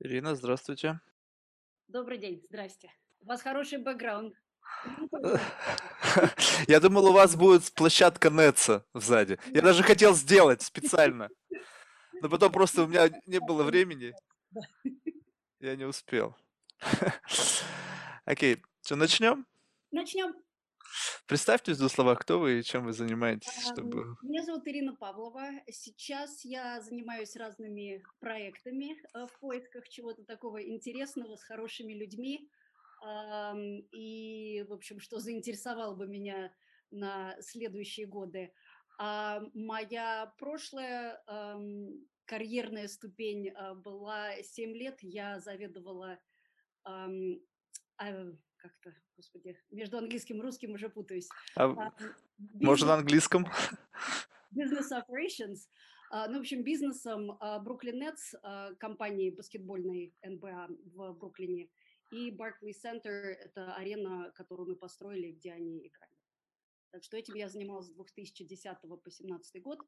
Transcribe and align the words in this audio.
Ирина, 0.00 0.34
здравствуйте. 0.34 1.00
Добрый 1.88 2.18
день, 2.18 2.42
здрасте. 2.48 2.90
У 3.20 3.26
вас 3.26 3.42
хороший 3.42 3.78
бэкграунд. 3.78 4.34
Я 6.68 6.80
думал, 6.80 7.06
у 7.06 7.12
вас 7.12 7.36
будет 7.36 7.72
площадка 7.74 8.30
Нетса 8.30 8.84
сзади. 8.94 9.38
Я 9.48 9.60
Да. 9.60 9.68
даже 9.68 9.82
хотел 9.82 10.14
сделать 10.14 10.62
специально, 10.62 11.28
но 12.20 12.28
потом 12.28 12.50
просто 12.52 12.82
у 12.84 12.86
меня 12.86 13.10
не 13.26 13.40
было 13.40 13.62
времени, 13.62 14.14
я 15.60 15.76
не 15.76 15.84
успел. 15.84 16.36
Окей, 18.24 18.62
что, 18.82 18.96
начнем? 18.96 19.46
Начнем. 19.90 20.34
Представьтесь 21.26 21.78
в 21.78 21.88
словах, 21.88 22.20
кто 22.20 22.38
вы 22.38 22.60
и 22.60 22.62
чем 22.62 22.84
вы 22.84 22.92
занимаетесь, 22.92 23.66
Ам, 23.66 23.72
чтобы... 23.72 24.16
Меня 24.22 24.42
зовут 24.42 24.66
Ирина 24.66 24.94
Павлова. 24.94 25.50
Сейчас 25.70 26.44
я 26.44 26.80
занимаюсь 26.80 27.36
разными 27.36 28.02
проектами 28.20 28.96
э, 29.14 29.26
в 29.26 29.38
поисках 29.40 29.88
чего-то 29.88 30.24
такого 30.24 30.62
интересного 30.62 31.36
с 31.36 31.44
хорошими 31.44 31.92
людьми. 31.92 32.48
И, 33.92 34.64
в 34.66 34.72
общем, 34.72 34.98
что 34.98 35.18
заинтересовало 35.18 35.94
бы 35.94 36.06
меня 36.06 36.50
на 36.90 37.36
следующие 37.42 38.06
годы. 38.06 38.50
А 38.98 39.42
моя 39.52 40.32
прошлая 40.38 41.22
карьерная 42.24 42.88
ступень 42.88 43.50
а, 43.50 43.74
была 43.74 44.42
7 44.42 44.72
лет. 44.74 44.98
Я 45.02 45.40
заведовала 45.40 46.18
а, 46.84 47.08
как-то, 48.64 48.94
господи, 49.16 49.58
между 49.70 49.98
английским 49.98 50.38
и 50.38 50.40
русским 50.40 50.72
уже 50.72 50.88
путаюсь. 50.88 51.28
А, 51.54 51.64
Ам, 51.64 51.92
может, 52.54 52.86
на 52.86 52.96
Бизнес 52.96 52.98
английском? 52.98 53.46
Business 54.56 54.88
Operations, 54.90 55.68
а, 56.10 56.28
ну, 56.28 56.38
в 56.38 56.40
общем, 56.40 56.62
бизнесом 56.62 57.36
а, 57.40 57.62
Brooklyn 57.62 58.00
Nets, 58.00 58.38
а, 58.42 58.74
компании 58.76 59.30
баскетбольной 59.30 60.14
НБА 60.22 60.68
в 60.94 61.12
Бруклине, 61.12 61.68
и 62.10 62.30
Barclays 62.30 62.80
Center– 62.82 63.34
это 63.34 63.74
арена, 63.74 64.32
которую 64.34 64.70
мы 64.70 64.76
построили, 64.76 65.32
где 65.32 65.52
они 65.52 65.86
играли. 65.86 66.16
Так 66.90 67.02
что 67.02 67.18
этим 67.18 67.34
я 67.34 67.48
занималась 67.48 67.88
с 67.88 67.94
2010 67.94 68.80
по 68.80 68.86
2017 68.86 69.62
год. 69.62 69.80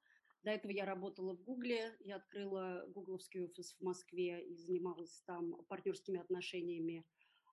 До 0.42 0.50
этого 0.50 0.70
я 0.70 0.84
работала 0.84 1.34
в 1.34 1.42
Гугле, 1.42 1.96
я 2.00 2.16
открыла 2.16 2.84
гугловский 2.88 3.44
офис 3.44 3.74
в 3.74 3.82
Москве 3.82 4.44
и 4.44 4.54
занималась 4.54 5.22
там 5.26 5.64
партнерскими 5.68 6.20
отношениями. 6.20 7.06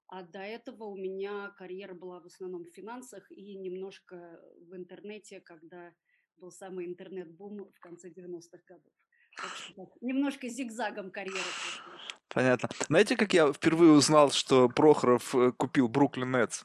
А 0.07 0.23
до 0.23 0.39
этого 0.39 0.85
у 0.85 0.95
меня 0.95 1.49
карьера 1.57 1.93
была 1.93 2.19
в 2.19 2.25
основном 2.25 2.63
в 2.63 2.69
финансах 2.69 3.31
и 3.31 3.55
немножко 3.55 4.39
в 4.69 4.75
интернете, 4.75 5.39
когда 5.41 5.93
был 6.37 6.51
самый 6.51 6.85
интернет-бум 6.85 7.71
в 7.73 7.79
конце 7.79 8.09
90-х 8.09 8.59
годов. 8.67 8.93
Так 9.35 9.55
что 9.55 9.73
так, 9.73 9.89
немножко 10.01 10.47
зигзагом 10.47 11.09
карьера. 11.09 11.39
Понятно. 12.27 12.69
Знаете, 12.87 13.15
как 13.15 13.33
я 13.33 13.51
впервые 13.51 13.91
узнал, 13.91 14.31
что 14.31 14.69
Прохоров 14.69 15.33
э, 15.35 15.51
купил 15.51 15.87
Бруклин 15.87 16.31
Нетс? 16.31 16.63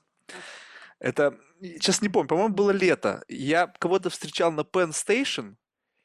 Это, 0.98 1.39
сейчас 1.61 2.03
не 2.03 2.09
помню, 2.09 2.28
по-моему, 2.28 2.55
было 2.55 2.70
лето. 2.70 3.25
Я 3.28 3.66
кого-то 3.66 4.11
встречал 4.11 4.53
на 4.53 4.61
Penn 4.61 4.91
Station. 4.91 5.56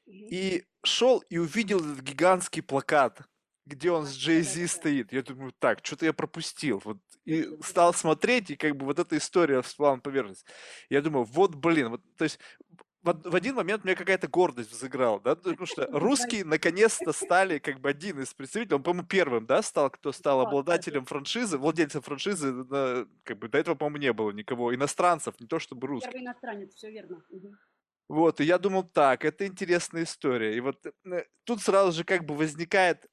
И 0.06 0.66
шел 0.84 1.20
и 1.30 1.38
увидел 1.38 1.80
этот 1.80 2.02
гигантский 2.02 2.62
плакат, 2.62 3.22
где 3.66 3.92
он 3.92 4.06
с 4.06 4.14
Джей 4.16 4.42
Зи 4.42 4.68
стоит. 4.68 5.14
Я 5.14 5.24
думаю, 5.24 5.54
так, 5.58 5.80
что-то 5.86 6.06
я 6.06 6.14
пропустил. 6.14 6.82
Вот, 6.84 6.98
и 7.26 7.50
стал 7.62 7.94
смотреть, 7.94 8.52
и 8.52 8.56
как 8.56 8.76
бы 8.76 8.86
вот 8.86 9.00
эта 9.00 9.18
история 9.18 9.62
всплыла 9.62 9.96
на 9.96 10.02
поверхность. 10.02 10.46
Я 10.90 11.02
думаю, 11.02 11.24
вот, 11.24 11.56
блин, 11.56 11.90
вот, 11.90 12.02
то 12.18 12.26
есть 12.26 12.40
в, 13.02 13.10
од- 13.10 13.26
в 13.26 13.36
один 13.36 13.56
момент 13.56 13.84
меня 13.84 13.96
какая-то 13.96 14.28
гордость 14.28 14.72
взыграла, 14.72 15.20
да, 15.20 15.36
потому 15.36 15.66
что 15.66 15.88
русские 15.92 16.46
наконец-то 16.46 17.14
стали 17.14 17.60
как 17.60 17.80
бы 17.80 17.90
один 17.90 18.22
из 18.22 18.34
представителей, 18.34 18.76
он, 18.76 18.84
по-моему, 18.84 19.08
первым, 19.08 19.46
да, 19.46 19.62
стал, 19.62 19.90
кто 19.90 20.12
стал 20.12 20.40
да, 20.40 20.44
да, 20.44 20.44
да. 20.44 20.50
обладателем 20.50 21.06
франшизы, 21.06 21.58
владельцем 21.58 22.02
франшизы, 22.02 22.52
на- 22.52 23.08
как 23.24 23.40
бы 23.40 23.48
до 23.48 23.58
этого, 23.58 23.76
по-моему, 23.76 23.98
не 23.98 24.14
было 24.14 24.32
никого, 24.32 24.74
иностранцев, 24.76 25.40
не 25.40 25.48
то 25.48 25.60
чтобы 25.60 25.88
русских. 25.88 26.12
Первый 26.12 26.26
иностранец, 26.26 26.74
все 26.74 26.92
верно. 26.92 27.24
Мгм. 27.30 27.58
Вот, 28.10 28.42
и 28.42 28.44
я 28.44 28.58
думал, 28.58 28.84
так, 28.84 29.24
это 29.24 29.48
интересная 29.48 30.04
история. 30.04 30.56
И 30.56 30.60
вот 30.60 30.86
э, 30.86 31.24
тут 31.46 31.62
сразу 31.62 31.94
же 31.94 32.04
как 32.04 32.26
бы 32.26 32.36
возникает 32.36 33.08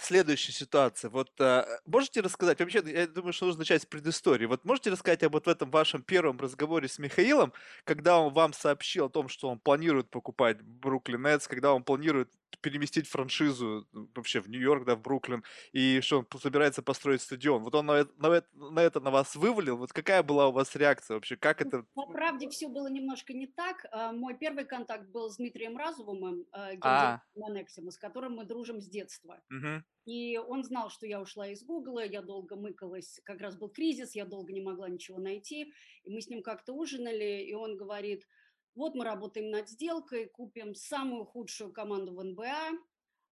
следующая 0.00 0.52
ситуация. 0.52 1.10
Вот 1.10 1.30
а, 1.40 1.66
можете 1.86 2.20
рассказать, 2.20 2.58
вообще, 2.60 2.82
я 2.86 3.06
думаю, 3.06 3.32
что 3.32 3.46
нужно 3.46 3.60
начать 3.60 3.82
с 3.82 3.86
предыстории. 3.86 4.46
Вот 4.46 4.64
можете 4.64 4.90
рассказать 4.90 5.22
об 5.22 5.32
вот 5.32 5.48
этом 5.48 5.70
вашем 5.70 6.02
первом 6.02 6.38
разговоре 6.38 6.88
с 6.88 6.98
Михаилом, 6.98 7.52
когда 7.84 8.18
он 8.18 8.32
вам 8.32 8.52
сообщил 8.52 9.06
о 9.06 9.10
том, 9.10 9.28
что 9.28 9.48
он 9.48 9.58
планирует 9.58 10.10
покупать 10.10 10.60
Бруклин 10.62 11.22
Нетс, 11.22 11.48
когда 11.48 11.72
он 11.72 11.82
планирует 11.82 12.30
переместить 12.60 13.08
франшизу 13.08 13.86
м, 13.92 14.10
вообще 14.14 14.40
в 14.40 14.48
Нью-Йорк, 14.48 14.84
да, 14.84 14.96
в 14.96 15.02
Бруклин, 15.02 15.44
и 15.72 16.00
что 16.00 16.18
он 16.20 16.40
собирается 16.40 16.82
построить 16.82 17.22
стадион. 17.22 17.62
Вот 17.62 17.74
он 17.74 17.86
на, 17.86 18.04
на 18.16 18.42
на 18.52 18.80
это 18.80 19.00
на 19.00 19.10
вас 19.10 19.34
вывалил. 19.36 19.76
Вот 19.76 19.92
какая 19.92 20.22
была 20.22 20.48
у 20.48 20.52
вас 20.52 20.74
реакция 20.76 21.14
вообще? 21.14 21.36
Как 21.36 21.60
Ну, 21.60 21.66
это... 21.68 21.86
По 21.94 22.06
правде 22.06 22.48
все 22.48 22.68
было 22.68 22.88
немножко 22.88 23.32
не 23.32 23.46
так. 23.46 23.84
А, 23.90 24.12
Мой 24.12 24.36
первый 24.38 24.64
контакт 24.64 25.08
был 25.10 25.30
с 25.30 25.36
Дмитрием 25.36 25.76
Разумовым, 25.76 26.46
а, 26.52 26.74
А, 26.80 27.22
гендиректором 27.34 27.44
Анексима, 27.44 27.90
с 27.90 27.98
которым 27.98 28.36
мы 28.36 28.44
дружим 28.44 28.80
с 28.80 28.88
детства. 28.88 29.42
мгм. 29.50 29.84
И 30.04 30.38
он 30.38 30.64
знал, 30.64 30.88
что 30.88 31.06
я 31.06 31.20
ушла 31.20 31.48
из 31.48 31.62
Гугла, 31.62 32.02
я 32.04 32.22
долго 32.22 32.56
мыкалась, 32.56 33.20
как 33.24 33.40
раз 33.40 33.56
был 33.58 33.68
кризис, 33.68 34.14
я 34.14 34.24
долго 34.24 34.52
не 34.52 34.62
могла 34.62 34.88
ничего 34.88 35.18
найти. 35.18 35.72
И 36.04 36.10
мы 36.10 36.20
с 36.22 36.28
ним 36.28 36.42
как-то 36.42 36.72
ужинали, 36.72 37.42
и 37.42 37.52
он 37.54 37.76
говорит, 37.76 38.26
вот 38.74 38.94
мы 38.94 39.04
работаем 39.04 39.50
над 39.50 39.68
сделкой, 39.68 40.26
купим 40.26 40.74
самую 40.74 41.24
худшую 41.24 41.72
команду 41.72 42.14
в 42.14 42.22
НБА, 42.22 42.78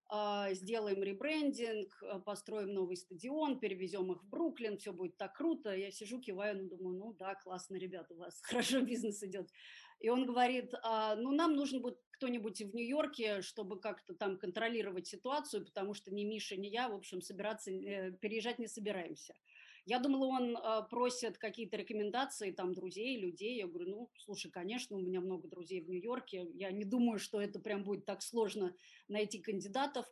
а, 0.09 0.53
сделаем 0.55 1.03
ребрендинг, 1.03 2.03
а, 2.03 2.21
построим 2.21 2.73
новый 2.73 2.97
стадион, 2.97 3.59
перевезем 3.59 4.13
их 4.13 4.23
в 4.23 4.29
Бруклин, 4.29 4.79
все 4.79 4.93
будет 4.93 5.17
так 5.17 5.35
круто. 5.37 5.75
Я 5.75 5.91
сижу, 5.91 6.21
киваю, 6.21 6.63
ну, 6.63 6.69
думаю, 6.69 6.99
ну 6.99 7.13
да, 7.15 7.35
классно, 7.35 7.77
ребята, 7.77 8.15
у 8.15 8.19
вас 8.19 8.41
хорошо 8.43 8.83
бизнес 8.83 9.23
идет. 9.25 9.51
И 9.99 10.09
он 10.09 10.27
говорит, 10.27 10.73
«А, 10.83 11.17
ну, 11.17 11.33
нам 11.33 11.57
нужен 11.57 11.83
будет 11.83 11.99
кто-нибудь 12.13 12.61
в 12.61 12.75
Нью-Йорке, 12.75 13.43
чтобы 13.43 13.81
как-то 13.81 14.15
там 14.15 14.39
контролировать 14.39 15.07
ситуацию, 15.07 15.65
потому 15.65 15.93
что 15.95 16.15
ни 16.15 16.25
Миша, 16.25 16.57
ни 16.57 16.69
я, 16.69 16.89
в 16.89 16.95
общем, 16.95 17.21
собираться, 17.21 17.71
э, 17.71 18.13
переезжать 18.13 18.59
не 18.59 18.69
собираемся. 18.69 19.35
Я 19.87 20.01
думала, 20.01 20.27
он 20.27 20.57
а, 20.57 20.83
просит 20.83 21.39
какие-то 21.39 21.77
рекомендации, 21.77 22.51
там, 22.51 22.75
друзей, 22.75 23.21
людей. 23.21 23.57
Я 23.57 23.69
говорю, 23.69 23.89
ну, 23.89 24.11
слушай, 24.17 24.51
конечно, 24.51 24.97
у 24.97 25.01
меня 25.01 25.21
много 25.21 25.47
друзей 25.47 25.81
в 25.81 25.89
Нью-Йорке. 25.89 26.49
Я 26.55 26.73
не 26.73 26.85
думаю, 26.85 27.21
что 27.21 27.41
это 27.41 27.61
прям 27.61 27.85
будет 27.85 28.05
так 28.05 28.21
сложно 28.21 28.75
найти 29.07 29.39
кандидатов. 29.39 30.05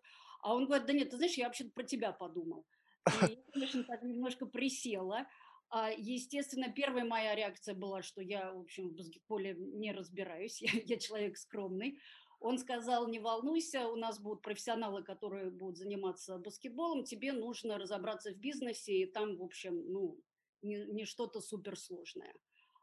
А 0.42 0.54
он 0.54 0.66
говорит, 0.66 0.86
да 0.86 0.92
нет, 0.92 1.10
ты 1.10 1.16
знаешь, 1.16 1.34
я 1.34 1.46
вообще-то 1.46 1.72
про 1.72 1.82
тебя 1.82 2.12
подумал. 2.12 2.64
И 3.08 3.32
я, 3.32 3.36
конечно, 3.52 3.82
так 3.82 4.02
немножко 4.04 4.46
присела. 4.46 5.26
А, 5.70 5.90
Естественно, 5.90 6.72
первая 6.72 7.04
моя 7.04 7.34
реакция 7.34 7.74
была, 7.74 8.02
что 8.02 8.22
я, 8.22 8.52
в 8.52 8.60
общем, 8.60 8.90
в 8.90 8.94
баскетболе 8.94 9.56
не 9.58 9.90
разбираюсь, 9.90 10.62
я, 10.62 10.70
я 10.84 10.98
человек 10.98 11.36
скромный. 11.36 11.98
Он 12.44 12.58
сказал, 12.58 13.08
не 13.08 13.20
волнуйся, 13.20 13.88
у 13.88 13.96
нас 13.96 14.20
будут 14.20 14.42
профессионалы, 14.42 15.02
которые 15.02 15.50
будут 15.50 15.78
заниматься 15.78 16.36
баскетболом, 16.36 17.04
тебе 17.04 17.32
нужно 17.32 17.78
разобраться 17.78 18.32
в 18.32 18.36
бизнесе, 18.36 18.92
и 18.92 19.06
там, 19.06 19.38
в 19.38 19.42
общем, 19.42 19.82
ну, 19.90 20.20
не, 20.60 20.84
не 20.84 21.06
что-то 21.06 21.40
суперсложное. 21.40 22.34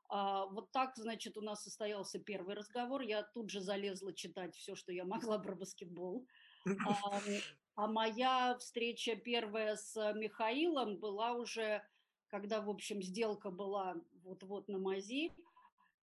А, 0.09 0.47
вот 0.47 0.71
так, 0.71 0.97
значит, 0.97 1.37
у 1.37 1.41
нас 1.41 1.61
состоялся 1.61 2.17
первый 2.17 2.55
разговор. 2.55 3.01
Я 3.01 3.21
тут 3.21 3.51
же 3.51 3.61
залезла 3.61 4.13
читать 4.13 4.55
все, 4.55 4.73
что 4.73 4.91
я 4.91 5.05
могла 5.05 5.37
про 5.37 5.53
баскетбол. 5.55 6.25
А, 6.65 7.21
а 7.75 7.87
моя 7.87 8.57
встреча 8.57 9.15
первая 9.15 9.75
с 9.75 9.95
Михаилом 10.13 10.97
была 10.97 11.33
уже, 11.33 11.83
когда, 12.29 12.61
в 12.61 12.69
общем, 12.71 12.99
сделка 13.03 13.51
была 13.51 13.95
вот-вот 14.23 14.69
на 14.69 14.79
мази. 14.79 15.35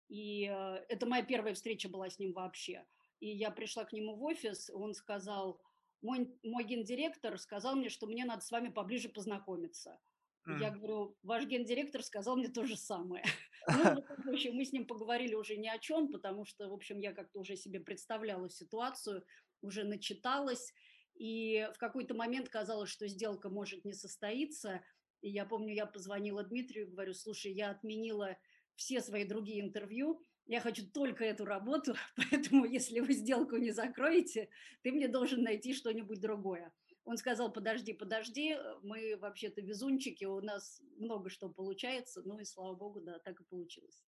И 0.08 0.46
э, 0.48 0.84
это 0.88 1.06
моя 1.06 1.24
первая 1.24 1.54
встреча 1.54 1.88
была 1.88 2.08
с 2.08 2.20
ним 2.20 2.34
вообще. 2.34 2.86
И 3.20 3.28
я 3.28 3.50
пришла 3.50 3.84
к 3.84 3.92
нему 3.92 4.16
в 4.16 4.22
офис, 4.22 4.70
он 4.70 4.94
сказал, 4.94 5.60
мой, 6.02 6.32
мой 6.42 6.64
гендиректор 6.64 7.38
сказал 7.38 7.76
мне, 7.76 7.88
что 7.88 8.06
мне 8.06 8.24
надо 8.24 8.42
с 8.42 8.50
вами 8.50 8.68
поближе 8.68 9.08
познакомиться. 9.08 9.98
И 10.46 10.60
Я 10.60 10.70
говорю, 10.70 11.16
ваш 11.22 11.44
гендиректор 11.46 12.02
сказал 12.02 12.36
мне 12.36 12.48
то 12.48 12.64
же 12.64 12.76
самое. 12.76 13.24
Ну, 13.70 14.02
в 14.24 14.28
общем, 14.30 14.54
мы 14.54 14.64
с 14.64 14.72
ним 14.72 14.86
поговорили 14.86 15.34
уже 15.34 15.58
ни 15.58 15.68
о 15.68 15.78
чем, 15.78 16.10
потому 16.10 16.46
что, 16.46 16.70
в 16.70 16.72
общем, 16.72 17.00
я 17.00 17.12
как-то 17.12 17.40
уже 17.40 17.54
себе 17.54 17.80
представляла 17.80 18.48
ситуацию, 18.48 19.26
уже 19.60 19.84
начиталась, 19.84 20.72
и 21.16 21.68
в 21.74 21.78
какой-то 21.78 22.14
момент 22.14 22.48
казалось, 22.48 22.88
что 22.88 23.06
сделка 23.08 23.50
может 23.50 23.84
не 23.84 23.92
состоиться. 23.92 24.82
И 25.20 25.28
я 25.28 25.44
помню, 25.44 25.74
я 25.74 25.84
позвонила 25.84 26.44
Дмитрию, 26.44 26.88
говорю, 26.88 27.12
слушай, 27.12 27.52
я 27.52 27.70
отменила 27.70 28.38
все 28.76 29.02
свои 29.02 29.24
другие 29.24 29.60
интервью, 29.60 30.24
я 30.48 30.60
хочу 30.60 30.86
только 30.86 31.24
эту 31.24 31.44
работу, 31.44 31.94
поэтому 32.16 32.64
если 32.64 33.00
вы 33.00 33.12
сделку 33.12 33.56
не 33.56 33.70
закроете, 33.70 34.48
ты 34.82 34.90
мне 34.90 35.06
должен 35.06 35.42
найти 35.42 35.74
что-нибудь 35.74 36.20
другое. 36.20 36.72
Он 37.04 37.16
сказал, 37.16 37.52
подожди, 37.52 37.92
подожди, 37.92 38.56
мы 38.82 39.16
вообще-то 39.16 39.60
везунчики, 39.60 40.24
у 40.24 40.40
нас 40.40 40.82
много 40.98 41.30
что 41.30 41.48
получается, 41.48 42.22
ну 42.24 42.38
и 42.38 42.44
слава 42.44 42.74
богу, 42.74 43.00
да, 43.00 43.18
так 43.18 43.40
и 43.40 43.44
получилось. 43.44 44.02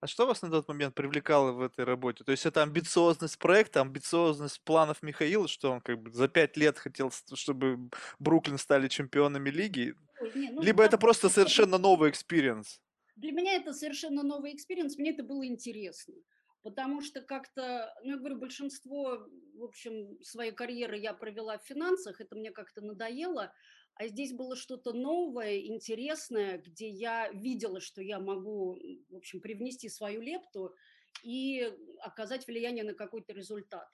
А 0.00 0.06
что 0.06 0.26
вас 0.26 0.42
на 0.42 0.50
тот 0.50 0.68
момент 0.68 0.94
привлекало 0.94 1.52
в 1.52 1.62
этой 1.62 1.84
работе? 1.84 2.24
То 2.24 2.32
есть 2.32 2.44
это 2.44 2.62
амбициозность 2.62 3.38
проекта, 3.38 3.80
амбициозность 3.80 4.62
планов 4.62 5.02
Михаила, 5.02 5.48
что 5.48 5.72
он 5.72 5.80
как 5.80 6.02
бы 6.02 6.12
за 6.12 6.28
5 6.28 6.56
лет 6.56 6.78
хотел, 6.78 7.10
чтобы 7.32 7.88
Бруклин 8.18 8.58
стали 8.58 8.88
чемпионами 8.88 9.48
лиги? 9.50 9.94
Ой, 10.20 10.32
не, 10.34 10.50
ну 10.50 10.62
Либо 10.62 10.84
это 10.84 10.98
просто 10.98 11.30
совершенно 11.30 11.78
новый 11.78 12.10
экспириенс? 12.10 12.82
Для 13.16 13.32
меня 13.32 13.54
это 13.54 13.72
совершенно 13.72 14.22
новый 14.22 14.54
experience, 14.54 14.98
мне 14.98 15.10
это 15.12 15.22
было 15.22 15.46
интересно. 15.46 16.14
Потому 16.62 17.02
что 17.02 17.20
как-то, 17.20 17.94
ну, 18.02 18.12
я 18.12 18.16
говорю, 18.16 18.38
большинство, 18.38 19.26
в 19.54 19.62
общем, 19.64 20.18
своей 20.22 20.50
карьеры 20.52 20.96
я 20.98 21.12
провела 21.12 21.58
в 21.58 21.64
финансах, 21.66 22.20
это 22.20 22.34
мне 22.36 22.50
как-то 22.52 22.80
надоело, 22.80 23.52
а 23.96 24.08
здесь 24.08 24.32
было 24.32 24.56
что-то 24.56 24.92
новое, 24.94 25.58
интересное, 25.58 26.58
где 26.58 26.88
я 26.88 27.30
видела, 27.32 27.80
что 27.80 28.02
я 28.02 28.18
могу, 28.18 28.78
в 29.10 29.16
общем, 29.16 29.40
привнести 29.42 29.88
свою 29.90 30.22
лепту 30.22 30.74
и 31.22 31.70
оказать 32.00 32.46
влияние 32.46 32.84
на 32.84 32.94
какой-то 32.94 33.34
результат. 33.34 33.86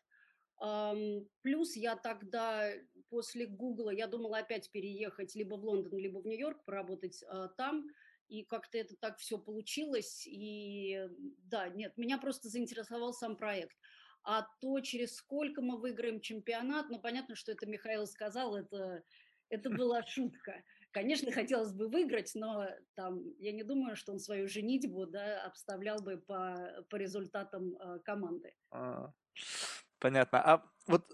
Плюс 1.43 1.75
я 1.75 1.96
тогда 1.96 2.70
после 3.08 3.46
"Гугла" 3.46 3.90
я 3.90 4.06
думала 4.06 4.38
опять 4.38 4.70
переехать 4.70 5.34
либо 5.34 5.56
в 5.56 5.64
Лондон, 5.64 5.99
либо 5.99 6.19
в 6.20 6.26
Нью-Йорк, 6.26 6.64
поработать, 6.64 7.25
а, 7.26 7.49
там. 7.49 7.87
И 8.31 8.44
как-то 8.44 8.79
это 8.79 8.97
так 8.97 9.19
все 9.19 9.38
получилось. 9.38 10.27
И, 10.27 10.94
м, 10.94 11.35
да, 11.38 11.69
нет, 11.69 11.97
меня 11.97 12.17
просто 12.17 12.49
заинтересовал 12.49 13.12
сам 13.12 13.37
проект. 13.37 13.77
А 14.23 14.47
то, 14.61 14.81
через 14.81 15.17
сколько 15.17 15.62
мы 15.62 15.79
выиграем 15.79 16.21
чемпионат, 16.21 16.91
ну, 16.91 17.00
понятно, 17.00 17.35
что 17.35 17.53
это 17.53 17.67
Михаил 17.67 18.06
сказал, 18.06 18.56
это 18.56 19.03
это 19.49 19.69
была 19.69 20.03
шутка. 20.06 20.62
Конечно, 20.93 21.32
хотелось 21.32 21.73
бы 21.73 21.88
выиграть, 21.88 22.32
но 22.35 22.69
там 22.94 23.23
я 23.38 23.53
не 23.53 23.62
думаю, 23.62 23.97
что 23.97 24.12
он 24.12 24.19
свою 24.19 24.49
женитьбу, 24.49 25.06
да, 25.06 25.43
обставлял 25.44 26.00
бы 26.00 26.17
по 26.19 26.85
по 26.88 26.97
результатам, 26.97 27.76
а, 27.79 27.99
команды. 27.99 28.55
А, 28.71 29.12
понятно. 29.99 30.41
А 30.41 30.73
вот 30.87 31.12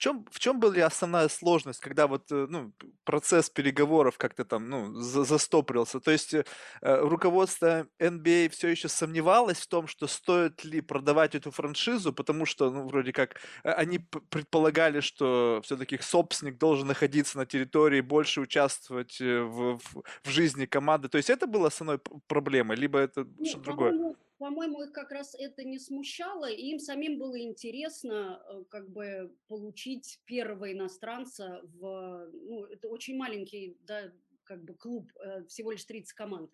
чем 0.00 0.24
в 0.30 0.38
чем 0.40 0.58
была 0.58 0.86
основная 0.86 1.28
сложность, 1.28 1.80
когда 1.80 2.06
вот, 2.06 2.32
э, 2.32 2.46
ну, 2.48 2.72
процесс 3.04 3.50
переговоров 3.50 4.18
как-то 4.18 4.44
там, 4.44 4.68
ну, 4.68 4.94
за 4.94 5.24
застопорился? 5.24 6.00
То 6.00 6.10
есть, 6.10 6.34
э, 6.34 6.44
э, 6.80 7.00
руководство 7.00 7.86
NBA 8.00 8.48
все 8.48 8.68
еще 8.68 8.88
сомневалось 8.88 9.58
в 9.60 9.66
том, 9.68 9.86
что 9.86 10.06
стоит 10.06 10.64
ли 10.64 10.80
продавать 10.80 11.34
эту 11.34 11.50
франшизу, 11.50 12.12
потому 12.12 12.46
что, 12.46 12.70
ну, 12.70 12.88
вроде 12.88 13.12
как, 13.12 13.36
э, 13.62 13.70
они 13.70 13.98
предполагали, 14.30 15.00
что 15.00 15.60
все-таки 15.64 15.98
собственник 16.00 16.58
должен 16.58 16.88
находиться 16.88 17.38
на 17.38 17.46
территории, 17.46 18.00
больше 18.00 18.40
участвовать, 18.40 19.20
в 19.20 19.78
в 19.78 20.02
в 20.24 20.30
жизни 20.30 20.66
команды. 20.66 21.08
То 21.08 21.18
есть 21.18 21.30
это 21.30 21.46
было 21.46 21.68
основной 21.68 21.98
проблемой, 22.26 22.76
либо 22.76 22.98
это 22.98 23.26
что-то 23.44 23.64
другое? 23.64 24.14
По-моему 24.40 24.82
их 24.82 24.92
как 24.92 25.12
раз 25.12 25.34
это 25.38 25.64
не 25.64 25.78
смущало, 25.78 26.50
и 26.50 26.70
им 26.70 26.78
самим 26.78 27.18
было 27.18 27.38
интересно, 27.38 28.42
э, 28.48 28.64
как 28.70 28.90
бы 28.90 29.36
получить 29.48 30.18
первого 30.24 30.72
иностранца 30.72 31.60
в 31.62 32.30
ну, 32.32 32.64
это 32.64 32.88
очень 32.88 33.18
маленький, 33.18 33.76
да, 33.82 34.10
как 34.44 34.64
бы 34.64 34.74
клуб, 34.74 35.12
э, 35.22 35.44
всего 35.44 35.72
лишь 35.72 35.84
30 35.84 36.14
команд. 36.14 36.50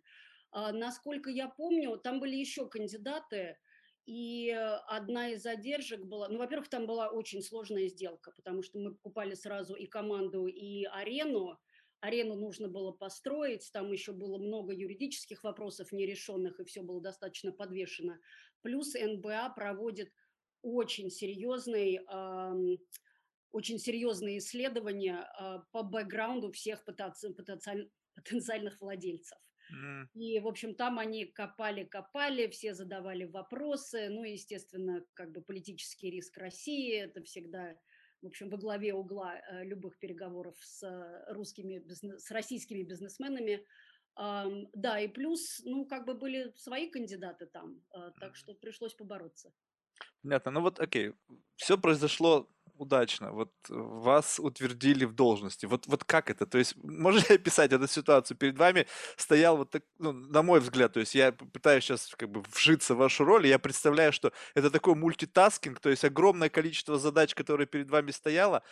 А, 0.51 0.73
насколько 0.73 1.31
я 1.31 1.49
помню, 1.49 1.97
там 1.97 2.19
были 2.19 2.35
еще 2.35 2.69
кандидаты, 2.69 3.57
и, 4.05 4.51
одна 4.89 5.31
из 5.31 5.43
задержек 5.43 6.01
была 6.05 6.29
ну, 6.29 6.39
во-первых, 6.39 6.69
там 6.69 6.87
была 6.87 7.09
очень 7.11 7.41
сложная 7.41 7.87
сделка, 7.87 8.33
потому 8.33 8.63
что 8.63 8.81
мы 8.81 8.95
покупали 8.95 9.35
сразу 9.35 9.75
и 9.75 9.87
команду, 9.87 10.47
и 10.47 10.85
арену. 10.87 11.57
Арену 12.01 12.37
нужно 12.37 12.69
было 12.69 12.93
построить, 12.93 13.71
там 13.73 13.91
еще 13.93 14.13
было 14.13 14.39
много 14.39 14.73
юридических 14.75 15.43
вопросов 15.45 15.93
нерешенных, 15.93 16.61
и 16.61 16.65
все 16.65 16.83
было 16.83 17.01
достаточно 17.01 17.53
подвешено. 17.53 18.19
Плюс 18.63 18.95
НБА 18.95 19.55
проводит 19.57 20.13
очень 20.63 21.11
серьезный, 21.11 22.01
ам, 22.09 22.77
очень 23.53 23.79
серьезные 23.79 24.39
исследования, 24.39 25.21
а, 25.39 25.61
по 25.73 25.83
бэкграунду 25.83 26.53
всех 26.53 26.85
потенци 26.85 27.33
потенциаль 27.35 27.91
потенциальных 28.15 28.81
владельцев. 28.81 29.39
М. 29.71 30.09
И, 30.15 30.41
в 30.41 30.49
общем, 30.49 30.75
там 30.75 30.99
они 30.99 31.27
копали-копали, 31.27 32.49
все 32.49 32.75
задавали 32.75 33.25
вопросы. 33.25 34.09
Ну, 34.09 34.25
естественно, 34.25 35.05
как 35.15 35.33
бы 35.33 35.43
политический 35.43 36.11
риск 36.11 36.39
России- 36.39 36.97
это 36.99 37.23
всегда, 37.23 37.77
в 38.23 38.27
общем, 38.27 38.51
во 38.51 38.57
главе 38.57 38.95
угла, 38.95 39.37
э, 39.37 39.65
любых 39.65 39.99
переговоров 39.99 40.57
с 40.61 40.83
э, 40.83 41.33
русскими 41.33 41.83
с 42.19 42.31
российскими 42.31 42.83
бизнесменами. 42.83 43.65
Ам, 44.15 44.69
да, 44.73 44.99
и 45.01 45.09
плюс, 45.09 45.61
ну, 45.65 45.87
как 45.87 46.07
бы 46.07 46.15
были 46.15 46.53
свои 46.57 46.91
кандидаты 46.91 47.47
там, 47.47 47.83
э, 47.95 48.13
так 48.19 48.37
что 48.37 48.55
пришлось 48.55 48.95
побороться. 48.95 49.53
Понятно. 50.23 50.51
Ну 50.51 50.61
вот 50.61 50.81
окей, 50.81 51.13
все 51.57 51.79
произошло 51.79 52.49
удачно. 52.79 53.33
Вот 53.33 53.51
вас 53.69 54.39
утвердили 54.39 55.05
в 55.05 55.15
должности. 55.15 55.67
Вот 55.67 55.87
вот 55.87 56.05
как 56.05 56.31
это? 56.31 56.47
То 56.47 56.59
есть 56.59 56.77
можете 56.83 57.35
описать 57.35 57.73
эту 57.73 57.89
ситуацию? 57.89 58.37
Перед 58.37 58.59
вами 58.59 58.87
стоял 59.17 59.57
вот 59.57 59.71
так, 59.71 59.83
ну, 59.99 60.13
на 60.13 60.43
мой 60.43 60.61
взгляд, 60.61 60.93
то 60.93 61.01
есть 61.01 61.15
я 61.15 61.33
пытаюсь 61.33 61.85
сейчас 61.85 62.15
как 62.17 62.31
бы 62.31 62.43
вжиться 62.55 62.95
в 62.95 62.99
вашу 62.99 63.25
роль, 63.25 63.47
и 63.47 63.49
я 63.51 63.59
представляю, 63.59 64.13
что 64.13 64.33
это 64.55 64.71
такой 64.71 64.95
мультитаскинг, 64.95 65.81
то 65.81 65.91
есть 65.91 66.05
огромное 66.05 66.49
количество 66.49 66.99
задач, 66.99 67.35
которые 67.35 67.67
перед 67.67 67.91
вами 67.91 68.11
стояло, 68.11 68.63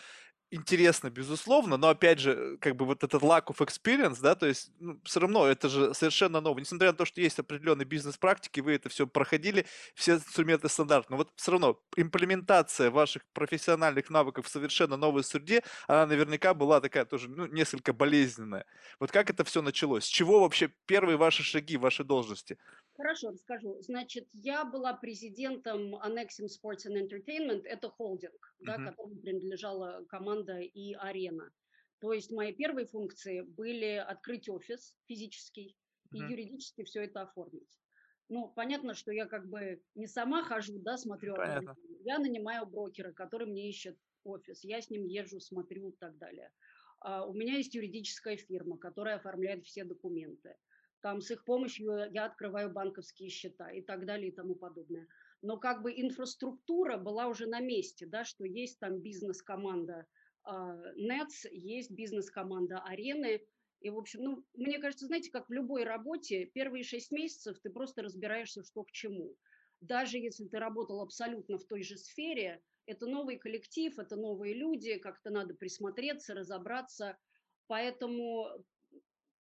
Интересно, 0.56 1.10
безусловно, 1.10 1.76
но 1.76 1.88
опять 1.88 2.20
же, 2.20 2.58
как 2.60 2.76
бы 2.76 2.84
вот 2.86 3.02
этот 3.02 3.22
lack 3.22 3.46
of 3.46 3.56
experience, 3.58 4.20
да, 4.20 4.36
то 4.36 4.46
есть, 4.46 4.70
ну, 4.78 5.00
все 5.02 5.18
равно 5.18 5.48
это 5.48 5.68
же 5.68 5.92
совершенно 5.94 6.40
ново. 6.40 6.60
Несмотря 6.60 6.92
на 6.92 6.96
то, 6.96 7.04
что 7.04 7.20
есть 7.20 7.40
определенные 7.40 7.86
бизнес-практики, 7.86 8.60
вы 8.60 8.74
это 8.74 8.88
все 8.88 9.08
проходили, 9.08 9.66
все 9.96 10.12
инструменты 10.14 10.68
стандарт, 10.68 11.10
но 11.10 11.16
вот 11.16 11.32
все 11.34 11.50
равно 11.50 11.80
имплементация 11.96 12.92
ваших 12.92 13.24
профессиональных 13.32 14.10
навыков 14.10 14.46
в 14.46 14.48
совершенно 14.48 14.96
новой 14.96 15.24
среде, 15.24 15.64
она 15.88 16.06
наверняка 16.06 16.54
была 16.54 16.80
такая 16.80 17.04
тоже, 17.04 17.28
ну, 17.28 17.46
несколько 17.46 17.92
болезненная. 17.92 18.64
Вот 19.00 19.10
как 19.10 19.30
это 19.30 19.42
все 19.42 19.60
началось? 19.60 20.04
С 20.04 20.08
чего 20.08 20.38
вообще 20.40 20.70
первые 20.86 21.16
ваши 21.16 21.42
шаги, 21.42 21.76
ваши 21.76 22.04
должности? 22.04 22.58
Хорошо, 22.96 23.30
расскажу. 23.30 23.80
Значит, 23.80 24.28
я 24.32 24.64
была 24.64 24.94
президентом 24.94 25.96
Annexim 25.96 26.46
Sports 26.46 26.86
and 26.88 26.96
Entertainment. 27.08 27.62
Это 27.64 27.88
холдинг, 27.90 28.54
да, 28.60 28.78
Мгм, 28.78 28.84
которому 28.84 29.20
принадлежала 29.20 30.04
команда 30.08 30.60
и 30.60 30.92
арена. 30.94 31.50
То 31.98 32.12
есть 32.12 32.30
мои 32.30 32.52
первые 32.54 32.86
функции 32.86 33.40
были 33.40 33.96
открыть 33.96 34.48
офис 34.48 34.96
физический 35.06 35.76
и 36.12 36.18
мгм. 36.18 36.30
юридически 36.30 36.84
все 36.84 37.02
это 37.02 37.22
оформить. 37.22 37.80
Ну, 38.28 38.48
понятно, 38.48 38.94
что 38.94 39.12
я 39.12 39.26
как 39.26 39.48
бы 39.48 39.82
не 39.94 40.06
сама 40.06 40.42
хожу, 40.44 40.78
да, 40.78 40.96
смотрю 40.96 41.34
Понятно. 41.36 41.74
Я 42.04 42.18
нанимаю 42.18 42.66
брокера, 42.66 43.12
который 43.12 43.46
мне 43.48 43.68
ищет 43.68 43.98
офис. 44.22 44.62
Я 44.64 44.80
с 44.80 44.90
ним 44.90 45.04
езжу, 45.04 45.40
смотрю 45.40 45.88
и 45.90 45.96
так 45.96 46.16
далее. 46.18 46.52
А, 47.00 47.26
у 47.26 47.34
меня 47.34 47.56
есть 47.56 47.74
юридическая 47.74 48.36
фирма, 48.36 48.78
которая 48.78 49.16
оформляет 49.16 49.64
все 49.64 49.84
документы. 49.84 50.56
Там 51.04 51.20
с 51.20 51.30
их 51.30 51.44
помощью 51.44 52.10
я 52.12 52.24
открываю 52.24 52.72
банковские 52.72 53.28
счета 53.28 53.70
и 53.70 53.82
так 53.82 54.06
далее 54.06 54.30
и 54.30 54.34
тому 54.34 54.54
подобное. 54.54 55.06
Но 55.42 55.58
как 55.58 55.82
бы 55.82 55.92
инфраструктура 55.92 56.96
была 56.96 57.26
уже 57.26 57.46
на 57.46 57.60
месте, 57.60 58.06
да, 58.06 58.24
что 58.24 58.46
есть 58.46 58.80
там 58.80 59.00
бизнес-команда 59.00 60.06
а, 60.44 60.74
Nets, 60.96 61.46
есть 61.50 61.90
бизнес-команда 61.90 62.78
Арены. 62.78 63.46
И, 63.80 63.90
в 63.90 63.98
общем, 63.98 64.22
ну, 64.22 64.44
мне 64.54 64.78
кажется, 64.78 65.04
знаете, 65.04 65.30
как 65.30 65.50
в 65.50 65.52
любой 65.52 65.84
работе, 65.84 66.46
первые 66.46 66.84
шесть 66.84 67.12
месяцев 67.12 67.58
ты 67.62 67.68
просто 67.68 68.00
разбираешься, 68.00 68.62
что 68.62 68.82
к 68.82 68.90
чему. 68.90 69.36
Даже 69.82 70.16
если 70.16 70.48
ты 70.48 70.58
работал 70.58 71.02
абсолютно 71.02 71.58
в 71.58 71.66
той 71.66 71.82
же 71.82 71.98
сфере, 71.98 72.62
это 72.86 73.04
новый 73.04 73.36
коллектив, 73.36 73.98
это 73.98 74.16
новые 74.16 74.54
люди, 74.54 74.96
как-то 74.96 75.28
надо 75.28 75.52
присмотреться, 75.52 76.32
разобраться. 76.32 77.18
Поэтому 77.66 78.48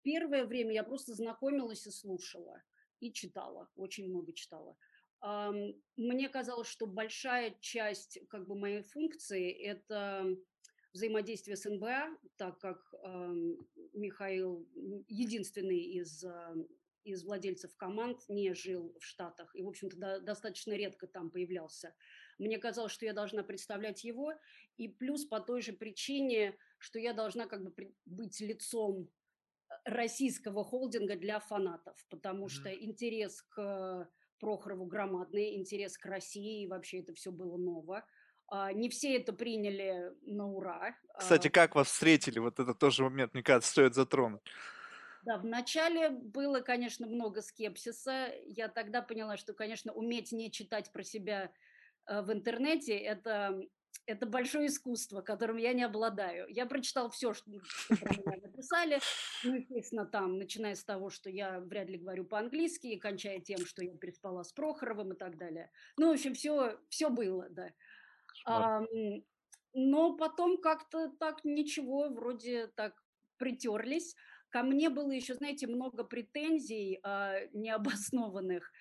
Первое 0.08 0.46
время 0.46 0.72
я 0.72 0.84
просто 0.84 1.12
знакомилась 1.12 1.86
и 1.86 1.90
слушала, 1.90 2.62
и 2.98 3.12
читала, 3.12 3.68
очень 3.76 4.08
много 4.08 4.32
читала. 4.32 4.74
Мне 5.96 6.30
казалось, 6.30 6.68
что 6.68 6.86
большая 6.86 7.54
часть 7.60 8.18
как 8.30 8.46
бы 8.46 8.58
моей 8.58 8.80
функции- 8.80 9.52
это 9.52 10.34
взаимодействие 10.94 11.58
с 11.58 11.68
НБА, 11.68 12.16
так 12.36 12.58
как, 12.58 12.94
Михаил, 13.92 14.66
единственный 15.08 15.78
из, 15.78 16.24
а, 16.24 16.54
из 17.04 17.22
владельцев 17.22 17.76
команд 17.76 18.26
не 18.30 18.54
жил 18.54 18.96
в 18.98 19.04
Штатах 19.04 19.54
и, 19.54 19.62
в 19.62 19.68
общем-то, 19.68 19.98
до 19.98 20.20
достаточно 20.20 20.72
редко 20.72 21.06
там 21.06 21.30
появлялся. 21.30 21.94
Мне 22.38 22.56
казалось, 22.56 22.92
что 22.92 23.04
я 23.04 23.12
должна 23.12 23.42
представлять 23.42 24.04
его, 24.04 24.32
и 24.78 24.88
плюс 24.88 25.26
по 25.26 25.40
той 25.40 25.60
же 25.60 25.74
причине, 25.74 26.56
что 26.78 26.98
я 26.98 27.12
должна 27.12 27.46
как 27.46 27.62
бы 27.62 27.70
пред 27.70 27.94
быть 28.06 28.40
лицом 28.40 29.10
российского 29.84 30.64
холдинга 30.64 31.16
для 31.16 31.40
фанатов, 31.40 32.04
потому 32.10 32.48
что 32.48 32.68
Мгм. 32.68 32.72
интерес 32.74 33.42
к 33.42 34.10
Прохорову 34.38 34.86
громадный, 34.86 35.56
интерес 35.56 35.98
к 35.98 36.06
России, 36.06 36.62
и 36.62 36.66
вообще 36.68 37.00
это 37.00 37.12
все 37.14 37.32
было 37.32 37.56
ново. 37.56 38.06
А, 38.46 38.72
не 38.72 38.88
все 38.88 39.16
это 39.16 39.32
приняли 39.32 40.12
на 40.22 40.48
ура. 40.48 40.96
Кстати, 41.16 41.48
А, 41.48 41.50
как 41.50 41.74
вас 41.74 41.88
встретили? 41.88 42.38
Вот 42.38 42.58
это 42.60 42.74
тоже 42.74 43.02
момент, 43.04 43.34
мне 43.34 43.42
кажется, 43.42 43.70
стоит 43.70 43.94
затронуть. 43.94 44.42
Да, 45.20 45.36
вначале 45.38 46.10
было, 46.10 46.60
конечно, 46.60 47.06
много 47.06 47.42
скепсиса. 47.42 48.32
Я 48.46 48.68
тогда 48.68 49.02
поняла, 49.02 49.36
что, 49.36 49.52
конечно, 49.52 49.92
уметь 49.92 50.30
не 50.32 50.50
читать 50.50 50.92
про 50.92 51.02
себя 51.02 51.52
э, 52.08 52.22
в 52.22 52.32
интернете 52.32 52.96
это, 52.96 53.60
это 54.06 54.26
большое 54.26 54.68
искусство, 54.68 55.20
которым 55.20 55.56
я 55.56 55.72
не 55.72 55.82
обладаю. 55.82 56.46
Я 56.48 56.66
прочитала 56.66 57.10
все, 57.10 57.34
что, 57.34 57.50
меня 57.50 58.40
написали. 58.42 58.98
Ну, 59.44 59.54
естественно, 59.54 60.06
там, 60.06 60.38
начиная 60.38 60.74
с 60.74 60.84
того, 60.84 61.10
что 61.10 61.30
я 61.30 61.60
вряд 61.60 61.88
ли 61.88 61.98
говорю 61.98 62.24
по-английски, 62.24 62.88
и 62.88 62.98
кончая 62.98 63.40
тем, 63.40 63.66
что 63.66 63.84
я 63.84 63.94
переспала 63.96 64.42
с 64.42 64.52
Прохоровым 64.52 65.12
и 65.12 65.16
так 65.16 65.36
далее. 65.36 65.70
Ну, 65.96 66.08
в 66.08 66.14
общем, 66.14 66.34
все, 66.34 66.78
все 66.88 67.10
было, 67.10 67.48
да. 67.50 67.68
Ам, 68.44 68.86
но 69.74 70.16
потом 70.16 70.58
как-то 70.58 71.10
так 71.18 71.44
ничего, 71.44 72.08
вроде 72.08 72.68
так 72.68 72.94
притерлись. 73.36 74.14
Ко 74.50 74.62
мне 74.62 74.88
было 74.88 75.10
еще, 75.10 75.34
знаете, 75.34 75.66
много 75.66 76.04
претензий 76.04 76.98
а, 77.02 77.34
необоснованных. 77.52 78.72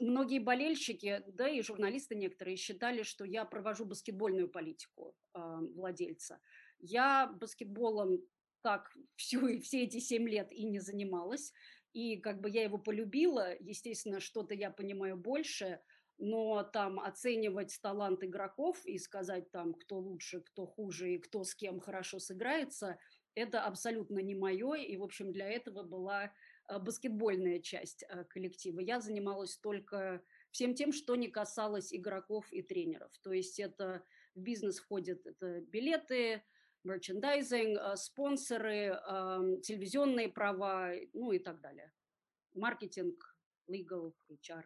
Многие 0.00 0.38
болельщики, 0.38 1.22
да 1.26 1.48
и 1.48 1.60
журналисты 1.60 2.14
некоторые 2.14 2.56
считали, 2.56 3.02
что 3.02 3.24
я 3.24 3.44
провожу 3.44 3.84
баскетбольную 3.84 4.48
политику 4.48 5.16
а, 5.32 5.60
владельца. 5.60 6.40
Я 6.78 7.26
баскетболом 7.26 8.20
так 8.62 8.92
всю, 9.16 9.60
все 9.60 9.84
эти 9.84 9.98
семь 9.98 10.28
лет 10.28 10.52
и 10.52 10.64
не 10.64 10.78
занималась. 10.78 11.52
И 11.92 12.16
как 12.18 12.40
бы 12.40 12.50
я 12.50 12.62
его 12.64 12.78
полюбила, 12.78 13.54
естественно, 13.60 14.20
что-то 14.20 14.54
я 14.54 14.70
понимаю 14.70 15.16
больше– 15.16 15.80
но 16.18 16.62
там 16.62 17.00
оценивать 17.00 17.78
талант 17.82 18.22
игроков 18.22 18.84
и 18.84 18.98
сказать 18.98 19.50
там, 19.50 19.74
кто 19.74 19.98
лучше, 19.98 20.40
кто 20.40 20.66
хуже 20.66 21.14
и 21.14 21.18
кто 21.18 21.44
с 21.44 21.54
кем 21.54 21.80
хорошо 21.80 22.18
сыграется, 22.18 22.98
это 23.34 23.64
абсолютно 23.64 24.20
не 24.20 24.34
мое, 24.34 24.74
и, 24.74 24.96
в 24.96 25.02
общем, 25.02 25.32
для 25.32 25.50
этого 25.50 25.82
была 25.82 26.32
баскетбольная 26.68 27.60
часть 27.60 28.04
э, 28.08 28.24
коллектива. 28.24 28.80
Я 28.80 29.00
занималась 29.00 29.56
только 29.56 30.22
всем 30.50 30.74
тем, 30.74 30.92
что 30.92 31.16
не 31.16 31.28
касалось 31.28 31.92
игроков 31.92 32.52
и 32.52 32.62
тренеров. 32.62 33.12
То 33.22 33.32
есть 33.32 33.60
это 33.60 34.04
в 34.34 34.40
бизнес 34.40 34.78
входят 34.78 35.26
это 35.26 35.60
билеты, 35.60 36.42
мерчендайзинг, 36.84 37.78
э, 37.78 37.96
спонсоры, 37.96 38.98
телевизионные 39.62 40.28
права, 40.28 40.92
ну 41.12 41.32
и 41.32 41.38
так 41.38 41.60
далее. 41.60 41.92
Маркетинг, 42.54 43.36
legal, 43.68 44.14
HR. 44.30 44.64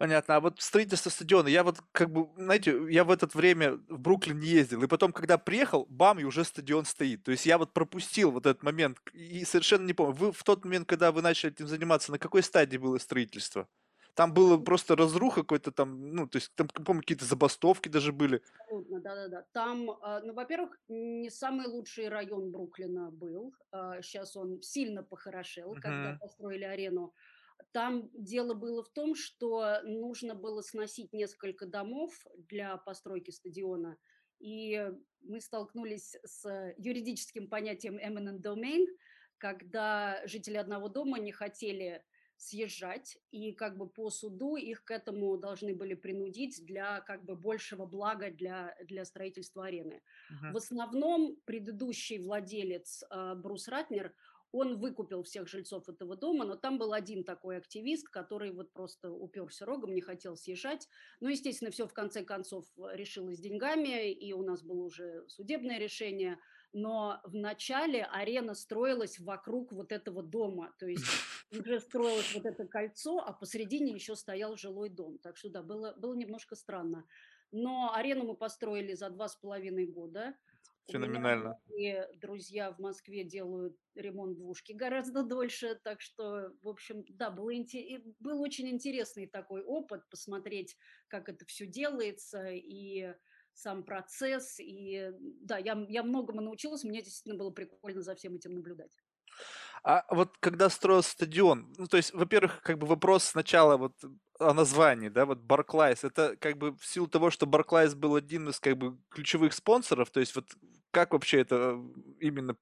Понятно. 0.00 0.36
А 0.36 0.40
вот 0.40 0.62
строительство 0.62 1.10
стадиона, 1.10 1.48
я 1.48 1.62
вот 1.62 1.82
как 1.92 2.10
бы, 2.10 2.30
знаете, 2.42 2.74
я 2.88 3.04
в 3.04 3.10
это 3.10 3.28
время 3.36 3.72
в 3.86 3.98
Бруклин 3.98 4.38
не 4.40 4.46
ездил, 4.48 4.82
и 4.82 4.86
потом, 4.86 5.12
когда 5.12 5.36
приехал, 5.36 5.84
бам, 5.90 6.18
и 6.18 6.24
уже 6.24 6.42
стадион 6.44 6.86
стоит. 6.86 7.22
То 7.24 7.32
есть 7.32 7.44
я 7.44 7.58
вот 7.58 7.74
пропустил 7.74 8.30
вот 8.30 8.46
этот 8.46 8.62
момент 8.62 8.96
и 9.12 9.44
совершенно 9.44 9.84
не 9.84 9.92
помню. 9.92 10.14
Вы 10.14 10.32
в 10.32 10.42
тот 10.42 10.64
момент, 10.64 10.88
когда 10.88 11.12
вы 11.12 11.20
начали 11.20 11.52
этим 11.52 11.66
заниматься, 11.66 12.12
на 12.12 12.18
какой 12.18 12.42
стадии 12.42 12.78
было 12.78 12.96
строительство? 12.96 13.68
Там 14.14 14.32
было 14.32 14.56
просто 14.56 14.96
разруха 14.96 15.42
какой-то 15.42 15.70
там, 15.70 16.14
ну, 16.14 16.26
то 16.26 16.36
есть 16.36 16.50
там, 16.54 16.68
помню, 16.68 17.02
какие-то 17.02 17.26
забастовки 17.26 17.88
даже 17.90 18.12
были. 18.12 18.40
Да-да-да. 18.70 19.46
Там, 19.52 19.90
а, 19.90 20.20
ну, 20.20 20.32
во-первых, 20.32 20.78
не 20.88 21.30
самый 21.30 21.66
лучший 21.66 22.08
район 22.08 22.50
Бруклина 22.52 23.10
был. 23.10 23.52
Сейчас 24.02 24.36
он 24.36 24.62
сильно 24.62 25.02
похорошел, 25.02 25.76
когда 25.76 26.12
Мгм. 26.12 26.20
построили 26.20 26.64
арену. 26.64 27.12
Там 27.72 28.10
дело 28.14 28.54
было 28.54 28.82
в 28.82 28.88
том, 28.90 29.14
что 29.14 29.80
нужно 29.84 30.34
было 30.34 30.62
сносить 30.62 31.12
несколько 31.12 31.66
домов 31.66 32.26
для 32.36 32.76
постройки 32.76 33.30
стадиона, 33.30 33.96
и 34.38 34.90
мы 35.20 35.40
столкнулись 35.40 36.16
с 36.24 36.72
юридическим 36.78 37.48
понятием 37.48 37.98
eminent 37.98 38.40
domain, 38.42 38.86
когда 39.38 40.26
жители 40.26 40.56
одного 40.56 40.88
дома 40.88 41.18
не 41.18 41.32
хотели 41.32 42.04
съезжать, 42.36 43.18
и 43.30 43.52
как 43.52 43.76
бы 43.76 43.86
по 43.88 44.08
суду 44.08 44.56
их 44.56 44.84
к 44.84 44.90
этому 44.90 45.36
должны 45.36 45.74
были 45.74 45.92
принудить 45.92 46.64
для 46.64 47.00
как 47.02 47.22
бы 47.24 47.36
большего 47.36 47.84
блага 47.84 48.30
для, 48.30 48.74
для 48.82 49.04
строительства 49.04 49.66
арены. 49.66 50.02
В 50.46 50.56
Мгм. 50.56 50.56
основном 50.56 51.36
предыдущий 51.44 52.18
владелец 52.18 53.04
э, 53.10 53.34
Брус 53.34 53.68
Ратнер, 53.68 54.14
он 54.52 54.78
выкупил 54.78 55.22
всех 55.22 55.48
жильцов 55.48 55.88
этого 55.88 56.16
дома, 56.16 56.44
но 56.44 56.56
там 56.56 56.78
был 56.78 56.92
один 56.92 57.24
такой 57.24 57.56
активист, 57.56 58.08
который 58.08 58.52
вот 58.52 58.72
просто 58.72 59.10
уперся 59.10 59.64
рогом, 59.64 59.94
не 59.94 60.00
хотел 60.00 60.36
съезжать. 60.36 60.88
Ну, 61.20 61.28
естественно, 61.28 61.70
все 61.70 61.86
в 61.86 61.92
конце 61.92 62.24
концов 62.24 62.66
решилось 62.92 63.38
деньгами, 63.38 64.12
и 64.12 64.32
у 64.32 64.42
нас 64.42 64.62
было 64.62 64.84
уже 64.84 65.24
судебное 65.28 65.78
решение. 65.78 66.38
Но 66.72 67.20
в 67.24 67.34
начале 67.34 68.04
арена 68.04 68.54
строилась 68.54 69.18
вокруг 69.18 69.72
вот 69.72 69.90
этого 69.90 70.22
дома, 70.22 70.72
то 70.78 70.86
есть 70.86 71.04
уже 71.50 71.80
строилось 71.80 72.32
вот 72.34 72.46
это 72.46 72.66
кольцо, 72.66 73.18
а 73.18 73.32
посередине 73.32 73.92
еще 73.92 74.14
стоял 74.14 74.56
жилой 74.56 74.88
дом. 74.88 75.18
Так 75.18 75.36
что 75.36 75.48
да, 75.48 75.62
было, 75.62 75.94
было 75.94 76.14
немножко 76.14 76.54
странно. 76.54 77.04
Но 77.52 77.92
арену 77.92 78.24
мы 78.24 78.36
построили 78.36 78.94
за 78.94 79.10
два 79.10 79.28
с 79.28 79.34
половиной 79.34 79.86
года. 79.86 80.36
Феноменально. 80.92 81.58
многие 81.66 82.08
друзья 82.18 82.72
в 82.72 82.78
Москве 82.78 83.24
делают 83.24 83.76
ремонт 83.94 84.36
двушки 84.36 84.72
гораздо 84.72 85.22
дольше, 85.24 85.78
так 85.82 86.00
что, 86.00 86.52
в 86.62 86.68
общем, 86.68 87.04
да, 87.08 87.34
и 87.72 87.98
был 88.18 88.40
очень 88.40 88.68
интересный 88.68 89.26
такой 89.26 89.62
опыт 89.62 90.08
посмотреть, 90.10 90.76
как 91.08 91.28
это 91.28 91.44
все 91.46 91.66
делается, 91.66 92.48
и 92.48 93.14
сам 93.54 93.84
процесс, 93.84 94.58
и 94.58 95.10
да, 95.42 95.58
я, 95.58 95.84
я 95.88 96.02
многому 96.02 96.40
научилась, 96.40 96.84
мне 96.84 97.02
действительно 97.02 97.36
было 97.36 97.50
прикольно 97.50 98.02
за 98.02 98.14
всем 98.14 98.36
этим 98.36 98.54
наблюдать. 98.54 98.90
А 99.82 100.04
вот 100.14 100.36
когда 100.40 100.68
строился 100.68 101.10
стадион, 101.10 101.72
ну, 101.78 101.86
то 101.86 101.96
есть, 101.96 102.12
во-первых, 102.12 102.60
как 102.62 102.78
бы 102.78 102.86
вопрос 102.86 103.24
сначала 103.24 103.76
вот 103.76 103.94
о 104.38 104.52
названии, 104.52 105.08
да, 105.08 105.24
вот 105.24 105.38
Барклайс, 105.38 106.04
это 106.04 106.36
как 106.36 106.58
бы 106.58 106.76
в 106.76 106.84
силу 106.84 107.06
того, 107.06 107.30
что 107.30 107.46
Барклайс 107.46 107.94
был 107.94 108.14
один 108.14 108.48
из 108.48 108.60
как 108.60 108.76
бы 108.76 108.98
ключевых 109.10 109.54
спонсоров, 109.54 110.10
то 110.10 110.20
есть 110.20 110.34
вот 110.34 110.46
как 110.90 111.12
вообще 111.12 111.40
это 111.40 111.80
именно 112.20 112.56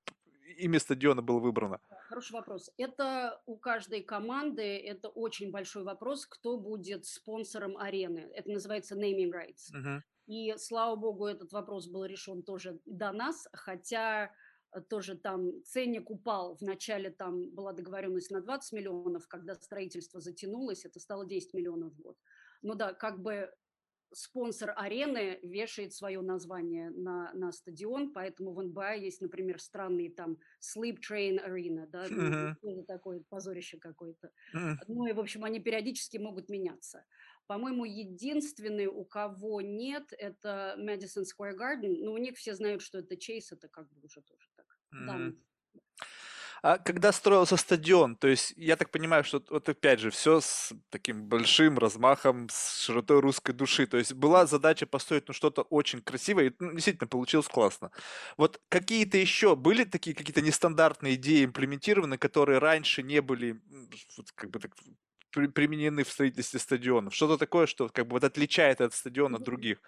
имя 0.58 0.78
стадиона 0.78 1.23
было 1.23 1.38
выбрано? 1.38 1.80
Хороший 2.08 2.32
вопрос. 2.32 2.70
Это 2.76 3.40
у 3.47 3.56
каждой 3.56 4.02
команды, 4.02 4.62
это 4.62 5.08
очень 5.08 5.50
большой 5.50 5.85
вопрос, 5.85 6.26
кто 6.26 6.58
будет 6.58 7.06
спонсором 7.06 7.76
арены. 7.76 8.30
Это 8.35 8.50
называется 8.50 8.97
naming 8.97 9.30
rights. 9.30 9.73
Мгм. 9.73 10.02
И, 10.26 10.54
слава 10.58 10.97
богу, 10.97 11.26
этот 11.26 11.52
вопрос 11.52 11.88
был 11.88 12.04
решен 12.04 12.42
тоже 12.42 12.80
до 12.85 13.12
нас, 13.12 13.49
хотя 13.52 14.30
э, 14.73 14.80
тоже 14.82 15.16
там 15.16 15.62
ценник 15.64 16.11
упал. 16.11 16.56
Вначале 16.61 17.11
там 17.11 17.50
была 17.54 17.73
договоренность 17.73 18.30
на 18.30 18.40
20 18.42 18.73
миллионов, 18.73 19.26
когда 19.28 19.54
строительство 19.54 20.20
затянулось, 20.20 20.85
это 20.85 21.00
стало 21.00 21.26
10 21.26 21.54
миллионов 21.54 21.94
в 21.94 22.00
год. 22.00 22.16
Ну 22.62 22.75
да, 22.75 22.92
как 22.92 23.20
бы 23.20 23.50
спонсор 24.12 24.73
арены 24.77 25.38
вешает 25.43 25.93
свое 25.93 26.21
название 26.21 26.91
на, 26.91 27.33
на 27.35 27.53
стадион, 27.53 28.12
поэтому 28.12 28.53
в 28.53 28.62
НБА 28.62 28.95
есть, 28.95 29.21
например, 29.21 29.61
странные 29.61 30.11
там 30.11 30.38
Sleep 30.61 30.99
Train 30.99 31.38
Arena, 31.45 31.87
да, 31.87 32.07
ну, 32.62 32.71
это 32.71 32.83
такое 32.87 33.23
позорище 33.29 33.79
какое-то. 33.79 34.31
Мгм. 34.53 34.81
Ну 34.88 35.07
и, 35.07 35.12
в 35.12 35.21
общем, 35.21 35.45
они 35.45 35.61
периодически 35.61 36.19
могут 36.19 36.49
меняться. 36.49 37.05
По-моему, 37.47 37.85
единственный, 37.87 38.87
у 38.87 39.05
кого 39.05 39.62
нет, 39.62 40.12
это 40.19 40.77
Madison 40.79 41.25
Square 41.25 41.57
Garden. 41.57 41.97
Но 42.00 42.12
у 42.12 42.19
них 42.19 42.37
все 42.37 42.55
знают, 42.55 42.83
что 42.83 42.99
это 42.99 43.17
Чейз, 43.17 43.53
это 43.53 43.69
как 43.69 43.88
бы 43.88 44.03
уже 44.03 44.21
тоже 44.21 44.49
так. 44.55 44.67
Данность. 44.91 45.49
А 46.62 46.79
когда 46.79 47.12
строился 47.12 47.57
стадион, 47.57 48.17
то 48.17 48.29
есть 48.29 48.53
я 48.57 48.77
так 48.77 48.91
понимаю, 48.91 49.25
что 49.25 49.43
вот 49.50 49.69
опять 49.69 50.00
же 50.00 50.11
все 50.11 50.41
с 50.41 50.73
таким 50.91 51.25
большим 51.25 51.79
размахом, 51.79 52.49
с 52.50 52.83
широтой 52.85 53.21
русской 53.21 53.53
души. 53.53 53.87
То 53.87 53.97
есть 53.97 54.15
была 54.15 54.47
задача 54.47 54.87
построить 54.87 55.29
ну, 55.29 55.35
что-то 55.35 55.62
очень 55.62 56.00
красивое, 56.00 56.47
и 56.47 56.55
ну, 56.59 56.73
действительно 56.73 57.09
получилось 57.09 57.47
классно. 57.49 57.91
Вот 58.37 58.61
какие-то 58.69 59.19
еще 59.19 59.57
были 59.57 59.85
такие 59.85 60.17
какие-то 60.17 60.41
нестандартные 60.43 61.15
идеи 61.15 61.45
имплементированы, 61.45 62.19
которые 62.19 62.59
раньше 62.59 63.03
не 63.03 63.21
были 63.21 63.61
вот 64.17 64.33
как 64.33 64.50
бы 64.50 64.59
так 64.59 64.73
при- 65.31 65.49
применены 65.49 66.05
в 66.05 66.11
строительстве 66.11 66.61
стадионов? 66.61 67.15
Что-то 67.15 67.38
такое, 67.38 67.67
что 67.67 67.88
как 67.88 68.07
бы 68.07 68.15
вот 68.15 68.25
отличает 68.25 68.81
этот 68.81 68.95
стадион 68.95 69.35
от 69.37 69.43
других? 69.43 69.79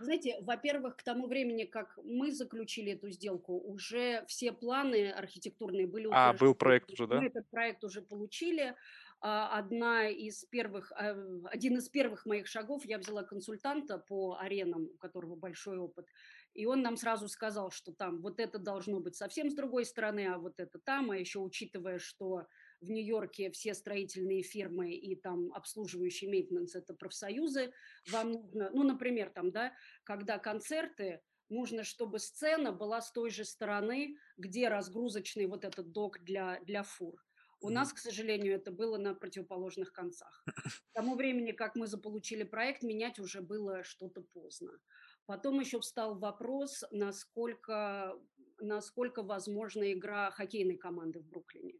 Знаете, 0.00 0.36
во-первых, 0.40 0.96
к 0.96 1.02
тому 1.02 1.26
времени, 1.26 1.64
как 1.64 1.98
мы 2.04 2.30
заключили 2.32 2.92
эту 2.92 3.10
сделку, 3.10 3.58
уже 3.58 4.24
все 4.26 4.52
планы 4.52 5.10
архитектурные 5.10 5.86
были 5.86 6.08
А, 6.10 6.32
был 6.32 6.50
утверждены. 6.50 6.54
проект 6.54 6.90
уже, 6.92 7.06
да? 7.06 7.20
Мы 7.20 7.26
этот 7.26 7.48
проект 7.50 7.84
уже 7.84 8.02
получили. 8.02 8.74
А, 9.20 9.58
Одна 9.58 10.08
из 10.08 10.44
первых, 10.44 10.92
а, 10.92 11.16
один 11.50 11.76
из 11.78 11.88
первых 11.88 12.26
моих 12.26 12.46
шагов, 12.46 12.84
я 12.84 12.98
взяла 12.98 13.24
консультанта 13.24 13.98
по 13.98 14.36
аренам, 14.38 14.90
у 14.94 14.96
которого 14.98 15.34
большой 15.34 15.78
опыт, 15.78 16.06
и 16.54 16.66
он 16.66 16.82
нам 16.82 16.96
сразу 16.96 17.28
сказал, 17.28 17.70
что 17.70 17.92
там 17.92 18.20
вот 18.20 18.38
это 18.40 18.58
должно 18.58 19.00
быть 19.00 19.16
совсем 19.16 19.50
с 19.50 19.54
другой 19.54 19.84
стороны, 19.84 20.26
а 20.28 20.38
вот 20.38 20.60
это 20.60 20.78
там, 20.78 21.10
а 21.10 21.16
еще 21.16 21.40
учитывая, 21.40 21.98
что 21.98 22.46
в 22.80 22.90
Нью-Йорке 22.90 23.50
все 23.50 23.74
строительные 23.74 24.42
фирмы 24.42 24.92
и 24.92 25.16
там 25.16 25.52
обслуживающий 25.52 26.28
мейтенанс– 26.28 26.74
это 26.74 26.94
профсоюзы, 26.94 27.72
вам 28.10 28.32
нужно, 28.32 28.70
ну, 28.72 28.82
например, 28.82 29.30
там, 29.30 29.50
да, 29.50 29.72
когда 30.04 30.38
концерты, 30.38 31.20
нужно, 31.48 31.84
чтобы 31.84 32.18
сцена 32.18 32.72
была 32.72 33.00
с 33.00 33.12
той 33.12 33.30
же 33.30 33.44
стороны, 33.44 34.16
где 34.36 34.68
разгрузочный 34.68 35.46
вот 35.46 35.64
этот 35.64 35.92
док 35.92 36.20
для, 36.20 36.60
для 36.60 36.82
фур. 36.82 37.24
У 37.60 37.70
нас, 37.70 37.92
к 37.92 37.98
сожалению, 37.98 38.54
это 38.54 38.70
было 38.70 38.98
на 38.98 39.14
противоположных 39.14 39.92
концах. 39.92 40.44
К 40.46 40.92
тому 40.92 41.16
времени, 41.16 41.50
как 41.50 41.74
мы 41.74 41.88
заполучили 41.88 42.44
проект, 42.44 42.82
менять 42.82 43.18
уже 43.18 43.40
было 43.40 43.82
что-то 43.82 44.20
поздно. 44.20 44.78
Потом 45.26 45.58
еще 45.58 45.80
встал 45.80 46.16
вопрос, 46.18 46.84
насколько, 46.92 48.16
насколько 48.60 49.22
возможна 49.22 49.92
игра 49.92 50.30
хоккейной 50.30 50.76
команды 50.76 51.18
в 51.18 51.26
Бруклине. 51.26 51.74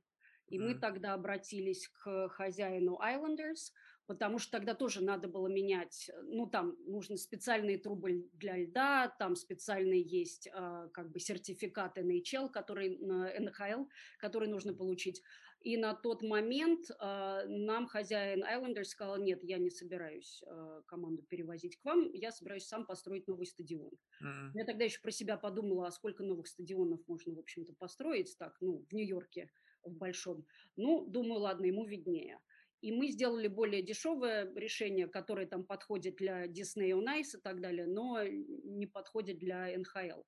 И 0.49 0.59
мы 0.59 0.75
М. 0.75 0.79
тогда 0.79 1.15
обратились 1.15 1.89
к 1.89 2.29
хозяину 2.29 2.99
Islanders, 3.03 3.73
потому 4.07 4.39
что 4.39 4.53
тогда 4.53 4.75
тоже 4.75 5.03
надо 5.05 5.29
было 5.29 5.49
менять, 5.49 6.09
э, 6.09 6.23
ну, 6.23 6.47
там 6.49 6.77
нужны 6.87 7.17
специальные 7.19 7.79
трубы 7.79 8.29
для 8.33 8.57
льда, 8.57 9.09
там 9.19 9.37
специальный 9.37 10.01
есть 10.03 10.49
а, 10.53 10.89
как 10.89 11.11
бы 11.11 11.21
сертификат 11.21 11.99
NHL, 11.99 12.49
который 12.51 12.99
на 12.99 13.31
НХЛ, 13.39 13.87
который 14.19 14.49
нужно 14.49 14.75
получить. 14.75 15.23
И 15.61 15.77
на 15.77 15.93
тот 15.95 16.23
момент 16.23 16.87
а, 16.99 17.45
нам 17.47 17.87
хозяин 17.87 18.43
Islanders 18.45 18.85
сказал, 18.85 19.19
нет, 19.19 19.41
я 19.43 19.59
не 19.59 19.71
собираюсь 19.71 20.43
а, 20.47 20.83
команду 20.87 21.23
перевозить 21.25 21.77
к 21.77 21.85
вам, 21.85 22.11
я 22.15 22.31
собираюсь 22.33 22.67
сам 22.67 22.87
построить 22.87 23.27
новый 23.27 23.47
стадион. 23.47 23.91
М. 24.21 24.55
Я 24.55 24.65
тогда 24.65 24.85
еще 24.85 25.01
про 25.03 25.11
себя 25.11 25.37
подумала, 25.37 25.87
а 25.89 25.91
сколько 25.91 26.23
новых 26.25 26.47
стадионов 26.49 27.07
можно, 27.07 27.35
в 27.35 27.39
общем-то, 27.39 27.75
построить 27.75 28.37
так, 28.39 28.57
ну, 28.61 28.87
в 28.89 28.93
Нью-Йорке, 28.95 29.51
в 29.83 29.93
большом. 29.93 30.47
Ну, 30.77 31.07
думаю, 31.07 31.41
ладно, 31.41 31.67
ему 31.67 31.85
виднее. 31.85 32.39
И 32.81 32.93
мы 32.93 33.09
сделали 33.09 33.49
более 33.49 33.83
дешевое 33.83 34.53
решение, 34.55 35.09
которое 35.09 35.47
там 35.47 35.65
подходит 35.65 36.17
для 36.17 36.47
Disney 36.47 36.91
on 36.91 37.07
Ice 37.21 37.37
и 37.37 37.41
так 37.43 37.61
далее, 37.61 37.87
но 37.87 38.23
не 38.23 38.87
подходит 38.87 39.39
для 39.39 39.77
НХЛ. 39.77 40.23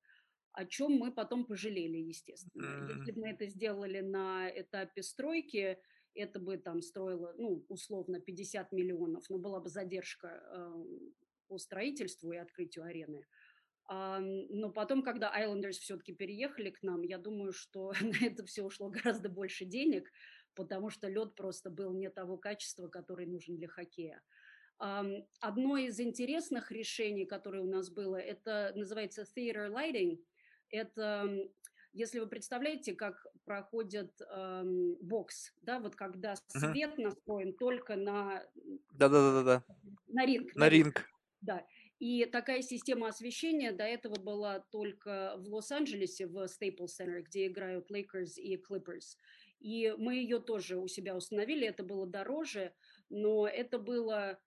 О 0.52 0.66
чем 0.66 0.92
мы 0.95 1.12
потом 1.12 1.47
пожалели, 1.47 1.99
естественно. 1.99 2.88
Если 2.88 3.12
бы 3.12 3.21
мы 3.21 3.28
это 3.28 3.47
сделали 3.47 4.00
на 4.00 4.50
этапе 4.50 5.02
стройки, 5.02 5.78
это 6.14 6.40
бы 6.40 6.59
там 6.59 6.83
стоило, 6.83 7.35
ну, 7.38 7.64
условно, 7.69 8.21
50 8.21 8.73
миллионов, 8.73 9.30
но 9.30 9.38
была 9.38 9.61
бы 9.61 9.69
задержка 9.69 10.28
э, 10.28 10.85
по 11.47 11.59
строительству 11.59 12.33
и 12.33 12.37
открытию 12.37 12.85
арены. 12.85 13.26
Но 13.90 14.70
потом, 14.70 15.02
когда 15.02 15.32
Islanders 15.37 15.73
все-таки 15.80 16.12
переехали 16.12 16.70
к 16.70 16.82
нам, 16.82 17.02
я 17.02 17.18
думаю, 17.18 17.52
что 17.52 17.92
на 18.00 18.25
это 18.25 18.44
все 18.47 18.62
ушло 18.62 18.88
гораздо 18.88 19.28
больше 19.28 19.64
денег, 19.64 20.11
потому 20.54 20.90
что 20.90 21.09
лед 21.09 21.35
просто 21.35 21.70
был 21.70 21.92
не 21.92 22.09
того 22.09 22.38
качества, 22.38 22.87
который 22.88 23.26
нужен 23.26 23.56
для 23.56 23.66
хоккея. 23.66 24.23
Одно 24.78 25.76
из 25.76 26.00
интересных 26.00 26.70
решений, 26.70 27.26
которое 27.26 27.62
у 27.62 27.66
нас 27.70 27.90
было, 27.90 28.16
это 28.16 28.73
называется 28.76 29.23
theater 29.37 29.68
lighting. 29.68 30.25
Это, 30.70 31.28
если 31.92 32.20
вы 32.20 32.28
представляете, 32.28 32.94
как 32.94 33.26
проходит 33.44 34.12
ам, 34.28 34.94
бокс, 35.02 35.52
да, 35.62 35.80
вот 35.80 35.97
когда 35.97 36.37
свет 36.47 36.97
настроен 36.97 37.52
только 37.54 37.97
на, 37.97 38.47
Да-да-да-да-да. 38.94 39.64
на 40.06 40.25
ринг, 40.25 40.54
На 40.54 40.61
на 40.61 40.68
ринг, 40.68 40.87
ринг. 40.97 41.11
да. 41.40 41.66
И 42.00 42.25
такая 42.25 42.62
система 42.62 43.09
освещения 43.09 43.73
до 43.73 43.85
этого 43.85 44.19
была 44.19 44.61
только 44.71 45.35
в 45.37 45.52
Лос-Анджелесе, 45.52 46.26
в 46.26 46.47
Staples 46.47 46.88
Center, 46.99 47.21
где 47.21 47.47
играют 47.47 47.90
Lakers 47.90 48.37
и 48.37 48.57
Clippers. 48.57 49.16
И 49.59 49.95
мы 49.99 50.14
ее 50.14 50.40
тоже 50.40 50.78
у 50.78 50.88
себя 50.88 51.14
установили, 51.14 51.66
это 51.66 51.85
было 51.85 52.07
дороже, 52.07 52.73
но 53.11 53.47
это 53.47 53.78
было 53.78 54.40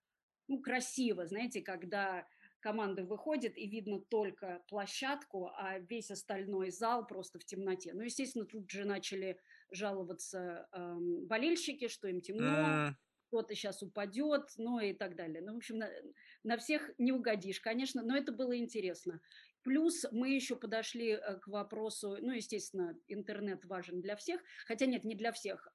ну, 0.48 0.60
красиво, 0.60 1.26
знаете, 1.26 1.62
когда 1.62 2.26
команда 2.58 3.04
выходит 3.04 3.56
и 3.56 3.68
видно 3.68 4.00
только 4.00 4.64
площадку, 4.68 5.50
а 5.56 5.78
весь 5.78 6.10
остальной 6.10 6.70
зал 6.70 7.06
просто 7.06 7.38
в 7.38 7.44
темноте. 7.44 7.92
Ну, 7.94 8.02
естественно, 8.02 8.46
тут 8.46 8.68
же 8.68 8.84
начали 8.84 9.38
жаловаться 9.70 10.66
эм, 10.72 11.26
болельщики, 11.26 11.86
что 11.86 12.08
им 12.08 12.20
темно. 12.20 12.96
Кто-то 13.34 13.52
сейчас 13.56 13.82
упадет, 13.82 14.42
ну 14.58 14.78
и 14.78 14.92
так 14.92 15.16
далее. 15.16 15.42
Ну, 15.42 15.54
в 15.54 15.56
общем, 15.56 15.78
на, 15.78 15.90
на 16.44 16.56
всех 16.56 16.88
не 16.98 17.10
угодишь, 17.10 17.60
конечно, 17.60 18.00
но 18.04 18.16
это 18.16 18.30
было 18.30 18.56
интересно. 18.56 19.20
Плюс 19.62 20.06
мы 20.12 20.28
еще 20.30 20.54
подошли 20.54 21.14
э, 21.14 21.38
к 21.40 21.48
вопросу, 21.48 22.16
ну, 22.20 22.30
естественно, 22.30 22.96
интернет 23.08 23.64
важен 23.64 24.00
для 24.00 24.14
всех, 24.14 24.40
хотя 24.66 24.86
нет, 24.86 25.02
не 25.02 25.16
для 25.16 25.32
всех. 25.32 25.66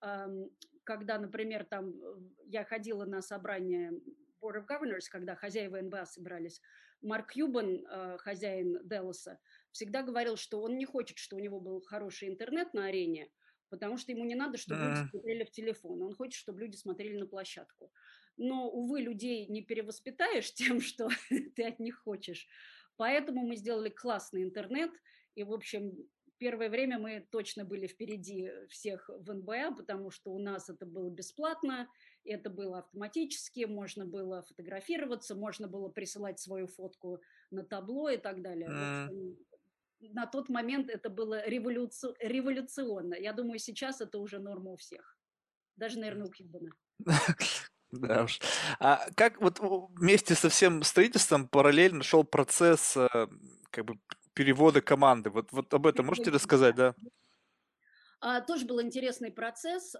Когда, 0.86 1.20
например, 1.20 1.66
там 1.66 1.94
я 2.46 2.64
ходила 2.64 3.04
на 3.04 3.22
собрание 3.22 3.92
Board 4.42 4.64
of 4.64 4.66
Governors, 4.66 5.10
когда 5.12 5.36
хозяева 5.36 5.82
НБА 5.82 6.06
собирались, 6.06 6.62
Марк 7.02 7.34
Кьюбан, 7.34 7.86
э, 7.86 8.18
хозяин 8.20 8.80
Делоса, 8.88 9.38
всегда 9.72 10.02
говорил, 10.02 10.38
что 10.38 10.62
он 10.62 10.78
не 10.78 10.86
хочет, 10.86 11.18
что 11.18 11.36
у 11.36 11.40
него 11.40 11.60
был 11.60 11.82
хороший 11.82 12.30
интернет 12.30 12.74
на 12.74 12.86
арене, 12.86 13.30
потому 13.70 13.98
что 13.98 14.12
ему 14.12 14.26
не 14.26 14.36
надо, 14.36 14.58
чтобы 14.58 14.82
люди 14.82 15.10
смотрели 15.10 15.44
в 15.44 15.52
телефон, 15.52 16.02
он 16.02 16.14
хочет, 16.16 16.40
чтобы 16.40 16.62
люди 16.62 16.76
смотрели 16.76 17.18
на 17.18 17.28
площадку. 17.28 17.92
Но, 18.38 18.70
увы, 18.70 19.02
людей 19.02 19.48
не 19.48 19.62
перевоспитаешь 19.62 20.54
тем, 20.54 20.82
что 20.82 21.10
ты 21.56 21.64
от 21.64 21.80
них 21.80 22.00
хочешь. 22.00 22.48
Поэтому 22.98 23.46
мы 23.46 23.56
сделали 23.56 23.90
классный 23.90 24.44
интернет, 24.44 24.92
и, 25.36 25.44
в 25.44 25.54
общем, 25.54 25.94
первое 26.38 26.70
время 26.70 26.98
мы 26.98 27.28
точно 27.32 27.66
были 27.66 27.88
впереди 27.88 28.50
всех 28.70 29.10
в 29.10 29.32
НБА, 29.34 29.76
потому 29.78 30.10
что 30.10 30.32
у 30.32 30.40
нас 30.40 30.70
это 30.70 30.86
было 30.86 31.10
бесплатно, 31.10 31.88
это 32.24 32.50
было 32.50 32.80
автоматически, 32.80 33.66
можно 33.66 34.06
было 34.06 34.42
фотографироваться, 34.42 35.36
можно 35.36 35.68
было 35.68 35.90
присылать 35.90 36.40
свою 36.40 36.68
фотку 36.68 37.22
на 37.52 37.64
табло 37.64 38.10
и 38.10 38.18
так 38.18 38.42
далее. 38.42 38.70
На 40.00 40.26
тот 40.26 40.50
момент 40.50 40.90
это 40.90 41.10
было 41.10 41.48
революци- 41.48 42.16
революционно. 42.20 43.16
Я 43.16 43.34
думаю, 43.34 43.60
сейчас 43.60 44.02
это 44.02 44.20
уже 44.20 44.40
норма 44.40 44.72
у 44.72 44.78
всех. 44.78 45.18
Даже, 45.76 46.00
наверное, 46.00 46.28
у 46.28 46.32
Кьюбана. 46.32 46.72
Да 47.92 48.26
уж. 48.26 48.40
А 48.80 49.08
как 49.16 49.42
вот 49.42 49.60
вместе 49.60 50.36
со 50.36 50.50
всем 50.50 50.84
строительством 50.84 51.48
параллельно 51.48 52.04
шел 52.04 52.24
процесс 52.24 52.96
э, 52.96 53.08
как 53.72 53.86
бы 53.86 54.00
перевода 54.36 54.80
команды? 54.80 55.32
Вот, 55.32 55.52
вот 55.52 55.74
об 55.74 55.88
этом 55.88 56.06
можете 56.06 56.30
рассказать, 56.30 56.76
да? 56.76 56.94
А, 58.22 58.42
тоже 58.42 58.68
был 58.68 58.80
интересный 58.80 59.32
процесс. 59.32 59.96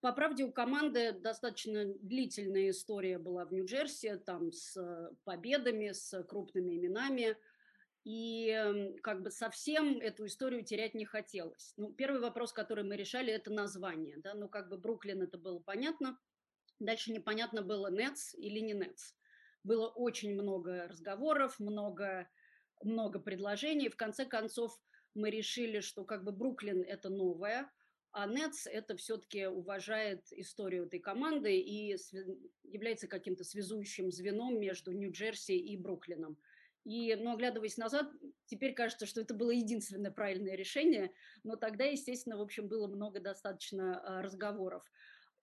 По 0.00 0.12
правде, 0.12 0.44
у 0.44 0.52
команды 0.52 1.12
достаточно 1.12 1.84
длительная 1.84 2.70
история 2.70 3.18
была 3.18 3.44
в 3.44 3.52
Нью-Джерси, 3.52 4.16
там 4.24 4.50
с 4.50 4.74
э, 4.76 5.10
победами, 5.24 5.92
с 5.92 6.22
крупными 6.22 6.76
именами. 6.76 7.36
И 8.04 8.48
м, 8.48 8.96
как 8.98 9.22
бы 9.22 9.30
совсем 9.30 9.98
эту 10.00 10.26
историю 10.26 10.64
терять 10.64 10.94
не 10.94 11.04
хотелось. 11.04 11.74
Ну, 11.76 11.92
первый 11.92 12.20
вопрос, 12.20 12.52
который 12.52 12.84
мы 12.84 12.96
решали, 12.96 13.32
это 13.32 13.50
название. 13.52 14.16
Да? 14.18 14.34
Ну, 14.34 14.48
как 14.48 14.68
бы 14.68 14.78
Бруклин, 14.78 15.22
это 15.22 15.36
было 15.38 15.58
понятно. 15.58 16.18
Дальше 16.78 17.12
непонятно 17.12 17.62
было, 17.62 17.90
Нетс 17.90 18.34
или 18.34 18.60
не 18.60 18.72
Нетс. 18.72 19.12
Было 19.62 19.88
очень 19.88 20.32
много 20.32 20.88
разговоров, 20.88 21.60
много, 21.60 22.26
много 22.82 23.18
предложений. 23.18 23.90
В 23.90 23.96
конце 23.96 24.24
концов, 24.24 24.80
мы 25.14 25.28
решили, 25.30 25.80
что 25.80 26.04
как 26.04 26.24
бы 26.24 26.32
Бруклин– 26.32 26.82
это 26.88 27.10
новое, 27.10 27.70
а 28.12 28.26
Нетс– 28.26 28.66
это 28.72 28.96
все-таки 28.96 29.46
уважает 29.46 30.24
историю 30.32 30.86
этой 30.86 31.00
команды 31.00 31.58
и 31.58 31.96
является 32.62 33.08
каким-то 33.08 33.44
связующим 33.44 34.10
звеном 34.10 34.58
между 34.58 34.92
Нью-Джерси 34.92 35.56
и 35.56 35.76
Бруклином. 35.76 36.38
И, 36.84 37.14
ну, 37.14 37.32
оглядываясь 37.34 37.76
назад, 37.76 38.10
теперь 38.46 38.74
кажется, 38.74 39.06
что 39.06 39.20
это 39.20 39.34
было 39.34 39.50
единственное 39.50 40.10
правильное 40.10 40.56
решение, 40.56 41.12
но 41.44 41.56
тогда, 41.56 41.84
естественно, 41.84 42.38
в 42.38 42.42
общем, 42.42 42.68
было 42.68 42.86
много 42.86 43.20
достаточно 43.20 44.00
а, 44.00 44.22
разговоров. 44.22 44.82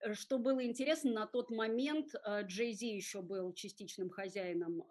Э, 0.00 0.14
Что 0.14 0.38
было 0.38 0.64
интересно, 0.64 1.12
на 1.12 1.26
тот 1.26 1.50
момент 1.50 2.14
Джей 2.42 2.72
Зи 2.72 2.88
еще 2.88 3.22
был 3.22 3.52
частичным 3.52 4.10
хозяином 4.10 4.82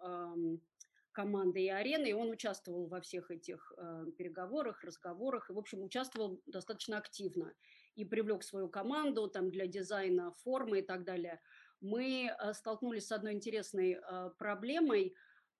команды 1.18 1.64
и 1.64 1.68
арены, 1.68 2.10
и 2.10 2.12
он 2.12 2.30
участвовал 2.30 2.86
во 2.86 3.00
всех 3.00 3.32
этих 3.32 3.72
э, 3.76 4.06
переговорах, 4.16 4.84
разговорах, 4.84 5.50
и, 5.50 5.52
в 5.52 5.58
общем, 5.58 5.82
участвовал 5.82 6.40
достаточно 6.46 6.96
активно 6.96 7.52
и 7.96 8.04
привлек 8.04 8.44
свою 8.44 8.68
команду 8.68 9.26
там 9.26 9.50
для 9.50 9.66
дизайна 9.66 10.30
формы 10.44 10.78
и 10.78 10.82
так 10.82 11.02
далее. 11.02 11.40
Мы 11.80 12.30
э, 12.30 12.52
столкнулись 12.52 13.08
с 13.08 13.10
одной 13.10 13.32
интересной 13.32 13.94
э, 14.00 14.30
проблемой. 14.38 15.16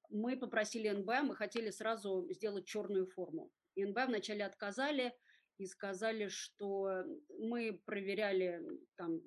Мы 0.08 0.36
попросили 0.36 0.88
НБА, 0.88 1.22
мы 1.22 1.36
хотели 1.36 1.70
сразу 1.70 2.26
сделать 2.30 2.66
черную 2.66 3.06
форму. 3.06 3.50
И 3.74 3.84
НБА 3.84 4.06
вначале 4.06 4.44
отказали 4.44 5.14
и 5.58 5.66
сказали, 5.66 6.28
что 6.28 7.04
мы 7.38 7.80
проверяли 7.84 8.62
там, 8.96 9.20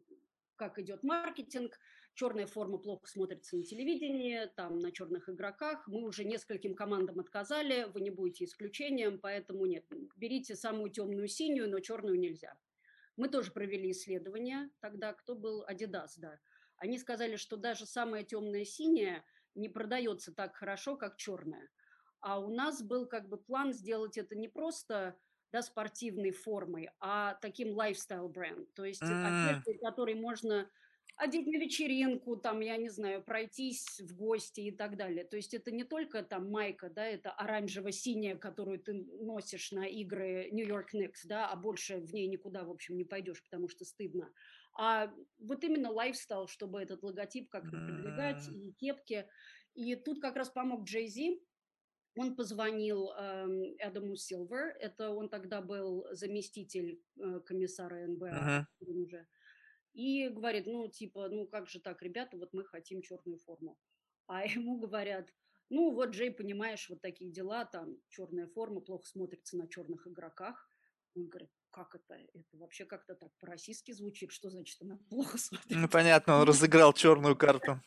как 0.56 0.80
идет 0.80 1.04
маркетинг, 1.04 1.78
черная 2.14 2.48
форма 2.48 2.78
плохо 2.78 3.08
смотрится 3.08 3.56
на 3.58 3.64
телевидении, 3.64 4.50
там 4.56 4.80
на 4.80 4.92
черных 4.92 5.30
игроках. 5.30 5.88
Мы 5.88 6.04
уже 6.04 6.24
нескольким 6.24 6.76
командам 6.76 7.20
отказали, 7.20 7.86
вы 7.94 8.02
не 8.02 8.10
будете 8.10 8.46
исключением, 8.46 9.20
поэтому 9.20 9.66
нет, 9.66 9.86
берите 10.16 10.56
самую 10.56 10.92
темную 10.92 11.28
синюю, 11.28 11.70
но 11.70 11.80
черную 11.80 12.20
нельзя. 12.20 12.54
Мы 13.18 13.28
тоже 13.28 13.52
провели 13.52 13.92
исследование, 13.92 14.70
тогда 14.80 15.14
кто 15.14 15.36
был 15.36 15.66
Adidas, 15.70 16.14
да. 16.18 16.40
Они 16.78 16.98
сказали, 16.98 17.36
что 17.36 17.58
даже 17.58 17.86
самая 17.86 18.24
темная 18.24 18.66
синяя 18.66 19.24
не 19.56 19.70
продается 19.70 20.34
так 20.34 20.56
хорошо, 20.56 20.98
как 20.98 21.18
черная. 21.18 21.70
А 22.20 22.40
у 22.40 22.54
нас 22.54 22.84
был 22.84 23.08
как 23.08 23.30
бы 23.30 23.38
план 23.38 23.74
сделать 23.74 24.18
это 24.18 24.36
не 24.36 24.48
просто 24.48 25.18
да, 25.52 25.62
спортивной 25.62 26.32
формой, 26.32 26.90
а 27.00 27.36
таким 27.36 27.74
lifestyle 27.74 28.30
бренд. 28.30 28.74
То 28.74 28.86
есть 28.86 29.12
М. 29.12 29.18
одеждой, 29.22 29.78
которой 29.84 30.16
можно 30.16 30.70
одеть 31.18 31.46
на 31.48 31.58
вечеринку, 31.60 32.38
там, 32.38 32.62
я 32.62 32.78
не 32.78 32.90
знаю, 32.90 33.24
пройтись 33.24 34.00
в 34.00 34.16
гости 34.16 34.62
и 34.62 34.72
так 34.72 34.96
далее. 34.98 35.26
То 35.26 35.36
есть 35.38 35.54
это 35.54 35.70
не 35.72 35.84
только 35.84 36.24
там 36.24 36.50
майка, 36.50 36.90
да, 36.90 37.06
это 37.06 37.32
оранжево-синяя, 37.32 38.38
которую 38.38 38.80
ты 38.80 38.94
носишь 38.94 39.72
на 39.72 39.86
игры 39.88 40.50
Нью-Йорк 40.52 40.94
Никс, 40.94 41.26
да, 41.26 41.50
а 41.50 41.56
больше 41.58 41.98
в 42.00 42.14
ней 42.14 42.28
никуда, 42.28 42.64
в 42.64 42.72
общем, 42.72 42.98
не 42.98 43.04
пойдешь, 43.04 43.44
потому 43.44 43.68
что 43.68 43.84
стыдно. 43.86 44.32
А 44.84 45.14
вот 45.38 45.64
именно 45.64 45.92
lifestyle, 45.92 46.48
чтобы 46.48 46.82
этот 46.82 47.04
логотип 47.04 47.52
как-то 47.52 47.70
продвигать, 47.70 48.50
и 48.50 48.72
кепки. 48.72 49.30
И 49.76 49.96
тут 49.96 50.20
как 50.20 50.36
раз 50.36 50.50
помог 50.50 50.86
Джей 50.86 51.08
Зи, 51.08 51.40
он 52.16 52.36
позвонил 52.36 53.12
эм, 53.12 53.76
Эдаму 53.78 54.16
Силвер, 54.16 54.76
это 54.80 55.12
он 55.12 55.30
тогда 55.30 55.62
был 55.62 56.08
заместитель 56.14 57.00
э, 57.20 57.42
комиссара 57.42 58.08
НБА 58.08 58.66
Мгм. 58.80 59.04
уже, 59.04 59.28
и 59.94 60.30
говорит, 60.30 60.66
ну, 60.66 60.88
типа, 60.88 61.30
ну, 61.30 61.46
как 61.46 61.68
же 61.68 61.80
так, 61.80 62.02
ребята, 62.02 62.38
вот 62.38 62.52
мы 62.52 62.66
хотим 62.66 63.04
черную 63.04 63.38
форму. 63.38 63.78
А 64.26 64.44
ему 64.66 64.80
говорят, 64.80 65.32
ну, 65.70 65.92
вот, 65.94 66.10
Джей, 66.10 66.32
понимаешь, 66.32 66.90
вот 66.90 67.02
такие 67.02 67.32
дела, 67.32 67.66
там, 67.66 67.98
черная 68.10 68.48
форма 68.48 68.82
плохо 68.82 69.06
смотрится 69.06 69.58
на 69.58 69.68
черных 69.68 70.08
игроках. 70.08 70.68
Он 71.16 71.28
говорит, 71.28 71.52
как 71.72 71.96
это? 71.96 72.14
Это 72.16 72.58
вообще 72.58 72.86
как-то 72.86 73.16
так 73.16 73.32
по-российски 73.40 73.92
звучит, 73.92 74.32
что 74.32 74.50
значит 74.50 74.82
она 74.82 74.98
плохо 75.10 75.32
Ну, 75.52 75.58
смотрится? 75.58 75.88
понятно, 75.88 76.38
он 76.38 76.48
разыграл 76.48 76.94
черную 76.94 77.36
карту. 77.36 77.82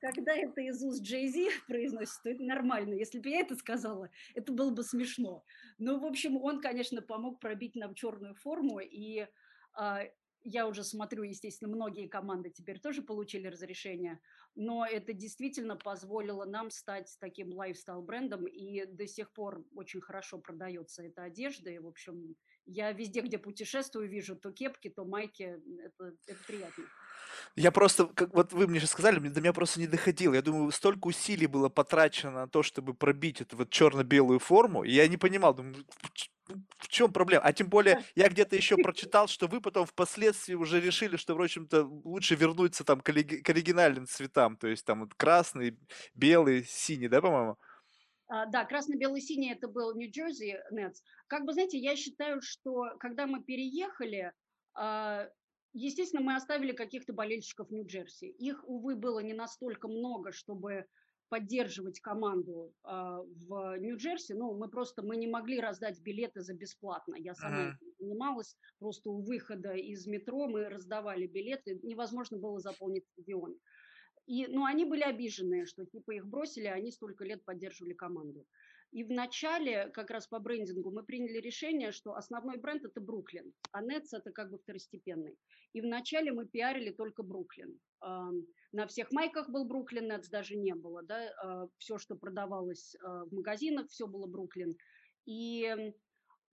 Когда 0.00 0.34
это 0.34 0.60
из 0.60 0.82
уст 0.82 1.02
Джей 1.02 1.28
Зи 1.28 1.48
произносится, 1.68 2.22
то 2.22 2.30
это 2.30 2.42
нормально. 2.42 2.94
Если 2.94 3.18
бы 3.18 3.28
я 3.28 3.40
это 3.40 3.56
сказала, 3.56 4.10
это 4.34 4.52
было 4.52 4.70
бы 4.70 4.82
смешно. 4.82 5.44
Ну, 5.78 5.98
в 5.98 6.04
общем, 6.04 6.36
он, 6.36 6.60
конечно, 6.60 7.00
помог 7.02 7.40
пробить 7.40 7.76
нам 7.76 7.94
черную 7.94 8.34
форму, 8.34 8.80
и 8.80 9.26
а, 9.74 10.02
я 10.42 10.68
уже 10.68 10.84
смотрю, 10.84 11.24
естественно, 11.24 11.74
многие 11.74 12.08
команды 12.08 12.50
теперь 12.50 12.78
тоже 12.78 13.02
получили 13.02 13.48
разрешение, 13.48 14.20
но 14.54 14.86
это 14.86 15.12
действительно 15.12 15.76
позволило 15.76 16.44
нам 16.44 16.70
стать 16.70 17.14
таким 17.20 17.52
лайфстайл-брендом, 17.52 18.46
и 18.46 18.86
до 18.86 19.06
сих 19.08 19.32
пор 19.32 19.64
очень 19.74 20.00
хорошо 20.00 20.38
продается 20.38 21.02
эта 21.02 21.24
одежда, 21.24 21.70
и, 21.70 21.78
в 21.78 21.86
общем, 21.88 22.36
я 22.66 22.92
везде, 22.92 23.20
где 23.20 23.38
путешествую, 23.38 24.08
вижу 24.08 24.36
то 24.36 24.52
кепки, 24.52 24.88
то 24.90 25.04
майки, 25.04 25.56
это, 25.84 26.14
это 26.26 26.44
приятно. 26.46 26.84
Я 27.54 27.70
просто, 27.70 28.06
как 28.06 28.34
вот 28.34 28.52
вы 28.52 28.66
мне 28.66 28.80
сейчас 28.80 28.90
сказали, 28.90 29.18
мне 29.18 29.30
до 29.30 29.40
меня 29.40 29.52
просто 29.52 29.80
не 29.80 29.86
доходило. 29.86 30.34
Я 30.34 30.42
думаю, 30.42 30.70
столько 30.72 31.06
усилий 31.08 31.46
было 31.46 31.68
потрачено 31.68 32.32
на 32.32 32.48
то, 32.48 32.62
чтобы 32.62 32.94
пробить 32.94 33.40
эту 33.40 33.56
вот 33.56 33.70
черно-белую 33.70 34.38
форму, 34.38 34.84
и 34.84 34.90
я 34.90 35.08
не 35.08 35.16
понимал, 35.16 35.54
думаю, 35.54 35.84
в 35.88 36.12
ч- 36.12 36.30
в 36.78 36.88
чем 36.88 37.12
проблема? 37.12 37.42
А 37.44 37.52
тем 37.52 37.68
более, 37.68 38.02
я 38.14 38.28
где-то 38.28 38.56
еще 38.56 38.76
прочитал, 38.76 39.28
что 39.28 39.46
вы 39.48 39.60
потом 39.60 39.86
впоследствии 39.86 40.54
уже 40.54 40.80
решили, 40.80 41.16
что, 41.16 41.34
в 41.34 41.40
общем-то, 41.42 41.84
лучше 41.84 42.34
вернуться 42.36 42.84
там 42.84 43.00
к, 43.00 43.08
ориги- 43.08 43.38
к 43.42 43.48
оригинальным 43.50 44.06
цветам, 44.06 44.56
то 44.56 44.68
есть 44.68 44.84
там 44.84 45.00
вот 45.00 45.14
красный, 45.14 45.78
белый, 46.14 46.64
синий, 46.64 47.08
да, 47.08 47.20
по-моему? 47.20 47.56
А, 48.28 48.46
да, 48.46 48.64
красно-бело-синий 48.64 49.52
это 49.52 49.68
был 49.68 49.94
Нью-Джерси 49.94 50.58
Нетс. 50.70 51.02
Как 51.28 51.44
бы, 51.44 51.52
знаете, 51.52 51.78
я 51.78 51.94
считаю, 51.96 52.40
что 52.40 52.90
когда 52.98 53.26
мы 53.26 53.42
переехали, 53.42 54.32
а, 54.74 55.28
естественно, 55.72 56.22
мы 56.22 56.34
оставили 56.34 56.72
каких-то 56.72 57.12
болельщиков 57.12 57.70
Нью-Джерси. 57.70 58.26
Их, 58.26 58.64
увы, 58.68 58.96
было 58.96 59.20
не 59.20 59.34
настолько 59.34 59.88
много, 59.88 60.32
чтобы 60.32 60.86
поддерживать 61.28 62.00
команду 62.00 62.72
а, 62.82 63.20
в 63.22 63.78
Нью-Джерси. 63.78 64.34
Ну, 64.34 64.56
мы 64.56 64.68
просто, 64.68 65.02
мы 65.02 65.16
не 65.16 65.26
могли 65.26 65.60
раздать 65.60 66.00
билеты 66.00 66.40
за 66.42 66.54
бесплатно. 66.54 67.14
Я 67.16 67.34
сама 67.34 67.74
этим 67.74 67.92
занималась. 67.98 68.56
Просто 68.78 69.10
у 69.10 69.22
выхода 69.22 69.72
из 69.72 70.06
метро 70.06 70.48
мы 70.48 70.68
раздавали 70.68 71.26
билеты. 71.26 71.78
Невозможно 71.82 72.38
было 72.38 72.60
заполнить 72.60 73.06
стадион. 73.12 73.56
И, 74.26 74.46
ну, 74.48 74.64
они 74.64 74.84
были 74.84 75.02
обижены, 75.02 75.66
что 75.66 75.84
типа 75.84 76.12
их 76.12 76.26
бросили, 76.26 76.66
а 76.66 76.74
они 76.74 76.90
столько 76.90 77.24
лет 77.24 77.44
поддерживали 77.44 77.94
команду. 77.94 78.44
И 78.92 79.04
в 79.04 79.10
начале, 79.10 79.90
как 79.92 80.10
раз 80.10 80.26
по 80.26 80.38
брендингу, 80.38 80.90
мы 80.90 81.02
приняли 81.02 81.38
решение, 81.38 81.92
что 81.92 82.14
основной 82.14 82.56
бренд 82.56 82.84
это 82.84 83.00
Бруклин, 83.00 83.52
а 83.72 83.82
Нетс 83.82 84.12
это 84.12 84.30
как 84.30 84.50
бы 84.50 84.58
второстепенный. 84.58 85.36
И 85.72 85.80
в 85.80 85.86
начале 85.86 86.32
мы 86.32 86.46
пиарили 86.46 86.90
только 86.90 87.22
Бруклин. 87.22 87.78
На 88.00 88.86
всех 88.86 89.10
майках 89.10 89.50
был 89.50 89.64
Бруклин, 89.66 90.08
Нетс 90.08 90.28
даже 90.28 90.56
не 90.56 90.74
было, 90.74 91.02
да, 91.02 91.68
все, 91.78 91.98
что 91.98 92.16
продавалось 92.16 92.94
а, 93.02 93.24
в 93.24 93.32
магазинах, 93.32 93.88
все 93.88 94.06
было 94.06 94.26
Бруклин. 94.26 94.76
И 95.26 95.92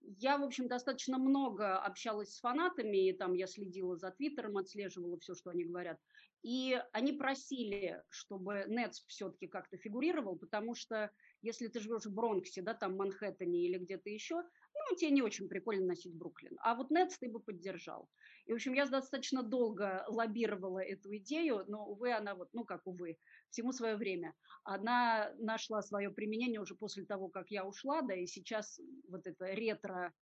я, 0.04 0.38
в 0.38 0.44
общем, 0.44 0.68
достаточно 0.68 1.18
много 1.18 1.78
общалась 1.78 2.36
с 2.36 2.40
фанатами, 2.40 3.08
и 3.08 3.14
там 3.14 3.34
я 3.34 3.48
следила 3.48 3.96
за 3.96 4.12
Твиттером, 4.12 4.58
отслеживала 4.58 5.18
все, 5.20 5.34
что 5.34 5.50
они 5.50 5.66
говорят. 5.66 6.00
И 6.42 6.78
они 6.92 7.14
просили, 7.14 8.04
чтобы 8.10 8.66
Нетс 8.68 9.06
все-таки 9.08 9.48
как-то 9.48 9.78
фигурировал, 9.78 10.38
потому 10.38 10.76
что 10.76 11.10
если 11.42 11.68
ты 11.68 11.80
живешь 11.80 12.06
в 12.06 12.14
Бронксе, 12.14 12.62
да, 12.62 12.74
там 12.74 12.98
Манхэттене 12.98 13.66
или 13.66 13.78
где-то 13.78 14.10
еще, 14.10 14.44
ну, 14.90 14.96
тебе 14.96 15.12
не 15.12 15.22
очень 15.22 15.48
прикольно 15.48 15.88
носить 15.88 16.16
Бруклин. 16.16 16.58
А 16.62 16.76
вот 16.76 16.92
Нетс 16.92 17.18
ты 17.18 17.30
бы 17.30 17.40
поддержал. 17.40 18.10
И, 18.46 18.52
в 18.52 18.56
общем, 18.56 18.74
я 18.74 18.86
достаточно 18.86 19.44
долго 19.44 20.06
лоббировала 20.08 20.80
эту 20.80 21.16
идею, 21.18 21.64
но, 21.68 21.86
увы, 21.86 22.14
она 22.14 22.36
вот, 22.36 22.50
ну, 22.54 22.66
как 22.66 22.86
увы, 22.88 23.18
всему 23.50 23.72
свое 23.72 23.96
время. 23.96 24.34
Она 24.64 25.32
нашла 25.40 25.82
свое 25.82 26.10
применение 26.10 26.60
уже 26.60 26.76
после 26.76 27.06
того, 27.06 27.30
как 27.30 27.52
я 27.52 27.66
ушла, 27.66 28.02
да, 28.02 28.16
и 28.16 28.28
сейчас 28.28 28.80
вот 29.08 29.28
это 29.28 29.46
ретро 29.46 30.14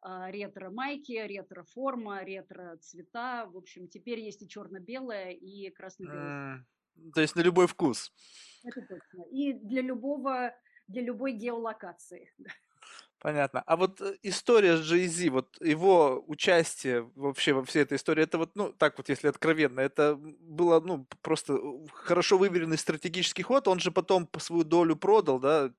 а, 0.00 0.30
ретро-майки, 0.30 1.12
ретро-форма, 1.12 2.22
ретро-цвета. 2.22 3.46
В 3.46 3.56
общем, 3.56 3.88
теперь 3.88 4.20
есть 4.20 4.42
и 4.42 4.48
черно-белое, 4.48 5.30
и 5.30 5.70
красно-белое. 5.70 6.64
То 7.14 7.20
есть 7.20 7.36
на 7.36 7.40
любой 7.40 7.66
вкус. 7.66 8.12
Это 8.64 8.80
точно. 8.82 9.22
И 9.30 9.52
для 9.52 9.82
любого, 9.82 10.54
для 10.86 11.02
любой 11.02 11.32
геолокации. 11.32 12.32
Понятно. 13.20 13.62
А 13.66 13.76
вот 13.76 14.00
э, 14.00 14.16
история 14.22 14.76
с 14.76 14.80
Jay-Z, 14.92 15.30
вот 15.30 15.56
его 15.60 16.22
участие 16.28 17.10
вообще 17.16 17.52
во 17.52 17.64
всей 17.64 17.82
этой 17.82 17.96
истории, 17.96 18.22
это 18.22 18.38
вот, 18.38 18.52
ну, 18.54 18.72
так 18.72 18.96
вот, 18.96 19.08
если 19.08 19.26
откровенно, 19.28 19.80
это 19.80 20.14
было, 20.16 20.78
ну, 20.80 21.04
просто 21.20 21.58
хорошо 21.92 22.38
выверенный 22.38 22.78
стратегический 22.78 23.42
ход. 23.42 23.66
Он 23.66 23.80
же 23.80 23.90
потом 23.90 24.26
по 24.26 24.38
свою 24.38 24.62
долю 24.62 24.94
продал, 24.94 25.40
да, 25.40 25.72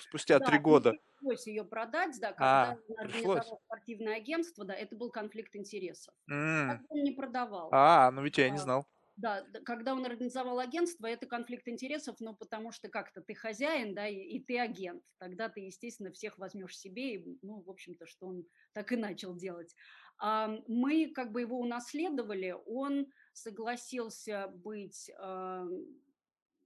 спустя 0.00 0.38
три 0.38 0.58
Да, 0.58 0.58
года. 0.58 0.96
пришлось 1.18 1.46
ее 1.46 1.64
продать, 1.64 2.18
да, 2.20 2.32
когда 2.32 2.66
А, 2.66 2.78
он 2.88 2.96
пришлось. 3.02 3.54
спортивное 3.64 4.16
агентство, 4.16 4.64
да, 4.64 4.74
это 4.74 4.96
был 4.96 5.10
конфликт 5.10 5.54
интересов. 5.56 6.14
М, 6.28 6.80
он 6.88 7.02
не 7.02 7.12
продавал. 7.12 7.78
А, 7.78 8.10
ну 8.12 8.22
ведь 8.22 8.38
я 8.38 8.50
не 8.50 8.58
А, 8.58 8.60
знал. 8.60 8.86
Да, 9.16 9.46
когда 9.64 9.94
он 9.94 10.04
организовал 10.04 10.58
агентство, 10.58 11.06
это 11.06 11.26
конфликт 11.26 11.66
интересов, 11.68 12.16
но 12.20 12.34
потому 12.36 12.70
что 12.70 12.88
как-то 12.90 13.22
ты 13.22 13.34
хозяин, 13.34 13.94
да, 13.94 14.06
и, 14.06 14.16
и 14.16 14.44
ты 14.44 14.58
агент. 14.58 15.04
Тогда 15.18 15.48
ты, 15.48 15.60
естественно, 15.60 16.12
всех 16.12 16.36
возьмешь 16.36 16.76
себе, 16.76 17.14
и, 17.14 17.38
ну, 17.40 17.62
в 17.62 17.70
общем-то, 17.70 18.04
что 18.04 18.26
он 18.26 18.44
так 18.74 18.92
и 18.92 18.96
начал 18.96 19.34
делать. 19.34 19.74
А, 20.18 20.48
мы 20.68 21.12
как 21.14 21.32
бы 21.32 21.40
его 21.40 21.58
унаследовали, 21.58 22.54
он 22.66 23.06
согласился 23.32 24.48
быть, 24.48 25.10
а, 25.18 25.64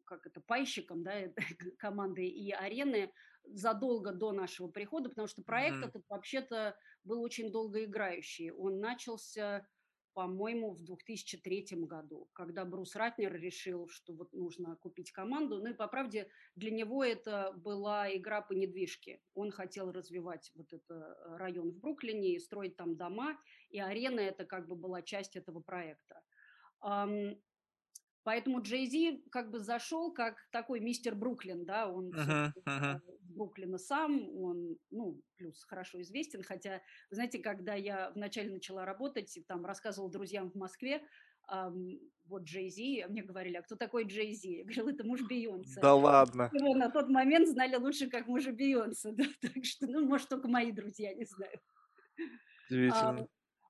как 0.04 0.26
это, 0.26 0.40
пайщиком, 0.40 1.04
да, 1.04 1.12
этой 1.14 1.44
команды 1.78 2.26
и 2.26 2.50
арены 2.50 3.12
задолго 3.44 4.12
до 4.12 4.32
нашего 4.32 4.68
прихода, 4.68 5.08
потому 5.08 5.28
что 5.28 5.42
проект 5.42 5.82
Мгм. 5.82 5.82
этот 5.82 6.02
вообще-то 6.08 6.76
был 7.04 7.22
очень 7.22 7.52
долгоиграющий. 7.52 8.50
Он 8.50 8.80
начался 8.80 9.66
по-моему, 10.20 10.72
в 10.72 10.82
2003 10.82 11.86
году, 11.86 12.28
когда 12.34 12.66
Брус 12.66 12.94
Ратнер 12.94 13.32
решил, 13.32 13.88
что 13.88 14.12
вот 14.12 14.34
нужно 14.34 14.76
купить 14.76 15.12
команду. 15.12 15.60
Ну 15.62 15.70
и, 15.70 15.72
по 15.72 15.88
правде, 15.88 16.28
для 16.56 16.70
него 16.70 17.02
это 17.02 17.54
была 17.56 18.14
игра 18.14 18.42
по 18.42 18.52
недвижке. 18.52 19.22
Он 19.32 19.50
хотел 19.50 19.90
развивать 19.90 20.52
вот 20.54 20.74
этот 20.74 20.90
э, 20.90 21.36
район 21.38 21.70
в 21.70 21.78
Бруклине 21.78 22.34
и 22.34 22.38
строить 22.38 22.76
там 22.76 22.96
дома, 22.96 23.38
и 23.70 23.80
арена 23.80 24.20
это 24.20 24.44
как 24.44 24.68
бы 24.68 24.76
была 24.76 25.00
часть 25.00 25.36
этого 25.36 25.60
проекта. 25.60 26.20
Поэтому 28.22 28.60
Джей 28.60 28.86
Зи 28.86 29.24
как 29.30 29.50
бы 29.50 29.60
зашел 29.60 30.12
как 30.12 30.36
такой 30.52 30.80
мистер 30.80 31.14
Бруклин, 31.14 31.64
да, 31.64 31.88
он 31.88 32.08
мгм. 32.08 32.52
из 33.20 33.30
Бруклина 33.30 33.78
сам, 33.78 34.28
он, 34.36 34.76
ну, 34.90 35.20
плюс 35.36 35.64
хорошо 35.64 36.00
известен, 36.02 36.42
хотя, 36.42 36.82
знаете, 37.10 37.38
когда 37.38 37.74
я 37.74 38.10
вначале 38.14 38.50
начала 38.50 38.84
работать, 38.84 39.34
и 39.36 39.42
там 39.42 39.64
рассказывала 39.64 40.10
друзьям 40.10 40.50
в 40.50 40.54
Москве, 40.54 41.02
ам, 41.46 41.98
вот 42.26 42.42
Джей 42.42 42.68
Зи, 42.68 43.06
мне 43.08 43.22
говорили, 43.22 43.56
а 43.56 43.62
кто 43.62 43.74
такой 43.74 44.04
Джей 44.04 44.34
Зи? 44.34 44.58
Я 44.58 44.64
говорила, 44.64 44.90
это 44.90 45.04
муж 45.04 45.22
Бейонсе. 45.22 45.80
Да 45.80 45.94
ладно. 45.94 46.50
Его 46.52 46.74
на 46.74 46.90
тот 46.90 47.08
момент 47.08 47.48
знали 47.48 47.76
лучше, 47.76 48.08
как 48.08 48.26
мужа 48.26 48.52
Бейонсе, 48.52 49.12
да, 49.16 49.24
так 49.40 49.64
что, 49.64 49.86
ну, 49.86 50.06
может, 50.06 50.28
только 50.28 50.46
мои 50.48 50.72
друзья, 50.72 51.14
не 51.14 51.24
знаю. 51.24 51.58
А, 51.58 52.22
Удивительно. 52.68 53.28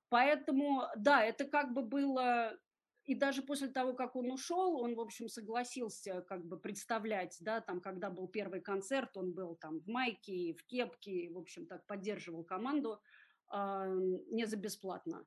Поэтому, 0.09 0.83
да, 0.97 1.23
это 1.23 1.45
как 1.45 1.73
бы 1.73 1.83
было 1.83 2.59
и 3.05 3.15
даже 3.15 3.41
после 3.41 3.67
того, 3.67 3.93
как 3.93 4.15
он 4.15 4.31
ушел, 4.31 4.79
он, 4.79 4.95
в 4.95 4.99
общем, 4.99 5.27
согласился 5.27 6.21
как 6.21 6.45
бы 6.45 6.57
представлять, 6.57 7.37
да, 7.41 7.61
там, 7.61 7.81
когда 7.81 8.09
был 8.09 8.27
первый 8.27 8.61
концерт, 8.61 9.17
он 9.17 9.33
был 9.33 9.55
там 9.55 9.79
в 9.79 9.87
майке, 9.87 10.53
в 10.53 10.63
кепке, 10.65 11.29
в 11.31 11.37
общем, 11.37 11.65
так 11.65 11.85
поддерживал 11.87 12.43
команду 12.43 13.01
а, 13.49 13.87
не 13.87 14.45
за 14.45 14.57
бесплатно. 14.57 15.25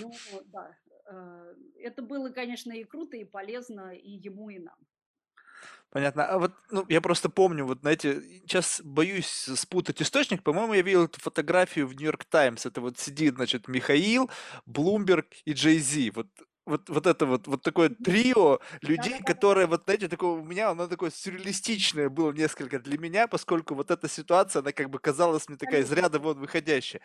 Ну, 0.00 0.12
да, 0.46 0.78
э, 1.10 1.54
это 1.80 2.02
было, 2.02 2.30
конечно, 2.30 2.72
и 2.72 2.84
круто, 2.84 3.16
и 3.16 3.24
полезно 3.24 3.94
и 3.94 4.12
ему, 4.12 4.50
и 4.50 4.58
нам. 4.58 4.78
Понятно. 5.90 6.26
А 6.26 6.38
вот, 6.38 6.52
ну, 6.70 6.84
я 6.88 7.00
просто 7.00 7.28
помню, 7.28 7.64
вот, 7.64 7.80
знаете, 7.80 8.20
сейчас 8.42 8.80
боюсь 8.84 9.26
спутать 9.26 10.02
источник. 10.02 10.42
По-моему, 10.42 10.74
я 10.74 10.82
видел 10.82 11.04
эту 11.04 11.20
фотографию 11.20 11.86
в 11.86 11.94
Нью-Йорк 11.94 12.24
Таймс. 12.24 12.66
Это 12.66 12.80
вот 12.80 12.98
сидит, 12.98 13.36
значит, 13.36 13.68
Михаил, 13.68 14.30
Блумберг 14.66 15.28
и 15.44 15.52
Джей 15.52 15.78
Зи. 15.78 16.10
Вот 16.10 16.28
вот, 16.66 16.88
вот 16.90 17.06
это 17.06 17.26
вот, 17.26 17.46
вот 17.46 17.62
такое 17.62 17.90
трио 17.90 18.58
людей, 18.82 19.22
которые, 19.22 19.66
вот 19.68 19.84
знаете, 19.84 20.08
такое 20.08 20.30
у 20.32 20.44
меня, 20.44 20.70
оно 20.70 20.88
такое 20.88 21.10
сюрреалистичное 21.10 22.08
было 22.10 22.32
несколько 22.32 22.80
для 22.80 22.98
меня, 22.98 23.28
поскольку 23.28 23.74
вот 23.74 23.90
эта 23.90 24.08
ситуация, 24.08 24.60
она 24.60 24.72
как 24.72 24.90
бы 24.90 24.98
казалась 24.98 25.48
мне 25.48 25.56
такая 25.56 25.82
из 25.82 25.92
ряда 25.92 26.18
вон 26.18 26.38
выходящая. 26.40 27.00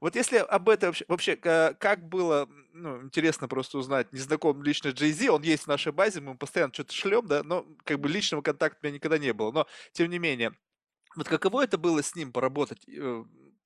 Вот 0.00 0.16
если 0.16 0.36
об 0.38 0.68
этом 0.68 0.88
вообще, 0.90 1.04
вообще 1.08 1.36
ка- 1.36 1.74
как 1.80 2.08
было, 2.08 2.48
ну, 2.72 3.02
интересно 3.02 3.48
просто 3.48 3.78
узнать, 3.78 4.12
не 4.12 4.18
знаком 4.20 4.62
лично 4.62 4.90
Джей 4.90 5.12
Зи, 5.12 5.28
он 5.30 5.42
есть 5.42 5.64
в 5.64 5.68
нашей 5.68 5.92
базе, 5.92 6.20
мы 6.20 6.36
постоянно 6.36 6.72
что-то 6.74 6.92
шлем, 6.92 7.26
да, 7.26 7.42
но 7.42 7.66
как 7.84 7.98
бы 8.00 8.08
личного 8.08 8.42
контакта 8.42 8.78
у 8.82 8.86
меня 8.86 8.96
никогда 8.96 9.18
не 9.18 9.32
было, 9.32 9.50
но 9.52 9.66
тем 9.92 10.10
не 10.10 10.18
менее, 10.18 10.52
вот 11.16 11.28
каково 11.28 11.64
это 11.64 11.78
было 11.78 12.02
с 12.02 12.14
ним 12.16 12.32
поработать? 12.32 12.84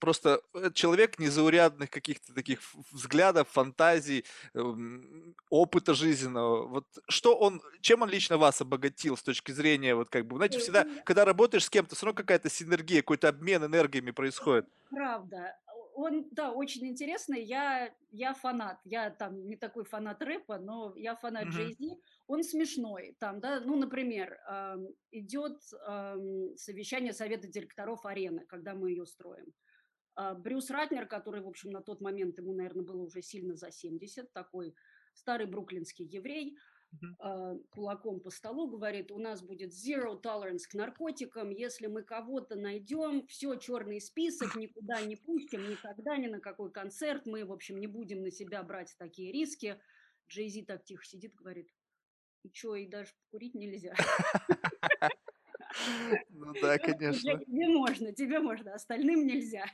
Просто 0.01 0.41
э, 0.55 0.71
человек 0.75 1.19
незаурядных 1.19 1.91
каких-то 1.91 2.35
таких 2.35 2.61
взглядов, 2.91 3.49
фантазий, 3.51 4.25
эм, 4.55 5.37
опыта 5.51 5.95
жизненного. 5.95 6.67
Вот 6.67 6.87
что 7.09 7.37
он, 7.37 7.63
чем 7.81 8.03
он 8.03 8.11
лично 8.11 8.39
вас 8.39 8.61
обогатил 8.61 9.17
с 9.17 9.23
точки 9.23 9.53
зрения, 9.53 9.95
вот 9.95 10.09
как 10.11 10.27
бы, 10.27 10.37
знаете, 10.37 10.59
всегда, 10.59 10.87
когда 11.05 11.25
работаешь 11.25 11.65
с 11.67 11.71
кем-то, 11.71 11.95
все 11.95 12.07
равно 12.07 12.17
какая-то 12.17 12.49
синергия, 12.51 13.03
какой-то 13.03 13.29
обмен 13.29 13.65
энергиями 13.65 14.11
происходит. 14.11 14.67
Правда. 14.89 15.57
Он, 15.95 16.29
да, 16.31 16.53
очень 16.53 16.87
интересный. 16.87 17.43
Я, 17.45 17.95
я 18.11 18.33
фанат. 18.35 18.81
Я 18.85 19.11
там 19.11 19.47
не 19.49 19.57
такой 19.57 19.85
фанат 19.85 20.23
рэпа, 20.23 20.59
но 20.59 20.95
я 20.97 21.15
фанат 21.15 21.49
Мгм. 21.49 21.49
Джей 21.49 21.75
Зи. 21.75 22.01
Он 22.27 22.43
смешной. 22.43 23.17
Там, 23.21 23.41
да, 23.41 23.61
ну, 23.61 23.77
например, 23.77 24.39
ам, 24.47 24.89
идет 25.11 25.61
ам, 25.87 26.57
совещание 26.57 27.13
совета 27.13 27.49
директоров 27.49 28.05
арены, 28.07 28.47
когда 28.47 28.75
мы 28.75 28.91
ее 28.91 29.07
строим. 29.07 29.53
А, 30.15 30.35
Брюс 30.35 30.71
Ратнер, 30.71 31.07
который, 31.07 31.43
в 31.43 31.49
общем, 31.49 31.71
на 31.71 31.83
тот 31.83 32.01
момент 32.01 32.39
ему, 32.39 32.53
наверное, 32.55 32.85
было 32.85 33.03
уже 33.03 33.23
сильно 33.23 33.57
за 33.57 33.71
70, 33.71 34.33
такой 34.33 34.75
старый 35.15 35.47
бруклинский 35.47 36.05
еврей, 36.05 36.57
а, 37.21 37.55
кулаком 37.71 38.21
по 38.21 38.31
столу 38.31 38.69
говорит, 38.69 39.13
у 39.13 39.19
нас 39.19 39.43
будет 39.43 39.71
zero 39.71 40.21
tolerance 40.21 40.67
к 40.69 40.75
наркотикам, 40.75 41.51
если 41.51 41.87
мы 41.87 42.03
кого-то 42.03 42.57
найдем, 42.57 43.27
все, 43.29 43.55
черный 43.57 44.01
список, 44.01 44.57
никуда 44.57 45.01
не 45.03 45.17
пустим, 45.17 45.69
никогда, 45.69 46.17
ни 46.17 46.27
на 46.27 46.41
какой 46.41 46.73
концерт, 46.73 47.27
мы, 47.27 47.45
в 47.45 47.53
общем, 47.53 47.79
не 47.79 47.87
будем 47.87 48.23
на 48.23 48.31
себя 48.31 48.63
брать 48.63 48.95
такие 48.99 49.33
риски. 49.33 49.81
Джей 50.29 50.49
Зи 50.49 50.65
так 50.65 50.85
тихо 50.85 51.05
сидит, 51.05 51.35
говорит, 51.35 51.69
и 52.43 52.51
что, 52.53 52.75
и 52.75 52.87
даже 52.87 53.13
курить 53.31 53.55
нельзя. 53.55 53.95
Ну 56.31 56.53
да, 56.61 56.77
«Джей, 56.77 56.79
конечно. 56.79 57.39
Тебе 57.39 57.69
можно, 57.69 58.13
тебе 58.13 58.39
можно, 58.41 58.75
остальным 58.75 59.27
нельзя. 59.27 59.65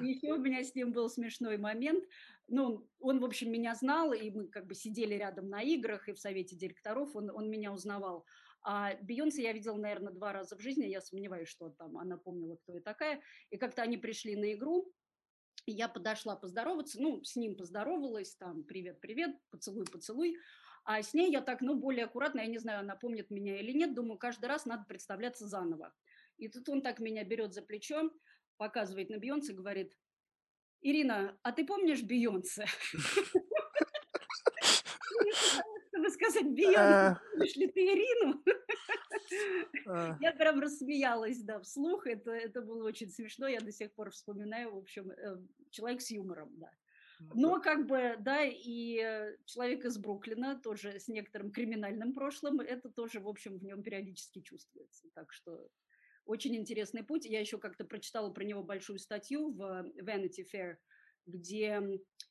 И 0.00 0.06
еще 0.06 0.34
у 0.34 0.38
меня 0.38 0.62
с 0.62 0.74
ним 0.74 0.92
был 0.92 1.08
смешной 1.08 1.56
момент. 1.58 2.04
Ну, 2.48 2.88
он, 3.00 3.20
в 3.20 3.24
общем, 3.24 3.50
меня 3.50 3.74
знал, 3.74 4.12
и 4.12 4.30
мы 4.30 4.48
как 4.48 4.66
бы 4.66 4.74
сидели 4.74 5.14
рядом 5.14 5.48
на 5.48 5.62
играх 5.62 6.08
и 6.08 6.12
в 6.12 6.18
совете 6.18 6.56
директоров, 6.56 7.14
он, 7.14 7.30
он 7.30 7.50
меня 7.50 7.72
узнавал. 7.72 8.26
А 8.64 8.94
Бейонсе 9.02 9.42
я 9.42 9.52
видела, 9.52 9.76
наверное, 9.76 10.12
два 10.12 10.32
раза 10.32 10.56
в 10.56 10.60
жизни, 10.60 10.86
я 10.86 11.00
сомневаюсь, 11.00 11.48
что 11.48 11.70
там 11.70 11.98
она 11.98 12.16
помнила, 12.16 12.56
кто 12.56 12.74
я 12.74 12.80
такая. 12.80 13.20
И 13.50 13.56
как-то 13.56 13.82
они 13.82 13.96
пришли 13.96 14.36
на 14.36 14.52
игру, 14.52 14.92
я 15.66 15.88
подошла 15.88 16.36
поздороваться, 16.36 17.00
ну, 17.00 17.22
с 17.24 17.36
ним 17.36 17.56
поздоровалась, 17.56 18.34
там, 18.36 18.64
привет-привет, 18.64 19.36
поцелуй-поцелуй. 19.50 20.36
А 20.84 21.02
с 21.02 21.14
ней 21.14 21.30
я 21.30 21.40
так, 21.40 21.60
ну, 21.60 21.74
более 21.76 22.06
аккуратно, 22.06 22.40
я 22.40 22.46
не 22.46 22.58
знаю, 22.58 22.80
она 22.80 22.96
помнит 22.96 23.30
меня 23.30 23.58
или 23.60 23.72
нет, 23.72 23.94
думаю, 23.94 24.18
каждый 24.18 24.46
раз 24.46 24.66
надо 24.66 24.84
представляться 24.88 25.46
заново. 25.46 25.94
И 26.38 26.48
тут 26.48 26.68
он 26.68 26.82
так 26.82 26.98
меня 26.98 27.24
берет 27.24 27.54
за 27.54 27.62
плечо, 27.62 28.10
показывает 28.56 29.10
на 29.10 29.18
Бейонсе, 29.18 29.52
говорит, 29.52 29.96
Ирина, 30.80 31.38
а 31.42 31.52
ты 31.52 31.64
помнишь 31.64 32.02
Бейонсе? 32.02 32.66
Чтобы 35.88 36.10
сказать, 36.10 36.46
Бейонсе, 36.52 37.20
помнишь 37.30 37.56
ли 37.56 37.68
ты 37.68 37.80
Ирину? 37.86 38.42
Я 40.20 40.32
прям 40.32 40.60
рассмеялась, 40.60 41.42
да, 41.42 41.60
вслух. 41.60 42.06
Это, 42.06 42.32
это 42.32 42.60
было 42.60 42.84
очень 42.86 43.08
смешно. 43.08 43.46
Я 43.46 43.60
до 43.60 43.72
сих 43.72 43.92
пор 43.94 44.10
вспоминаю. 44.10 44.74
В 44.74 44.78
общем, 44.78 45.10
э, 45.10 45.38
человек 45.70 46.00
с 46.00 46.10
юмором, 46.10 46.50
да. 46.58 46.70
Но 47.34 47.60
как 47.60 47.86
бы, 47.86 48.16
да, 48.20 48.44
и 48.44 48.98
э, 48.98 49.36
человек 49.46 49.84
из 49.84 49.98
Бруклина, 49.98 50.60
тоже 50.60 50.98
с 50.98 51.08
некоторым 51.08 51.50
криминальным 51.50 52.12
прошлым, 52.12 52.60
это 52.60 52.90
тоже, 52.90 53.20
в 53.20 53.28
общем, 53.28 53.58
в 53.58 53.64
нем 53.64 53.82
периодически 53.82 54.40
чувствуется. 54.40 55.08
Так 55.14 55.32
что 55.32 55.68
очень 56.24 56.56
интересный 56.56 57.02
путь. 57.02 57.24
Я 57.24 57.40
еще 57.40 57.58
как-то 57.58 57.84
прочитала 57.84 58.30
про 58.30 58.44
него 58.44 58.62
большую 58.62 58.98
статью 58.98 59.52
в 59.52 59.90
Vanity 60.00 60.44
Fair, 60.52 60.76
где 61.26 61.80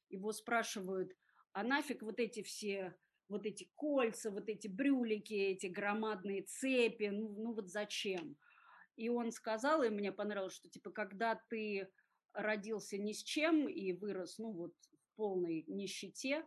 его 0.09 0.31
спрашивают, 0.31 1.11
а 1.53 1.63
нафиг 1.63 2.01
вот 2.01 2.19
эти 2.19 2.43
все, 2.43 2.95
вот 3.29 3.45
эти 3.45 3.69
кольца, 3.75 4.31
вот 4.31 4.49
эти 4.49 4.67
брюлики, 4.67 5.33
эти 5.33 5.67
громадные 5.67 6.43
цепи, 6.43 7.09
ну, 7.11 7.29
ну 7.29 7.53
вот 7.53 7.69
зачем? 7.69 8.37
И 8.95 9.09
он 9.09 9.31
сказал, 9.31 9.83
и 9.83 9.89
мне 9.89 10.11
понравилось, 10.11 10.55
что 10.55 10.69
типа, 10.69 10.91
когда 10.91 11.41
ты 11.49 11.89
родился 12.33 12.97
ни 12.97 13.13
с 13.13 13.23
чем 13.23 13.67
и 13.69 13.93
вырос, 13.93 14.37
ну 14.37 14.51
вот 14.51 14.75
в 14.81 15.15
полной 15.15 15.63
нищете, 15.67 16.45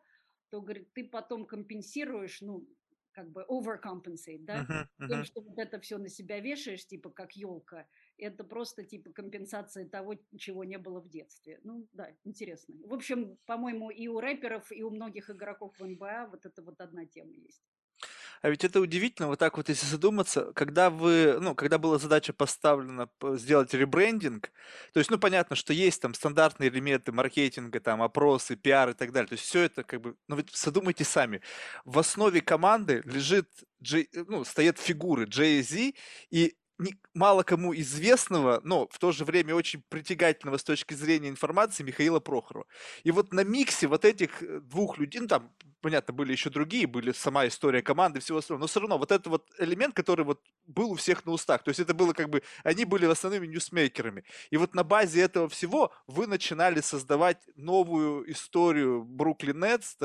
то, 0.51 0.61
говорит, 0.61 0.93
ты 0.93 1.05
потом 1.09 1.47
компенсируешь, 1.47 2.41
ну, 2.41 2.69
как 3.13 3.31
бы 3.31 3.45
overcompensate, 3.49 4.45
да, 4.45 4.67
Мгм, 4.67 4.89
тем, 5.07 5.23
мгм. 5.23 5.25
что 5.25 5.43
вот 5.43 5.59
это 5.59 5.81
все 5.81 5.99
на 5.99 6.09
себя 6.09 6.41
вешаешь, 6.41 6.87
типа 6.87 7.11
как 7.11 7.37
елка, 7.37 7.89
это 8.17 8.43
просто 8.45 8.85
типа 8.85 9.13
компенсация 9.13 9.89
того, 9.89 10.15
чего 10.37 10.65
не 10.65 10.79
было 10.79 11.01
в 11.01 11.09
детстве. 11.09 11.61
Ну 11.63 11.89
да, 11.93 12.17
интересно. 12.25 12.77
В 12.87 12.95
общем, 12.95 13.39
по-моему, 13.45 13.91
и 13.91 14.09
у 14.09 14.19
рэперов, 14.21 14.73
и 14.73 14.83
у 14.83 14.91
многих 14.91 15.29
игроков 15.31 15.79
в 15.79 15.85
НБА 15.87 16.29
вот 16.31 16.47
это 16.47 16.63
вот 16.63 16.81
одна 16.81 17.05
тема 17.07 17.35
есть. 17.35 17.74
А 18.45 18.51
ведь 18.51 18.63
это 18.63 18.79
удивительно, 18.79 19.29
вот 19.29 19.39
так 19.39 19.57
вот, 19.57 19.71
если 19.71 19.87
задуматься, 19.87 20.53
когда 20.53 20.91
вы, 20.91 21.39
ну, 21.41 21.55
когда 21.55 21.79
была 21.79 21.97
задача 21.99 22.35
поставлена 22.35 23.09
сделать 23.37 23.73
ребрендинг, 23.73 24.53
то 24.93 24.99
есть, 24.99 25.11
ну, 25.11 25.17
понятно, 25.19 25.57
что 25.57 25.73
есть 25.73 26.03
там 26.03 26.13
стандартные 26.13 26.69
элементы 26.69 27.11
маркетинга, 27.11 27.81
там, 27.81 28.03
опросы, 28.03 28.55
пиар 28.57 28.91
и 28.91 28.93
так 28.93 29.13
далее, 29.13 29.29
то 29.29 29.33
есть 29.33 29.47
все 29.47 29.63
это 29.63 29.83
как 29.83 30.03
бы, 30.03 30.17
ну, 30.29 30.37
ведь 30.37 30.55
задумайте 30.55 31.05
сами, 31.05 31.41
в 31.87 31.99
основе 31.99 32.43
команды 32.43 33.01
лежит, 33.07 33.49
ну, 34.13 34.45
стоят 34.45 34.79
фигуры 34.79 35.25
Jay-Z 35.25 35.95
и 36.31 36.55
мало 37.15 37.43
кому 37.45 37.75
известного, 37.75 38.61
но 38.65 38.89
в 38.91 38.99
то 38.99 39.13
же 39.13 39.25
время 39.25 39.55
очень 39.55 39.83
притягательного 39.89 40.57
с 40.57 40.65
точки 40.65 40.95
зрения 40.95 41.29
информации 41.29 41.85
Михаила 41.85 42.21
Прохорова. 42.21 42.67
И 43.05 43.11
вот 43.11 43.33
на 43.33 43.45
миксе 43.45 43.87
вот 43.87 44.05
этих 44.05 44.43
э, 44.43 44.61
двух 44.61 44.99
людей, 44.99 45.21
ну 45.21 45.29
там, 45.29 45.53
понятно, 45.81 46.13
были 46.13 46.33
еще 46.33 46.51
другие, 46.51 46.87
были 46.87 47.13
сама 47.13 47.47
история 47.47 47.83
команды 47.83 48.21
всего 48.21 48.39
остального, 48.39 48.63
но 48.63 48.67
все 48.67 48.81
равно 48.81 48.99
вот 48.99 49.13
этот 49.13 49.27
вот 49.29 49.51
элемент, 49.59 49.95
который 49.95 50.25
вот 50.25 50.41
был 50.67 50.93
у 50.93 50.95
всех 50.97 51.25
на 51.27 51.33
устах, 51.33 51.63
то 51.63 51.69
есть 51.69 51.81
это 51.81 51.95
было 51.95 52.13
как 52.13 52.29
бы, 52.29 52.43
они 52.65 52.85
были 52.85 53.07
основными 53.07 53.47
ньюсмейкерами. 53.47 54.25
И 54.51 54.57
вот 54.57 54.75
на 54.75 54.83
базе 54.83 55.21
этого 55.21 55.49
всего 55.49 55.93
вы 56.07 56.27
начинали 56.27 56.81
создавать 56.81 57.39
новую 57.55 58.31
историю 58.33 59.05
Бруклин 59.05 59.61
Нетс, 59.61 59.97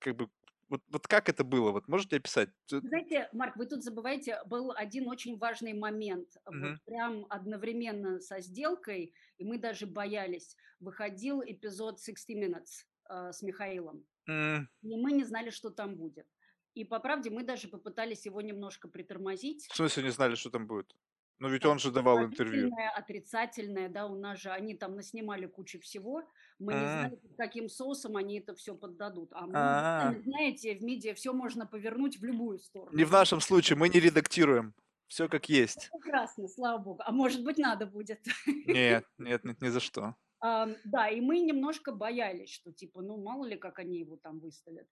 как 0.00 0.16
бы, 0.16 0.28
вот, 0.70 0.82
вот 0.88 1.06
как 1.08 1.28
это 1.28 1.44
было, 1.44 1.72
вот 1.72 1.88
можете 1.88 2.16
описать? 2.16 2.50
Знаете, 2.82 3.28
Марк, 3.32 3.56
вы 3.56 3.66
тут 3.66 3.82
забываете, 3.84 4.38
был 4.46 4.72
один 4.72 5.06
очень 5.08 5.36
важный 5.36 5.74
момент, 5.74 6.38
вот 6.46 6.72
Мгм. 6.72 6.80
прям 6.86 7.26
одновременно 7.28 8.20
со 8.20 8.40
сделкой, 8.40 9.12
и 9.36 9.44
мы 9.44 9.58
даже 9.58 9.86
боялись, 9.86 10.56
выходил 10.78 11.42
эпизод 11.42 12.00
60 12.00 12.30
Minutes 12.30 12.86
э, 13.10 13.32
с 13.32 13.42
Михаилом. 13.42 14.06
М, 14.28 14.68
И 14.82 14.96
мы 14.96 15.12
не 15.12 15.24
знали, 15.24 15.50
что 15.50 15.70
там 15.70 15.96
будет. 15.96 16.28
И 16.74 16.84
по 16.84 17.00
правде 17.00 17.30
мы 17.30 17.44
даже 17.44 17.68
попытались 17.68 18.26
его 18.26 18.40
немножко 18.42 18.88
притормозить. 18.88 19.68
В 19.70 19.76
смысле 19.76 20.02
не 20.02 20.10
знали, 20.10 20.34
что 20.34 20.50
там 20.50 20.66
будет? 20.66 20.94
Ну 21.38 21.48
ведь 21.48 21.64
Там 21.64 21.72
он 21.72 21.78
же 21.78 21.90
давал 21.90 22.24
интервью. 22.26 22.74
отрицательное, 22.96 23.88
да, 23.88 24.06
у 24.06 24.14
нас 24.18 24.40
же 24.40 24.50
они 24.50 24.74
там 24.74 24.96
наснимали 24.96 25.46
кучу 25.46 25.80
всего. 25.80 26.28
Мы 26.60 26.74
не 26.74 26.78
А, 26.78 26.98
знали, 26.98 27.16
под 27.16 27.36
каким 27.36 27.68
соусом 27.70 28.16
они 28.16 28.38
это 28.38 28.54
все 28.54 28.74
поддадут. 28.74 29.30
А 29.32 29.46
мы, 29.46 29.52
а, 29.54 30.14
знаете, 30.24 30.76
в 30.76 30.82
медиа 30.82 31.14
все 31.14 31.32
можно 31.32 31.66
повернуть 31.66 32.20
в 32.20 32.24
любую 32.24 32.58
сторону. 32.58 32.96
Не 32.96 33.04
в 33.04 33.10
нашем 33.10 33.40
случае, 33.40 33.78
мы 33.78 33.88
не 33.88 33.98
редактируем. 33.98 34.74
Все 35.08 35.26
как 35.28 35.48
есть. 35.48 35.90
Прекрасно, 36.02 36.48
слава 36.48 36.78
богу. 36.78 37.00
А 37.04 37.12
может 37.12 37.42
быть, 37.42 37.56
надо 37.56 37.86
будет. 37.86 38.20
Нет, 38.46 39.06
нет, 39.18 39.42
нет, 39.42 39.60
ни 39.62 39.68
за 39.68 39.80
что. 39.80 40.14
Ам, 40.40 40.76
Да, 40.84 41.08
и 41.08 41.20
мы 41.22 41.40
немножко 41.40 41.92
боялись, 41.92 42.50
что 42.50 42.72
типа, 42.72 43.00
ну, 43.00 43.16
мало 43.16 43.46
ли, 43.46 43.56
как 43.56 43.78
они 43.78 43.98
его 43.98 44.16
там 44.16 44.38
выставят. 44.38 44.86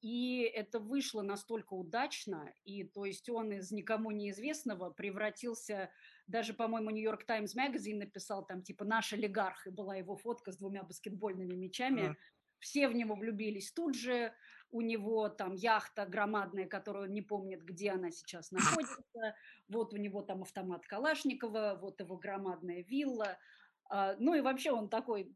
И 0.00 0.40
это 0.42 0.80
вышло 0.80 1.22
настолько 1.22 1.72
удачно, 1.72 2.52
и 2.64 2.84
то 2.84 3.06
есть 3.06 3.30
он 3.30 3.52
из 3.52 3.70
никому 3.70 4.10
неизвестного 4.10 4.90
превратился, 4.90 5.90
даже, 6.26 6.54
по-моему, 6.54 6.90
Нью-Йорк 6.90 7.24
Таймс 7.24 7.54
Magazine 7.56 7.98
написал 7.98 8.46
там 8.46 8.62
типа 8.62 8.84
«Наш 8.84 9.12
олигарх», 9.12 9.66
и 9.66 9.70
была 9.70 9.96
его 9.96 10.16
фотка 10.16 10.52
с 10.52 10.56
двумя 10.56 10.82
баскетбольными 10.82 11.54
мячами. 11.54 12.16
Все 12.60 12.88
в 12.88 12.94
него 12.94 13.14
влюбились 13.14 13.72
тут 13.72 13.94
же, 13.94 14.32
у 14.70 14.80
него 14.80 15.28
там 15.28 15.54
яхта 15.54 16.06
громадная, 16.06 16.66
которую 16.66 17.06
он 17.06 17.12
не 17.12 17.20
помнит, 17.20 17.62
где 17.62 17.90
она 17.90 18.10
сейчас 18.10 18.50
находится, 18.52 19.02
вот 19.68 19.92
у 19.92 19.96
него 19.96 20.22
там 20.22 20.42
автомат 20.42 20.86
Калашникова, 20.86 21.78
вот 21.80 22.00
его 22.00 22.16
громадная 22.16 22.82
вилла, 22.82 23.38
а, 23.90 24.16
ну 24.18 24.34
и 24.34 24.40
вообще 24.40 24.72
он 24.72 24.88
такой 24.88 25.30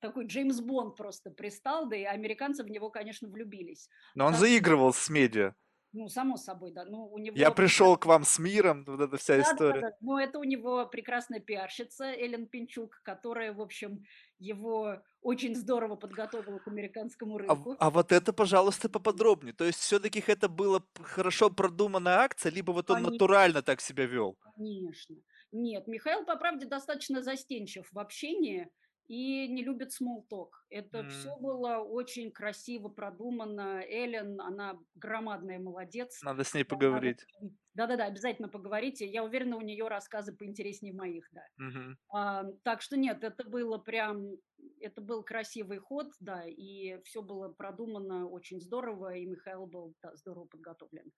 такой 0.00 0.26
Джеймс 0.26 0.60
Бонд 0.60 0.96
просто 0.96 1.30
пристал, 1.30 1.88
да 1.88 1.96
и 1.96 2.04
американцы 2.04 2.62
в 2.62 2.70
него, 2.70 2.90
конечно, 2.90 3.28
влюбились. 3.28 3.88
Но 4.14 4.26
он 4.26 4.32
так, 4.32 4.40
заигрывал 4.40 4.92
с 4.92 5.10
медиа. 5.10 5.54
Ну, 5.92 6.08
само 6.08 6.36
собой, 6.36 6.72
да. 6.72 6.84
Ну, 6.84 7.06
у 7.06 7.18
него... 7.18 7.36
Я 7.36 7.50
пришел 7.50 7.96
к 7.96 8.04
вам 8.04 8.24
с 8.24 8.38
миром, 8.38 8.84
вот 8.86 9.00
эта 9.00 9.16
вся 9.16 9.36
да, 9.36 9.42
история. 9.42 9.80
Да, 9.80 9.90
да. 9.90 9.96
Но 10.00 10.20
это 10.20 10.38
у 10.38 10.44
него 10.44 10.86
прекрасная 10.86 11.40
пиарщица 11.40 12.04
Эллен 12.04 12.46
Пинчук, 12.46 13.00
которая, 13.02 13.54
в 13.54 13.60
общем, 13.60 14.04
его 14.38 15.00
очень 15.22 15.54
здорово 15.54 15.96
подготовила 15.96 16.58
к 16.58 16.68
американскому 16.68 17.36
а 17.36 17.38
рынку. 17.38 17.70
А, 17.72 17.86
а 17.86 17.90
вот 17.90 18.12
это, 18.12 18.34
пожалуйста, 18.34 18.90
поподробнее. 18.90 19.54
То 19.54 19.64
есть 19.64 19.78
все-таки 19.78 20.22
это 20.26 20.48
была 20.48 20.82
хорошо 21.00 21.48
продуманная 21.48 22.18
акция, 22.18 22.52
либо 22.52 22.72
вот 22.72 22.90
он 22.90 22.96
Конечно. 22.96 23.12
натурально 23.12 23.62
так 23.62 23.80
себя 23.80 24.04
вел? 24.04 24.36
Конечно. 24.56 25.16
Нет, 25.52 25.86
Михаил, 25.86 26.24
по 26.26 26.36
правде, 26.36 26.66
достаточно 26.66 27.22
застенчив 27.22 27.88
в 27.90 27.98
общении 27.98 28.68
и 29.08 29.48
не 29.48 29.64
любит 29.64 29.90
small 29.90 30.22
Это 30.68 30.98
mm. 30.98 31.08
все 31.08 31.36
было 31.38 31.78
очень 31.78 32.30
красиво 32.30 32.88
продумано. 32.88 33.82
Эллен, 33.82 34.38
она 34.40 34.78
громадная 34.94 35.58
молодец. 35.58 36.20
Надо 36.22 36.44
с 36.44 36.52
ней 36.52 36.64
поговорить. 36.64 37.24
Да-да-да, 37.72 38.04
обязательно 38.04 38.48
поговорите. 38.48 39.06
Я 39.06 39.24
уверена, 39.24 39.56
у 39.56 39.62
нее 39.62 39.88
рассказы 39.88 40.36
поинтереснее 40.36 40.92
моих, 40.92 41.26
да. 41.32 41.42
Mm-hmm. 41.60 41.94
А, 42.12 42.44
так 42.64 42.82
что 42.82 42.96
нет, 42.96 43.24
это 43.24 43.48
было 43.48 43.78
прям, 43.78 44.32
это 44.80 45.00
был 45.00 45.22
красивый 45.22 45.78
ход, 45.78 46.08
да, 46.20 46.44
и 46.44 47.00
все 47.04 47.22
было 47.22 47.48
продумано 47.48 48.28
очень 48.28 48.60
здорово, 48.60 49.14
и 49.14 49.24
Михаил 49.26 49.66
был 49.66 49.94
да, 50.02 50.14
здорово 50.16 50.46
подготовлен. 50.46 51.12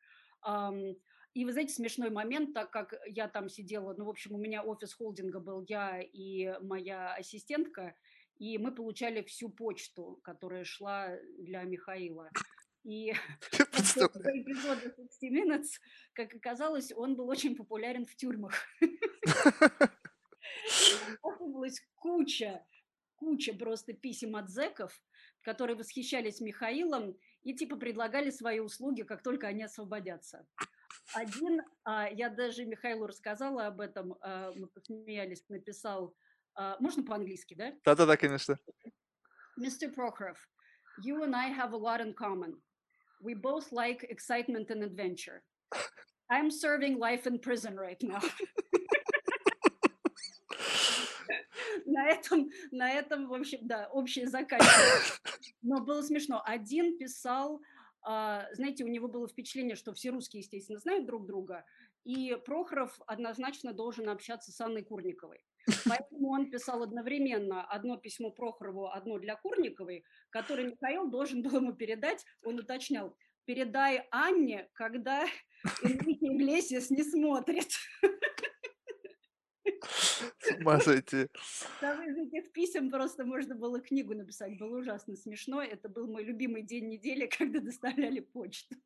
И 1.33 1.45
вы 1.45 1.53
знаете, 1.53 1.75
смешной 1.75 2.11
момент, 2.11 2.55
так 2.55 2.71
как 2.71 2.95
я 3.07 3.29
там 3.29 3.49
сидела, 3.49 3.95
ну, 3.97 4.05
в 4.05 4.09
общем, 4.09 4.35
у 4.35 4.39
меня 4.39 4.65
офис 4.65 4.93
холдинга 4.95 5.39
был 5.39 5.65
я 5.69 6.01
и 6.01 6.53
моя 6.61 7.15
ассистентка, 7.15 7.95
и 8.39 8.59
мы 8.59 8.75
получали 8.75 9.23
всю 9.23 9.49
почту, 9.49 10.19
которая 10.25 10.65
шла 10.65 11.17
для 11.39 11.63
Михаила. 11.63 12.31
И 12.83 13.13
эпизод 13.53 14.79
60 14.83 15.23
Minutes, 15.31 15.79
как 16.15 16.35
оказалось, 16.35 16.93
он 16.93 17.15
был 17.17 17.29
очень 17.29 17.55
популярен 17.55 18.07
в 18.07 18.17
тюрьмах. 18.17 18.55
Оказывалась 21.23 21.81
куча, 21.95 22.65
куча 23.15 23.55
просто 23.55 23.93
писем 23.93 24.37
от 24.37 24.49
зэков, 24.49 25.01
которые 25.43 25.77
восхищались 25.77 26.41
Михаилом 26.41 27.17
и 27.43 27.55
типа 27.55 27.77
предлагали 27.77 28.31
свои 28.31 28.61
услуги, 28.61 29.03
как 29.03 29.23
только 29.23 29.47
они 29.47 29.63
освободятся. 29.63 30.47
Один, 31.15 31.63
а, 31.85 32.09
я 32.09 32.29
даже 32.29 32.65
Михаилу 32.65 33.07
рассказала 33.07 33.67
об 33.67 33.81
этом, 33.81 34.17
а, 34.21 34.53
мы 34.55 34.69
посмеялись, 34.69 35.45
написал, 35.49 36.15
а, 36.55 36.77
можно 36.81 37.03
по-английски, 37.03 37.55
да? 37.55 37.73
Да-да-да, 37.85 38.17
конечно. 38.17 38.59
Mr. 39.59 39.93
Prokhorov, 39.95 40.37
you 41.03 41.23
and 41.23 41.35
I 41.35 41.51
have 41.51 41.73
a 41.73 41.77
lot 41.77 42.01
in 42.01 42.15
common. 42.15 42.61
We 43.21 43.35
both 43.35 43.73
like 43.73 44.05
excitement 44.09 44.71
and 44.71 44.83
adventure. 44.83 45.43
I'm 46.31 46.51
serving 46.51 46.99
life 46.99 47.27
in 47.27 47.39
prison 47.41 47.77
right 47.77 48.01
now. 48.03 48.21
на 51.87 52.09
этом, 52.09 52.51
на 52.71 52.91
этом, 52.91 53.29
в 53.29 53.35
общем, 53.35 53.59
да, 53.63 53.89
общее 53.93 54.29
заканчивается. 54.29 55.19
Но 55.63 55.81
было 55.81 56.03
смешно. 56.03 56.43
Один 56.45 56.97
писал, 56.99 57.61
знаете, 58.05 58.85
у 58.85 58.89
него 58.89 59.09
было 59.09 59.29
впечатление, 59.29 59.77
что 59.77 59.93
все 59.93 60.11
русские, 60.11 60.41
естественно, 60.41 60.79
знают 60.79 61.07
друг 61.07 61.27
друга, 61.27 61.65
и 62.05 62.37
Прохоров 62.47 62.99
однозначно 63.07 63.73
должен 63.73 64.09
общаться 64.09 64.53
с 64.53 64.61
Анной 64.61 64.83
Курниковой. 64.83 65.45
Поэтому 65.87 66.31
он 66.31 66.51
писал 66.51 66.83
одновременно 66.83 67.65
одно 67.65 67.97
письмо 67.97 68.31
Прохорову, 68.31 68.91
одно 68.91 69.19
для 69.19 69.37
Курниковой, 69.37 70.05
которое 70.31 70.69
Михаил 70.69 71.11
должен 71.11 71.43
был 71.43 71.57
ему 71.57 71.75
передать. 71.75 72.25
Он 72.43 72.59
уточнял, 72.59 73.15
передай 73.45 74.07
Анне, 74.11 74.69
когда 74.73 75.27
Энрике 75.83 76.29
не 76.91 77.03
смотрит. 77.03 77.71
С 79.83 80.51
ума 80.59 80.81
сойти. 80.81 81.29
Там 81.81 82.03
из 82.03 82.17
этих 82.17 82.53
писем 82.53 82.91
просто 82.91 83.25
можно 83.25 83.55
было 83.55 83.81
книгу 83.81 84.15
написать. 84.15 84.59
Было 84.59 84.79
ужасно 84.79 85.17
смешно. 85.17 85.63
Это 85.63 85.89
был 85.89 86.07
мой 86.07 86.25
любимый 86.25 86.63
день 86.63 86.89
недели, 86.89 87.27
когда 87.39 87.61
доставляли 87.61 88.21
почту. 88.21 88.77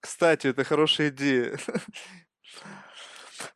Кстати, 0.00 0.48
это 0.48 0.64
хорошая 0.64 1.08
идея. 1.08 1.58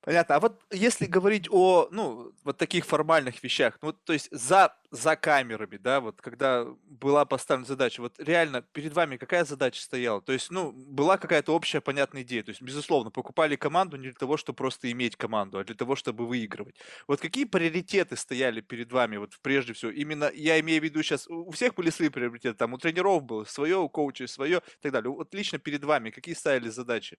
Понятно. 0.02 0.36
А 0.36 0.40
вот 0.40 0.62
если 0.70 1.06
говорить 1.06 1.48
о, 1.50 1.88
ну, 1.90 2.32
вот 2.44 2.56
таких 2.58 2.84
формальных 2.86 3.42
вещах, 3.42 3.78
ну, 3.82 3.92
то 3.92 4.12
есть 4.12 4.28
за, 4.30 4.74
за 4.90 5.16
камерами, 5.16 5.76
да, 5.76 6.00
вот 6.00 6.20
когда 6.20 6.64
была 6.84 7.24
поставлена 7.24 7.66
задача, 7.66 8.00
вот 8.00 8.18
реально 8.18 8.62
перед 8.62 8.92
вами 8.92 9.16
какая 9.16 9.44
задача 9.44 9.80
стояла? 9.82 10.20
То 10.22 10.32
есть, 10.32 10.50
ну, 10.50 10.72
была 10.72 11.16
какая-то 11.18 11.54
общая 11.54 11.80
понятная 11.80 12.22
идея. 12.22 12.42
То 12.42 12.50
есть, 12.50 12.62
безусловно, 12.62 13.10
покупали 13.10 13.56
команду 13.56 13.96
не 13.96 14.04
для 14.04 14.12
того, 14.12 14.36
чтобы 14.36 14.56
просто 14.56 14.90
иметь 14.90 15.16
команду, 15.16 15.58
а 15.58 15.64
для 15.64 15.74
того, 15.74 15.96
чтобы 15.96 16.26
выигрывать. 16.26 16.76
Вот 17.06 17.20
какие 17.20 17.44
приоритеты 17.44 18.16
стояли 18.16 18.60
перед 18.60 18.92
вами, 18.92 19.16
вот 19.16 19.32
прежде 19.42 19.72
всего? 19.72 19.90
Именно, 19.90 20.30
я 20.34 20.58
имею 20.60 20.80
в 20.80 20.84
виду 20.84 21.02
сейчас, 21.02 21.26
у 21.28 21.50
всех 21.50 21.74
были 21.74 21.90
свои 21.90 22.08
приоритеты, 22.08 22.54
там 22.56 22.72
у 22.74 22.78
тренеров 22.78 23.22
было 23.24 23.44
свое, 23.44 23.76
у 23.78 23.88
коучей 23.88 24.28
свое 24.28 24.58
и 24.58 24.82
так 24.82 24.92
далее. 24.92 25.10
Вот 25.10 25.34
лично 25.34 25.58
перед 25.58 25.84
вами 25.84 26.10
какие 26.10 26.34
ставили 26.34 26.68
задачи? 26.68 27.16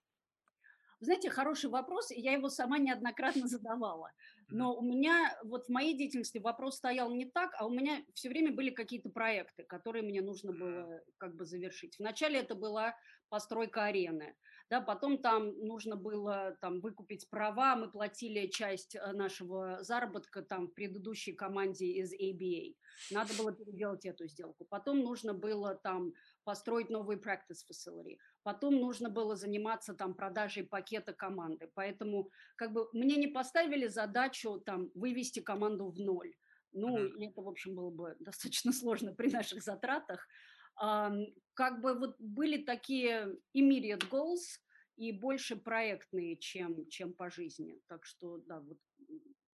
Знаете, 1.00 1.30
хороший 1.30 1.70
вопрос, 1.70 2.12
я 2.12 2.34
его 2.34 2.50
сама 2.50 2.78
неоднократно 2.78 3.48
задавала. 3.48 4.12
Но 4.50 4.76
у 4.76 4.82
меня 4.82 5.38
вот 5.44 5.68
в 5.68 5.70
моей 5.70 5.96
деятельности 5.96 6.40
вопрос 6.40 6.78
стоял 6.78 7.12
не 7.12 7.26
так, 7.26 7.52
а 7.58 7.66
у 7.66 7.70
меня 7.70 8.04
все 8.14 8.30
время 8.30 8.52
были 8.52 8.72
какие-то 8.72 9.10
проекты, 9.10 9.64
которые 9.64 10.04
мне 10.04 10.22
нужно 10.22 10.52
было 10.52 11.02
как 11.18 11.36
бы 11.36 11.46
завершить. 11.46 11.98
Вначале 12.00 12.40
это 12.40 12.56
была 12.56 12.96
постройка 13.30 13.86
арены, 13.86 14.36
да, 14.70 14.82
потом 14.82 15.18
там 15.18 15.58
нужно 15.66 15.96
было 15.96 16.58
там 16.62 16.80
выкупить 16.80 17.30
права, 17.30 17.76
мы 17.76 17.92
платили 17.92 18.48
часть 18.48 18.96
э, 18.96 19.12
нашего 19.14 19.84
заработка 19.84 20.42
там 20.42 20.68
в 20.68 20.74
предыдущей 20.74 21.34
команде 21.34 21.86
из 21.86 22.14
ABA. 22.14 22.76
Надо 23.12 23.34
было 23.34 23.52
переделать 23.52 24.06
эту 24.06 24.28
сделку. 24.28 24.66
Потом 24.66 25.00
нужно 25.00 25.34
было 25.34 25.76
там 25.76 26.14
построить 26.44 26.90
новый 26.90 27.18
practice 27.18 27.64
facility. 27.70 28.18
Потом 28.44 28.76
нужно 28.76 29.10
было 29.10 29.36
заниматься 29.36 29.94
там 29.94 30.14
продажей 30.14 30.64
пакета 30.64 31.14
команды. 31.14 31.70
Поэтому 31.74 32.32
как 32.56 32.74
бы 32.74 32.90
мне 32.94 33.16
не 33.18 33.28
поставили 33.28 33.88
задачу 33.88 34.60
там 34.60 34.90
вывести 34.96 35.40
команду 35.40 35.90
в 35.90 36.00
ноль. 36.00 36.34
Ну, 36.72 36.98
mm-hmm. 36.98 37.30
это, 37.30 37.42
в 37.42 37.48
общем, 37.48 37.76
было 37.76 37.90
бы 37.90 38.16
достаточно 38.20 38.72
сложно 38.74 39.14
при 39.14 39.30
наших 39.30 39.62
затратах. 39.62 40.28
А, 40.76 41.12
как 41.54 41.82
бы 41.82 41.94
вот 41.94 42.16
были 42.20 42.64
такие 42.64 43.36
immediate 43.56 44.10
goals 44.10 44.60
и 44.96 45.12
больше 45.12 45.56
проектные, 45.56 46.38
чем, 46.38 46.88
чем 46.90 47.14
по 47.14 47.30
жизни. 47.30 47.80
Так 47.88 48.06
что, 48.06 48.38
да, 48.38 48.60
вот 48.60 48.78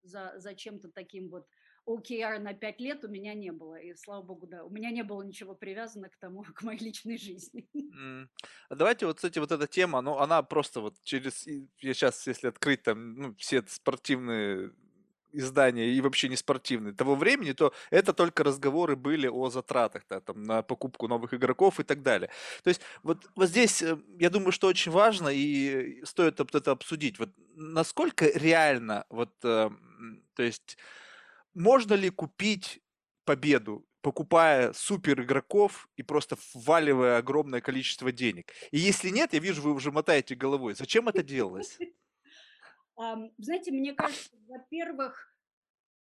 за, 0.04 0.34
за 0.38 0.56
чем-то 0.56 0.89
таким 0.89 1.30
вот 1.30 1.48
OKR 1.88 2.39
на 2.39 2.54
пять 2.54 2.80
лет 2.80 3.04
у 3.04 3.08
меня 3.08 3.34
не 3.34 3.52
было. 3.52 3.76
И 3.76 3.95
слава 3.95 4.21
богу, 4.21 4.48
да, 4.48 4.63
у 4.63 4.69
меня 4.69 4.91
не 4.91 5.04
было 5.04 5.21
ничего 5.21 5.56
привязано 5.56 6.10
к 6.10 6.17
тому, 6.17 6.43
к 6.56 6.63
моей 6.63 6.80
личной 6.80 7.17
жизни. 7.17 7.67
Mm. 7.74 8.28
Давайте 8.69 9.06
вот, 9.06 9.17
кстати, 9.17 9.39
вот 9.39 9.52
эта 9.52 9.67
тема, 9.67 10.02
ну, 10.02 10.17
она 10.17 10.41
просто 10.43 10.82
вот 10.82 10.95
через, 11.04 11.45
я 11.48 11.93
сейчас, 11.93 12.28
если 12.28 12.48
открыть 12.48 12.84
там, 12.84 13.15
ну, 13.15 13.36
все 13.36 13.63
спортивные 13.67 14.71
издания 15.36 15.91
и 15.91 16.02
вообще 16.02 16.30
не 16.30 16.38
спортивные 16.38 16.93
того 16.93 17.15
времени, 17.15 17.52
то 17.52 17.74
это 17.91 18.13
только 18.13 18.43
разговоры 18.43 18.95
были 18.95 19.28
о 19.28 19.50
затратах 19.50 20.04
да, 20.10 20.21
там, 20.21 20.43
на 20.43 20.62
покупку 20.62 21.08
новых 21.08 21.34
игроков 21.34 21.80
и 21.80 21.84
так 21.84 22.02
далее. 22.02 22.30
То 22.63 22.69
есть 22.69 22.82
вот, 23.04 23.30
вот 23.36 23.50
здесь, 23.50 23.82
э, 23.82 23.98
я 24.19 24.30
думаю, 24.30 24.52
что 24.52 24.67
очень 24.67 24.91
важно 24.91 25.30
и 25.30 26.04
стоит 26.06 26.39
вот 26.39 26.56
это 26.56 26.71
обсудить. 26.71 27.20
Вот 27.20 27.30
насколько 27.55 28.26
реально, 28.26 29.05
вот, 29.09 29.34
э, 29.43 29.70
то 30.36 30.43
есть 30.43 30.78
можно 31.56 31.93
ли 31.95 32.10
купить 32.10 32.82
победу, 33.24 33.88
покупая 34.01 34.74
супер 34.74 35.22
игроков 35.22 35.89
и 35.95 36.03
просто 36.03 36.38
вваливая 36.53 37.18
огромное 37.18 37.62
количество 37.62 38.12
денег? 38.12 38.51
И 38.72 38.78
если 38.78 39.10
нет, 39.10 39.34
я 39.34 39.39
вижу, 39.39 39.62
вы 39.64 39.74
уже 39.74 39.91
мотаете 39.91 40.36
головой. 40.36 40.76
Зачем 40.76 41.10
это 41.10 41.24
делалось? 41.24 41.80
Знаете, 43.38 43.72
мне 43.72 43.93
кажется, 43.93 44.30
во-первых, 44.47 45.34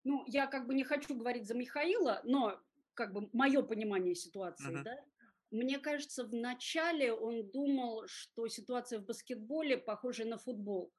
ну, 0.03 0.23
я 0.27 0.47
как 0.47 0.67
бы 0.67 0.73
не 0.73 0.83
хочу 0.83 1.15
говорить 1.15 1.47
за 1.47 1.53
Михаила, 1.53 2.21
но 2.23 2.59
как 2.93 3.13
бы 3.13 3.29
мое 3.33 3.61
понимание 3.61 4.15
ситуации, 4.15 4.81
да, 4.83 4.97
Мне 5.51 5.79
кажется, 5.79 6.23
вначале 6.23 7.13
он 7.13 7.49
думал, 7.51 8.07
что 8.07 8.47
ситуация 8.47 8.99
в 8.99 9.05
баскетболе 9.05 9.77
похожа 9.77 10.25
на 10.25 10.37
футбол, 10.37 10.93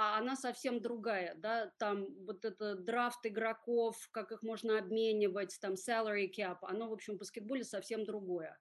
а 0.00 0.16
она 0.16 0.36
совсем 0.36 0.80
другая, 0.80 1.34
да, 1.34 1.72
там 1.76 2.06
вот 2.24 2.44
это 2.44 2.76
драфт 2.76 3.26
игроков, 3.26 4.08
как 4.12 4.30
их 4.30 4.44
можно 4.44 4.78
обменивать, 4.78 5.58
там 5.60 5.72
salary 5.72 6.30
cap, 6.30 6.58
оно, 6.62 6.88
в 6.88 6.92
общем, 6.92 7.16
в 7.16 7.18
баскетболе 7.18 7.64
совсем 7.64 8.04
другое. 8.04 8.56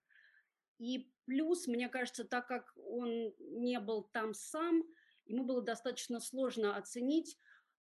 И 0.79 1.11
плюс, 1.25 1.67
мне 1.67 1.89
кажется, 1.89 2.23
так 2.23 2.47
как 2.47 2.73
он 2.75 3.35
не 3.38 3.79
был 3.79 4.09
там 4.11 4.33
сам, 4.33 4.83
ему 5.27 5.43
было 5.43 5.61
достаточно 5.61 6.19
сложно 6.19 6.75
оценить, 6.75 7.38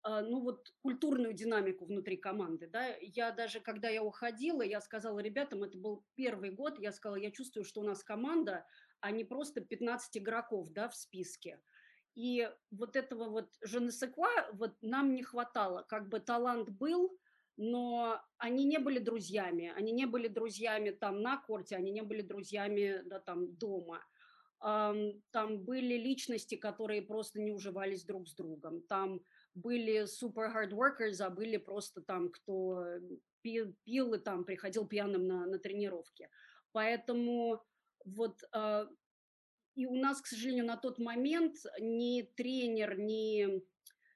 а, 0.01 0.23
ну 0.23 0.41
вот 0.41 0.73
культурную 0.81 1.33
динамику 1.33 1.85
внутри 1.85 2.17
команды, 2.17 2.65
да. 2.65 2.95
Я 2.99 3.29
даже, 3.29 3.59
когда 3.59 3.89
я 3.89 4.01
уходила, 4.01 4.63
я 4.63 4.81
сказала 4.81 5.19
ребятам, 5.19 5.63
это 5.63 5.77
был 5.77 6.03
первый 6.15 6.49
год, 6.49 6.79
я 6.79 6.91
сказала, 6.91 7.17
я 7.17 7.29
чувствую, 7.29 7.63
что 7.63 7.81
у 7.81 7.83
нас 7.83 8.03
команда, 8.03 8.65
а 9.01 9.11
не 9.11 9.23
просто 9.23 9.61
15 9.61 10.17
игроков, 10.17 10.71
да, 10.71 10.89
в 10.89 10.95
списке. 10.95 11.61
И 12.16 12.49
вот 12.72 12.95
этого 12.95 13.26
вот 13.26 13.49
женесеква 13.61 14.30
вот 14.53 14.74
нам 14.82 15.13
не 15.13 15.24
хватало. 15.24 15.84
Как 15.84 16.09
бы 16.09 16.20
талант 16.20 16.70
был, 16.70 17.18
но 17.57 18.22
они 18.38 18.66
не 18.66 18.80
были 18.80 18.99
друзьями. 18.99 19.74
Они 19.76 19.91
не 19.91 20.05
были 20.05 20.28
друзьями 20.28 20.91
там 20.91 21.22
на 21.22 21.38
корте, 21.38 21.76
они 21.76 21.91
не 21.91 22.01
были 22.01 22.22
друзьями, 22.22 23.01
да, 23.05 23.20
там 23.20 23.55
дома. 23.55 24.01
Там 24.59 25.59
были 25.59 25.95
личности, 25.95 26.55
которые 26.55 27.01
просто 27.01 27.41
не 27.41 27.51
уживались 27.51 28.05
друг 28.05 28.28
с 28.28 28.34
другом. 28.34 28.82
Там 28.82 29.22
были 29.53 30.05
супер 30.05 30.45
hard 30.45 30.72
workers, 30.72 31.22
а 31.22 31.30
были 31.30 31.57
просто 31.57 32.01
там, 32.01 32.30
кто 32.30 32.84
пил, 33.41 33.76
пил 33.84 34.13
и 34.13 34.18
там 34.18 34.43
приходил 34.43 34.88
пьяным 34.88 35.28
на, 35.28 35.45
на 35.45 35.59
тренировки. 35.59 36.30
Поэтому 36.72 37.61
вот 38.05 38.41
э, 38.53 38.88
и 39.76 39.86
у 39.86 39.95
нас, 39.95 40.21
к 40.21 40.28
сожалению, 40.28 40.65
на 40.65 40.78
тот 40.78 40.99
момент 40.99 41.57
ни 41.80 42.21
тренер, 42.21 42.97
ни 42.97 43.63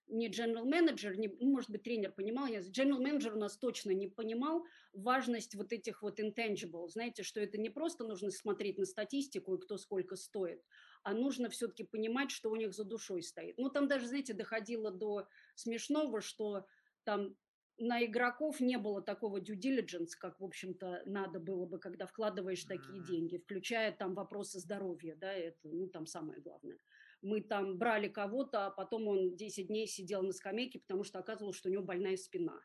не 0.10 0.28
general 0.28 0.66
менеджер, 0.66 1.18
не, 1.18 1.28
ну, 1.28 1.52
может 1.52 1.70
быть, 1.70 1.84
тренер 1.84 2.12
понимал, 2.12 2.48
я 2.48 2.60
general 2.60 3.00
менеджер 3.00 3.36
у 3.36 3.40
нас 3.40 3.58
точно 3.58 3.92
не 3.92 4.08
понимал 4.08 4.66
важность 4.92 5.56
вот 5.56 5.72
этих 5.72 6.02
вот 6.02 6.20
intangible, 6.20 6.88
знаете, 6.88 7.24
что 7.24 7.40
это 7.40 7.60
не 7.60 7.70
просто 7.70 8.04
нужно 8.04 8.32
смотреть 8.32 8.80
на 8.80 8.86
статистику 8.86 9.56
и 9.56 9.62
кто 9.62 9.78
сколько 9.78 10.16
стоит, 10.16 10.64
а 11.04 11.14
нужно 11.14 11.50
все-таки 11.50 11.84
понимать, 11.84 12.32
что 12.32 12.50
у 12.50 12.56
них 12.56 12.74
за 12.74 12.84
душой 12.84 13.22
стоит. 13.22 13.58
Ну, 13.58 13.70
там 13.70 13.88
даже, 13.88 14.08
знаете, 14.08 14.34
доходило 14.34 14.92
до 14.92 15.28
смешного, 15.56 16.22
что 16.22 16.66
там 17.04 17.36
на 17.80 18.04
игроков 18.06 18.60
не 18.60 18.78
было 18.78 19.02
такого 19.02 19.40
due 19.40 19.58
diligence, 19.58 20.12
как, 20.20 20.40
в 20.40 20.44
общем-то, 20.46 21.04
надо 21.06 21.40
было 21.40 21.66
бы, 21.66 21.80
когда 21.80 22.06
вкладываешь 22.06 22.64
такие 22.64 23.04
деньги, 23.04 23.38
включая 23.38 23.92
там 23.92 24.14
вопросы 24.14 24.60
здоровья, 24.60 25.16
да, 25.16 25.34
это, 25.34 25.68
ну, 25.70 25.88
там 25.88 26.06
самое 26.06 26.42
главное 26.42 26.78
мы 27.22 27.42
там 27.42 27.78
брали 27.78 28.08
кого-то, 28.08 28.68
а 28.68 28.72
потом 28.72 29.08
он 29.08 29.36
10 29.36 29.68
дней 29.68 29.88
сидел 29.88 30.22
на 30.22 30.32
скамейке, 30.32 30.80
потому 30.80 31.04
что 31.04 31.20
оказывалось, 31.20 31.58
что 31.58 31.70
у 31.70 31.72
него 31.72 31.84
больная 31.84 32.16
спина. 32.18 32.60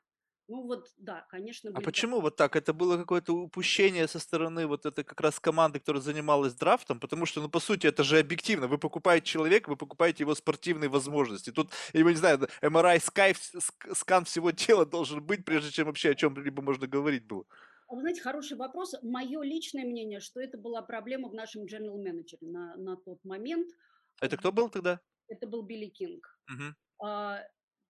Ну 0.47 0.67
вот, 0.67 0.89
да, 0.99 1.27
конечно. 1.31 1.71
А 1.75 1.81
почему 1.81 2.21
вот 2.21 2.37
так? 2.37 2.55
Это 2.55 2.75
было 2.75 2.99
какое-то 2.99 3.33
упущение 3.33 4.07
со 4.07 4.19
стороны 4.19 4.67
вот 4.67 4.85
этой 4.85 5.03
как 5.03 5.21
раз 5.21 5.41
команды, 5.41 5.79
которая 5.79 6.03
занималась 6.03 6.55
драфтом, 6.55 7.01
потому 7.01 7.25
что, 7.25 7.41
ну, 7.41 7.49
по 7.49 7.61
сути, 7.61 7.87
это 7.87 8.05
же 8.05 8.19
объективно. 8.19 8.67
Вы 8.67 8.77
покупаете 8.77 9.27
человека, 9.27 9.71
вы 9.71 9.77
покупаете 9.77 10.25
его 10.25 10.35
спортивные 10.35 10.91
возможности. 10.91 11.51
Тут, 11.51 11.71
я 11.95 12.03
не 12.03 12.15
знаю, 12.15 12.41
MRI 12.61 13.01
скай, 13.01 13.35
скан 13.95 14.27
всего 14.27 14.53
тела 14.53 14.85
должен 14.85 15.23
быть, 15.25 15.47
прежде 15.47 15.71
чем 15.71 15.87
вообще 15.87 16.11
о 16.11 16.15
чем-либо 16.15 16.61
можно 16.61 16.87
говорить 16.87 17.27
было. 17.27 17.47
А 17.89 17.95
вы 17.95 18.01
знаете, 18.01 18.21
хороший 18.21 18.59
вопрос. 18.59 18.95
Мое 19.03 19.43
личное 19.43 19.85
мнение, 19.85 20.21
что 20.21 20.41
это 20.41 20.59
была 20.59 20.83
проблема 20.83 21.29
в 21.31 21.35
нашем 21.35 21.65
general 21.65 21.97
менеджере 21.97 22.47
на, 22.49 22.77
на 22.77 22.97
тот 22.97 23.25
момент. 23.25 23.69
Это 24.21 24.37
кто 24.37 24.53
был 24.53 24.69
тогда? 24.69 25.01
Это 25.29 25.47
был 25.47 25.63
Билли 25.63 25.87
Кинг. 25.87 26.39
Мгм. 26.49 26.77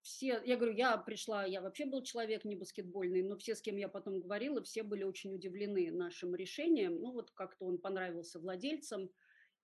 Все, 0.05 0.39
я 0.45 0.57
говорю, 0.59 0.75
я 0.75 0.99
пришла, 0.99 1.47
я 1.47 1.63
вообще 1.63 1.87
был 1.87 2.03
человек 2.03 2.45
не 2.45 2.57
баскетбольный, 2.57 3.23
но 3.23 3.39
все, 3.39 3.55
с 3.55 3.63
кем 3.63 3.79
я 3.79 3.89
потом 3.89 4.21
говорила, 4.21 4.63
все 4.63 4.83
были 4.83 5.03
очень 5.03 5.33
удивлены 5.35 5.91
нашим 5.91 6.35
решением. 6.35 7.01
Ну 7.01 7.13
вот 7.13 7.31
как-то 7.31 7.65
он 7.65 7.79
понравился 7.79 8.39
владельцам. 8.39 9.09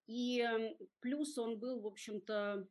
И 0.07 0.43
плюс 1.01 1.37
он 1.37 1.61
был, 1.61 1.83
в 1.83 1.87
общем-то, 1.87 2.67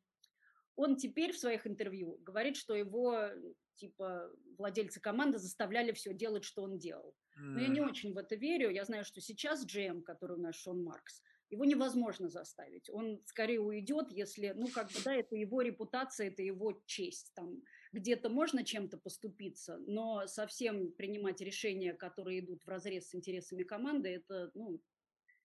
он 0.78 0.95
теперь 0.95 1.32
в 1.32 1.38
своих 1.38 1.67
интервью 1.67 2.17
говорит, 2.24 2.57
что 2.57 2.74
его 2.74 3.30
типа 3.76 4.32
владельцы 4.57 4.99
команды 4.99 5.38
заставляли 5.38 5.91
все 5.91 6.11
делать, 6.11 6.45
что 6.45 6.63
он 6.63 6.80
делал. 6.80 7.13
Но 7.36 7.59
я 7.59 7.67
не 7.67 7.82
очень 7.82 8.13
в 8.13 8.17
это 8.17 8.36
верю. 8.36 8.72
Я 8.72 8.84
знаю, 8.84 9.05
что 9.05 9.22
сейчас 9.22 9.63
GM, 9.63 10.01
который 10.01 10.38
у 10.38 10.41
нас 10.41 10.55
Шон 10.55 10.84
Маркс, 10.84 11.22
его 11.49 11.65
невозможно 11.65 12.29
заставить. 12.29 12.89
Он 12.89 13.21
скорее 13.25 13.59
уйдет, 13.59 14.11
если, 14.11 14.53
ну, 14.55 14.67
как 14.67 14.87
бы, 14.91 14.99
да, 15.03 15.15
это 15.15 15.35
его 15.35 15.61
репутация, 15.61 16.27
это 16.27 16.43
его 16.43 16.81
честь. 16.85 17.31
Там 17.35 17.63
где-то 17.91 18.29
можно 18.29 18.63
чем-то 18.63 18.97
поступиться, 18.97 19.77
но 19.87 20.27
совсем 20.27 20.91
принимать 20.91 21.41
решения, 21.41 21.93
которые 21.93 22.39
идут 22.39 22.63
в 22.63 22.67
разрез 22.67 23.09
с 23.09 23.15
интересами 23.15 23.63
команды, 23.63 24.09
это, 24.09 24.51
ну, 24.53 24.79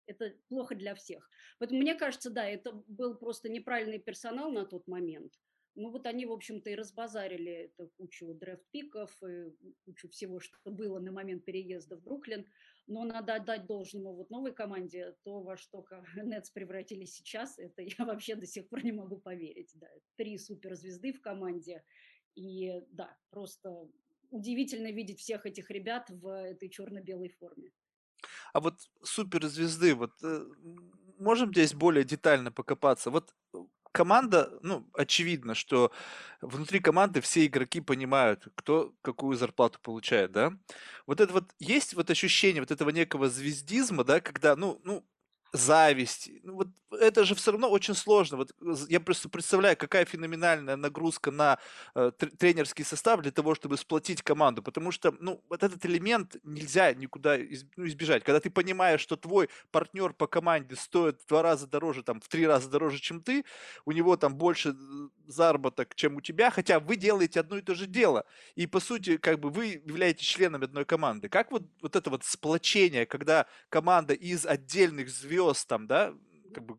это 0.08 0.34
плохо 0.48 0.76
для 0.76 0.96
всех. 0.96 1.30
Поэтому 1.60 1.82
мне 1.82 1.96
кажется, 1.96 2.30
да, 2.30 2.48
это 2.48 2.72
был 2.88 3.16
просто 3.16 3.50
неправильный 3.50 4.00
персонал 4.00 4.52
на 4.52 4.66
тот 4.66 4.88
момент. 4.88 5.34
Ну 5.76 5.90
вот 5.90 6.06
они, 6.06 6.26
в 6.26 6.32
общем-то, 6.32 6.70
и 6.70 6.76
разбазарили 6.76 7.52
эту 7.52 7.88
кучу 7.98 8.34
дрефт-пиков 8.34 9.12
и 9.24 9.52
кучу 9.86 10.10
всего, 10.10 10.40
что 10.40 10.58
было 10.66 11.00
на 11.00 11.12
момент 11.12 11.46
переезда 11.46 11.98
в 11.98 12.04
Бруклин. 12.04 12.46
Но 12.88 13.06
надо 13.06 13.36
отдать 13.36 13.68
должному 13.68 14.14
вот 14.16 14.30
новой 14.30 14.54
команде, 14.54 15.16
то, 15.24 15.42
во 15.42 15.56
что 15.56 15.86
Нетс 16.16 16.50
превратились 16.54 17.16
сейчас, 17.16 17.58
это 17.58 17.82
я 17.82 17.94
вообще 18.06 18.36
до 18.36 18.46
сих 18.46 18.68
пор 18.68 18.84
не 18.84 18.92
могу 18.92 19.18
поверить. 19.18 19.72
Да. 19.76 19.88
Три 20.18 20.38
суперзвезды 20.38 21.14
в 21.14 21.22
команде. 21.22 21.84
И 22.36 22.82
да, 22.92 23.18
просто 23.30 23.90
удивительно 24.30 24.92
видеть 24.92 25.20
всех 25.20 25.46
этих 25.46 25.70
ребят 25.70 26.10
в 26.10 26.28
этой 26.28 26.70
черно-белой 26.70 27.30
форме. 27.30 27.72
А 28.54 28.60
вот 28.60 28.76
суперзвезды, 29.04 29.96
вот 29.96 30.12
э, 30.24 30.46
можем 31.18 31.52
здесь 31.52 31.74
более 31.74 32.04
детально 32.04 32.52
покопаться? 32.52 33.10
Вот 33.10 33.34
команда, 33.92 34.52
ну, 34.62 34.88
очевидно, 34.94 35.56
что 35.56 35.92
внутри 36.42 36.80
команды 36.80 37.22
все 37.22 37.46
игроки 37.46 37.82
понимают, 37.82 38.48
кто 38.56 38.94
какую 39.02 39.38
зарплату 39.38 39.80
получает, 39.82 40.32
да. 40.32 40.54
Вот 41.08 41.20
это 41.22 41.34
вот 41.34 41.52
есть 41.60 41.94
вот 41.94 42.10
ощущение 42.10 42.62
вот 42.62 42.72
этого 42.72 42.90
некого 42.90 43.30
звездизма, 43.30 44.04
да, 44.04 44.20
когда, 44.22 44.56
ну, 44.56 44.80
ну, 44.84 45.06
зависть. 45.54 46.30
Ну, 46.44 46.56
вот 46.56 46.68
это 47.00 47.24
же 47.24 47.36
все 47.36 47.52
равно 47.52 47.70
очень 47.70 47.94
сложно. 47.94 48.38
Вот 48.38 48.52
я 48.90 49.00
просто 49.00 49.30
представляю, 49.30 49.78
какая 49.78 50.06
феноменальная 50.06 50.76
нагрузка 50.76 51.32
на 51.32 51.58
э, 51.96 52.12
тренерский 52.38 52.84
состав 52.86 53.22
для 53.22 53.32
того, 53.32 53.56
чтобы 53.56 53.78
сплотить 53.78 54.22
команду. 54.22 54.62
Потому 54.62 54.92
что, 54.92 55.14
ну, 55.20 55.44
вот 55.50 55.64
этот 55.64 55.86
элемент 55.86 56.38
нельзя 56.44 56.94
никуда 56.94 57.38
ну, 57.78 57.88
избежать. 57.88 58.24
Когда 58.24 58.40
ты 58.40 58.50
понимаешь, 58.50 59.02
что 59.02 59.16
твой 59.16 59.50
партнер 59.72 60.14
по 60.14 60.28
команде 60.28 60.76
стоит 60.76 61.22
в 61.22 61.28
два 61.28 61.42
раза 61.42 61.68
дороже, 61.68 62.04
там, 62.04 62.20
в 62.22 62.28
три 62.28 62.46
раза 62.48 62.70
дороже, 62.70 63.00
чем 63.00 63.22
ты, 63.22 63.46
у 63.86 63.92
него 63.92 64.18
там 64.18 64.36
больше 64.36 64.70
э, 64.70 64.74
заработок, 65.28 65.96
чем 65.96 66.18
у 66.18 66.22
тебя, 66.22 66.52
хотя 66.52 66.80
вы 66.80 66.96
делаете 66.96 67.40
одно 67.40 67.58
и 67.58 67.62
то 67.62 67.76
же 67.76 67.88
дело. 67.88 68.26
И, 68.56 68.68
по 68.68 68.80
сути, 68.80 69.18
как 69.18 69.40
бы 69.40 69.50
вы 69.50 69.82
являетесь 69.86 70.26
членом 70.26 70.64
одной 70.64 70.86
команды. 70.86 71.30
Как 71.30 71.52
вот, 71.52 71.64
вот 71.82 71.96
это 71.96 72.10
вот 72.10 72.24
сплочение, 72.24 73.06
когда 73.06 73.48
команда 73.70 74.14
из 74.14 74.46
отдельных 74.46 75.10
звезд, 75.10 75.41
там, 75.68 75.88
да, 75.88 76.14
как 76.54 76.66
бы 76.66 76.78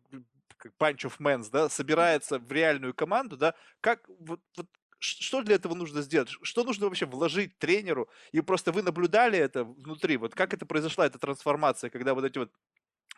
как 0.57 0.73
bunch 0.79 1.05
of 1.05 1.17
men, 1.19 1.45
да, 1.51 1.69
собирается 1.69 2.39
в 2.39 2.51
реальную 2.51 2.93
команду, 2.93 3.37
да, 3.37 3.53
как 3.81 4.07
вот, 4.19 4.39
вот 4.55 4.67
что 4.99 5.41
для 5.41 5.55
этого 5.55 5.75
нужно 5.75 6.01
сделать? 6.01 6.29
Что 6.43 6.63
нужно 6.63 6.85
вообще 6.85 7.05
вложить 7.05 7.57
тренеру? 7.57 8.09
И 8.31 8.39
просто 8.41 8.71
вы 8.71 8.81
наблюдали 8.81 9.37
это 9.37 9.65
внутри, 9.65 10.17
вот 10.17 10.33
как 10.33 10.53
это 10.53 10.65
произошла, 10.65 11.05
эта 11.05 11.19
трансформация, 11.19 11.89
когда 11.89 12.13
вот 12.13 12.23
эти 12.23 12.37
вот 12.37 12.51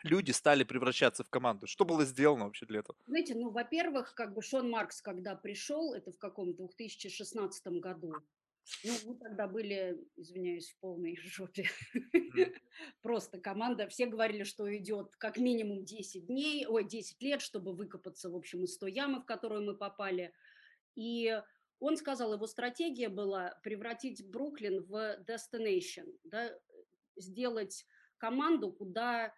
люди 0.02 0.32
стали 0.32 0.64
превращаться 0.64 1.22
в 1.22 1.30
команду? 1.30 1.66
Что 1.66 1.84
было 1.84 2.04
сделано 2.04 2.46
вообще 2.46 2.66
для 2.66 2.80
этого? 2.80 2.98
Знаете, 3.06 3.34
ну, 3.34 3.50
во-первых, 3.50 4.14
как 4.14 4.34
бы 4.34 4.42
Шон 4.42 4.68
Маркс, 4.70 5.00
когда 5.00 5.36
пришел, 5.36 5.94
это 5.94 6.10
в 6.10 6.18
каком 6.18 6.54
2016 6.54 7.66
году, 7.80 8.14
ну, 8.84 8.92
мы 9.06 9.14
тогда 9.14 9.46
были, 9.46 9.96
извиняюсь, 10.16 10.70
в 10.70 10.80
полной 10.80 11.16
жопе. 11.22 11.68
Просто 13.02 13.40
команда, 13.40 13.88
все 13.88 14.06
говорили, 14.06 14.42
что 14.44 14.74
идет 14.76 15.14
как 15.16 15.38
минимум 15.38 15.84
10 15.84 16.26
дней, 16.26 16.66
ой, 16.66 16.84
10 16.84 17.22
лет, 17.22 17.40
чтобы 17.40 17.74
выкопаться, 17.74 18.30
в 18.30 18.36
общем, 18.36 18.64
из 18.64 18.76
той 18.78 18.92
ямы, 18.92 19.20
в 19.20 19.24
которую 19.24 19.64
мы 19.64 19.76
попали. 19.76 20.32
И 20.94 21.40
он 21.78 21.96
сказал, 21.96 22.34
его 22.34 22.46
стратегия 22.46 23.08
была 23.08 23.58
превратить 23.62 24.28
Бруклин 24.28 24.82
в 24.82 25.24
destination, 25.26 26.18
да, 26.24 26.50
сделать 27.16 27.86
команду, 28.18 28.72
куда 28.72 29.32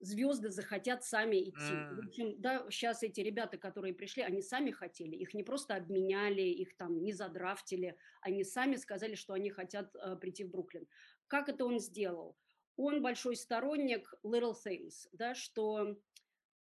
звезды 0.00 0.50
захотят 0.50 1.04
сами 1.04 1.48
идти. 1.48 1.72
Mm. 1.72 1.94
В 1.94 2.06
общем, 2.06 2.40
да, 2.40 2.66
сейчас 2.70 3.02
эти 3.02 3.20
ребята, 3.20 3.58
которые 3.58 3.94
пришли, 3.94 4.22
они 4.22 4.42
сами 4.42 4.70
хотели, 4.70 5.16
их 5.16 5.34
не 5.34 5.42
просто 5.42 5.74
обменяли, 5.76 6.42
их 6.42 6.76
там 6.76 7.02
не 7.02 7.12
задрафтили, 7.12 7.96
они 8.20 8.44
сами 8.44 8.76
сказали, 8.76 9.14
что 9.14 9.34
они 9.34 9.50
хотят 9.50 9.94
э, 9.96 10.16
прийти 10.16 10.44
в 10.44 10.50
Бруклин. 10.50 10.86
Как 11.26 11.48
это 11.48 11.64
он 11.64 11.78
сделал? 11.78 12.36
он 12.76 13.02
большой 13.02 13.36
сторонник 13.36 14.12
little 14.24 14.54
things, 14.54 15.06
да, 15.12 15.34
что 15.34 15.96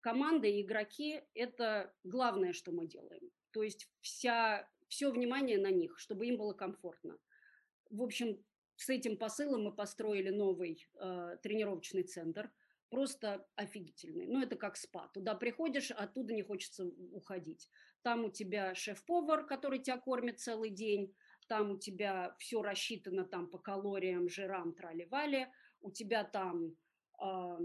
команда 0.01 0.47
и 0.47 0.63
игроки– 0.63 1.23
это 1.35 1.95
главное, 2.05 2.53
что 2.53 2.73
мы 2.73 2.87
делаем. 2.87 3.31
То 3.53 3.63
есть 3.63 3.89
вся, 4.01 4.69
все 4.89 5.11
внимание 5.11 5.59
на 5.59 5.71
них, 5.71 5.99
чтобы 5.99 6.27
им 6.27 6.37
было 6.37 6.53
комфортно. 6.53 7.19
В 7.91 8.03
общем, 8.03 8.43
с 8.77 8.89
этим 8.89 9.17
посылом 9.17 9.65
мы 9.65 9.73
построили 9.75 10.31
новый 10.31 10.87
э, 10.95 11.37
тренировочный 11.43 12.03
центр, 12.03 12.51
просто 12.93 13.49
офигительный. 13.57 14.27
Ну, 14.27 14.43
это 14.43 14.55
как 14.57 14.77
спа. 14.77 15.09
Туда 15.15 15.35
приходишь, 15.35 15.91
оттуда 15.91 16.35
не 16.35 16.43
хочется 16.43 16.85
уходить. 16.85 17.71
Там 18.03 18.27
у 18.27 18.31
тебя 18.31 18.75
шеф-повар, 18.75 19.47
который 19.47 19.79
тебя 19.79 19.97
кормит 19.97 20.41
целый 20.41 20.69
день, 20.69 21.15
там 21.49 21.71
у 21.71 21.79
тебя 21.79 22.37
все 22.39 22.61
рассчитано 22.61 23.25
там 23.25 23.49
по 23.49 23.59
калориям, 23.59 24.29
жирам, 24.29 24.75
трали-вали, 24.75 25.47
у 25.81 25.91
тебя 25.91 26.23
там 26.23 26.77
э, 27.19 27.59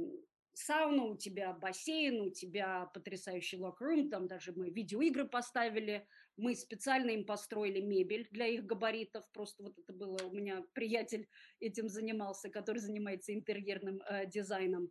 сауна, 0.53 1.03
у 1.03 1.17
тебя 1.17 1.51
бассейн, 1.51 2.21
у 2.21 2.29
тебя 2.29 2.85
потрясающий 2.93 3.57
локрум, 3.57 4.09
там 4.09 4.27
даже 4.27 4.53
мы 4.53 4.69
видеоигры 4.69 5.27
поставили, 5.27 6.07
мы 6.37 6.55
специально 6.55 7.11
им 7.11 7.25
построили 7.25 7.81
мебель 7.81 8.27
для 8.31 8.47
их 8.47 8.65
габаритов, 8.65 9.29
просто 9.33 9.63
вот 9.63 9.77
это 9.77 9.91
было, 9.91 10.17
у 10.23 10.31
меня 10.31 10.63
приятель 10.73 11.27
этим 11.59 11.89
занимался, 11.89 12.49
который 12.49 12.79
занимается 12.79 13.33
интерьерным 13.33 14.01
э, 14.09 14.25
дизайном, 14.25 14.89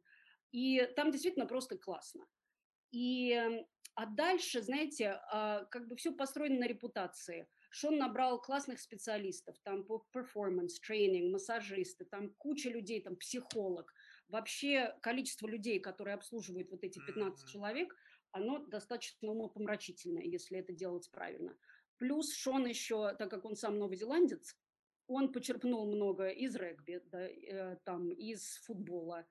и 0.52 0.86
там 0.96 1.10
действительно 1.10 1.46
просто 1.46 1.76
классно. 1.76 2.26
И, 2.90 3.32
а 3.94 4.06
дальше, 4.06 4.62
знаете, 4.62 5.20
э, 5.32 5.66
как 5.70 5.88
бы 5.88 5.96
все 5.96 6.12
построено 6.12 6.60
на 6.60 6.66
репутации– 6.66 7.48
Шон 7.78 7.98
набрал 7.98 8.40
классных 8.40 8.80
специалистов, 8.80 9.58
там 9.62 9.84
по 9.84 9.98
перформанс, 10.10 10.80
тренинг, 10.80 11.30
массажисты, 11.32 12.06
там 12.06 12.30
куча 12.38 12.70
людей, 12.70 13.02
там 13.02 13.16
психолог. 13.16 13.92
Вообще 14.28 14.96
количество 15.02 15.46
людей, 15.46 15.78
которые 15.78 16.14
обслуживают 16.14 16.70
вот 16.70 16.84
эти 16.84 16.98
15 17.06 17.50
человек, 17.50 17.94
оно 18.32 18.58
достаточно 18.58 19.30
умопомрачительное, 19.30 20.22
если 20.22 20.58
это 20.58 20.72
делать 20.72 21.10
правильно. 21.10 21.54
Плюс 21.98 22.34
Шон 22.34 22.64
еще, 22.66 23.14
так 23.14 23.30
как 23.30 23.44
он 23.44 23.56
сам 23.56 23.78
новозеландец, 23.78 24.56
он 25.06 25.30
почерпнул 25.30 25.86
много 25.86 26.28
из 26.28 26.56
регби, 26.56 27.02
да, 27.12 27.28
э, 27.28 27.76
там, 27.84 28.10
из 28.10 28.56
футбола, 28.64 29.26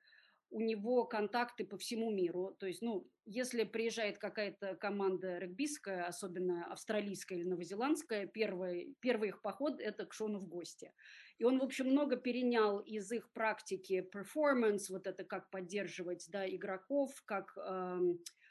у 0.56 0.62
него 0.62 1.04
контакты 1.04 1.66
по 1.66 1.78
всему 1.78 2.12
миру. 2.12 2.56
То 2.62 2.66
есть, 2.66 2.82
ну, 2.82 3.06
если 3.26 3.66
приезжает 3.66 4.20
какая-то 4.20 4.78
команда 4.78 5.38
регбийская, 5.38 6.06
особенно 6.06 6.72
австралийская 6.72 7.38
или 7.38 7.46
новозеландская, 7.46 8.26
первый, 8.26 8.96
первый 9.02 9.30
их 9.30 9.42
поход– 9.42 9.80
это 9.82 10.06
к 10.06 10.14
Шону 10.14 10.40
в 10.40 10.48
гости. 10.48 10.94
И 11.40 11.44
он, 11.44 11.60
в 11.60 11.64
общем, 11.64 11.88
много 11.88 12.16
перенял 12.16 12.80
из 12.80 13.12
их 13.12 13.34
практики 13.34 14.10
performance, 14.16 14.86
вот 14.88 15.08
это 15.08 15.26
как 15.26 15.50
поддерживать 15.50 16.26
да, 16.30 16.48
игроков, 16.48 17.12
как, 17.26 17.58
э, 17.58 18.00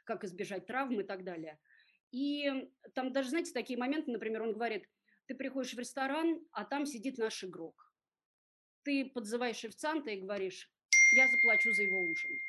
как 0.05 0.25
избежать 0.25 0.67
травм 0.67 1.01
и 1.01 1.05
так 1.05 1.25
далее. 1.25 1.59
И 2.11 2.69
там 2.95 3.15
даже, 3.15 3.31
знаете, 3.31 3.55
такие 3.55 3.79
моменты, 3.79 4.13
например, 4.13 4.43
он 4.43 4.53
говорит, 4.53 4.91
ты 5.25 5.35
приходишь 5.35 5.73
в 5.73 5.79
ресторан, 5.79 6.47
а 6.53 6.67
там 6.67 6.85
сидит 6.85 7.17
наш 7.17 7.43
игрок. 7.45 7.95
Ты 8.83 9.07
подзываешь 9.07 9.65
официанта 9.65 10.11
и 10.11 10.21
говоришь, 10.21 10.71
я 11.13 11.29
заплачу 11.29 11.73
за 11.73 11.83
его 11.83 12.01
ужин. 12.01 12.41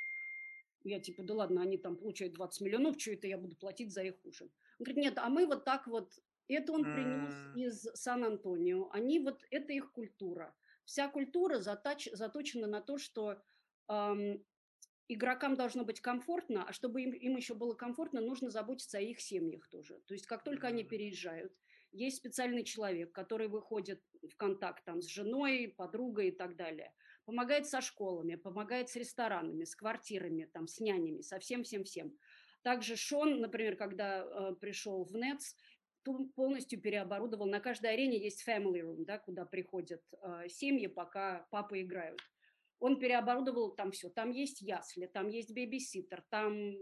Я 0.83 0.99
типа, 0.99 1.23
да 1.23 1.33
ладно, 1.33 1.61
они 1.61 1.77
там 1.77 1.95
получают 1.95 2.33
20 2.33 2.61
миллионов, 2.61 2.99
что 2.99 3.11
это 3.11 3.27
я 3.27 3.37
буду 3.37 3.55
платить 3.55 3.91
за 3.91 4.03
их 4.03 4.15
ужин? 4.23 4.51
Он 4.79 4.83
говорит, 4.83 4.97
нет, 4.97 5.17
а 5.17 5.29
мы 5.29 5.47
вот 5.47 5.65
так 5.65 5.87
вот, 5.87 6.11
это 6.47 6.71
он 6.71 6.83
принес 6.83 7.33
из 7.55 7.81
Сан-Антонио, 7.99 8.89
они 8.91 9.19
вот, 9.19 9.43
это 9.49 9.73
их 9.73 9.91
культура. 9.91 10.55
Вся 10.83 11.07
культура 11.07 11.59
заточ, 11.59 12.07
заточена 12.11 12.67
на 12.67 12.81
то, 12.81 12.99
что 12.99 13.41
эм, 13.89 14.45
игрокам 15.07 15.55
должно 15.55 15.83
быть 15.83 16.01
комфортно, 16.01 16.65
а 16.67 16.73
чтобы 16.73 17.01
им, 17.01 17.11
им 17.13 17.35
еще 17.35 17.55
было 17.55 17.73
комфортно, 17.73 18.21
нужно 18.21 18.51
заботиться 18.51 18.99
о 18.99 19.01
их 19.01 19.19
семьях 19.19 19.67
тоже. 19.67 19.99
То 20.05 20.13
есть 20.13 20.27
как 20.27 20.43
только 20.43 20.67
они 20.67 20.83
переезжают, 20.83 21.51
есть 21.91 22.17
специальный 22.17 22.63
человек, 22.63 23.11
который 23.11 23.47
выходит 23.47 24.03
в 24.21 24.35
контакт 24.35 24.83
там, 24.85 25.01
с 25.01 25.07
женой, 25.07 25.73
подругой 25.75 26.27
и 26.27 26.31
так 26.31 26.55
далее– 26.55 26.93
помогает 27.25 27.67
со 27.67 27.81
школами, 27.81 28.35
помогает 28.35 28.89
с 28.89 28.95
ресторанами, 28.95 29.63
с 29.63 29.75
квартирами, 29.75 30.45
там, 30.45 30.67
с 30.67 30.79
нянями, 30.79 31.21
со 31.21 31.39
всем-всем-всем. 31.39 32.15
Также 32.61 32.95
Шон, 32.95 33.41
например, 33.41 33.75
когда 33.75 34.23
э, 34.23 34.55
пришел 34.55 35.03
в 35.03 35.15
НЕЦ, 35.15 35.55
полностью 36.35 36.79
переоборудовал. 36.79 37.47
На 37.47 37.59
каждой 37.59 37.93
арене 37.93 38.17
есть 38.23 38.47
family 38.47 38.81
room, 38.81 39.05
да, 39.05 39.17
куда 39.17 39.45
приходят 39.45 40.01
э, 40.21 40.47
семьи, 40.49 40.87
пока 40.87 41.47
папы 41.51 41.81
играют. 41.81 42.19
Он 42.79 42.99
переоборудовал 42.99 43.75
там 43.75 43.91
все. 43.91 44.09
Там 44.09 44.31
есть 44.31 44.61
ясли, 44.61 45.07
там 45.07 45.29
есть 45.29 45.53
бейбиситер, 45.53 46.23
там 46.29 46.73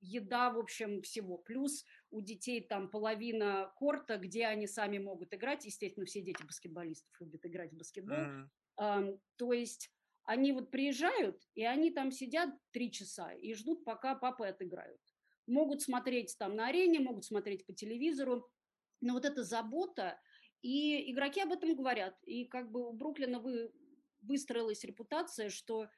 еда, 0.00 0.50
в 0.50 0.58
общем, 0.58 1.02
всего. 1.02 1.38
Плюс 1.38 1.84
у 2.10 2.20
детей 2.20 2.60
там 2.60 2.88
половина 2.88 3.72
корта, 3.76 4.16
где 4.16 4.46
они 4.46 4.66
сами 4.66 4.98
могут 4.98 5.34
играть. 5.34 5.64
Естественно, 5.64 6.06
все 6.06 6.22
дети 6.22 6.42
баскетболистов 6.42 7.20
любят 7.20 7.44
играть 7.46 7.72
в 7.72 7.76
баскетбол. 7.76 8.16
Mm-hmm. 8.16 8.48
То 8.78 9.52
есть 9.52 9.90
они 10.24 10.52
вот 10.52 10.70
приезжают, 10.70 11.42
и 11.54 11.64
они 11.64 11.90
там 11.90 12.10
сидят 12.10 12.50
три 12.70 12.92
часа 12.92 13.32
и 13.32 13.54
ждут, 13.54 13.84
пока 13.84 14.14
папы 14.14 14.46
отыграют. 14.46 15.00
Могут 15.46 15.82
смотреть 15.82 16.36
там 16.38 16.54
на 16.54 16.68
арене, 16.68 17.00
могут 17.00 17.24
смотреть 17.24 17.66
по 17.66 17.72
телевизору, 17.72 18.48
но 19.00 19.14
вот 19.14 19.24
эта 19.24 19.42
забота, 19.42 20.20
и 20.60 21.10
игроки 21.10 21.40
об 21.40 21.52
этом 21.52 21.74
говорят. 21.74 22.16
И 22.24 22.44
как 22.44 22.70
бы 22.70 22.88
у 22.88 22.92
Бруклина 22.92 23.40
вы, 23.40 23.72
выстроилась 24.20 24.84
репутация, 24.84 25.48
что 25.48 25.88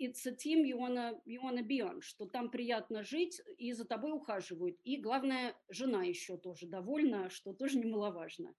it's 0.00 0.26
a 0.26 0.32
team 0.32 0.64
you 0.64 0.78
wanna, 0.78 1.20
you 1.26 1.40
wanna 1.42 1.62
be 1.62 1.80
on, 1.80 2.00
что 2.00 2.26
там 2.26 2.50
приятно 2.50 3.02
жить, 3.02 3.40
и 3.58 3.72
за 3.72 3.84
тобой 3.84 4.12
ухаживают. 4.12 4.78
И 4.84 4.96
главное, 4.96 5.56
жена 5.68 6.04
еще 6.04 6.36
тоже 6.36 6.66
довольна, 6.66 7.28
что 7.28 7.52
тоже 7.52 7.78
немаловажно. 7.78 8.54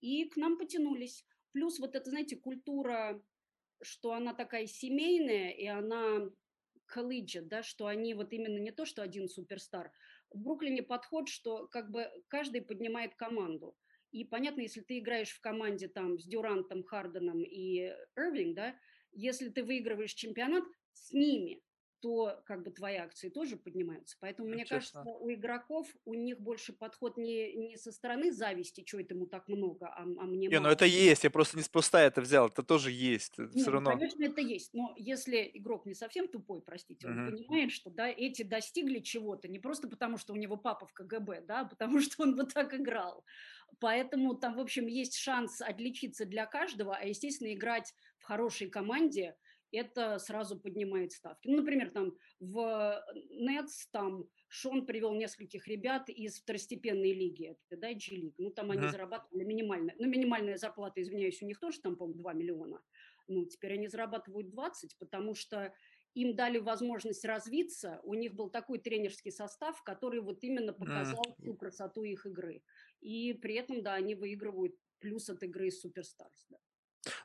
И 0.00 0.24
к 0.24 0.36
нам 0.36 0.56
потянулись. 0.56 1.26
Плюс 1.52 1.78
вот 1.78 1.94
это, 1.94 2.10
знаете, 2.10 2.36
культура, 2.36 3.22
что 3.82 4.12
она 4.12 4.34
такая 4.34 4.66
семейная, 4.66 5.50
и 5.50 5.66
она 5.66 6.30
collegiate, 6.94 7.46
да, 7.46 7.62
что 7.62 7.86
они 7.86 8.14
вот 8.14 8.32
именно 8.32 8.58
не 8.58 8.70
то, 8.70 8.84
что 8.84 9.02
один 9.02 9.28
суперстар. 9.28 9.92
В 10.30 10.38
Бруклине 10.42 10.82
подход, 10.82 11.28
что 11.28 11.66
как 11.68 11.90
бы 11.90 12.10
каждый 12.28 12.62
поднимает 12.62 13.14
команду. 13.14 13.76
И 14.10 14.24
понятно, 14.24 14.60
если 14.60 14.82
ты 14.82 14.98
играешь 14.98 15.30
в 15.30 15.40
команде 15.40 15.88
там 15.88 16.18
с 16.18 16.26
Дюрантом, 16.26 16.84
Харденом 16.84 17.42
и 17.42 17.92
Ирвинг, 18.16 18.54
да, 18.54 18.76
если 19.12 19.48
ты 19.48 19.62
выигрываешь 19.62 20.12
чемпионат 20.12 20.64
с 20.92 21.12
ними, 21.12 21.62
то 22.02 22.42
как 22.46 22.64
бы 22.64 22.72
твои 22.72 22.96
акции 22.96 23.28
тоже 23.28 23.56
поднимаются. 23.56 24.16
Поэтому, 24.20 24.48
мне 24.48 24.64
Честно. 24.66 25.02
кажется, 25.02 25.14
у 25.20 25.32
игроков 25.32 25.86
у 26.04 26.14
них 26.14 26.40
больше 26.40 26.72
подход 26.72 27.16
не, 27.16 27.54
не 27.54 27.76
со 27.76 27.92
стороны 27.92 28.32
зависти, 28.32 28.84
что 28.84 28.98
это 28.98 29.14
ему 29.14 29.26
так 29.26 29.46
много, 29.46 29.86
а, 29.86 30.02
а 30.02 30.24
мне 30.24 30.48
Не, 30.48 30.56
ну 30.56 30.62
мало. 30.62 30.72
это 30.72 30.84
есть, 30.84 31.22
я 31.22 31.30
просто 31.30 31.56
неспроста 31.56 32.00
это 32.02 32.20
взял, 32.20 32.48
это 32.48 32.64
тоже 32.64 32.90
есть, 32.90 33.38
Нет, 33.38 33.52
все 33.52 33.66
ну, 33.66 33.70
равно. 33.70 33.90
конечно, 33.92 34.24
это 34.24 34.40
есть, 34.40 34.74
но 34.74 34.92
если 34.96 35.48
игрок 35.54 35.86
не 35.86 35.94
совсем 35.94 36.26
тупой, 36.26 36.60
простите, 36.60 37.06
он 37.06 37.30
понимает, 37.30 37.70
что 37.70 37.88
да, 37.88 38.08
эти 38.08 38.42
достигли 38.42 38.98
чего-то, 38.98 39.46
не 39.46 39.60
просто 39.60 39.88
потому, 39.88 40.18
что 40.18 40.32
у 40.32 40.36
него 40.36 40.56
папа 40.56 40.86
в 40.86 40.92
КГБ, 40.92 41.42
да, 41.42 41.60
а 41.60 41.64
потому 41.66 42.00
что 42.00 42.24
он 42.24 42.34
вот 42.34 42.52
так 42.52 42.74
играл. 42.74 43.24
Поэтому 43.78 44.34
там, 44.34 44.56
в 44.56 44.60
общем, 44.60 44.86
есть 44.88 45.16
шанс 45.16 45.60
отличиться 45.60 46.24
для 46.24 46.46
каждого, 46.46 46.96
а, 46.96 47.04
естественно, 47.04 47.54
играть 47.54 47.94
в 48.18 48.24
хорошей 48.24 48.68
команде– 48.68 49.36
это 49.72 50.18
сразу 50.18 50.58
поднимает 50.58 51.12
ставки. 51.12 51.48
Ну, 51.48 51.56
например, 51.56 51.90
там 51.90 52.16
в 52.40 53.04
Нетс 53.30 53.86
там 53.88 54.28
Шон 54.48 54.86
привел 54.86 55.14
нескольких 55.14 55.66
ребят 55.66 56.08
из 56.08 56.40
второстепенной 56.40 57.12
лиги, 57.12 57.56
это, 57.68 57.80
да, 57.80 57.92
G-лиг. 57.92 58.34
Ну, 58.38 58.50
там 58.50 58.70
они 58.70 58.88
зарабатывали 58.88 59.44
минимально. 59.44 59.94
Ну, 59.98 60.08
минимальная 60.08 60.56
зарплата, 60.56 61.00
извиняюсь, 61.00 61.42
у 61.42 61.46
них 61.46 61.58
тоже 61.58 61.80
там, 61.80 61.96
по-моему, 61.96 62.20
2 62.20 62.32
миллиона. 62.34 62.82
Ну, 63.28 63.46
теперь 63.46 63.74
они 63.74 63.88
зарабатывают 63.88 64.50
20, 64.50 64.98
потому 64.98 65.34
что 65.34 65.74
им 66.14 66.36
дали 66.36 66.58
возможность 66.58 67.24
развиться. 67.24 68.00
У 68.04 68.14
них 68.14 68.34
был 68.34 68.50
такой 68.50 68.78
тренерский 68.78 69.32
состав, 69.32 69.82
который 69.82 70.20
вот 70.20 70.44
именно 70.44 70.72
показал 70.72 71.24
mm. 71.24 71.34
всю 71.38 71.56
красоту 71.56 72.02
их 72.02 72.26
игры. 72.26 72.62
И 73.00 73.32
при 73.32 73.54
этом, 73.54 73.82
да, 73.82 73.94
они 73.94 74.14
выигрывают 74.14 74.76
плюс 74.98 75.30
от 75.30 75.42
игры 75.42 75.70
superstars. 75.70 76.46
Да. 76.50 76.58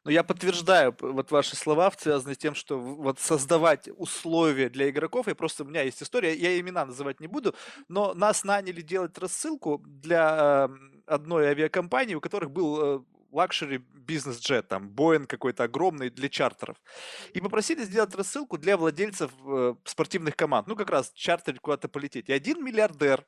Но 0.03 0.11
я 0.11 0.23
подтверждаю 0.23 0.95
вот 0.99 1.31
ваши 1.31 1.55
слова, 1.55 1.91
связанные 1.97 2.35
с 2.35 2.37
тем, 2.39 2.55
что 2.55 2.79
вот 2.79 3.19
создавать 3.19 3.89
условия 3.97 4.69
для 4.69 4.89
игроков, 4.89 5.27
и 5.27 5.33
просто 5.33 5.63
у 5.63 5.67
меня 5.67 5.83
есть 5.83 6.01
история, 6.01 6.33
я 6.35 6.59
имена 6.59 6.85
называть 6.85 7.19
не 7.19 7.27
буду, 7.27 7.55
но 7.87 8.13
нас 8.13 8.43
наняли 8.43 8.81
делать 8.81 9.17
рассылку 9.17 9.83
для 9.85 10.69
одной 11.05 11.47
авиакомпании, 11.47 12.15
у 12.15 12.21
которых 12.21 12.51
был 12.51 12.81
э, 12.81 12.99
luxury 13.37 13.77
бизнес-джет, 13.77 14.67
там, 14.67 14.89
Boeing 14.89 15.27
какой-то 15.27 15.63
огромный 15.63 16.09
для 16.09 16.27
чартеров. 16.27 16.77
И 17.33 17.39
попросили 17.39 17.83
сделать 17.83 18.15
рассылку 18.15 18.57
для 18.57 18.75
владельцев 18.77 19.31
э, 19.45 19.75
спортивных 19.85 20.35
команд. 20.35 20.67
Ну, 20.67 20.75
как 20.75 20.89
раз 20.89 21.11
чартерить 21.13 21.59
куда-то 21.59 21.87
полететь. 21.87 22.29
И 22.29 22.33
один 22.33 22.63
миллиардер, 22.63 23.25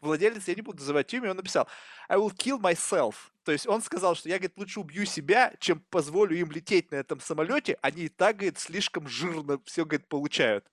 владелец, 0.00 0.46
я 0.48 0.54
не 0.54 0.62
буду 0.62 0.78
называть 0.78 1.12
имя, 1.14 1.30
он 1.30 1.36
написал 1.36 1.66
«I 2.08 2.18
will 2.18 2.34
kill 2.34 2.60
myself». 2.60 3.14
То 3.44 3.52
есть 3.52 3.66
он 3.66 3.80
сказал, 3.80 4.14
что 4.14 4.28
я, 4.28 4.38
говорит, 4.38 4.58
лучше 4.58 4.80
убью 4.80 5.06
себя, 5.06 5.54
чем 5.58 5.80
позволю 5.90 6.36
им 6.36 6.50
лететь 6.50 6.90
на 6.90 6.96
этом 6.96 7.20
самолете. 7.20 7.78
Они 7.80 8.04
и 8.04 8.08
так, 8.08 8.36
говорит, 8.36 8.58
слишком 8.58 9.08
жирно 9.08 9.60
все, 9.64 9.84
говорит, 9.84 10.08
получают. 10.08 10.64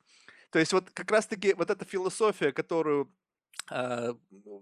То 0.50 0.60
есть 0.60 0.74
вот 0.74 0.90
как 0.92 1.10
раз-таки 1.10 1.54
вот 1.54 1.70
эта 1.70 1.86
философия, 1.86 2.52
которую 2.52 3.12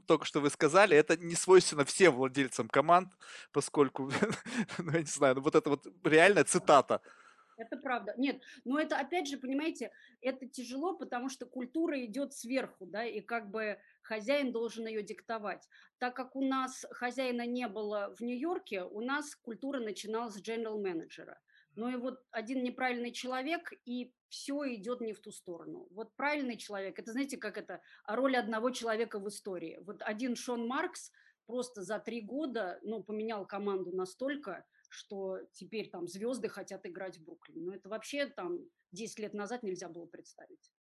только 0.06 0.26
что 0.26 0.42
вы 0.42 0.50
сказали, 0.50 0.96
это 0.96 1.18
не 1.18 1.36
свойственно 1.36 1.86
всем 1.86 2.16
владельцам 2.16 2.68
команд, 2.68 3.12
поскольку, 3.52 4.12
ну, 4.78 4.92
я 4.92 5.00
не 5.00 5.06
знаю, 5.06 5.36
ну, 5.36 5.42
вот 5.42 5.56
это 5.56 5.70
вот 5.70 5.88
реальная 6.04 6.44
цитата. 6.44 7.02
Это 7.58 7.78
правда. 7.78 8.16
Нет, 8.18 8.42
но 8.64 8.80
это 8.80 8.98
опять 8.98 9.28
же, 9.28 9.38
понимаете, 9.38 9.92
это 10.22 10.48
тяжело, 10.48 10.98
потому 10.98 11.30
что 11.30 11.46
культура 11.46 12.04
идет 12.04 12.34
сверху, 12.34 12.88
да, 12.88 13.06
и 13.06 13.22
как 13.22 13.52
бы 13.52 13.78
хозяин 14.02 14.52
должен 14.52 14.88
ее 14.88 15.04
диктовать. 15.04 15.68
Так 16.00 16.16
как 16.16 16.36
у 16.36 16.44
нас 16.44 16.86
хозяина 16.92 17.46
не 17.46 17.68
было 17.68 18.16
в 18.18 18.22
Нью-Йорке, 18.22 18.84
у 18.84 19.02
нас 19.02 19.36
культура 19.36 19.80
начиналась 19.80 20.36
с 20.36 20.42
general 20.42 20.82
менеджера. 20.82 21.40
Ну 21.76 21.90
и 21.90 21.96
вот 21.96 22.20
один 22.32 22.64
неправильный 22.64 23.12
человек, 23.12 23.74
и 23.86 24.14
все 24.30 24.74
идет 24.74 25.02
не 25.02 25.14
в 25.14 25.20
ту 25.20 25.32
сторону. 25.32 25.88
Вот 25.92 26.16
правильный 26.16 26.58
человек, 26.58 27.00
это 27.00 27.12
знаете, 27.12 27.38
как 27.38 27.58
это, 27.58 27.82
роль 28.06 28.36
одного 28.36 28.72
человека 28.72 29.20
в 29.20 29.28
истории. 29.28 29.80
Вот 29.86 30.02
один 30.02 30.36
Шон 30.36 30.68
Маркс 30.68 31.12
просто 31.46 31.82
за 31.82 32.00
три 32.00 32.22
года, 32.22 32.80
ну, 32.84 33.04
поменял 33.04 33.46
команду 33.46 33.92
настолько, 33.92 34.66
что 34.90 35.40
теперь 35.54 35.90
там 35.90 36.08
звезды 36.08 36.50
хотят 36.50 36.86
играть 36.86 37.18
в 37.18 37.24
Бруклин. 37.24 37.66
Но 37.66 37.74
это 37.74 37.90
вообще 37.90 38.26
там 38.26 38.60
10 38.92 39.20
лет 39.20 39.34
назад 39.34 39.64
нельзя 39.64 39.88
было 39.88 40.06
представить. 40.06 40.72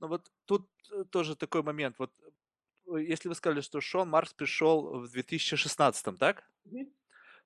Ну 0.00 0.08
вот 0.08 0.30
тут 0.44 0.70
э, 0.92 1.04
тоже 1.04 1.34
такой 1.34 1.62
момент. 1.62 1.98
Вот 1.98 2.12
э, 2.86 3.02
если 3.02 3.28
вы 3.28 3.34
сказали, 3.34 3.62
что 3.62 3.80
Шон 3.80 4.10
Маркс 4.10 4.34
пришел 4.34 5.00
в 5.00 5.10
2016, 5.10 6.18
так? 6.18 6.48
Угу. 6.64 6.92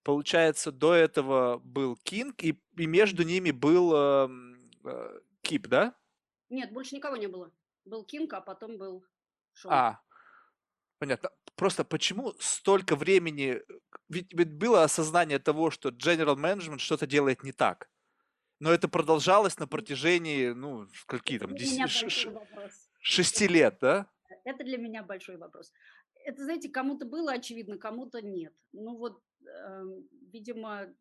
Получается, 0.03 0.73
до 0.73 0.95
этого 0.95 1.59
был 1.59 1.97
Кинг, 1.97 2.43
и, 2.43 2.61
и 2.77 2.87
между 2.87 3.23
ними 3.23 3.53
был 3.53 3.93
э, 3.95 4.29
э, 4.85 5.21
Кип, 5.43 5.69
да? 5.69 5.95
Нет, 6.51 6.73
больше 6.73 6.97
никого 6.97 7.17
не 7.17 7.29
было. 7.29 7.53
Был 7.85 8.05
Кинг, 8.05 8.33
а 8.33 8.41
потом 8.41 8.79
был 8.79 9.05
Шон. 9.53 9.73
А, 9.73 10.01
понятно. 10.99 11.31
Просто 11.55 11.85
почему 11.85 12.35
столько 12.41 12.97
времени... 12.97 13.63
Ведь, 14.09 14.33
ведь 14.33 14.53
было 14.53 14.83
осознание 14.83 15.39
того, 15.39 15.71
что 15.71 15.91
General 15.91 16.37
Management 16.37 16.79
что-то 16.79 17.07
делает 17.07 17.45
не 17.45 17.53
так. 17.53 17.89
Но 18.59 18.73
это 18.73 18.89
продолжалось 18.89 19.59
на 19.59 19.69
протяжении, 19.69 20.49
ну, 20.49 20.89
скольки 20.95 21.39
там, 21.39 21.55
10, 21.55 22.29
шести 23.01 23.47
лет, 23.47 23.79
да? 23.81 24.11
Это 24.45 24.65
для 24.65 24.79
меня 24.79 25.05
большой 25.05 25.37
вопрос. 25.37 25.73
Это, 26.25 26.43
знаете, 26.43 26.69
кому-то 26.69 27.07
было 27.07 27.33
очевидно, 27.33 27.79
кому-то 27.79 28.21
нет. 28.21 28.55
Ну 28.73 28.97
вот 28.97 29.21
Эм, 29.21 29.32
видимо, 30.33 30.95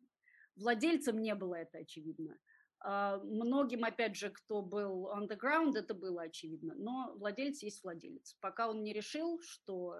владельцам 0.56 1.20
не 1.20 1.34
было 1.34 1.56
это 1.56 1.78
очевидно. 1.78 2.38
А, 2.84 3.18
многим, 3.18 3.84
опять 3.84 4.16
же, 4.16 4.30
кто 4.30 4.60
был 4.60 5.08
on 5.08 5.28
the 5.28 5.38
ground, 5.38 5.76
это 5.76 5.94
было 5.94 6.22
очевидно. 6.22 6.74
Но 6.76 7.14
владелец 7.16 7.62
есть 7.62 7.82
владелец. 7.84 8.36
Пока 8.40 8.68
он 8.68 8.82
не 8.82 8.92
решил, 8.92 9.40
что 9.40 9.94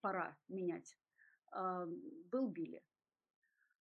пора 0.00 0.36
менять, 0.48 0.96
а, 1.52 1.86
был 2.30 2.48
Билли. 2.48 2.82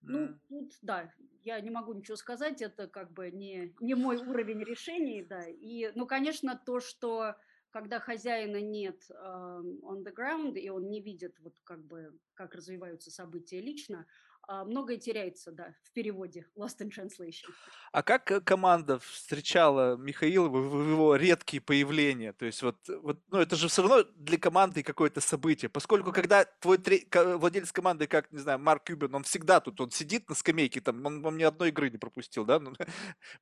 Ну, 0.01 0.39
тут, 0.47 0.77
да, 0.81 1.13
я 1.41 1.59
не 1.59 1.71
могу 1.71 1.93
ничего 1.93 2.15
сказать, 2.15 2.61
это 2.61 2.87
как 2.87 3.11
бы 3.11 3.31
не, 3.31 3.75
не 3.81 3.95
мой 3.95 4.15
уровень 4.15 4.63
решений, 4.63 5.23
да. 5.23 5.45
И, 5.47 5.91
ну, 5.95 6.07
конечно, 6.07 6.61
то, 6.65 6.79
что 6.79 7.35
когда 7.71 7.99
хозяина 7.99 8.61
нет 8.61 9.01
э, 9.09 9.13
on 9.13 10.03
the 10.03 10.13
ground, 10.13 10.53
и 10.57 10.69
он 10.69 10.89
не 10.89 11.01
видит, 11.01 11.39
вот 11.39 11.59
как 11.63 11.85
бы, 11.85 12.17
как 12.33 12.55
развиваются 12.55 13.11
события 13.11 13.61
лично, 13.61 14.05
многое 14.49 14.97
теряется, 14.97 15.51
да, 15.51 15.75
в 15.83 15.91
переводе 15.93 16.47
Lost 16.57 16.79
in 16.79 16.89
Translation. 16.89 17.51
А 17.91 18.01
как 18.01 18.31
э, 18.31 18.41
команда 18.41 18.99
встречала 18.99 19.95
Михаила 19.95 20.47
в 20.47 20.89
его 20.89 21.15
редкие 21.15 21.61
появления? 21.61 22.33
То 22.33 22.45
есть 22.45 22.63
вот, 22.63 22.77
вот 22.87 23.19
ну, 23.29 23.39
это 23.39 23.55
же 23.55 23.67
все 23.67 23.83
равно 23.83 24.03
для 24.15 24.37
команды 24.37 24.81
какое-то 24.83 25.21
событие, 25.21 25.69
поскольку 25.69 26.11
когда 26.11 26.45
твой 26.45 26.77
тре... 26.77 27.05
владелец 27.13 27.71
команды, 27.71 28.07
как, 28.07 28.31
не 28.31 28.39
знаю, 28.39 28.59
Марк 28.59 28.85
Кюбин, 28.85 29.13
он 29.13 29.23
всегда 29.23 29.59
тут, 29.59 29.79
он 29.81 29.91
сидит 29.91 30.27
на 30.29 30.35
скамейке, 30.35 30.81
там, 30.81 31.05
он, 31.05 31.25
он 31.25 31.37
ни 31.37 31.43
одной 31.43 31.69
игры 31.69 31.89
не 31.89 31.97
пропустил, 31.97 32.45
да, 32.45 32.59
ну, 32.59 32.73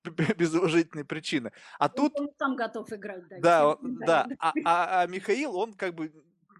без 0.38 0.54
уважительной 0.54 1.06
причины. 1.06 1.52
А 1.80 1.90
тут... 1.90 2.20
Он 2.20 2.30
сам 2.38 2.56
готов 2.56 2.92
играть, 2.92 3.28
да. 3.30 3.40
Да, 3.40 3.68
он, 3.70 3.98
да. 4.00 4.28
А, 4.40 4.52
а, 4.66 5.02
а 5.02 5.08
Михаил, 5.08 5.56
он 5.56 5.74
как 5.74 5.96
бы 5.96 6.12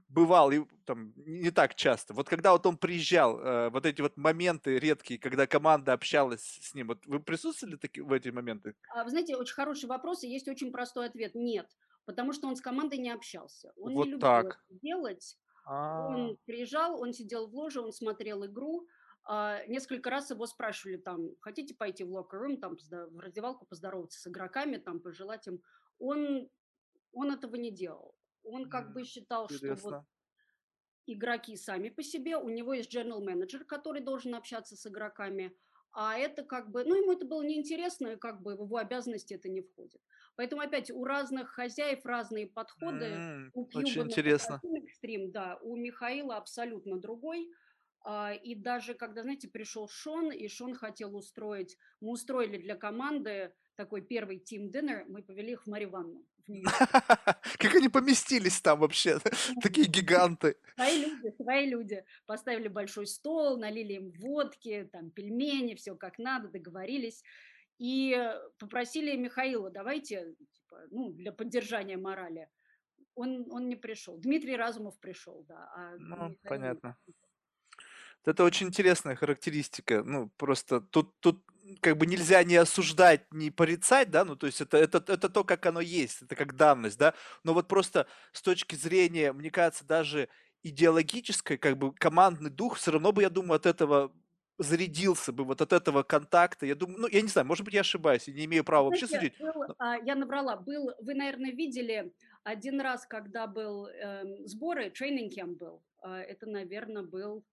бывал 0.10 0.52
и 0.52 0.66
там 0.86 1.14
не 1.18 1.52
так 1.52 1.76
часто. 1.76 2.14
Вот 2.14 2.30
когда 2.30 2.52
вот 2.52 2.66
он 2.66 2.78
приезжал, 2.78 3.40
э, 3.40 3.70
вот 3.70 3.86
эти 3.86 4.02
вот 4.02 4.18
моменты 4.18 4.80
редкие, 4.80 5.20
когда 5.20 5.48
команда 5.48 5.94
общалась 5.94 6.60
с 6.62 6.74
ним, 6.74 6.88
вот 6.88 7.06
вы 7.06 7.20
присутствовали 7.20 7.76
таки, 7.76 8.02
в 8.02 8.12
эти 8.14 8.30
моменты? 8.30 8.76
А, 8.96 9.04
вы 9.04 9.10
знаете, 9.10 9.36
очень 9.36 9.56
хороший 9.56 9.88
вопрос, 9.88 10.24
и 10.24 10.30
есть 10.30 10.48
очень 10.48 10.72
простой 10.72 11.08
ответ– 11.08 11.34
нет. 11.36 11.68
Потому 12.06 12.32
что 12.32 12.48
он 12.48 12.56
с 12.56 12.62
командой 12.62 13.00
не 13.00 13.10
общался. 13.10 13.74
Он 13.76 13.94
вот 13.94 14.06
не 14.06 14.12
любил 14.12 14.22
так. 14.22 14.46
это 14.70 14.80
делать. 14.82 15.38
А-а-а. 15.66 16.08
Он 16.08 16.38
приезжал, 16.46 17.02
он 17.02 17.12
сидел 17.12 17.48
в 17.48 17.54
ложе, 17.54 17.82
он 17.82 17.92
смотрел 17.92 18.46
игру. 18.46 18.88
А, 19.26 19.66
несколько 19.68 20.10
раз 20.10 20.30
его 20.30 20.48
спрашивали 20.48 20.96
там, 20.96 21.36
хотите 21.42 21.76
пойти 21.76 22.06
в 22.06 22.16
room, 22.16 22.58
там, 22.58 22.78
в 22.78 23.20
раздевалку 23.20 23.66
поздороваться 23.66 24.22
с 24.22 24.28
игроками, 24.28 24.78
там, 24.78 25.02
пожелать 25.02 25.48
им. 25.48 25.62
Он, 26.00 26.50
он 27.12 27.32
этого 27.32 27.58
не 27.58 27.72
делал. 27.72 28.16
Он 28.48 28.70
как 28.70 28.94
бы 28.94 29.04
считал, 29.04 29.46
Интересно. 29.50 29.78
что 29.78 29.90
вот 29.90 30.06
игроки 31.08 31.56
сами 31.56 31.90
по 31.90 32.04
себе, 32.04 32.38
у 32.38 32.50
него 32.50 32.74
есть 32.74 32.94
general 32.94 33.24
менеджер, 33.24 33.64
который 33.66 34.02
должен 34.02 34.36
общаться 34.36 34.76
с 34.76 34.86
игроками, 34.86 35.56
а 35.92 36.18
это 36.18 36.44
как 36.44 36.70
бы, 36.70 36.84
ну, 36.84 36.96
ему 36.96 37.14
это 37.14 37.26
было 37.26 37.42
неинтересно, 37.42 38.10
и 38.10 38.16
как 38.18 38.42
бы 38.42 38.56
в 38.56 38.66
его 38.66 38.78
обязанности 38.78 39.34
это 39.34 39.50
не 39.50 39.62
входит. 39.62 40.02
Поэтому 40.36 40.62
опять 40.62 40.92
у 40.92 41.04
разных 41.04 41.50
хозяев 41.50 42.06
разные 42.06 42.46
подходы. 42.46 43.06
Mm, 43.06 43.50
у 43.54 43.66
Кьюба 43.66 43.88
очень 43.88 44.02
интересно. 44.04 44.62
Экстрим, 44.64 45.32
да, 45.32 45.58
у 45.64 45.76
Михаила 45.76 46.38
абсолютно 46.38 47.00
другой. 47.00 47.50
А, 48.02 48.34
и 48.34 48.54
даже 48.54 48.94
когда, 48.94 49.24
знаете, 49.24 49.48
пришел 49.48 49.88
Шон, 49.88 50.32
и 50.32 50.48
Шон 50.48 50.76
хотел 50.76 51.16
устроить, 51.16 51.78
мы 52.00 52.12
устроили 52.12 52.58
для 52.58 52.76
команды 52.76 53.56
такой 53.76 54.02
первый 54.02 54.38
team 54.38 54.70
dinner, 54.72 55.04
мы 55.08 55.24
повели 55.24 55.54
их 55.54 55.64
в 55.64 55.68
Мариванну. 55.68 56.24
Как 57.60 57.76
они 57.76 57.90
поместились 57.90 58.62
там 58.62 58.80
вообще? 58.80 59.20
Такие 59.62 59.88
гиганты. 59.88 60.56
Свои 60.76 61.06
люди, 61.06 61.36
свои 61.42 61.70
люди. 61.70 62.06
Поставили 62.26 62.68
большой 62.68 63.08
стол, 63.08 63.58
налили 63.58 63.94
им 63.94 64.12
водки, 64.20 64.90
там 64.92 65.12
пельмени, 65.12 65.76
все 65.76 65.96
как 65.96 66.18
надо, 66.20 66.48
договорились. 66.48 67.24
И 67.80 68.18
попросили 68.58 69.16
Михаила, 69.16 69.70
давайте, 69.70 70.36
типа, 70.54 70.82
ну, 70.90 71.12
для 71.12 71.32
поддержания 71.32 71.98
морали. 71.98 72.50
Он, 73.16 73.46
он 73.52 73.68
не 73.68 73.76
пришел. 73.76 74.18
Дмитрий 74.18 74.56
Разумов 74.56 75.00
пришел, 75.00 75.44
да. 75.48 75.70
А 75.76 75.96
ну, 75.98 76.16
Михаил... 76.16 76.38
понятно. 76.44 76.98
Это 78.28 78.44
очень 78.44 78.68
интересная 78.68 79.16
характеристика. 79.16 80.04
Ну, 80.04 80.30
просто 80.36 80.82
тут, 80.82 81.18
тут 81.22 81.42
как 81.80 81.98
бы 81.98 82.06
нельзя 82.06 82.44
не 82.44 82.58
осуждать, 82.58 83.22
не 83.32 83.52
порицать, 83.52 84.12
да, 84.12 84.26
ну, 84.26 84.36
то 84.36 84.48
есть 84.48 84.60
это, 84.60 84.78
это, 84.78 84.98
это 85.08 85.30
то, 85.30 85.46
как 85.46 85.66
оно 85.66 85.80
есть, 85.80 86.22
это 86.22 86.36
как 86.36 86.56
данность, 86.56 86.98
да, 86.98 87.14
но 87.44 87.54
вот 87.54 87.68
просто 87.68 88.06
с 88.34 88.42
точки 88.42 88.76
зрения, 88.76 89.32
мне 89.32 89.50
кажется, 89.50 89.86
даже 89.86 90.28
идеологической, 90.62 91.58
как 91.58 91.78
бы 91.78 91.94
командный 91.94 92.50
дух, 92.50 92.76
все 92.76 92.92
равно 92.92 93.14
бы, 93.14 93.22
я 93.22 93.30
думаю, 93.30 93.56
от 93.56 93.66
этого 93.66 94.12
зарядился 94.58 95.32
бы 95.32 95.46
вот 95.46 95.62
от 95.62 95.72
этого 95.72 96.04
контакта. 96.04 96.66
Я 96.66 96.76
думаю, 96.76 97.00
ну, 97.00 97.08
я 97.08 97.22
не 97.22 97.28
знаю, 97.28 97.48
может 97.48 97.64
быть, 97.64 97.76
я 97.76 97.82
ошибаюсь, 97.82 98.28
я 98.28 98.34
не 98.34 98.46
имею 98.46 98.64
права 98.64 98.90
вообще 98.90 99.08
судить. 99.08 99.40
Был, 99.40 99.64
а, 99.78 99.98
я 99.98 100.16
набрала, 100.16 100.58
был, 100.58 100.92
вы, 101.00 101.14
наверное, 101.14 101.52
видели 101.52 102.12
один 102.44 102.82
раз, 102.82 103.06
когда 103.06 103.48
был 103.48 103.88
э, 103.88 104.48
сборы, 104.48 104.90
тренинг 104.90 105.58
был, 105.58 105.84
э, 106.04 106.10
это, 106.10 106.48
наверное, 106.48 107.04
был 107.04 107.46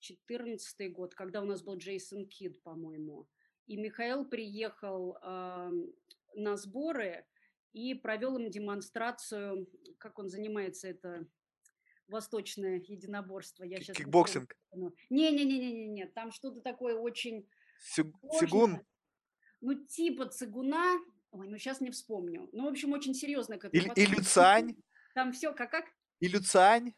14 0.00 0.92
год, 0.92 1.14
когда 1.14 1.42
у 1.42 1.44
нас 1.44 1.62
был 1.62 1.76
Джейсон 1.76 2.26
Кид, 2.26 2.62
по-моему. 2.62 3.28
И 3.66 3.76
Михаил 3.76 4.24
приехал 4.24 5.16
э, 5.22 5.70
на 6.34 6.56
сборы 6.56 7.24
и 7.72 7.94
провел 7.94 8.36
им 8.36 8.50
демонстрацию, 8.50 9.68
как 9.98 10.18
он 10.18 10.28
занимается 10.28 10.88
это 10.88 11.26
восточное 12.08 12.82
единоборство. 12.84 13.64
Я 13.64 13.80
сейчас 13.80 13.96
Кикбоксинг. 13.96 14.56
Не-не-не-не-не, 15.10 16.06
там 16.06 16.32
что-то 16.32 16.60
такое 16.60 16.96
очень... 16.96 17.48
Цигун? 17.78 18.80
Ну, 19.60 19.74
типа 19.86 20.26
цигуна, 20.26 20.98
ой, 21.30 21.48
ну 21.48 21.58
сейчас 21.58 21.80
не 21.80 21.90
вспомню. 21.90 22.48
Ну, 22.52 22.64
в 22.64 22.68
общем, 22.68 22.92
очень 22.92 23.14
серьезно 23.14 23.58
к 23.58 23.66
этому. 23.66 23.92
И, 23.94 24.00
и 24.00 24.06
Люцань? 24.06 24.76
Там 25.14 25.32
все 25.32 25.52
как 25.52 25.70
как? 25.70 25.84
И 26.18 26.28
Люцань? 26.28 26.94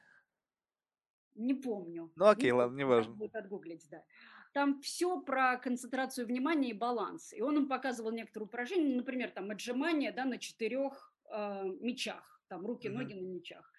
Не 1.35 1.55
помню. 1.55 2.13
Ну 2.17 2.25
Не 2.25 2.31
окей, 2.31 2.51
ладно, 2.53 2.77
помню, 2.77 2.97
надо 2.97 3.11
неважно. 3.11 3.15
будет 3.15 3.35
отгуглить, 3.37 3.89
да. 3.91 4.05
Там 4.53 4.81
все 4.83 5.21
про 5.23 5.57
концентрацию 5.57 6.27
внимания 6.27 6.71
и 6.71 6.75
баланс. 6.75 7.33
И 7.33 7.41
он 7.41 7.57
им 7.57 7.69
показывал 7.69 8.11
некоторые 8.13 8.47
упражнения, 8.49 8.97
например, 8.97 9.31
там 9.31 9.51
отжимания, 9.51 10.13
да, 10.13 10.25
на 10.27 10.39
четырех 10.39 11.15
э, 11.35 11.65
мячах, 11.81 12.43
там 12.49 12.67
руки, 12.67 12.89
Мгм. 12.89 12.99
ноги 12.99 13.15
на 13.15 13.27
мячах. 13.27 13.73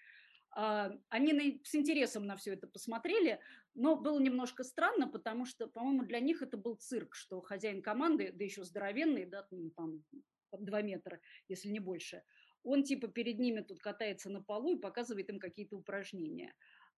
А, 0.56 0.92
они 1.10 1.34
на- 1.34 1.60
с 1.64 1.76
интересом 1.76 2.26
на 2.26 2.36
все 2.36 2.54
это 2.54 2.68
посмотрели, 2.68 3.40
но 3.76 3.96
было 3.96 4.20
немножко 4.20 4.64
странно, 4.64 5.08
потому 5.08 5.46
что, 5.46 5.68
по-моему, 5.68 6.04
для 6.06 6.20
них 6.20 6.42
это 6.42 6.58
был 6.58 6.76
цирк, 6.76 7.16
что 7.16 7.42
хозяин 7.42 7.82
команды, 7.82 8.32
да 8.34 8.44
еще 8.44 8.64
здоровенный, 8.64 9.26
да, 9.26 9.48
ну, 9.52 9.72
там 9.72 10.04
2 10.52 10.82
метра, 10.84 11.20
если 11.48 11.70
не 11.70 11.80
больше, 11.80 12.24
он 12.64 12.84
типа 12.84 13.08
перед 13.08 13.40
ними 13.40 13.62
тут 13.62 13.80
катается 13.82 14.30
на 14.30 14.42
полу 14.44 14.76
и 14.76 14.80
показывает 14.80 15.30
им 15.30 15.40
какие-то 15.40 15.76
упражнения. 15.78 16.54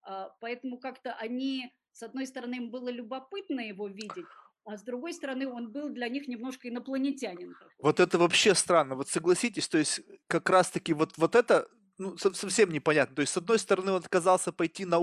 А, 0.06 0.30
Поэтому 0.40 0.78
как-то 0.80 1.14
они, 1.14 1.74
с 1.92 2.04
одной 2.04 2.28
стороны, 2.28 2.56
им 2.56 2.72
было 2.72 2.90
любопытно 2.90 3.60
его 3.62 3.88
видеть, 3.88 4.30
а 4.64 4.78
с 4.78 4.84
другой 4.84 5.14
стороны, 5.14 5.48
он 5.48 5.72
был 5.72 5.90
для 5.90 6.08
них 6.10 6.28
немножко 6.28 6.70
инопланетянин 6.70 7.56
такой. 7.56 7.86
Вот 7.86 8.00
это 8.00 8.18
вообще 8.18 8.56
странно. 8.56 8.96
Вот 8.96 9.10
согласитесь, 9.10 9.68
то 9.68 9.78
есть 9.78 10.02
как 10.28 10.50
раз-таки 10.50 10.94
вот, 10.94 11.14
вот 11.18 11.36
это 11.36 11.68
ну, 11.98 12.18
со- 12.18 12.34
совсем 12.34 12.72
непонятно. 12.72 13.16
То 13.16 13.22
есть, 13.22 13.34
с 13.34 13.38
одной 13.38 13.60
стороны, 13.60 13.92
он 13.92 13.98
отказался 13.98 14.52
пойти 14.52 14.86
на 14.86 15.00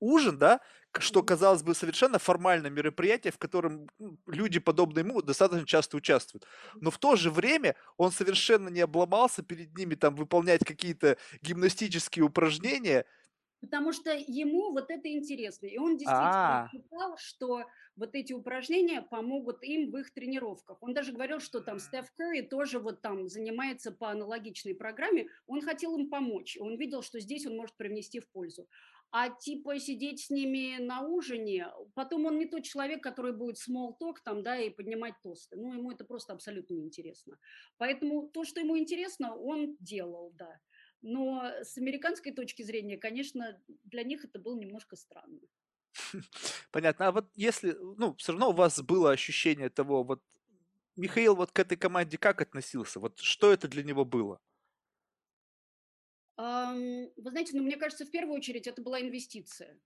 ужин, 0.00 0.38
да, 0.38 0.60
что, 0.98 1.22
казалось 1.22 1.62
бы, 1.62 1.74
совершенно 1.74 2.18
формальное 2.18 2.70
мероприятие, 2.70 3.32
в 3.32 3.38
котором 3.38 3.88
м, 4.00 4.18
люди, 4.26 4.58
подобные 4.60 5.04
ему, 5.04 5.22
достаточно 5.22 5.66
часто 5.66 5.96
участвуют. 5.96 6.44
Но 6.80 6.90
в 6.90 6.98
то 6.98 7.16
же 7.16 7.30
время 7.30 7.76
он 7.96 8.12
совершенно 8.12 8.68
не 8.68 8.80
обломался 8.80 9.42
перед 9.42 9.76
ними 9.76 9.94
там 9.94 10.14
выполнять 10.16 10.64
какие-то 10.64 11.16
гимнастические 11.42 12.24
упражнения. 12.24 13.06
Потому 13.64 13.92
что 13.92 14.10
ему 14.14 14.72
вот 14.72 14.90
это 14.90 15.08
интересно. 15.10 15.66
И 15.66 15.78
он 15.78 15.96
действительно 15.96 16.64
А, 16.64 16.68
считал, 16.70 17.16
что 17.16 17.64
вот 17.96 18.14
эти 18.14 18.32
упражнения 18.32 19.02
помогут 19.02 19.62
им 19.62 19.90
в 19.90 19.96
их 19.96 20.12
тренировках. 20.12 20.82
Он 20.82 20.92
даже 20.92 21.12
говорил, 21.12 21.40
что 21.40 21.60
там 21.60 21.78
Стеф 21.78 22.06
Curry 22.20 22.42
тоже 22.42 22.78
вот 22.78 23.00
там 23.00 23.28
занимается 23.28 23.92
по 23.92 24.10
аналогичной 24.10 24.74
программе. 24.74 25.28
Он 25.46 25.62
хотел 25.62 25.96
им 25.96 26.10
помочь. 26.10 26.56
Он 26.60 26.76
видел, 26.76 27.02
что 27.02 27.20
здесь 27.20 27.46
он 27.46 27.56
может 27.56 27.76
привнести 27.76 28.20
в 28.20 28.28
пользу. 28.30 28.68
А 29.16 29.30
типа 29.30 29.78
сидеть 29.78 30.24
с 30.24 30.30
ними 30.30 30.82
на 30.82 31.02
ужине, 31.02 31.68
потом 31.94 32.26
он 32.26 32.36
не 32.36 32.46
тот 32.46 32.64
человек, 32.64 33.00
который 33.00 33.32
будет 33.32 33.56
small 33.56 33.92
talk 34.02 34.16
там, 34.24 34.42
да, 34.42 34.58
и 34.58 34.70
поднимать 34.70 35.14
тосты. 35.22 35.56
Ну, 35.56 35.72
ему 35.72 35.92
это 35.92 36.04
просто 36.04 36.32
абсолютно 36.32 36.74
неинтересно. 36.74 37.38
Поэтому 37.78 38.28
то, 38.28 38.42
что 38.42 38.58
ему 38.58 38.76
интересно, 38.76 39.36
он 39.36 39.76
делал, 39.78 40.32
да. 40.34 40.58
Но 41.06 41.44
с 41.62 41.76
американской 41.76 42.32
точки 42.32 42.62
зрения, 42.62 42.96
конечно, 42.96 43.62
для 43.84 44.02
них 44.04 44.24
это 44.24 44.38
было 44.38 44.56
немножко 44.56 44.96
странно. 44.96 45.38
понятно. 46.70 47.08
А 47.08 47.12
вот 47.12 47.30
если, 47.34 47.76
ну, 47.98 48.14
все 48.16 48.32
равно 48.32 48.50
у 48.50 48.54
вас 48.54 48.80
было 48.80 49.10
ощущение 49.10 49.68
того, 49.68 50.02
вот 50.02 50.22
Михаил 50.96 51.36
вот 51.36 51.52
к 51.52 51.58
этой 51.58 51.76
команде 51.76 52.16
как 52.16 52.40
относился? 52.40 53.00
Вот 53.00 53.18
что 53.18 53.52
это 53.52 53.68
для 53.68 53.82
него 53.82 54.06
было? 54.06 54.40
Вы 56.36 57.30
знаете, 57.30 57.54
ну, 57.54 57.62
мне 57.62 57.76
кажется, 57.76 58.06
в 58.06 58.10
первую 58.10 58.36
очередь 58.36 58.66
это 58.66 58.80
была 58.80 59.00
инвестиция. 59.00 59.78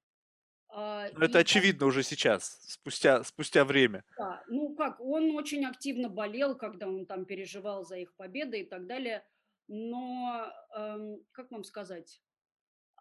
А, 0.70 1.08
Ну, 1.14 1.24
это 1.24 1.38
очевидно 1.38 1.86
уже 1.86 2.02
сейчас, 2.02 2.60
спустя, 2.62 3.24
спустя 3.24 3.64
время. 3.64 4.04
Да, 4.16 4.44
ну 4.48 4.74
как, 4.76 5.00
он 5.00 5.34
очень 5.34 5.64
активно 5.64 6.08
болел, 6.08 6.56
когда 6.56 6.86
он 6.86 7.06
там 7.06 7.24
переживал 7.24 7.84
за 7.84 7.96
их 7.96 8.14
победы 8.14 8.60
и 8.60 8.64
так 8.64 8.86
далее. 8.86 9.24
Но, 9.68 10.50
эм, 10.74 11.24
как 11.32 11.50
вам 11.50 11.62
сказать, 11.62 12.22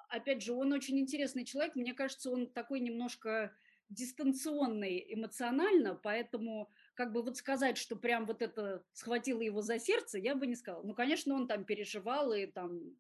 опять 0.10 0.42
же, 0.42 0.54
он 0.54 0.74
очень 0.74 1.00
интересный 1.00 1.46
человек. 1.46 1.76
Мне 1.76 1.94
кажется, 1.94 2.30
он 2.30 2.48
такой 2.48 2.80
немножко 2.80 3.56
дистанционный 3.90 5.06
эмоционально, 5.14 5.96
поэтому 5.96 6.70
как 6.94 7.14
бы 7.14 7.24
вот 7.24 7.38
сказать, 7.38 7.78
что 7.78 7.96
прям 7.96 8.26
вот 8.26 8.42
это 8.42 8.84
схватило 8.92 9.42
его 9.42 9.62
за 9.62 9.80
сердце, 9.80 10.20
я 10.20 10.36
бы 10.36 10.46
не 10.46 10.56
сказала. 10.56 10.84
Ну, 10.84 10.94
конечно, 10.94 11.34
он 11.34 11.48
там 11.48 11.64
переживал 11.64 12.34
и 12.34 12.48
там 12.48 12.98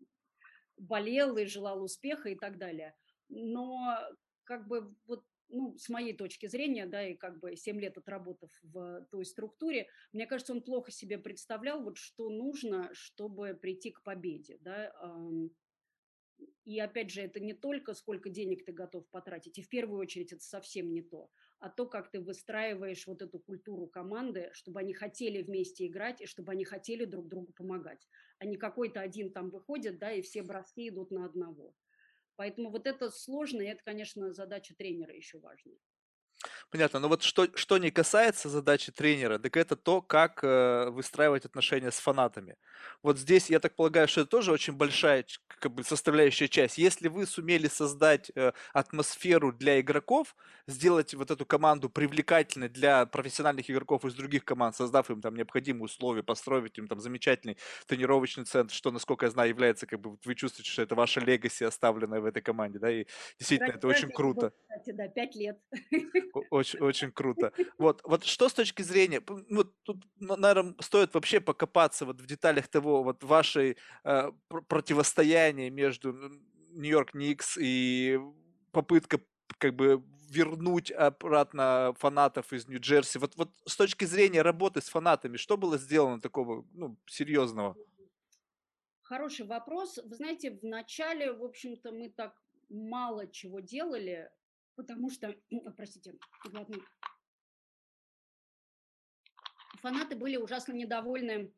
болел 0.78 1.36
и 1.38 1.45
желал 1.45 1.84
успеха 1.84 2.30
и 2.30 2.36
так 2.36 2.57
далее. 2.57 2.95
Но 3.28 3.97
как 4.45 4.68
бы 4.68 4.95
вот 5.07 5.26
ну, 5.50 5.78
с 5.78 5.89
моей 5.89 6.16
точки 6.16 6.48
зрения, 6.48 6.86
да, 6.86 7.08
и 7.08 7.16
как 7.16 7.39
бы 7.39 7.56
7 7.56 7.80
лет 7.80 7.98
отработав 7.98 8.52
в 8.64 9.08
той 9.12 9.26
структуре, 9.26 9.88
мне 10.14 10.26
кажется, 10.28 10.54
он 10.54 10.62
плохо 10.62 10.91
себе 10.91 11.18
представлял, 11.18 11.84
вот 11.84 11.98
что 11.98 12.30
нужно, 12.30 12.89
чтобы 12.93 13.54
прийти 13.54 13.91
к 13.91 14.04
победе, 14.04 14.58
да. 14.62 14.93
И 16.66 16.80
опять 16.80 17.10
же, 17.10 17.22
это 17.22 17.39
не 17.39 17.54
только 17.54 17.93
сколько 17.93 18.30
денег 18.30 18.66
ты 18.66 18.72
готов 18.72 19.10
потратить, 19.10 19.58
и 19.58 19.64
в 19.64 19.70
первую 19.70 20.00
очередь 20.00 20.34
это 20.34 20.43
совсем 20.43 20.91
не 20.91 21.02
то, 21.02 21.32
а 21.60 21.70
то, 21.70 21.88
как 21.88 22.12
ты 22.12 22.20
выстраиваешь 22.20 23.08
вот 23.08 23.22
эту 23.22 23.39
культуру 23.39 23.88
команды, 23.88 24.50
чтобы 24.54 24.82
они 24.82 24.93
хотели 24.93 25.41
вместе 25.41 25.88
играть, 25.88 26.22
и 26.22 26.26
чтобы 26.26 26.52
они 26.52 26.66
хотели 26.66 27.06
друг 27.06 27.28
другу 27.28 27.54
помогать, 27.54 28.08
а 28.38 28.45
не 28.45 28.58
какой-то 28.58 29.00
один 29.00 29.32
там 29.32 29.50
выходит, 29.50 29.98
да, 29.98 30.12
и 30.12 30.22
все 30.22 30.43
броски 30.43 30.89
идут 30.89 31.10
на 31.10 31.26
одного. 31.26 31.74
Поэтому 32.38 32.72
вот 32.72 32.88
это 32.88 33.12
сложно, 33.12 33.62
и 33.62 33.66
это, 33.68 33.84
конечно, 33.84 34.34
задача 34.34 34.76
тренера 34.76 35.14
еще 35.14 35.40
важная. 35.40 35.78
Понятно. 36.72 37.00
Но 37.00 37.08
вот 37.08 37.24
что, 37.24 37.48
что 37.56 37.78
не 37.78 37.92
касается 37.92 38.50
задачи 38.50 38.92
тренера, 38.92 39.40
так 39.40 39.58
это 39.58 39.76
то, 39.76 40.02
как 40.02 40.44
э, 40.44 40.90
выстраивать 40.90 41.46
отношения 41.46 41.92
с 41.92 42.00
фанатами. 42.00 42.56
Вот 43.04 43.18
здесь, 43.18 43.50
я 43.50 43.60
так 43.60 43.76
полагаю, 43.76 44.08
что 44.08 44.22
это 44.22 44.30
тоже 44.30 44.52
очень 44.52 44.74
большая 44.74 45.26
как 45.48 45.74
бы, 45.74 45.84
составляющая 45.84 46.48
часть. 46.48 46.78
Если 46.78 47.08
вы 47.08 47.26
сумели 47.26 47.68
создать 47.68 48.32
э, 48.36 48.52
атмосферу 48.74 49.52
для 49.52 49.80
игроков, 49.80 50.36
сделать 50.68 51.14
вот 51.14 51.32
эту 51.32 51.46
команду 51.46 51.90
привлекательной 51.90 52.70
для 52.70 53.06
профессиональных 53.06 53.70
игроков 53.70 54.06
из 54.06 54.14
других 54.14 54.46
команд, 54.46 54.76
создав 54.76 55.10
им 55.10 55.22
там 55.22 55.36
необходимые 55.36 55.86
условия, 55.86 56.24
построить 56.24 56.78
им 56.78 56.88
там 56.88 57.00
замечательный 57.00 57.58
тренировочный 57.88 58.46
центр, 58.46 58.74
что, 58.74 58.92
насколько 58.92 59.26
я 59.26 59.32
знаю, 59.32 59.50
является, 59.50 59.88
как 59.88 60.00
бы, 60.02 60.18
вы 60.24 60.36
чувствуете, 60.36 60.70
что 60.70 60.82
это 60.82 60.96
ваша 60.96 61.22
легаси, 61.22 61.64
оставленная 61.64 62.20
в 62.20 62.26
этой 62.26 62.42
команде, 62.42 62.80
да, 62.80 62.92
и 62.92 63.06
действительно 63.40 63.74
Ради, 63.74 63.78
это 63.80 63.88
очень 63.88 64.12
круто. 64.12 64.52
кстати, 64.70 64.96
да, 64.96 65.08
5 65.08 65.36
лет. 65.36 65.58
Очень, 66.50 66.80
очень 66.80 67.12
круто. 67.12 67.52
Вот, 67.78 68.02
вот 68.04 68.24
что 68.24 68.50
с 68.50 68.54
точки 68.54 68.82
зрения, 68.82 69.22
ну, 69.50 69.64
тут, 69.84 70.04
наверное, 70.20 70.76
стоит 70.80 71.14
вообще 71.14 71.40
покопаться 71.40 72.06
вот 72.06 72.22
в 72.22 72.26
деталях 72.26 72.68
того, 72.68 73.04
вот 73.04 73.24
вашей 73.24 73.78
э, 74.04 74.32
пр- 74.48 74.62
противостояния 74.64 75.70
между 75.70 76.14
Нью-Йорк 76.72 77.14
Никс 77.14 77.58
и 77.58 78.20
попытка 78.72 79.20
как 79.58 79.76
бы 79.76 80.04
вернуть 80.30 80.92
обратно 80.92 81.94
фанатов 81.98 82.52
из 82.54 82.68
Нью-Джерси. 82.68 83.18
Вот, 83.18 83.36
вот 83.38 83.50
с 83.66 83.76
точки 83.76 84.06
зрения 84.06 84.42
работы 84.42 84.82
с 84.82 84.90
фанатами, 84.90 85.38
что 85.38 85.58
было 85.58 85.78
сделано 85.78 86.22
такого, 86.22 86.66
ну, 86.74 86.98
серьезного? 87.08 87.76
Хороший 89.04 89.46
вопрос. 89.46 89.98
Вы 90.04 90.16
знаете, 90.16 90.52
в 90.52 90.64
начале, 90.64 91.32
в 91.32 91.44
общем-то, 91.44 91.92
мы 91.92 92.10
так 92.10 92.36
мало 92.70 93.28
чего 93.28 93.62
делали, 93.62 94.30
потому 94.78 95.10
что, 95.10 95.36
простите, 95.76 96.14
глотну. 96.46 96.78
фанаты 99.82 100.16
были 100.16 100.38
ужасно 100.38 100.74
недовольны 100.74 101.54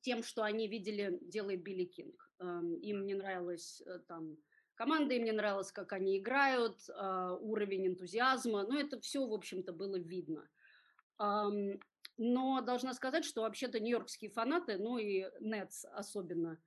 тем, 0.00 0.22
что 0.22 0.42
они 0.42 0.68
видели, 0.68 1.18
делает 1.20 1.62
Билли 1.62 1.84
Кинг. 1.84 2.30
Эм, 2.38 2.74
Им 2.76 3.06
не 3.06 3.14
нравилась 3.14 3.82
э, 3.84 3.98
там 4.08 4.38
команда, 4.76 5.14
им 5.14 5.24
не 5.24 5.32
нравилось, 5.32 5.72
как 5.72 5.92
они 5.92 6.18
играют, 6.18 6.78
а, 6.88 7.34
уровень 7.34 7.88
энтузиазма. 7.88 8.62
Ну, 8.62 8.78
это 8.78 8.98
все, 8.98 9.26
в 9.26 9.34
общем-то, 9.34 9.74
было 9.74 9.96
видно. 9.96 10.48
Ам, 11.18 11.78
Но 12.16 12.62
должна 12.62 12.94
сказать, 12.94 13.26
что 13.26 13.42
вообще-то 13.42 13.78
нью-йоркские 13.78 14.30
фанаты, 14.30 14.78
ну 14.78 14.96
и 14.96 15.26
Нетс 15.40 15.84
особенно, 15.84 16.58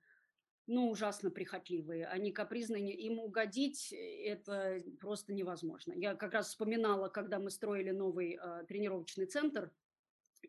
ну, 0.66 0.90
ужасно 0.90 1.30
прихотливые. 1.30 2.06
Они 2.06 2.32
капризные, 2.32 2.94
им 2.94 3.18
угодить 3.18 3.92
э, 3.92 4.24
это 4.24 4.82
просто 5.00 5.32
невозможно. 5.32 5.92
Я 5.92 6.14
как 6.14 6.32
раз 6.32 6.48
вспоминала, 6.48 7.08
когда 7.08 7.38
мы 7.38 7.50
строили 7.50 7.90
новый 7.90 8.34
а, 8.34 8.64
тренировочный 8.64 9.26
центр, 9.26 9.70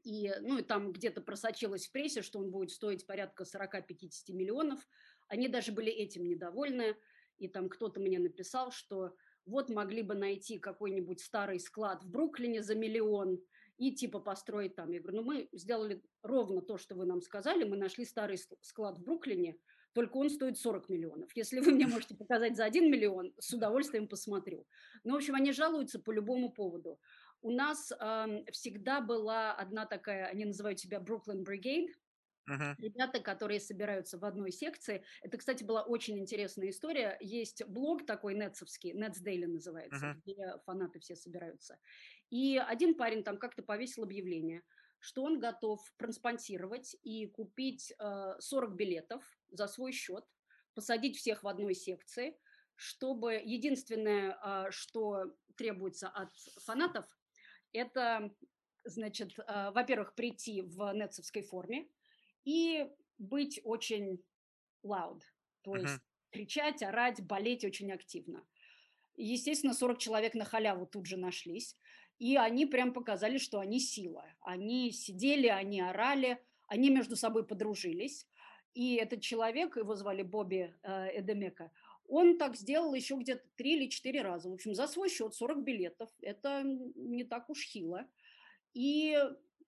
и, 0.03 0.31
ну, 0.41 0.57
и 0.57 0.61
там 0.61 0.91
где-то 0.91 1.21
просочилось 1.21 1.87
в 1.87 1.91
прессе, 1.91 2.21
что 2.21 2.39
он 2.39 2.51
будет 2.51 2.71
стоить 2.71 3.05
порядка 3.05 3.43
40-50 3.43 4.33
миллионов. 4.33 4.85
Они 5.27 5.47
даже 5.47 5.71
были 5.71 5.91
этим 5.91 6.25
недовольны. 6.25 6.95
И 7.37 7.47
там 7.47 7.69
кто-то 7.69 7.99
мне 7.99 8.19
написал, 8.19 8.71
что 8.71 9.15
вот 9.45 9.69
могли 9.69 10.01
бы 10.01 10.15
найти 10.15 10.57
какой-нибудь 10.57 11.21
старый 11.21 11.59
склад 11.59 12.03
в 12.03 12.09
Бруклине 12.09 12.63
за 12.63 12.75
миллион 12.75 13.41
и 13.77 13.93
типа 13.93 14.19
построить 14.19 14.75
там. 14.75 14.91
Я 14.91 15.01
говорю, 15.01 15.17
ну 15.17 15.23
мы 15.23 15.49
сделали 15.51 16.01
ровно 16.21 16.61
то, 16.61 16.77
что 16.77 16.95
вы 16.95 17.05
нам 17.05 17.21
сказали. 17.21 17.63
Мы 17.63 17.77
нашли 17.77 18.05
старый 18.05 18.37
ск- 18.37 18.57
склад 18.61 18.97
в 18.97 19.03
Бруклине, 19.03 19.57
только 19.95 20.17
он 20.17 20.29
стоит 20.29 20.59
40 20.59 20.89
миллионов. 20.89 21.31
Если 21.35 21.59
вы 21.61 21.71
мне 21.73 21.87
можете 21.87 22.15
показать 22.15 22.57
за 22.57 22.65
1 22.65 22.91
миллион, 22.91 23.33
с 23.39 23.53
удовольствием 23.53 24.07
посмотрю. 24.07 24.67
Ну, 25.05 25.13
в 25.13 25.17
общем, 25.17 25.35
они 25.35 25.53
жалуются 25.53 25.99
по 25.99 26.11
любому 26.11 26.51
поводу. 26.51 26.99
У 27.41 27.51
нас 27.51 27.91
ам, 27.99 28.45
всегда 28.51 29.01
была 29.01 29.53
одна 29.55 29.85
такая, 29.87 30.27
они 30.27 30.45
называют 30.45 30.79
себя 30.79 30.99
Brooklyn 30.99 31.43
Brigade, 31.45 31.89
Мгм. 32.47 32.75
Ребята, 32.77 33.21
которые 33.21 33.61
собираются 33.61 34.17
в 34.17 34.25
одной 34.25 34.51
секции. 34.51 35.05
Это, 35.21 35.37
кстати, 35.37 35.63
была 35.63 35.83
очень 35.83 36.19
интересная 36.19 36.69
история. 36.69 37.17
Есть 37.21 37.63
блог 37.65 38.05
такой 38.05 38.35
нетсовский, 38.35 38.91
Nets 38.93 39.23
Daily 39.25 39.47
называется, 39.47 40.07
Мгм. 40.07 40.21
где 40.25 40.35
фанаты 40.65 40.99
все 40.99 41.15
собираются. 41.15 41.79
И 42.29 42.57
один 42.57 42.95
парень 42.95 43.23
там 43.23 43.37
как-то 43.37 43.63
повесил 43.63 44.03
объявление, 44.03 44.63
что 44.99 45.23
он 45.23 45.39
готов 45.39 45.79
проспонсировать 45.97 46.95
и 47.01 47.27
купить 47.27 47.93
э, 47.97 48.35
40 48.39 48.75
билетов 48.75 49.23
за 49.57 49.67
свой 49.67 49.91
счет, 49.91 50.25
посадить 50.73 51.17
всех 51.17 51.43
в 51.43 51.47
одной 51.47 51.75
секции, 51.75 52.37
чтобы 52.75 53.35
единственное, 53.35 54.37
а, 54.41 54.71
что 54.71 55.35
требуется 55.55 56.09
от 56.09 56.35
фанатов, 56.61 57.05
это, 57.73 58.35
значит, 58.83 59.33
а, 59.47 59.71
во-первых, 59.71 60.15
прийти 60.15 60.61
в 60.61 60.93
нетсовской 60.93 61.41
форме 61.43 61.89
и 62.45 62.89
быть 63.17 63.61
очень 63.63 64.23
loud, 64.85 65.21
то 65.63 65.77
Мгм. 65.77 65.81
есть 65.81 66.03
кричать, 66.31 66.83
орать, 66.83 67.21
болеть 67.25 67.65
очень 67.65 67.91
активно. 67.91 68.47
Естественно, 69.17 69.73
40 69.73 69.99
человек 69.99 70.33
на 70.33 70.45
халяву 70.45 70.85
тут 70.85 71.05
же 71.05 71.17
нашлись, 71.17 71.77
и 72.19 72.35
они 72.37 72.65
прям 72.65 72.93
показали, 72.93 73.37
что 73.37 73.59
они 73.59 73.79
сила. 73.79 74.25
Они 74.41 74.91
сидели, 74.91 75.47
они 75.47 75.81
орали, 75.81 76.43
они 76.67 76.89
между 76.89 77.15
собой 77.15 77.45
подружились. 77.45 78.27
И 78.75 78.95
этот 78.95 79.21
человек, 79.21 79.77
его 79.77 79.95
звали 79.95 80.21
Бобби 80.21 80.75
э, 80.83 81.19
Эдемека, 81.19 81.71
он 82.07 82.37
так 82.37 82.55
сделал 82.55 82.93
еще 82.93 83.15
где-то 83.15 83.43
три 83.55 83.77
или 83.77 83.89
четыре 83.89 84.21
раза. 84.21 84.49
В 84.49 84.53
общем, 84.53 84.75
за 84.75 84.85
свой 84.87 85.09
счет 85.09 85.33
40 85.33 85.63
билетов. 85.63 86.09
Это 86.21 86.61
не 86.63 87.23
так 87.23 87.49
уж 87.49 87.63
хило. 87.65 88.05
И 88.73 89.17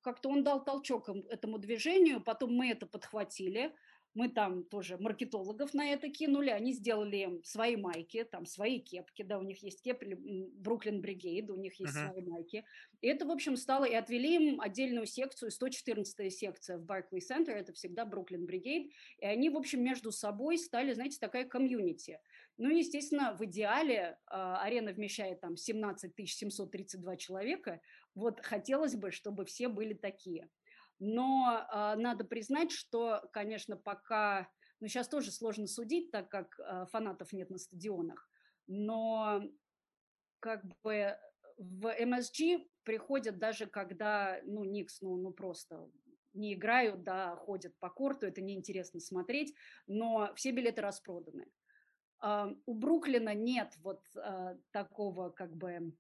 как-то 0.02 0.30
он 0.30 0.44
дал 0.44 0.64
толчок 0.64 1.10
этому 1.30 1.58
движению, 1.58 2.22
потом 2.22 2.54
мы 2.54 2.70
это 2.70 2.86
подхватили, 2.86 3.74
мы 4.18 4.30
там 4.30 4.64
тоже 4.64 4.98
маркетологов 4.98 5.76
на 5.76 5.92
это 5.94 6.10
кинули, 6.10 6.50
они 6.50 6.74
сделали 6.74 7.40
свои 7.44 7.76
майки, 7.76 8.24
там 8.24 8.48
свои 8.48 8.80
кепки, 8.80 9.22
да, 9.22 9.38
у 9.38 9.44
них 9.44 9.62
есть 9.62 9.84
кепки, 9.84 10.18
Бруклин 10.18 11.02
Бригейд, 11.02 11.52
у 11.52 11.56
них 11.56 11.80
есть 11.80 11.94
Мгм. 11.94 12.08
свои 12.10 12.22
майки. 12.24 12.66
И 13.02 13.08
это, 13.08 13.28
в 13.28 13.32
общем, 13.32 13.56
стало, 13.56 13.86
и 13.86 13.94
отвели 13.94 14.36
им 14.36 14.60
отдельную 14.60 15.06
секцию, 15.06 15.52
114 15.52 16.32
секция 16.32 16.80
в 16.80 16.86
Барклey 16.86 17.20
Центр, 17.20 17.52
это 17.52 17.74
всегда 17.74 18.06
Бруклин 18.06 18.48
Бригейд, 18.48 18.92
и 19.20 19.26
они, 19.26 19.52
в 19.52 19.58
общем, 19.58 19.84
между 19.84 20.12
собой 20.12 20.58
стали, 20.58 20.94
знаете, 20.94 21.20
такая 21.20 21.46
комьюнити. 21.46 22.20
Ну, 22.58 22.76
естественно, 22.76 23.36
в 23.38 23.46
идеале 23.46 24.18
а, 24.26 24.64
арена 24.64 24.94
вмещает 24.94 25.42
там 25.42 25.58
17 25.58 26.12
732 26.28 27.18
человека, 27.18 27.82
вот 28.16 28.42
хотелось 28.44 28.96
бы, 28.96 29.12
чтобы 29.12 29.46
все 29.46 29.68
были 29.68 29.94
такие. 29.94 30.50
Но 31.00 31.66
а, 31.70 31.96
надо 31.96 32.24
признать, 32.26 32.72
что, 32.72 33.22
конечно, 33.32 33.78
пока, 33.78 34.50
ну 34.80 34.88
сейчас 34.88 35.08
тоже 35.08 35.32
сложно 35.32 35.68
судить, 35.68 36.12
так 36.12 36.30
как 36.30 36.60
а, 36.60 36.86
фанатов 36.88 37.34
нет 37.34 37.50
на 37.50 37.58
стадионах, 37.58 38.30
но 38.66 39.44
как 40.40 40.66
бы 40.84 41.18
в 41.58 41.86
MSG 41.88 42.68
приходят 42.84 43.38
даже 43.38 43.66
когда, 43.68 44.40
ну, 44.44 44.64
Никс, 44.64 45.02
ну, 45.02 45.18
ну 45.18 45.32
просто 45.32 45.90
не 46.34 46.54
играют, 46.54 47.04
да, 47.04 47.36
ходят 47.36 47.78
по 47.80 47.90
корту, 47.90 48.28
это 48.28 48.42
неинтересно 48.42 49.00
смотреть, 49.00 49.56
но 49.88 50.32
все 50.36 50.52
билеты 50.52 50.82
распроданы. 50.82 51.48
А, 52.20 52.54
у 52.66 52.74
Бруклина 52.74 53.34
нет 53.34 53.74
вот 53.80 54.02
а, 54.16 54.56
такого 54.72 55.30
как 55.30 55.56
бы 55.56 55.94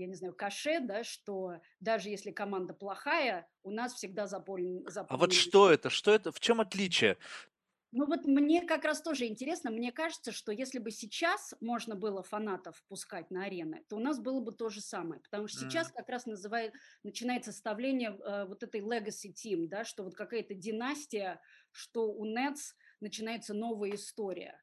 я 0.00 0.06
не 0.06 0.14
знаю, 0.14 0.34
каше, 0.34 0.80
да, 0.80 1.04
что 1.04 1.60
даже 1.80 2.08
если 2.08 2.30
команда 2.30 2.74
плохая, 2.74 3.48
у 3.62 3.70
нас 3.70 3.94
всегда 3.94 4.26
заполнен, 4.26 4.86
А 5.08 5.16
вот 5.16 5.32
что 5.32 5.70
это? 5.70 5.90
Что 5.90 6.12
это? 6.12 6.32
В 6.32 6.40
чем 6.40 6.60
отличие? 6.60 7.18
ну 7.92 8.06
вот 8.06 8.24
мне 8.24 8.62
как 8.62 8.84
раз 8.84 9.02
тоже 9.02 9.26
интересно, 9.26 9.70
мне 9.72 9.90
кажется, 9.90 10.30
что 10.30 10.52
если 10.52 10.78
бы 10.78 10.92
сейчас 10.92 11.54
можно 11.60 11.96
было 11.96 12.22
фанатов 12.22 12.84
пускать 12.86 13.32
на 13.32 13.44
арены, 13.46 13.84
то 13.88 13.96
у 13.96 13.98
нас 13.98 14.20
было 14.20 14.40
бы 14.40 14.52
то 14.52 14.68
же 14.68 14.80
самое, 14.80 15.20
потому 15.20 15.48
что 15.48 15.58
сейчас 15.58 15.90
как 15.90 16.08
раз 16.08 16.24
называет, 16.24 16.72
начинается 17.02 17.50
составление 17.50 18.10
э, 18.16 18.44
вот 18.46 18.62
этой 18.62 18.80
legacy 18.80 19.32
team, 19.34 19.66
да, 19.66 19.82
что 19.84 20.04
вот 20.04 20.14
какая-то 20.14 20.54
династия, 20.54 21.40
что 21.72 22.12
у 22.12 22.24
Nets 22.26 22.74
начинается 23.00 23.54
новая 23.54 23.96
история. 23.96 24.62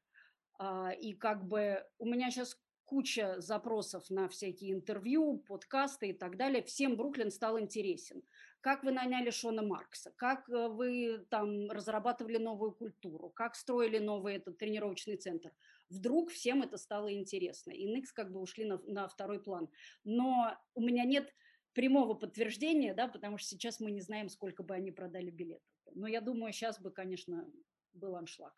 А, 0.58 0.90
И 0.92 1.14
как 1.14 1.46
бы 1.46 1.84
у 1.98 2.06
меня 2.06 2.30
сейчас 2.30 2.56
куча 2.88 3.40
запросов 3.40 4.08
на 4.08 4.28
всякие 4.28 4.72
интервью, 4.72 5.44
подкасты 5.46 6.08
и 6.08 6.12
так 6.12 6.36
далее. 6.36 6.62
Всем 6.62 6.96
Бруклин 6.96 7.30
стал 7.30 7.60
интересен. 7.60 8.22
Как 8.60 8.82
вы 8.82 8.92
наняли 8.92 9.30
Шона 9.30 9.62
Маркса? 9.62 10.10
Как 10.16 10.48
э, 10.48 10.68
вы 10.68 11.26
там 11.28 11.70
разрабатывали 11.70 12.38
новую 12.38 12.72
культуру? 12.72 13.28
Как 13.28 13.54
строили 13.54 13.98
новый 13.98 14.36
этот 14.36 14.56
тренировочный 14.56 15.16
центр? 15.16 15.52
Вдруг 15.90 16.30
всем 16.30 16.62
это 16.62 16.78
стало 16.78 17.12
интересно. 17.12 17.72
И 17.72 17.84
Никс 17.84 18.12
как 18.12 18.32
бы 18.32 18.40
ушли 18.40 18.64
на, 18.64 18.80
на 18.86 19.06
второй 19.06 19.42
план. 19.42 19.68
Но 20.04 20.56
у 20.74 20.80
меня 20.80 21.04
нет 21.04 21.32
прямого 21.74 22.14
подтверждения, 22.14 22.94
да, 22.94 23.06
потому 23.06 23.36
что 23.36 23.50
сейчас 23.50 23.80
мы 23.80 23.90
не 23.90 24.00
знаем, 24.00 24.30
сколько 24.30 24.62
бы 24.62 24.74
они 24.74 24.92
продали 24.92 25.30
билетов. 25.30 25.68
Но 25.94 26.08
я 26.08 26.20
думаю, 26.20 26.52
сейчас 26.52 26.80
бы, 26.80 26.90
конечно, 26.90 27.46
был 27.92 28.16
аншлаг. 28.16 28.54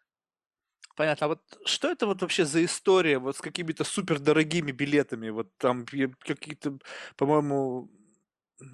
Понятно. 1.00 1.24
А 1.24 1.28
вот 1.28 1.40
что 1.64 1.90
это 1.90 2.04
вот 2.04 2.20
вообще 2.20 2.44
за 2.44 2.62
история 2.62 3.18
вот 3.18 3.34
с 3.34 3.40
какими-то 3.40 3.84
супердорогими 3.84 4.70
билетами? 4.70 5.30
Вот 5.30 5.48
там 5.56 5.86
какие-то, 5.86 6.76
по-моему, 7.16 7.88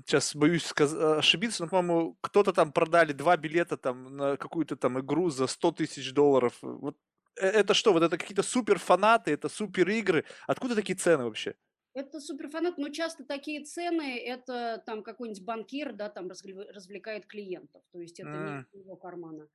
сейчас 0.04 0.34
боюсь 0.34 0.64
сказ- 0.64 0.92
ошибиться, 0.92 1.62
но, 1.62 1.68
по-моему, 1.70 2.18
кто-то 2.20 2.52
там 2.52 2.72
продали 2.72 3.12
два 3.12 3.36
билета 3.36 3.76
там 3.76 4.16
на 4.16 4.36
какую-то 4.36 4.74
там 4.74 4.98
игру 4.98 5.30
за 5.30 5.46
100 5.46 5.70
тысяч 5.70 6.12
долларов. 6.12 6.58
Вот 6.62 6.96
э- 7.40 7.46
это 7.46 7.74
что? 7.74 7.92
Вот 7.92 8.02
это 8.02 8.18
какие-то 8.18 8.42
супер 8.42 8.80
фанаты, 8.80 9.30
это 9.30 9.48
супер 9.48 9.88
игры. 9.90 10.24
Откуда 10.48 10.74
такие 10.74 10.96
цены 10.96 11.26
вообще? 11.26 11.54
Это 11.94 12.20
суперфанат, 12.20 12.76
но 12.76 12.88
часто 12.88 13.24
такие 13.24 13.64
цены, 13.64 14.18
это 14.18 14.82
там 14.84 15.04
какой-нибудь 15.04 15.44
банкир, 15.44 15.92
да, 15.92 16.08
там 16.10 16.28
развлекает 16.28 17.26
клиентов, 17.26 17.84
то 17.92 18.00
есть 18.00 18.18
это 18.18 18.36
не 18.36 18.50
М, 18.50 18.66
из 18.72 18.80
его 18.80 18.96
кармана. 18.96 19.48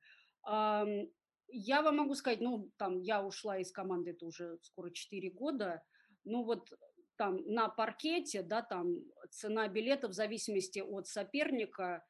Я 1.52 1.82
вам 1.82 1.98
могу 1.98 2.14
сказать, 2.14 2.40
ну, 2.40 2.70
там, 2.76 3.00
я 3.00 3.24
ушла 3.24 3.58
из 3.58 3.70
команды, 3.70 4.12
это 4.12 4.26
уже 4.26 4.58
скоро 4.62 4.90
4 4.90 5.30
года, 5.30 5.82
ну, 6.24 6.44
вот 6.44 6.72
там 7.16 7.36
на 7.46 7.68
паркете, 7.68 8.42
да, 8.42 8.62
там 8.62 8.96
цена 9.30 9.68
билета 9.68 10.08
в 10.08 10.12
зависимости 10.12 10.80
от 10.80 11.06
соперника 11.06 12.04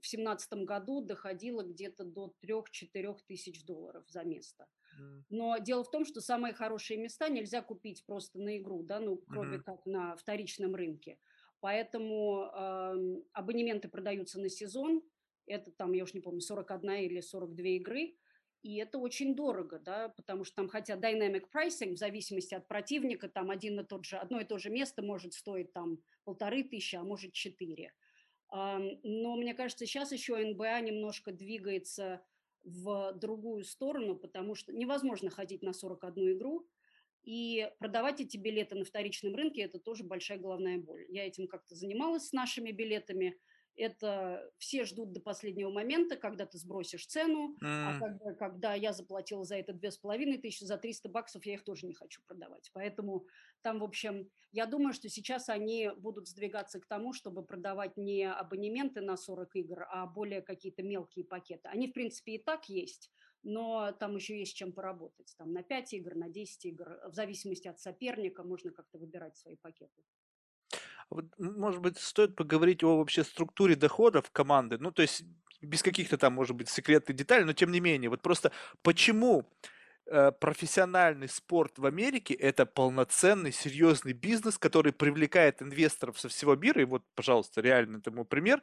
в 0.00 0.06
семнадцатом 0.06 0.64
году 0.64 1.00
доходила 1.00 1.62
где-то 1.62 2.04
до 2.04 2.34
3-4 2.42 3.16
тысяч 3.26 3.64
долларов 3.64 4.04
за 4.08 4.24
место. 4.24 4.66
Но 5.30 5.58
дело 5.58 5.84
в 5.84 5.90
том, 5.90 6.04
что 6.04 6.20
самые 6.20 6.54
хорошие 6.54 6.98
места 6.98 7.28
нельзя 7.28 7.62
купить 7.62 8.04
просто 8.04 8.38
на 8.38 8.58
игру, 8.58 8.82
да, 8.82 9.00
ну, 9.00 9.16
кроме 9.28 9.56
мгм. 9.58 9.62
как 9.62 9.86
на 9.86 10.16
вторичном 10.16 10.74
рынке. 10.74 11.18
Поэтому 11.60 12.50
ам, 12.52 13.22
абонементы 13.32 13.88
продаются 13.88 14.40
на 14.40 14.48
сезон. 14.48 15.02
Это 15.46 15.70
там, 15.70 15.92
я 15.92 16.02
уж 16.02 16.12
не 16.14 16.20
помню, 16.20 16.40
41 16.40 17.04
или 17.04 17.20
42 17.20 17.66
игры. 17.76 18.16
И 18.62 18.76
это 18.76 18.98
очень 18.98 19.34
дорого, 19.34 19.80
да, 19.80 20.10
потому 20.10 20.44
что 20.44 20.56
там, 20.56 20.68
хотя 20.68 20.94
dynamic 20.94 21.46
pricing, 21.52 21.94
в 21.94 21.98
зависимости 21.98 22.54
от 22.54 22.68
противника, 22.68 23.28
там 23.28 23.50
один 23.50 23.80
и 23.80 23.84
тот 23.84 24.04
же, 24.04 24.16
одно 24.16 24.40
и 24.40 24.44
то 24.44 24.58
же 24.58 24.70
место 24.70 25.02
может 25.02 25.34
стоить 25.34 25.72
там 25.72 25.98
полторы 26.24 26.62
тысячи, 26.62 26.94
а 26.94 27.02
может 27.02 27.32
четыре. 27.32 27.92
Но 28.52 29.36
мне 29.36 29.54
кажется, 29.54 29.84
сейчас 29.84 30.12
еще 30.12 30.36
НБА 30.36 30.80
немножко 30.80 31.32
двигается 31.32 32.24
в 32.62 33.12
другую 33.14 33.64
сторону, 33.64 34.14
потому 34.14 34.54
что 34.54 34.72
невозможно 34.72 35.30
ходить 35.30 35.62
на 35.62 35.72
41 35.72 36.38
игру, 36.38 36.68
и 37.24 37.68
продавать 37.78 38.20
эти 38.20 38.36
билеты 38.36 38.74
на 38.74 38.84
вторичном 38.84 39.34
рынке– 39.34 39.62
это 39.62 39.78
тоже 39.78 40.04
большая 40.04 40.38
головная 40.38 40.78
боль. 40.78 41.04
Я 41.08 41.26
этим 41.26 41.46
как-то 41.46 41.74
занималась 41.74 42.28
с 42.28 42.32
нашими 42.32 42.72
билетами. 42.72 43.38
Это 43.76 44.50
все 44.58 44.84
ждут 44.84 45.12
до 45.12 45.20
последнего 45.20 45.70
момента, 45.70 46.16
когда 46.16 46.46
ты 46.46 46.58
сбросишь 46.58 47.06
цену, 47.06 47.56
а 47.80 47.94
М, 47.94 47.94
когда, 47.94 48.34
когда 48.34 48.74
я 48.74 48.92
заплатила 48.92 49.44
за 49.44 49.56
это 49.56 49.72
две 49.72 49.90
с 49.90 49.98
половиной 49.98 50.38
тысячи, 50.38 50.64
за 50.64 50.76
300 50.78 51.08
баксов 51.08 51.44
я 51.46 51.54
их 51.54 51.64
тоже 51.64 51.86
не 51.86 51.94
хочу 51.94 52.22
продавать. 52.26 52.70
Поэтому 52.72 53.26
там, 53.62 53.78
в 53.80 53.84
общем, 53.84 54.30
я 54.50 54.66
думаю, 54.66 54.92
что 54.92 55.08
сейчас 55.08 55.48
они 55.48 55.90
будут 55.96 56.28
сдвигаться 56.28 56.80
к 56.80 56.86
тому, 56.86 57.12
чтобы 57.12 57.44
продавать 57.44 57.96
не 57.96 58.24
абонементы 58.30 59.00
на 59.00 59.16
40 59.16 59.56
игр, 59.56 59.86
а 59.90 60.06
более 60.06 60.42
какие-то 60.42 60.82
мелкие 60.82 61.24
пакеты. 61.24 61.68
Они, 61.68 61.88
в 61.88 61.92
принципе, 61.92 62.34
и 62.34 62.38
так 62.42 62.68
есть, 62.68 63.10
но 63.42 63.92
там 63.92 64.16
еще 64.16 64.38
есть 64.38 64.56
чем 64.56 64.72
поработать. 64.72 65.34
Там 65.38 65.52
на 65.52 65.62
5 65.62 65.92
игр, 65.94 66.14
на 66.14 66.28
10 66.28 66.64
игр, 66.66 67.00
в 67.08 67.14
зависимости 67.14 67.68
от 67.68 67.80
соперника 67.80 68.42
можно 68.44 68.70
как-то 68.70 68.98
выбирать 68.98 69.36
свои 69.36 69.56
пакеты. 69.56 70.02
Может 71.38 71.80
быть, 71.80 71.98
стоит 71.98 72.36
поговорить 72.36 72.82
о 72.82 72.98
вообще 72.98 73.24
структуре 73.24 73.76
доходов 73.76 74.30
команды. 74.30 74.78
Ну, 74.78 74.90
то 74.90 75.02
есть 75.02 75.24
без 75.60 75.82
каких-то 75.82 76.18
там, 76.18 76.34
может 76.34 76.56
быть, 76.56 76.68
секретных 76.68 77.16
деталей, 77.16 77.44
но 77.44 77.52
тем 77.52 77.70
не 77.70 77.80
менее. 77.80 78.10
Вот 78.10 78.20
просто 78.22 78.50
почему 78.82 79.48
э, 80.06 80.32
профессиональный 80.32 81.28
спорт 81.28 81.78
в 81.78 81.86
Америке 81.86 82.34
это 82.34 82.66
полноценный, 82.66 83.52
серьезный 83.52 84.12
бизнес, 84.12 84.58
который 84.58 84.92
привлекает 84.92 85.62
инвесторов 85.62 86.18
со 86.18 86.28
всего 86.28 86.56
мира. 86.56 86.82
И 86.82 86.84
вот, 86.84 87.04
пожалуйста, 87.14 87.60
реально 87.60 87.98
этому 87.98 88.24
пример. 88.24 88.60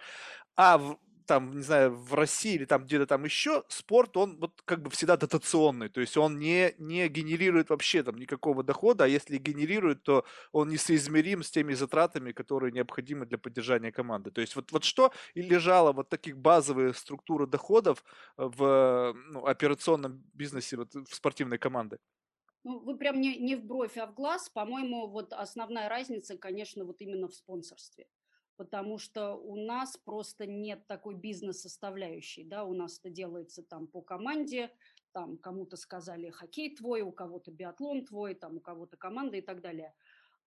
А 0.55 0.77
в, 0.77 0.99
там, 1.30 1.57
не 1.57 1.61
знаю, 1.61 1.95
в 1.95 2.15
России 2.15 2.55
или 2.55 2.65
там 2.65 2.86
где-то 2.86 3.05
там 3.05 3.23
еще, 3.23 3.63
спорт, 3.67 4.17
он 4.17 4.38
вот 4.39 4.61
как 4.65 4.82
бы 4.82 4.89
всегда 4.89 5.15
дотационный, 5.15 5.89
то 5.89 6.01
есть 6.01 6.17
он 6.17 6.39
не, 6.39 6.73
не 6.80 7.07
генерирует 7.07 7.69
вообще 7.69 8.01
там 8.01 8.17
никакого 8.17 8.63
дохода, 8.63 9.03
а 9.03 9.07
если 9.07 9.38
генерирует, 9.38 10.01
то 10.01 10.25
он 10.51 10.69
несоизмерим 10.69 11.43
с 11.43 11.51
теми 11.51 11.75
затратами, 11.75 12.32
которые 12.32 12.71
необходимы 12.71 13.27
для 13.27 13.38
поддержания 13.38 13.91
команды. 13.91 14.32
То 14.32 14.41
есть 14.41 14.55
вот, 14.55 14.71
вот 14.71 14.84
что 14.84 15.11
и 15.36 15.43
лежало 15.43 15.91
вот 15.93 16.09
таких 16.09 16.36
базовые 16.36 16.93
структуры 16.95 17.45
доходов 17.45 18.03
в 18.38 19.13
ну, 19.30 19.45
операционном 19.45 20.23
бизнесе 20.34 20.77
вот, 20.77 20.95
в 20.95 21.13
спортивной 21.13 21.59
команды? 21.59 21.99
Ну, 22.63 22.80
вы 22.80 22.97
прям 22.97 23.21
не, 23.21 23.38
не 23.38 23.55
в 23.55 23.63
бровь, 23.63 23.97
а 23.97 24.07
в 24.07 24.15
глаз. 24.15 24.49
По-моему, 24.49 25.07
вот 25.07 25.32
основная 25.34 25.89
разница, 25.89 26.38
конечно, 26.38 26.86
вот 26.86 27.01
именно 27.01 27.27
в 27.27 27.34
спонсорстве. 27.36 28.07
Потому 28.60 28.97
что 28.97 29.36
у 29.36 29.55
нас 29.55 29.95
просто 29.95 30.45
нет 30.45 30.86
такой 30.86 31.16
бизнес-составляющей, 31.16 32.43
да, 32.43 32.66
у 32.66 32.74
нас 32.74 32.99
это 32.99 33.10
делается 33.10 33.64
там 33.64 33.88
по 33.88 34.01
команде, 34.01 34.70
там 35.14 35.38
кому-то 35.38 35.78
сказали 35.78 36.30
хоккей 36.30 36.76
твой, 36.76 36.99
у 37.01 37.14
кого-то 37.14 37.51
биатлон 37.51 38.05
твой, 38.05 38.36
там 38.36 38.57
у 38.57 38.60
кого-то 38.60 38.97
команда 38.97 39.38
и 39.38 39.41
так 39.41 39.62
далее. 39.62 39.95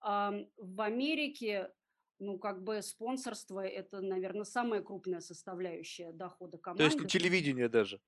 А 0.02 0.34
в 0.58 0.82
Америке, 0.82 1.72
ну, 2.18 2.38
как 2.38 2.62
бы 2.62 2.82
спонсорство– 2.82 3.60
это, 3.66 4.02
наверное, 4.02 4.44
самая 4.44 4.82
крупная 4.82 5.20
составляющая 5.20 6.12
дохода 6.12 6.58
То 6.58 6.70
есть 6.82 6.96
команды. 6.96 7.08
телевидение 7.08 7.70
даже. 7.70 7.98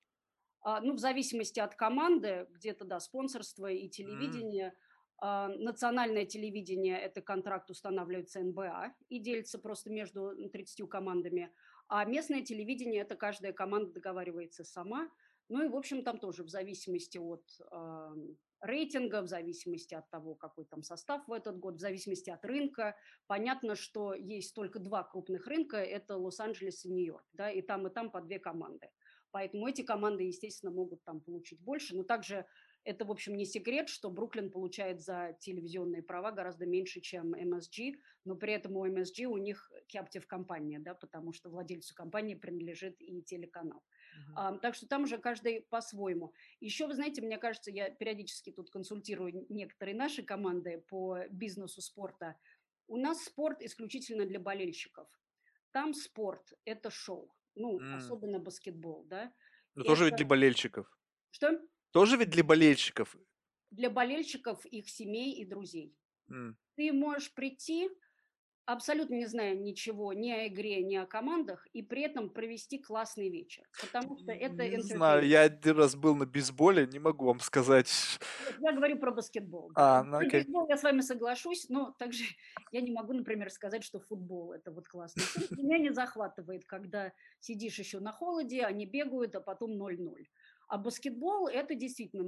А, 0.60 0.82
ну, 0.82 0.92
в 0.92 0.98
зависимости 0.98 1.60
от 1.60 1.76
команды, 1.76 2.46
где-то, 2.50 2.84
да, 2.84 3.00
спонсорство 3.00 3.70
и 3.70 3.88
телевидение. 3.88 4.68
А, 4.68 4.93
национальное 5.20 6.26
телевидение– 6.26 6.98
это 6.98 7.22
контракт 7.22 7.70
устанавливается 7.70 8.40
НБА 8.40 8.94
и 9.08 9.18
делится 9.18 9.58
просто 9.58 9.90
между 9.90 10.30
м, 10.30 10.50
30 10.50 10.86
командами. 10.86 11.52
А 11.88 12.04
местное 12.04 12.42
телевидение– 12.42 13.02
это 13.02 13.16
каждая 13.16 13.52
команда 13.52 13.92
договаривается 13.92 14.64
сама. 14.64 15.08
Ну 15.48 15.64
и, 15.64 15.68
в 15.68 15.76
общем, 15.76 16.02
там 16.02 16.18
тоже 16.18 16.42
в 16.42 16.48
зависимости 16.48 17.18
от 17.18 17.44
а, 17.70 18.14
рейтинга, 18.60 19.22
в 19.22 19.28
зависимости 19.28 19.94
от 19.94 20.08
того, 20.10 20.34
какой 20.34 20.64
там 20.64 20.82
состав 20.82 21.26
в 21.28 21.32
этот 21.32 21.58
год, 21.58 21.76
в 21.76 21.80
зависимости 21.80 22.30
от 22.30 22.44
рынка. 22.44 22.96
Понятно, 23.26 23.74
что 23.74 24.14
есть 24.14 24.54
только 24.54 24.78
два 24.78 25.04
крупных 25.04 25.46
рынка– 25.46 25.76
это 25.76 26.16
Лос-Анджелес 26.16 26.84
и 26.86 26.90
Нью-Йорк, 26.90 27.26
да, 27.34 27.50
и 27.50 27.60
там, 27.60 27.86
и 27.86 27.90
там 27.90 28.10
по 28.10 28.20
две 28.20 28.38
команды. 28.38 28.88
Поэтому 29.30 29.66
эти 29.66 29.82
команды, 29.82 30.22
естественно, 30.22 30.70
могут 30.72 31.02
там 31.02 31.20
получить 31.20 31.60
больше. 31.60 31.96
Но 31.96 32.04
также 32.04 32.46
это, 32.84 33.04
в 33.04 33.10
общем, 33.10 33.36
не 33.36 33.46
секрет, 33.46 33.88
что 33.88 34.10
Бруклин 34.10 34.50
получает 34.50 35.00
за 35.02 35.36
телевизионные 35.40 36.02
права 36.02 36.32
гораздо 36.32 36.66
меньше, 36.66 37.00
чем 37.00 37.34
MSG, 37.34 37.94
но 38.24 38.36
при 38.36 38.52
этом 38.52 38.76
у 38.76 38.86
MSG 38.86 39.24
у 39.26 39.36
них 39.38 39.70
captive 39.92 40.22
компания, 40.26 40.78
да, 40.78 40.94
потому 40.94 41.32
что 41.32 41.50
владельцу 41.50 41.94
компании 41.94 42.34
принадлежит 42.34 42.96
и 43.00 43.22
телеканал. 43.22 43.82
мгм. 44.12 44.36
А, 44.36 44.56
так 44.58 44.74
что 44.74 44.86
там 44.86 45.04
уже 45.04 45.18
каждый 45.18 45.62
по-своему. 45.62 46.34
Еще, 46.60 46.86
вы 46.86 46.94
знаете, 46.94 47.22
мне 47.22 47.38
кажется, 47.38 47.70
я 47.70 47.90
периодически 47.90 48.50
тут 48.52 48.70
консультирую 48.70 49.46
некоторые 49.48 49.94
наши 49.96 50.22
команды 50.22 50.78
по 50.88 51.20
бизнесу 51.30 51.80
спорта. 51.80 52.36
У 52.86 52.96
нас 52.96 53.24
спорт 53.24 53.62
исключительно 53.62 54.26
для 54.26 54.40
болельщиков. 54.40 55.08
Там 55.72 55.94
спорт– 55.94 56.52
это 56.64 56.90
шоу 56.90 57.34
ну, 57.56 57.86
М. 57.86 57.88
особенно 57.88 58.40
баскетбол, 58.40 59.04
да. 59.04 59.32
Ну 59.76 59.84
тоже 59.84 60.06
ведь 60.06 60.16
Это 60.16 60.16
для 60.16 60.26
болельщиков. 60.26 60.88
что? 61.30 61.60
Тоже 61.94 62.16
ведь 62.16 62.30
для 62.30 62.42
болельщиков. 62.42 63.16
Для 63.70 63.90
болельщиков, 63.90 64.64
их 64.66 64.88
семей 64.88 65.32
и 65.34 65.44
друзей. 65.44 65.96
М. 66.30 66.56
Ты 66.76 66.92
можешь 66.92 67.34
прийти, 67.34 67.90
абсолютно 68.66 69.14
не 69.16 69.26
зная 69.26 69.54
ничего 69.54 70.12
ни 70.14 70.30
о 70.32 70.46
игре, 70.48 70.82
ни 70.84 70.96
о 70.96 71.06
командах, 71.06 71.66
и 71.72 71.82
при 71.82 72.02
этом 72.02 72.30
провести 72.30 72.78
классный 72.78 73.30
вечер, 73.30 73.68
потому 73.80 74.18
что 74.18 74.32
это 74.32 74.64
Не 74.66 74.82
знаю, 74.82 75.26
я 75.26 75.42
один 75.42 75.76
раз 75.78 75.94
был 75.96 76.14
на 76.16 76.26
бейсболе, 76.26 76.86
не 76.86 76.98
могу 76.98 77.26
вам 77.26 77.40
сказать. 77.40 78.18
Я 78.58 78.72
говорю 78.72 78.98
про 78.98 79.10
баскетбол, 79.12 79.74
А, 79.74 80.02
ну 80.04 80.18
Про 80.18 80.26
окей. 80.26 80.46
бейсбол 80.46 80.68
я 80.68 80.76
с 80.76 80.82
вами 80.82 81.00
соглашусь, 81.00 81.68
но 81.68 81.92
также 81.92 82.24
я 82.72 82.80
не 82.80 82.92
могу, 82.92 83.12
например, 83.12 83.50
сказать, 83.50 83.84
что 83.84 84.00
футбол– 84.00 84.52
это 84.52 84.70
вот 84.72 84.88
классный 84.88 85.24
спорт. 85.24 85.50
Меня 85.56 85.78
не 85.78 85.90
захватывает, 85.92 86.64
когда 86.64 87.12
сидишь 87.40 87.78
еще 87.78 88.00
на 88.00 88.12
холоде, 88.12 88.62
они 88.64 88.86
бегают, 88.86 89.34
а 89.34 89.40
потом 89.40 89.76
0-0. 89.76 90.28
А 90.68 90.78
баскетбол– 90.78 91.48
это 91.48 91.74
действительно 91.74 92.22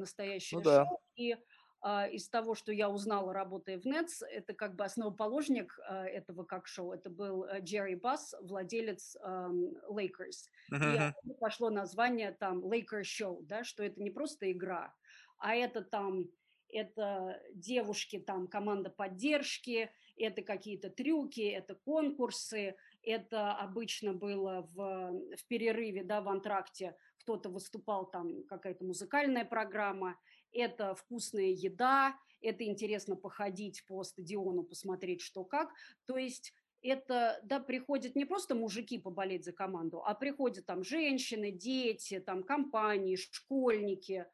Ну 0.50 0.60
настоящее 0.60 0.60
да. 0.60 0.86
шоу, 0.86 1.00
и 1.16 1.36
а, 1.80 2.08
из 2.08 2.28
того, 2.28 2.54
что 2.54 2.72
я 2.72 2.88
узнала, 2.90 3.32
работая 3.32 3.78
в 3.78 3.86
Nets, 3.86 4.24
это 4.28 4.54
как 4.54 4.74
бы 4.76 4.84
основоположник 4.84 5.78
а, 5.88 6.04
этого 6.06 6.44
как 6.44 6.66
шоу. 6.66 6.92
Это 6.92 7.10
был 7.10 7.44
а, 7.44 7.60
Джерри 7.60 7.94
Басс, 7.96 8.34
владелец 8.40 9.16
ам, 9.20 9.76
Lakers. 9.90 10.48
Мгм, 10.70 11.12
И 11.24 11.34
пошло 11.40 11.70
название 11.70 12.32
там 12.32 12.64
Lakers 12.64 13.02
Show, 13.02 13.38
да, 13.42 13.64
что 13.64 13.82
это 13.84 14.00
не 14.00 14.10
просто 14.10 14.50
игра, 14.52 14.94
а 15.38 15.54
это 15.54 15.82
там 15.82 16.30
это 16.68 17.40
девушки, 17.52 18.18
там 18.18 18.48
команда 18.48 18.90
поддержки, 18.90 19.90
это 20.16 20.42
какие-то 20.42 20.90
трюки, 20.90 21.42
это 21.42 21.76
конкурсы, 21.76 22.76
это 23.02 23.52
обычно 23.54 24.14
было 24.14 24.62
в, 24.74 25.12
в 25.36 25.46
перерыве, 25.46 26.02
да, 26.02 26.20
в 26.20 26.28
антракте 26.28 26.96
кто-то 27.26 27.48
выступал, 27.48 28.08
там 28.08 28.44
какая-то 28.44 28.84
музыкальная 28.84 29.44
программа, 29.44 30.16
это 30.52 30.94
вкусная 30.94 31.50
еда, 31.50 32.16
это 32.40 32.64
интересно 32.64 33.16
походить 33.16 33.84
по 33.88 34.04
стадиону, 34.04 34.62
посмотреть, 34.62 35.22
что 35.22 35.44
как. 35.44 35.70
То 36.06 36.16
есть 36.16 36.54
это, 36.82 37.40
да, 37.42 37.58
приходят 37.58 38.14
не 38.14 38.24
просто 38.26 38.54
мужики 38.54 38.98
поболеть 38.98 39.44
за 39.44 39.52
команду, 39.52 40.04
а 40.04 40.14
приходят 40.14 40.66
там 40.66 40.84
женщины, 40.84 41.50
дети, 41.50 42.20
там 42.20 42.44
компании, 42.44 43.16
школьники. 43.16 44.26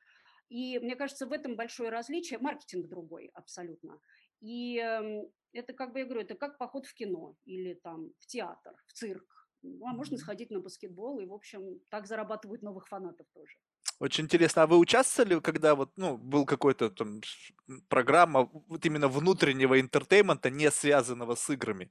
И 0.51 0.79
мне 0.79 0.95
кажется, 0.95 1.27
в 1.27 1.33
этом 1.33 1.57
большое 1.57 1.89
различие. 1.89 2.39
Маркетинг 2.41 2.89
другой 2.89 3.31
абсолютно. 3.33 3.99
И 4.41 4.77
эм, 4.77 5.31
это, 5.55 5.73
как 5.73 5.95
бы 5.95 6.01
я 6.01 6.05
говорю, 6.05 6.21
это 6.21 6.35
как 6.35 6.59
поход 6.59 6.85
в 6.85 6.93
кино 6.93 7.37
или 7.47 7.73
там 7.73 8.13
в 8.19 8.27
театр, 8.27 8.75
в 8.87 8.93
цирк. 8.93 9.42
Ну, 9.63 9.87
а 9.87 9.93
можно 9.93 10.19
сходить 10.19 10.51
на 10.51 10.61
баскетбол, 10.61 11.21
и, 11.21 11.27
в 11.27 11.33
общем, 11.33 11.81
так 11.89 12.07
зарабатывают 12.07 12.63
новых 12.63 12.89
фанатов 12.89 13.27
тоже. 13.33 13.57
Очень 14.01 14.25
интересно. 14.25 14.63
А 14.63 14.67
вы 14.67 14.79
участвовали, 14.79 15.39
когда 15.41 15.75
вот, 15.77 15.93
ну, 15.97 16.17
был 16.17 16.45
какой-то 16.45 16.91
там 16.91 17.21
программа 17.89 18.49
вот 18.69 18.85
именно 18.85 19.07
внутреннего 19.09 19.81
entertainment 19.81 20.42
а, 20.42 20.51
не 20.51 20.71
связанного 20.73 21.37
с 21.37 21.49
играми? 21.51 21.91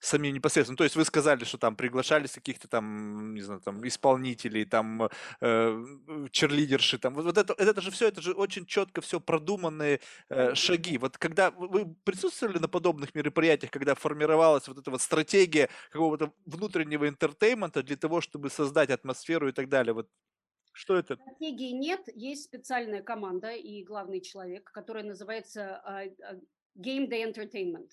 Самим 0.00 0.34
непосредственно. 0.34 0.76
То 0.76 0.84
есть 0.84 0.96
вы 0.96 1.04
сказали, 1.04 1.44
что 1.44 1.58
там 1.58 1.76
приглашались 1.76 2.32
каких-то 2.32 2.68
там, 2.68 3.34
не 3.34 3.42
знаю, 3.42 3.60
там 3.60 3.86
исполнителей, 3.86 4.64
там 4.64 5.08
э, 5.40 5.84
черлидерши, 6.30 6.98
там 6.98 7.14
вот, 7.14 7.24
вот 7.24 7.38
это, 7.38 7.54
это 7.56 7.80
же 7.80 7.90
все, 7.90 8.08
это 8.08 8.20
же 8.20 8.32
очень 8.32 8.66
четко 8.66 9.00
все 9.00 9.20
продуманные 9.20 10.00
э, 10.28 10.54
шаги. 10.54 10.98
Вот 10.98 11.18
когда 11.18 11.50
вы 11.50 11.80
вы 11.84 11.94
присутствовали 12.04 12.58
на 12.58 12.68
подобных 12.68 13.14
мероприятиях, 13.14 13.70
когда 13.70 13.94
формировалась 13.94 14.68
вот 14.68 14.78
эта 14.78 14.90
вот 14.90 15.00
стратегия 15.00 15.68
какого-то 15.90 16.32
внутреннего 16.46 17.08
интертеймента 17.08 17.82
для 17.82 17.96
того, 17.96 18.20
чтобы 18.20 18.50
создать 18.50 18.90
атмосферу 18.90 19.48
и 19.48 19.52
так 19.52 19.68
далее, 19.68 19.92
вот 19.92 20.08
что 20.72 20.96
это? 20.96 21.16
Стратегии 21.16 21.72
нет, 21.72 22.00
есть 22.14 22.44
специальная 22.44 23.02
команда 23.02 23.50
и 23.52 23.82
главный 23.84 24.20
человек, 24.20 24.70
который 24.72 25.02
называется 25.02 25.80
а, 25.84 26.02
а, 26.02 26.34
Game 26.76 27.08
Day 27.08 27.24
Entertainment, 27.24 27.90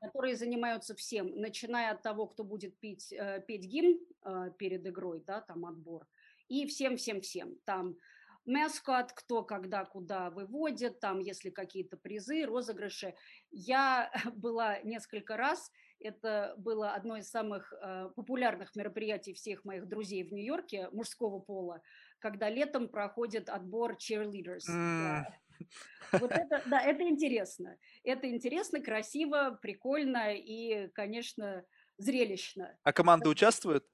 Которые 0.00 0.36
занимаются 0.36 0.94
всем, 0.94 1.28
начиная 1.36 1.92
от 1.92 2.02
того, 2.02 2.26
кто 2.26 2.44
будет 2.44 2.78
петь, 2.80 3.12
э, 3.12 3.42
петь 3.46 3.64
гимн 3.64 3.98
э, 4.24 4.50
перед 4.58 4.86
игрой, 4.86 5.22
да, 5.26 5.40
там 5.40 5.64
отбор, 5.66 6.06
и 6.48 6.66
всем-всем-всем. 6.66 7.56
Там 7.64 7.96
маскот, 8.44 9.12
кто 9.12 9.44
когда 9.44 9.84
куда 9.84 10.30
выводит, 10.30 11.00
там, 11.00 11.20
если 11.20 11.50
какие-то 11.50 11.96
призы, 11.96 12.44
розыгрыши. 12.44 13.14
Я 13.50 14.10
была 14.34 14.80
несколько 14.80 15.36
раз, 15.36 15.70
это 16.00 16.54
было 16.58 16.94
одно 16.94 17.16
из 17.16 17.28
самых 17.30 17.72
э, 17.72 18.10
популярных 18.16 18.74
мероприятий 18.74 19.34
всех 19.34 19.64
моих 19.64 19.86
друзей 19.86 20.24
в 20.24 20.32
Нью-Йорке 20.32 20.88
мужского 20.90 21.38
пола, 21.38 21.80
когда 22.18 22.48
летом 22.50 22.88
проходит 22.88 23.48
отбор 23.48 23.92
cheerleaders. 23.96 24.64
м. 24.68 25.26
Вот 26.12 26.30
это, 26.32 26.62
да, 26.66 26.80
это 26.80 27.02
интересно. 27.08 27.78
Это 28.04 28.30
интересно, 28.30 28.80
красиво, 28.80 29.58
прикольно 29.60 30.34
и, 30.34 30.88
конечно, 30.88 31.64
зрелищно. 31.98 32.78
А 32.82 32.92
команды 32.92 33.28
участвуют? 33.28 33.86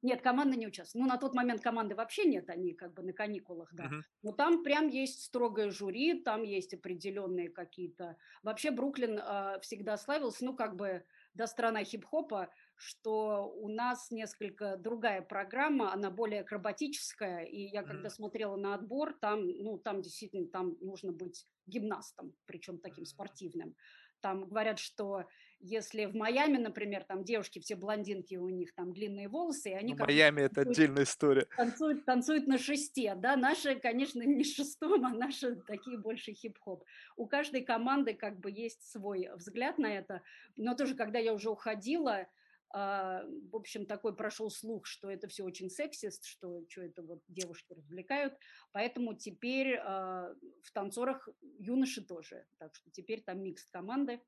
Нет, 0.00 0.22
команда 0.22 0.56
не 0.56 0.68
участвует. 0.68 1.04
Ну, 1.04 1.10
на 1.10 1.18
тот 1.18 1.34
момент 1.34 1.60
команды 1.60 1.96
вообще 1.96 2.24
нет, 2.24 2.48
они 2.50 2.72
как 2.72 2.94
бы 2.94 3.02
на 3.02 3.12
каникулах, 3.12 3.74
да. 3.74 3.84
Мгм. 3.84 4.04
Но 4.22 4.32
там 4.32 4.62
прям 4.62 4.86
есть 4.86 5.24
строгое 5.24 5.70
жюри, 5.70 6.22
там 6.22 6.44
есть 6.44 6.72
определенные 6.72 7.48
какие-то... 7.48 8.16
Вообще 8.44 8.70
Бруклин 8.70 9.18
а, 9.20 9.58
всегда 9.58 9.96
славился, 9.96 10.44
ну, 10.44 10.54
как 10.54 10.76
бы, 10.76 11.04
да, 11.34 11.48
страна 11.48 11.82
хип-хопа, 11.82 12.50
что 12.80 13.50
у 13.52 13.68
нас 13.68 14.10
несколько 14.10 14.76
другая 14.76 15.22
программа, 15.22 15.92
она 15.92 16.10
более 16.10 16.40
акробатическая, 16.42 17.44
и 17.44 17.60
я 17.62 17.82
когда 17.82 18.08
смотрела 18.10 18.56
на 18.56 18.74
отбор, 18.74 19.14
там, 19.20 19.46
ну, 19.48 19.78
там 19.78 20.00
действительно, 20.02 20.46
там 20.48 20.76
нужно 20.80 21.12
быть 21.12 21.46
гимнастом, 21.66 22.34
причем 22.46 22.78
таким 22.78 23.04
М. 23.04 23.06
спортивным. 23.06 23.76
Там 24.20 24.46
говорят, 24.48 24.78
что 24.78 25.24
если 25.60 26.06
в 26.06 26.14
Майами, 26.14 26.56
например, 26.58 27.04
там 27.04 27.24
девушки 27.24 27.60
все 27.60 27.76
блондинки, 27.76 28.36
у 28.36 28.48
них 28.48 28.74
там 28.74 28.92
длинные 28.92 29.28
волосы, 29.28 29.70
и 29.70 29.74
они 29.74 29.94
бы 29.94 30.06
Майами 30.06 30.42
это 30.42 30.60
танцуют, 30.62 30.62
отдельная 30.62 31.02
история. 31.04 31.46
танцуют, 31.56 32.04
танцуют 32.04 32.46
на 32.46 32.58
шесте, 32.58 33.14
да, 33.16 33.36
наши, 33.36 33.76
конечно, 33.78 34.22
не 34.26 34.44
шестом, 34.44 35.04
а 35.04 35.10
наши 35.10 35.56
такие 35.56 35.98
больше 35.98 36.32
хип-хоп. 36.32 36.84
У 37.16 37.26
каждой 37.26 37.62
команды 37.62 38.14
как 38.14 38.38
бы 38.40 38.50
есть 38.50 38.82
свой 38.90 39.28
взгляд 39.36 39.78
на 39.78 39.92
это, 39.92 40.22
но 40.56 40.74
тоже, 40.74 40.94
когда 40.94 41.18
я 41.18 41.34
уже 41.34 41.50
уходила, 41.50 42.26
в 42.72 43.56
общем, 43.56 43.86
такой 43.86 44.14
прошел 44.14 44.50
слух, 44.50 44.86
что 44.86 45.10
это 45.10 45.26
все 45.28 45.44
очень 45.44 45.70
сексист, 45.70 46.24
что, 46.24 46.62
что 46.68 46.82
это 46.82 47.02
вот 47.02 47.22
девушки 47.28 47.72
развлекают, 47.72 48.34
поэтому 48.72 49.14
теперь 49.14 49.76
а, 49.76 50.34
в 50.62 50.72
танцорах 50.72 51.28
юноши 51.58 52.04
тоже, 52.04 52.46
так 52.58 52.74
что 52.74 52.90
теперь 52.90 53.22
там 53.22 53.42
микс 53.42 53.64
команды. 53.70 54.20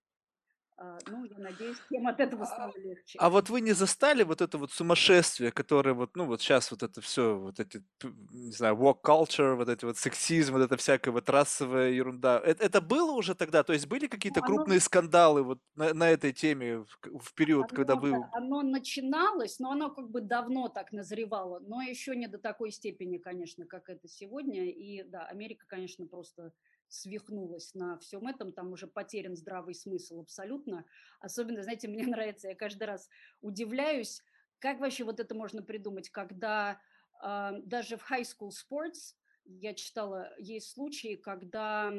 А, 0.82 0.96
Ну, 1.06 1.24
я 1.24 1.36
надеюсь, 1.38 1.76
всем 1.78 2.06
от 2.08 2.20
этого 2.20 2.44
А 2.44 2.46
стало 2.46 2.72
легче. 2.78 3.18
а 3.20 3.28
вот 3.28 3.50
вы 3.50 3.60
не 3.60 3.72
застали 3.74 4.22
вот 4.22 4.40
это 4.40 4.56
вот 4.56 4.72
сумасшествие, 4.72 5.52
которое 5.52 5.92
вот, 5.92 6.16
ну 6.16 6.24
вот 6.24 6.40
сейчас 6.40 6.70
вот 6.70 6.82
это 6.82 7.02
все, 7.02 7.36
вот 7.38 7.60
эти, 7.60 7.84
не 8.02 8.52
знаю, 8.52 8.76
walk 8.76 9.02
culture, 9.04 9.56
вот 9.56 9.68
эти 9.68 9.84
вот 9.84 9.98
сексизм, 9.98 10.54
вот 10.54 10.62
эта 10.62 10.78
всякая 10.78 11.10
вот 11.10 11.28
расовая 11.28 11.90
ерунда. 11.90 12.40
Это, 12.42 12.64
это 12.64 12.80
было 12.80 13.12
уже 13.12 13.34
тогда? 13.34 13.62
То 13.62 13.74
есть 13.74 13.88
были 13.88 14.06
Ну, 14.06 14.08
какие-то 14.08 14.40
оно 14.40 14.46
крупные 14.46 14.80
скандалы 14.80 15.42
вот 15.42 15.60
на, 15.74 15.92
на 15.92 16.08
этой 16.08 16.32
теме 16.32 16.78
в, 16.78 16.86
в 17.02 17.34
период, 17.34 17.72
когда 17.72 17.94
Оно, 17.94 18.00
да, 18.08 18.16
вы... 18.16 18.24
оно 18.32 18.62
начиналось, 18.62 19.58
но 19.58 19.72
оно 19.72 19.90
как 19.90 20.10
бы 20.10 20.22
давно 20.22 20.68
так 20.70 20.92
назревало, 20.92 21.58
но 21.60 21.82
еще 21.82 22.16
не 22.16 22.26
до 22.26 22.38
такой 22.38 22.70
степени, 22.70 23.18
конечно, 23.18 23.66
как 23.66 23.90
это 23.90 24.08
сегодня. 24.08 24.70
И 24.70 25.02
да, 25.02 25.26
Америка, 25.26 25.66
конечно, 25.68 26.06
просто 26.06 26.52
свихнулась 26.90 27.72
на 27.74 27.98
всем 27.98 28.26
этом, 28.26 28.52
там 28.52 28.72
уже 28.72 28.86
потерян 28.86 29.36
здравый 29.36 29.74
смысл 29.74 30.20
абсолютно. 30.20 30.84
Особенно, 31.20 31.62
знаете, 31.62 31.88
мне 31.88 32.06
нравится, 32.06 32.48
я 32.48 32.54
каждый 32.54 32.84
раз 32.84 33.08
удивляюсь, 33.40 34.20
как 34.58 34.80
вообще 34.80 35.04
вот 35.04 35.20
это 35.20 35.34
можно 35.34 35.62
придумать, 35.62 36.10
когда 36.10 36.80
а, 37.20 37.52
даже 37.60 37.96
в 37.96 38.10
high 38.10 38.24
school 38.24 38.50
sports 38.50 39.14
я 39.44 39.72
читала, 39.74 40.32
есть 40.38 40.72
случаи, 40.72 41.16
когда 41.16 41.92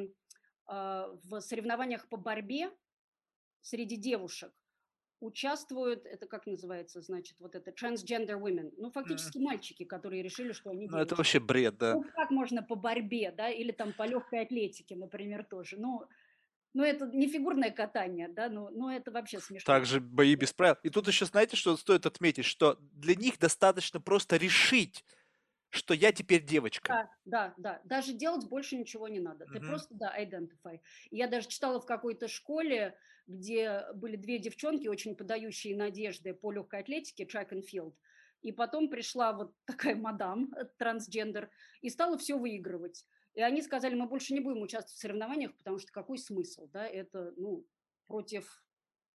а, 0.67 1.07
в 1.23 1.39
соревнованиях 1.39 2.07
по 2.09 2.17
борьбе 2.17 2.71
среди 3.61 3.95
девушек 3.95 4.53
участвуют, 5.21 6.05
это 6.05 6.25
как 6.25 6.47
называется, 6.47 7.01
значит, 7.01 7.35
вот 7.39 7.55
это 7.55 7.71
transgender 7.71 8.39
women, 8.39 8.73
ну, 8.77 8.91
фактически 8.91 9.37
мальчики, 9.37 9.85
которые 9.85 10.23
решили, 10.23 10.51
что 10.51 10.71
они 10.71 10.87
Ну 10.87 10.97
это 10.97 11.15
вообще 11.15 11.39
бред, 11.39 11.77
да. 11.77 11.93
Ну, 11.93 12.03
как 12.15 12.31
можно 12.31 12.63
по 12.63 12.75
борьбе, 12.75 13.31
да, 13.31 13.49
или 13.49 13.71
там 13.71 13.93
по 13.93 14.03
легкой 14.03 14.41
атлетике, 14.41 14.95
например, 14.95 15.45
тоже. 15.45 15.77
Ну, 15.77 16.03
ну 16.73 16.83
это 16.83 17.05
не 17.05 17.27
фигурное 17.27 17.71
катание, 17.71 18.27
да, 18.27 18.49
ну, 18.49 18.69
ну 18.71 18.89
это 18.89 19.11
вообще 19.11 19.39
смешно. 19.39 19.71
Также 19.71 19.99
бои 19.99 20.35
без 20.35 20.53
правил. 20.53 20.77
И 20.83 20.89
тут 20.89 21.07
еще, 21.07 21.25
знаете, 21.25 21.55
что 21.55 21.77
стоит 21.77 22.05
отметить, 22.05 22.45
что 22.45 22.77
для 22.93 23.15
них 23.15 23.37
достаточно 23.37 24.01
просто 24.01 24.37
решить, 24.37 25.05
что 25.71 25.93
я 25.95 26.11
теперь 26.11 26.43
девочка. 26.45 26.91
Да, 26.91 27.09
да, 27.25 27.53
да. 27.57 27.81
Даже 27.85 28.13
делать 28.13 28.47
больше 28.49 28.75
ничего 28.75 29.07
не 29.07 29.19
надо. 29.19 29.45
Ты 29.45 29.59
Мгм. 29.59 29.61
просто, 29.61 29.95
да, 29.95 30.13
identify. 30.19 30.79
Я 31.09 31.27
даже 31.27 31.47
читала 31.47 31.79
в 31.79 31.85
какой-то 31.85 32.27
школе, 32.27 32.97
где 33.27 33.85
были 33.93 34.15
две 34.15 34.39
девчонки, 34.39 34.87
очень 34.87 35.15
подающие 35.15 35.75
надежды 35.77 36.33
по 36.33 36.51
легкой 36.51 36.81
атлетике, 36.81 37.23
track 37.23 37.51
and 37.51 37.63
field. 37.71 37.93
И 38.41 38.51
потом 38.51 38.89
пришла 38.89 39.31
вот 39.31 39.53
такая 39.65 39.95
мадам, 39.95 40.51
трансгендер, 40.77 41.49
и 41.81 41.89
стала 41.89 42.17
все 42.17 42.37
выигрывать. 42.37 43.05
И 43.35 43.41
они 43.41 43.61
сказали, 43.61 43.95
мы 43.95 44.07
больше 44.07 44.33
не 44.33 44.41
будем 44.41 44.61
участвовать 44.61 44.97
в 44.97 44.99
соревнованиях, 44.99 45.55
потому 45.55 45.77
что 45.77 45.91
какой 45.93 46.17
смысл, 46.17 46.67
да, 46.67 46.85
это, 46.85 47.31
ну, 47.37 47.65
против 48.07 48.65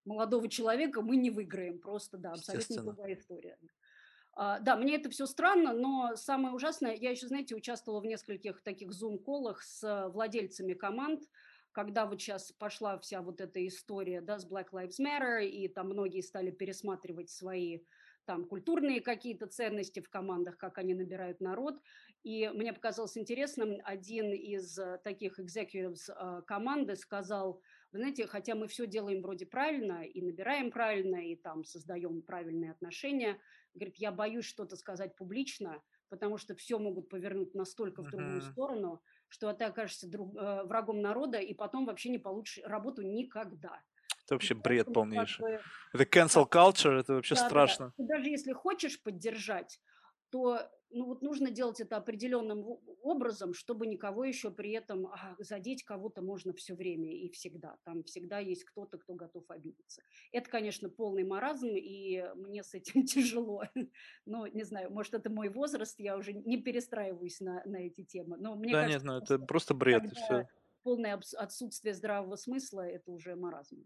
молодого 0.06 0.48
человека 0.48 1.02
мы 1.02 1.18
не 1.18 1.32
выиграем, 1.32 1.80
просто, 1.80 2.18
да, 2.18 2.34
абсолютно 2.34 2.78
другая 2.78 3.16
история. 3.16 3.58
А, 4.36 4.60
да, 4.60 4.76
мне 4.76 4.96
это 4.96 5.10
все 5.10 5.26
странно, 5.26 5.74
но 5.74 6.16
самое 6.16 6.54
ужасное, 6.54 6.94
я 6.94 7.12
еще, 7.12 7.28
знаете, 7.28 7.56
участвовала 7.56 8.02
в 8.02 8.06
нескольких 8.06 8.62
таких 8.62 8.92
зум-колах 8.92 9.62
с 9.62 9.82
э, 9.84 10.10
владельцами 10.10 10.74
команд, 10.74 11.24
когда 11.72 12.06
вот 12.06 12.22
сейчас 12.22 12.52
пошла 12.52 12.98
вся 13.00 13.22
вот 13.22 13.40
эта 13.40 13.66
история, 13.66 14.20
да, 14.20 14.38
с 14.38 14.50
Black 14.50 14.68
Lives 14.74 15.00
Matter, 15.00 15.46
и 15.46 15.70
там 15.70 15.88
многие 15.88 16.22
стали 16.22 16.52
пересматривать 16.52 17.30
свои 17.30 17.80
там 18.26 18.46
культурные 18.46 19.02
какие-то 19.02 19.48
ценности 19.48 20.02
в 20.02 20.10
командах, 20.10 20.58
как 20.58 20.80
они 20.80 20.94
набирают 20.94 21.40
народ. 21.40 21.80
И 22.24 22.50
мне 22.50 22.74
показалось 22.74 23.18
интересным, 23.18 23.78
один 23.86 24.34
из 24.34 24.78
э, 24.78 25.00
таких 25.04 25.40
executives 25.40 26.10
э, 26.10 26.42
команды 26.46 26.98
сказал, 26.98 27.62
вы 27.96 28.00
знаете, 28.00 28.28
хотя 28.28 28.56
мы 28.56 28.68
все 28.68 28.88
делаем 28.88 29.22
вроде 29.22 29.46
правильно, 29.46 30.04
и 30.04 30.22
набираем 30.22 30.70
правильно, 30.70 31.16
и 31.16 31.38
там 31.38 31.64
создаем 31.64 32.22
правильные 32.24 32.72
отношения, 32.72 33.40
говорит, 33.74 33.96
я 33.96 34.12
боюсь 34.12 34.44
что-то 34.44 34.76
сказать 34.76 35.16
публично, 35.16 35.82
потому 36.10 36.38
что 36.38 36.56
все 36.56 36.78
могут 36.78 37.08
повернуть 37.08 37.56
настолько 37.56 38.04
в 38.04 38.10
другую 38.10 38.42
Мгм. 38.42 38.42
сторону, 38.42 39.02
что 39.30 39.54
ты 39.54 39.64
окажешься 39.64 40.10
друг- 40.10 40.36
э, 40.36 40.64
врагом 40.66 41.02
народа, 41.02 41.40
и 41.40 41.54
потом 41.54 41.86
вообще 41.86 42.10
не 42.10 42.18
получишь 42.20 42.62
работу 42.66 43.02
никогда. 43.02 43.82
Это 44.26 44.36
И 44.36 44.36
вообще 44.36 44.56
бред 44.56 44.92
поэтому 44.92 45.08
как 45.08 45.30
полнейший. 45.32 45.38
бы 45.38 45.64
Это 45.94 46.04
cancel 46.04 46.50
culture, 46.50 47.00
это 47.00 47.14
вообще 47.14 47.36
да-да-да. 47.36 47.76
страшно. 47.76 47.94
И 47.98 48.04
даже 48.04 48.30
если 48.30 48.54
хочешь 48.54 49.02
поддержать, 49.02 49.82
то 50.30 50.70
ну 50.90 51.06
вот 51.06 51.22
нужно 51.22 51.52
делать 51.52 51.80
это 51.80 51.98
определенным 51.98 52.80
образом, 53.02 53.54
чтобы 53.54 53.88
никого 53.88 54.24
еще 54.24 54.52
при 54.52 54.72
этом 54.72 55.08
а, 55.08 55.36
задеть 55.40 55.84
кого-то 55.84 56.22
можно 56.22 56.54
все 56.54 56.76
время 56.76 57.12
и 57.12 57.30
всегда. 57.30 57.78
Там 57.84 58.04
всегда 58.04 58.40
есть 58.40 58.64
кто-то, 58.64 58.98
кто 58.98 59.14
готов 59.14 59.44
обидеться. 59.50 60.02
Это, 60.32 60.50
конечно, 60.50 60.90
полный 60.90 61.24
маразм, 61.24 61.70
и 61.76 62.24
мне 62.36 62.64
с 62.64 62.74
этим 62.74 63.04
тяжело. 63.06 63.64
Ну, 64.26 64.46
не 64.48 64.64
знаю, 64.64 64.92
может, 64.92 65.14
это 65.14 65.30
мой 65.30 65.50
возраст, 65.50 66.00
я 66.00 66.18
уже 66.18 66.34
не 66.34 66.58
перестраиваюсь 66.62 67.40
на, 67.40 67.64
на 67.66 67.78
эти 67.78 68.04
темы. 68.04 68.38
Но 68.38 68.56
мне 68.56 68.74
Да 68.74 68.88
нет, 68.88 69.02
кажется, 69.02 69.08
ну 69.08 69.18
это 69.18 69.40
просто 69.40 69.74
бред 69.74 70.10
все. 70.16 70.48
полное 70.84 71.20
отсутствие 71.38 71.94
здравого 71.94 72.36
смысла, 72.36 72.82
это 72.82 73.12
уже 73.12 73.36
маразм. 73.36 73.86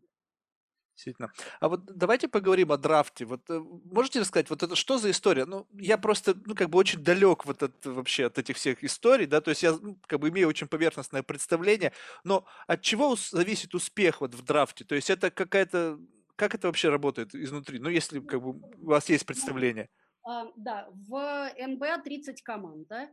Действительно. 0.99 1.31
А 1.61 1.69
вот 1.69 1.85
давайте 1.85 2.27
поговорим 2.27 2.73
о 2.73 2.77
драфте. 2.77 3.23
Вот 3.23 3.49
э, 3.49 3.57
можете 3.85 4.19
рассказать, 4.19 4.49
вот 4.49 4.63
это 4.63 4.75
что 4.75 4.97
за 4.97 5.11
история? 5.11 5.45
Ну, 5.45 5.65
я 5.71 5.97
просто, 5.97 6.35
ну, 6.45 6.55
как 6.55 6.69
бы 6.69 6.77
очень 6.77 7.01
далек 7.01 7.45
вот 7.45 7.63
от, 7.63 7.85
вообще 7.85 8.25
от 8.25 8.37
этих 8.37 8.57
всех 8.57 8.83
историй, 8.83 9.25
да, 9.25 9.39
то 9.39 9.49
есть 9.49 9.63
я, 9.63 9.71
ну, 9.71 9.97
как 10.07 10.19
бы 10.19 10.27
имею 10.27 10.49
очень 10.49 10.67
поверхностное 10.67 11.23
представление, 11.23 11.93
но 12.25 12.45
от 12.67 12.81
чего 12.81 13.15
зависит 13.15 13.73
успех 13.75 14.19
вот 14.19 14.35
в 14.35 14.43
драфте? 14.43 14.83
То 14.83 14.95
есть 14.95 15.09
это 15.09 15.31
какая-то, 15.31 15.97
как 16.35 16.53
это 16.53 16.67
вообще 16.67 16.89
работает 16.89 17.33
изнутри? 17.33 17.79
Ну, 17.79 17.87
если 17.87 18.19
как 18.19 18.41
бы 18.41 18.49
у 18.49 18.85
вас 18.89 19.07
есть 19.07 19.23
Ну, 19.23 19.27
представление. 19.27 19.89
А, 20.25 20.47
да, 20.57 20.89
в 20.91 21.49
НБА 21.57 21.99
30 22.03 22.41
команд, 22.43 22.89
да. 22.89 23.09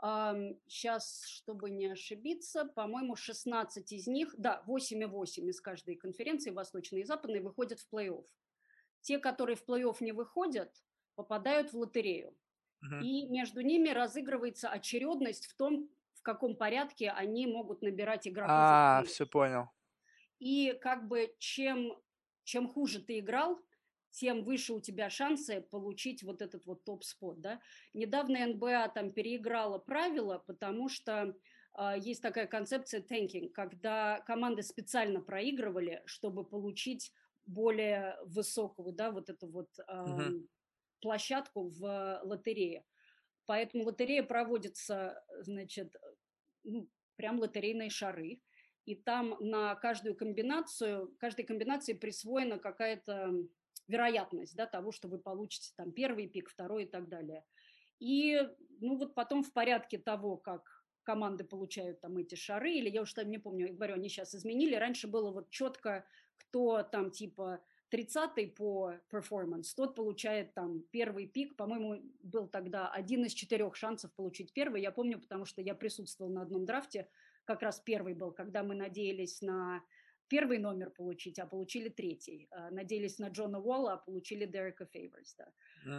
Сейчас, 0.00 1.26
чтобы 1.26 1.70
не 1.70 1.86
ошибиться, 1.86 2.64
по-моему, 2.64 3.16
16 3.16 3.92
из 3.92 4.06
них, 4.06 4.34
да, 4.38 4.62
8 4.66 5.02
и 5.02 5.06
8 5.06 5.48
из 5.48 5.60
каждой 5.60 5.96
конференции, 5.96 6.50
восточной 6.50 7.00
и 7.00 7.04
западной, 7.04 7.40
выходят 7.40 7.80
в 7.80 7.88
плей-офф. 7.92 8.24
Те, 9.02 9.18
которые 9.18 9.56
в 9.56 9.64
плей-офф 9.68 9.96
не 10.00 10.12
выходят, 10.12 10.74
попадают 11.16 11.72
в 11.72 11.76
лотерею. 11.76 12.34
Мгм. 12.80 13.00
И 13.02 13.26
между 13.26 13.60
ними 13.60 13.90
разыгрывается 13.90 14.70
очередность 14.70 15.46
в 15.46 15.56
том, 15.56 15.90
в 16.14 16.22
каком 16.22 16.56
порядке 16.56 17.10
они 17.10 17.46
могут 17.46 17.82
набирать 17.82 18.26
игроков. 18.26 18.54
А, 18.56 19.02
все 19.06 19.26
понял. 19.26 19.68
И 20.38 20.72
как 20.80 21.08
бы 21.08 21.34
чем, 21.38 22.00
чем 22.44 22.68
хуже 22.68 23.00
ты 23.00 23.18
играл, 23.18 23.60
тем 24.10 24.42
выше 24.44 24.72
у 24.74 24.80
тебя 24.80 25.10
шансы 25.10 25.60
получить 25.60 26.22
вот 26.22 26.42
этот 26.42 26.66
вот 26.66 26.84
топ-спот, 26.84 27.40
да. 27.40 27.60
Недавно 27.94 28.46
НБА 28.46 28.88
там 28.88 29.12
переиграла 29.12 29.78
правила, 29.78 30.38
потому 30.38 30.88
что 30.88 31.36
а, 31.72 31.96
есть 31.96 32.22
такая 32.22 32.46
концепция 32.46 33.02
tanking, 33.02 33.50
когда 33.50 34.20
команды 34.20 34.62
специально 34.62 35.20
проигрывали, 35.20 36.02
чтобы 36.06 36.44
получить 36.44 37.12
более 37.46 38.16
высокую, 38.24 38.92
да, 38.92 39.10
вот 39.10 39.30
эту 39.30 39.48
вот 39.48 39.70
Мгм. 40.04 40.32
ам, 40.32 40.48
площадку 41.00 41.68
в 41.68 42.20
лотерее. 42.24 42.84
Поэтому 43.46 43.84
лотерея 43.84 44.22
проводится, 44.22 45.24
значит, 45.40 45.96
ну, 46.62 46.90
прям 47.16 47.38
лотерейные 47.40 47.90
шары, 47.90 48.42
и 48.86 48.94
там 48.94 49.36
на 49.40 49.74
каждую 49.76 50.16
комбинацию, 50.16 51.14
каждой 51.18 51.44
комбинации 51.44 51.92
присвоена 51.92 52.58
какая-то 52.58 53.30
вероятность 53.90 54.56
да, 54.56 54.66
того, 54.66 54.92
что 54.92 55.08
вы 55.08 55.18
получите 55.18 55.72
там 55.76 55.92
первый 55.92 56.28
пик, 56.28 56.48
второй 56.48 56.84
и 56.84 56.86
так 56.86 57.08
далее. 57.08 57.44
И 57.98 58.40
ну 58.80 58.96
вот 58.96 59.14
потом 59.14 59.42
в 59.42 59.52
порядке 59.52 59.98
того, 59.98 60.36
как 60.36 60.84
команды 61.02 61.44
получают 61.44 62.00
там 62.00 62.16
эти 62.18 62.34
шары, 62.34 62.72
или 62.72 62.88
я 62.88 63.02
уж 63.02 63.12
там 63.12 63.28
не 63.30 63.38
помню, 63.38 63.66
я 63.66 63.72
говорю, 63.72 63.94
они 63.94 64.08
сейчас 64.08 64.34
изменили, 64.34 64.74
раньше 64.74 65.08
было 65.08 65.30
вот 65.30 65.50
четко, 65.50 66.04
кто 66.36 66.82
там 66.82 67.10
типа 67.10 67.60
30-й 67.92 68.46
по 68.48 68.94
перформанс, 69.10 69.74
тот 69.74 69.94
получает 69.96 70.54
там 70.54 70.82
первый 70.90 71.26
пик, 71.26 71.56
по-моему, 71.56 72.00
был 72.22 72.46
тогда 72.48 72.88
один 72.88 73.24
из 73.24 73.32
четырех 73.32 73.74
шансов 73.74 74.12
получить 74.14 74.52
первый, 74.52 74.82
я 74.82 74.92
помню, 74.92 75.20
потому 75.20 75.44
что 75.44 75.60
я 75.60 75.74
присутствовала 75.74 76.32
на 76.32 76.42
одном 76.42 76.64
драфте, 76.64 77.08
как 77.44 77.62
раз 77.62 77.80
первый 77.80 78.14
был, 78.14 78.30
когда 78.30 78.62
мы 78.62 78.74
надеялись 78.74 79.42
на 79.42 79.82
первый 80.30 80.58
номер 80.58 80.90
получить, 80.90 81.38
а 81.38 81.46
получили 81.46 81.88
третий. 81.88 82.48
А, 82.50 82.70
надеялись 82.70 83.18
на 83.18 83.28
Джона 83.28 83.58
Уолла, 83.58 83.94
а 83.94 83.96
получили 83.96 84.46
Дерека 84.46 84.86
Фейверс. 84.86 85.34
Да. 85.36 85.48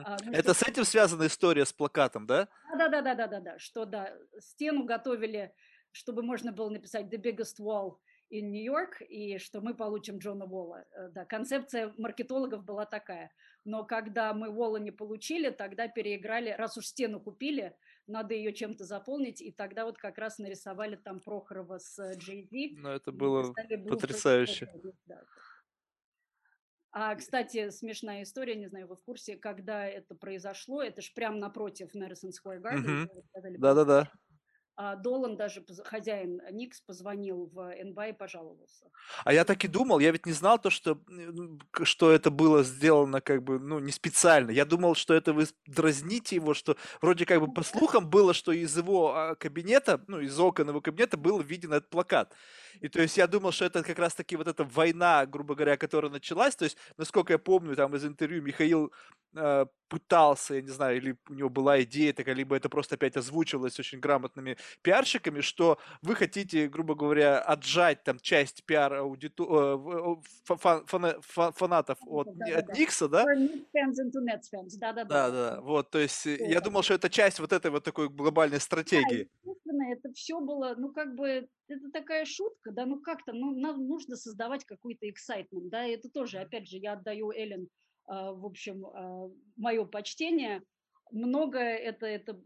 А, 0.06 0.18
ну, 0.26 0.32
Это 0.32 0.54
с 0.54 0.64
этим 0.64 0.86
связана 0.86 1.28
история 1.28 1.66
с 1.66 1.74
плакатом, 1.74 2.26
да? 2.26 2.48
Да, 2.78 2.88
да, 2.88 3.02
да, 3.02 3.14
да, 3.14 3.28
да, 3.28 3.40
да. 3.40 3.60
Что 3.60 3.86
да, 3.86 4.18
стену 4.40 4.86
готовили, 4.86 5.54
чтобы 5.92 6.24
можно 6.24 6.52
было 6.52 6.70
написать 6.70 7.14
The 7.14 7.22
Biggest 7.22 7.60
Wall 7.60 7.98
in 8.32 8.52
New 8.52 8.64
York, 8.64 9.02
и 9.02 9.38
что 9.38 9.62
мы 9.62 9.76
получим 9.76 10.18
Джона 10.18 10.46
Уолла. 10.46 10.86
Э, 10.92 11.10
да, 11.10 11.26
концепция 11.26 11.94
маркетологов 11.98 12.64
была 12.64 12.86
такая. 12.86 13.32
Но 13.66 13.84
когда 13.86 14.34
мы 14.34 14.50
Уолла 14.50 14.78
не 14.78 14.92
получили, 14.92 15.50
тогда 15.50 15.88
переиграли, 15.88 16.50
раз 16.50 16.78
уж 16.78 16.86
стену 16.88 17.20
купили, 17.20 17.76
надо 18.08 18.34
ее 18.34 18.54
чем-то 18.54 18.86
заполнить, 18.86 19.42
и 19.42 19.52
тогда 19.52 19.86
вот 19.86 19.98
как 19.98 20.18
раз 20.18 20.40
нарисовали 20.40 20.96
там 20.96 21.20
Прохорова 21.20 21.78
с 21.78 22.16
Джей 22.16 22.48
Зи. 22.50 22.76
Ну, 22.78 22.90
это 22.90 23.12
было 23.12 23.54
потрясающе. 23.88 24.68
Да. 25.06 25.22
А, 26.94 27.16
кстати, 27.16 27.70
смешная 27.70 28.24
история, 28.24 28.56
не 28.56 28.68
знаю, 28.68 28.88
вы 28.88 28.98
в 28.98 29.04
курсе, 29.04 29.38
когда 29.38 29.86
это 29.86 30.14
произошло, 30.14 30.84
это 30.84 31.02
же 31.02 31.12
прямо 31.16 31.38
напротив 31.38 31.96
Madison 31.96 32.32
Square 32.32 32.62
Garden. 32.62 33.08
Да-да-да. 33.58 34.12
А 34.12 34.31
Долан 34.96 35.36
даже, 35.38 35.64
хозяин 35.84 36.42
Никс, 36.52 36.82
позвонил 36.82 37.52
в 37.54 37.76
НБА 37.84 38.08
и 38.08 38.14
пожаловался. 38.14 38.86
А 39.24 39.34
я 39.34 39.44
так 39.46 39.64
и 39.64 39.68
думал, 39.68 40.00
я 40.00 40.12
ведь 40.12 40.26
не 40.26 40.32
знал 40.32 40.60
то, 40.60 40.70
что, 40.70 41.00
что 41.84 42.12
это 42.12 42.32
было 42.32 42.64
сделано 42.64 43.22
как 43.22 43.44
бы, 43.44 43.60
ну, 43.60 43.80
не 43.80 43.92
специально. 43.92 44.52
Я 44.52 44.66
думал, 44.66 44.96
что 44.96 45.14
это 45.14 45.34
вы 45.34 45.46
дразните 45.68 46.36
его, 46.36 46.54
что 46.54 46.78
вроде 47.02 47.26
как 47.26 47.42
бы 47.42 47.54
по 47.54 47.64
слухам 47.64 48.10
было, 48.10 48.34
что 48.34 48.52
из 48.52 48.76
его 48.76 49.14
а, 49.16 49.36
кабинета, 49.36 50.04
ну, 50.08 50.20
из 50.20 50.40
окон 50.40 50.70
его 50.70 50.82
кабинета 50.82 51.18
был 51.18 51.40
виден 51.40 51.74
этот 51.74 51.90
плакат. 51.90 52.34
И 52.80 52.88
то 52.88 53.02
есть 53.02 53.18
я 53.18 53.28
думал, 53.28 53.52
что 53.52 53.66
это 53.66 53.84
как 53.84 54.00
раз-таки 54.00 54.36
вот 54.36 54.48
эта 54.48 54.64
война, 54.64 55.26
грубо 55.26 55.56
говоря, 55.56 55.78
которая 55.78 56.12
началась. 56.12 56.56
То 56.56 56.66
есть, 56.66 56.78
насколько 56.98 57.34
я 57.34 57.40
помню, 57.40 57.76
там 57.76 57.96
из 57.96 58.06
интервью 58.06 58.42
Михаил 58.42 58.92
э, 59.36 59.66
пытался, 59.88 60.56
я 60.56 60.62
не 60.62 60.70
знаю, 60.70 60.98
или 60.98 61.18
у 61.30 61.34
него 61.34 61.50
была 61.50 61.82
идея 61.84 62.14
такая, 62.14 62.36
либо 62.36 62.56
это 62.56 62.70
просто 62.70 62.96
опять 62.96 63.18
озвучивалось 63.18 63.80
очень 63.80 64.00
грамотными 64.00 64.58
пиарщиками, 64.82 65.42
что 65.42 65.78
вы 66.02 66.16
хотите, 66.16 66.68
грубо 66.68 66.96
говоря, 66.96 67.40
отжать 67.40 68.04
там 68.04 68.20
часть 68.20 68.64
пиар 68.66 68.94
аудиту... 68.94 70.22
Э, 70.48 70.56
фан... 70.56 70.86
Фан... 70.86 71.22
фанатов 71.22 71.98
от, 72.06 72.28
да, 72.38 72.60
от 72.60 72.68
да, 72.68 72.74
Никса, 72.74 73.08
да? 73.08 73.26
Да, 74.80 74.94
да, 74.94 75.04
да. 75.04 75.30
Да, 75.32 75.62
вот, 75.62 75.90
то 75.90 76.00
есть 76.00 76.22
Что 76.22 76.44
я 76.44 76.62
думал, 76.62 76.84
что 76.84 76.94
это 76.94 77.10
часть 77.10 77.40
вот 77.40 77.52
этой 77.52 77.72
вот 77.72 77.84
такой 77.84 78.10
глобальной 78.10 78.60
стратегии. 78.60 79.30
Да, 79.44 79.52
естественно, 79.52 79.92
это 79.92 80.14
все 80.14 80.40
было, 80.40 80.76
ну, 80.78 80.92
как 80.94 81.16
бы, 81.16 81.48
это 81.72 81.90
такая 81.92 82.26
шутка, 82.26 82.72
да, 82.72 82.86
ну, 82.86 83.02
как-то, 83.02 83.34
ну, 83.34 83.52
нам 83.52 83.86
нужно 83.88 84.16
создавать 84.16 84.66
какой-то 84.66 85.08
excitement, 85.08 85.70
да, 85.70 85.86
это 85.86 86.10
тоже, 86.10 86.40
опять 86.40 86.68
же, 86.68 86.78
я 86.78 86.94
отдаю 86.94 87.32
Эллен 87.32 87.68
а, 88.06 88.34
в 88.34 88.46
общем, 88.46 88.86
а, 88.86 89.30
мое 89.56 89.86
почтение. 89.86 90.64
Многое 91.12 91.78
это, 91.78 92.06
это 92.06 92.42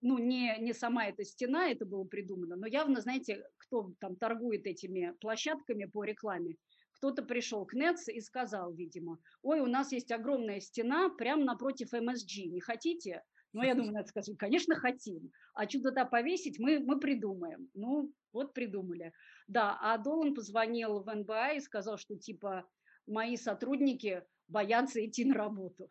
ну, 0.00 0.18
не, 0.18 0.56
не 0.60 0.72
сама 0.72 1.06
эта 1.06 1.24
стена, 1.24 1.70
это 1.70 1.86
было 1.86 2.04
придумано, 2.04 2.56
но 2.56 2.66
явно, 2.66 3.00
знаете, 3.00 3.42
кто 3.58 3.92
там 4.00 4.16
торгует 4.16 4.66
этими 4.66 5.12
площадками 5.20 5.86
по 5.86 6.04
рекламе, 6.04 6.56
кто-то 6.92 7.22
пришел 7.22 7.64
к 7.64 7.74
Нетс 7.74 8.08
и 8.08 8.20
сказал, 8.20 8.72
видимо, 8.72 9.18
ой, 9.42 9.60
у 9.60 9.66
нас 9.66 9.92
есть 9.92 10.10
огромная 10.10 10.60
стена 10.60 11.08
прямо 11.10 11.44
напротив 11.44 11.92
МСГ, 11.92 12.46
не 12.46 12.60
хотите? 12.60 13.22
Ну, 13.52 13.62
я 13.62 13.74
думаю, 13.74 13.92
надо 13.92 14.08
сказать, 14.08 14.36
конечно, 14.38 14.74
хотим. 14.74 15.30
А 15.54 15.66
туда 15.66 16.04
повесить, 16.04 16.58
мы, 16.58 16.80
мы 16.80 17.00
придумаем. 17.00 17.70
Ну, 17.74 18.12
вот 18.32 18.52
придумали. 18.52 19.12
Да, 19.46 19.78
а 19.80 19.96
Долан 19.98 20.34
позвонил 20.34 21.02
в 21.02 21.14
НБА 21.14 21.54
и 21.54 21.60
сказал, 21.60 21.96
что 21.96 22.16
типа 22.16 22.68
мои 23.06 23.36
сотрудники 23.36 24.22
боятся 24.48 25.04
идти 25.04 25.24
на 25.24 25.34
работу. 25.34 25.88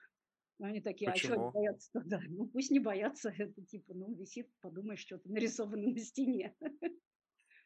Они 0.59 0.81
такие, 0.81 1.11
Почему? 1.11 1.33
а 1.33 1.37
что 1.37 1.51
боятся 1.51 1.89
тогда? 1.93 2.19
Ну, 2.27 2.47
пусть 2.47 2.71
не 2.71 2.79
боятся, 2.79 3.33
это 3.37 3.63
типа, 3.63 3.93
ну, 3.93 4.13
висит, 4.15 4.49
подумаешь, 4.61 5.01
что-то 5.01 5.29
нарисовано 5.29 5.91
на 5.91 5.99
стене. 5.99 6.55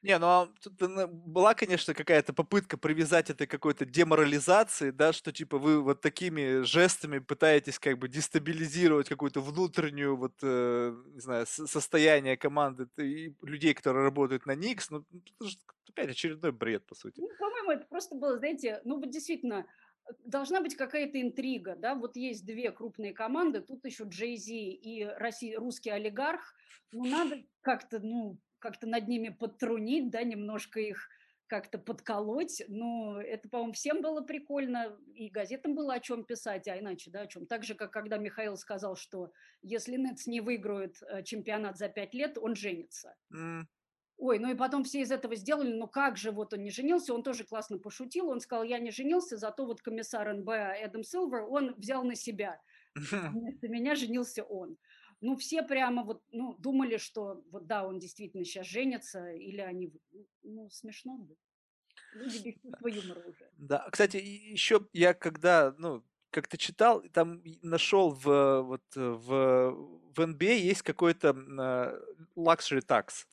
Не, 0.02 0.18
ну 0.18 0.26
а 0.26 0.49
тут 0.64 0.73
была, 1.11 1.53
конечно, 1.53 1.94
какая-то 1.94 2.34
попытка 2.34 2.78
привязать 2.78 3.30
это 3.30 3.45
к 3.45 3.52
какой-то 3.52 3.86
деморализации, 3.86 4.90
да, 4.90 5.14
что 5.14 5.32
типа 5.32 5.60
вы 5.60 5.82
вот 5.82 6.02
такими 6.02 6.64
жестами 6.64 7.19
пытаетесь 7.19 7.78
как 7.78 7.99
бы 7.99 8.07
дестабилизировать 8.07 9.10
какую-то 9.10 9.41
внутреннюю 9.41 10.18
вот, 10.18 10.34
э, 10.41 10.95
не 11.14 11.19
знаю, 11.19 11.45
состояние 11.45 12.36
команды 12.36 12.88
и 12.98 13.36
людей, 13.44 13.76
которые 13.76 14.03
работают 14.03 14.48
на 14.48 14.56
Никс. 14.56 14.90
Ну, 14.90 15.06
опять 15.90 16.10
очередной 16.10 16.52
бред, 16.52 16.86
по 16.88 16.95
сути. 16.95 17.19
Ну, 17.19 17.30
по-моему, 17.38 17.72
это 17.72 17.86
просто 17.88 18.15
было, 18.15 18.38
знаете, 18.40 18.82
ну 18.84 18.99
вот 18.99 19.11
действительно, 19.11 19.68
должна 20.26 20.61
быть 20.61 20.76
какая-то 20.76 21.22
интрига, 21.22 21.76
да, 21.76 21.94
вот 21.94 22.15
есть 22.15 22.45
две 22.45 22.72
крупные 22.72 23.14
команды, 23.14 23.61
тут 23.61 23.86
еще 23.86 24.06
Джей 24.06 24.36
Зи 24.38 24.72
и 24.72 25.03
Россия, 25.03 25.60
русский 25.60 25.91
олигарх, 25.91 26.56
ну, 26.91 27.06
надо 27.06 27.44
как-то, 27.61 27.99
ну, 27.99 28.40
как-то 28.61 28.88
над 28.88 29.07
ними 29.07 29.29
подтрунить, 29.29 30.09
да, 30.09 30.23
немножко 30.23 30.79
их 30.79 31.09
как-то 31.51 31.77
подколоть, 31.77 32.63
но 32.69 33.21
это, 33.21 33.49
по-моему, 33.49 33.73
всем 33.73 34.01
было 34.01 34.21
прикольно, 34.21 34.97
и 35.13 35.27
газетам 35.27 35.75
было 35.75 35.95
о 35.95 35.99
чем 35.99 36.23
писать, 36.23 36.69
а 36.69 36.79
иначе, 36.79 37.11
да, 37.11 37.21
о 37.21 37.27
чем. 37.27 37.45
Так 37.45 37.65
же, 37.65 37.75
как 37.75 37.91
когда 37.91 38.17
Михаил 38.17 38.55
сказал, 38.55 38.95
что 38.95 39.33
если 39.61 39.97
Нетс 39.97 40.27
не 40.27 40.39
выиграет 40.39 40.95
э, 41.01 41.23
чемпионат 41.23 41.77
за 41.77 41.89
пять 41.89 42.13
лет, 42.13 42.38
он 42.38 42.55
женится. 42.55 43.17
Mm. 43.35 43.63
Ой, 44.21 44.39
ну 44.39 44.49
и 44.51 44.55
потом 44.55 44.85
все 44.85 45.01
из 45.01 45.11
этого 45.11 45.35
сделали, 45.35 45.73
ну 45.73 45.88
как 45.88 46.15
же 46.15 46.31
вот 46.31 46.53
он 46.53 46.63
не 46.63 46.69
женился, 46.69 47.13
он 47.13 47.21
тоже 47.21 47.43
классно 47.43 47.79
пошутил, 47.79 48.29
он 48.29 48.39
сказал, 48.39 48.63
я 48.63 48.79
не 48.79 48.91
женился, 48.91 49.35
зато 49.35 49.65
вот 49.65 49.81
комиссар 49.81 50.31
НБА 50.33 50.75
Эдам 50.77 51.03
Силвер, 51.03 51.43
он 51.49 51.73
взял 51.75 52.03
на 52.03 52.15
себя, 52.15 52.61
вместо 52.95 53.67
меня 53.67 53.95
женился 53.95 54.43
он. 54.43 54.77
Ну 55.22 55.38
все 55.38 55.61
прямо 55.61 56.03
вот, 56.03 56.23
ну, 56.31 56.56
думали, 56.57 56.98
что 56.98 57.43
вот 57.52 57.68
да, 57.68 57.88
он 57.88 57.99
действительно 57.99 58.43
сейчас 58.43 58.68
женится, 58.68 59.31
или 59.31 59.61
они, 59.61 59.93
ну, 60.41 60.69
смешно 60.69 61.18
бы. 61.18 61.35
Люди 62.14 62.39
без 62.39 62.61
чувства 62.61 62.88
юмора 62.88 63.19
уже. 63.19 63.49
Да, 63.57 63.88
кстати, 63.91 64.18
еще 64.18 64.88
я 64.93 65.14
когда, 65.14 65.73
ну, 65.77 66.03
как-то 66.31 66.57
читал, 66.57 67.03
там 67.14 67.41
нашел 67.61 68.11
в, 68.11 68.61
вот, 68.61 68.84
в, 68.95 69.72
в 70.15 70.19
NBA 70.19 70.57
есть 70.57 70.81
какой-то 70.81 71.30
luxury 72.35 72.81
tax, 72.81 73.27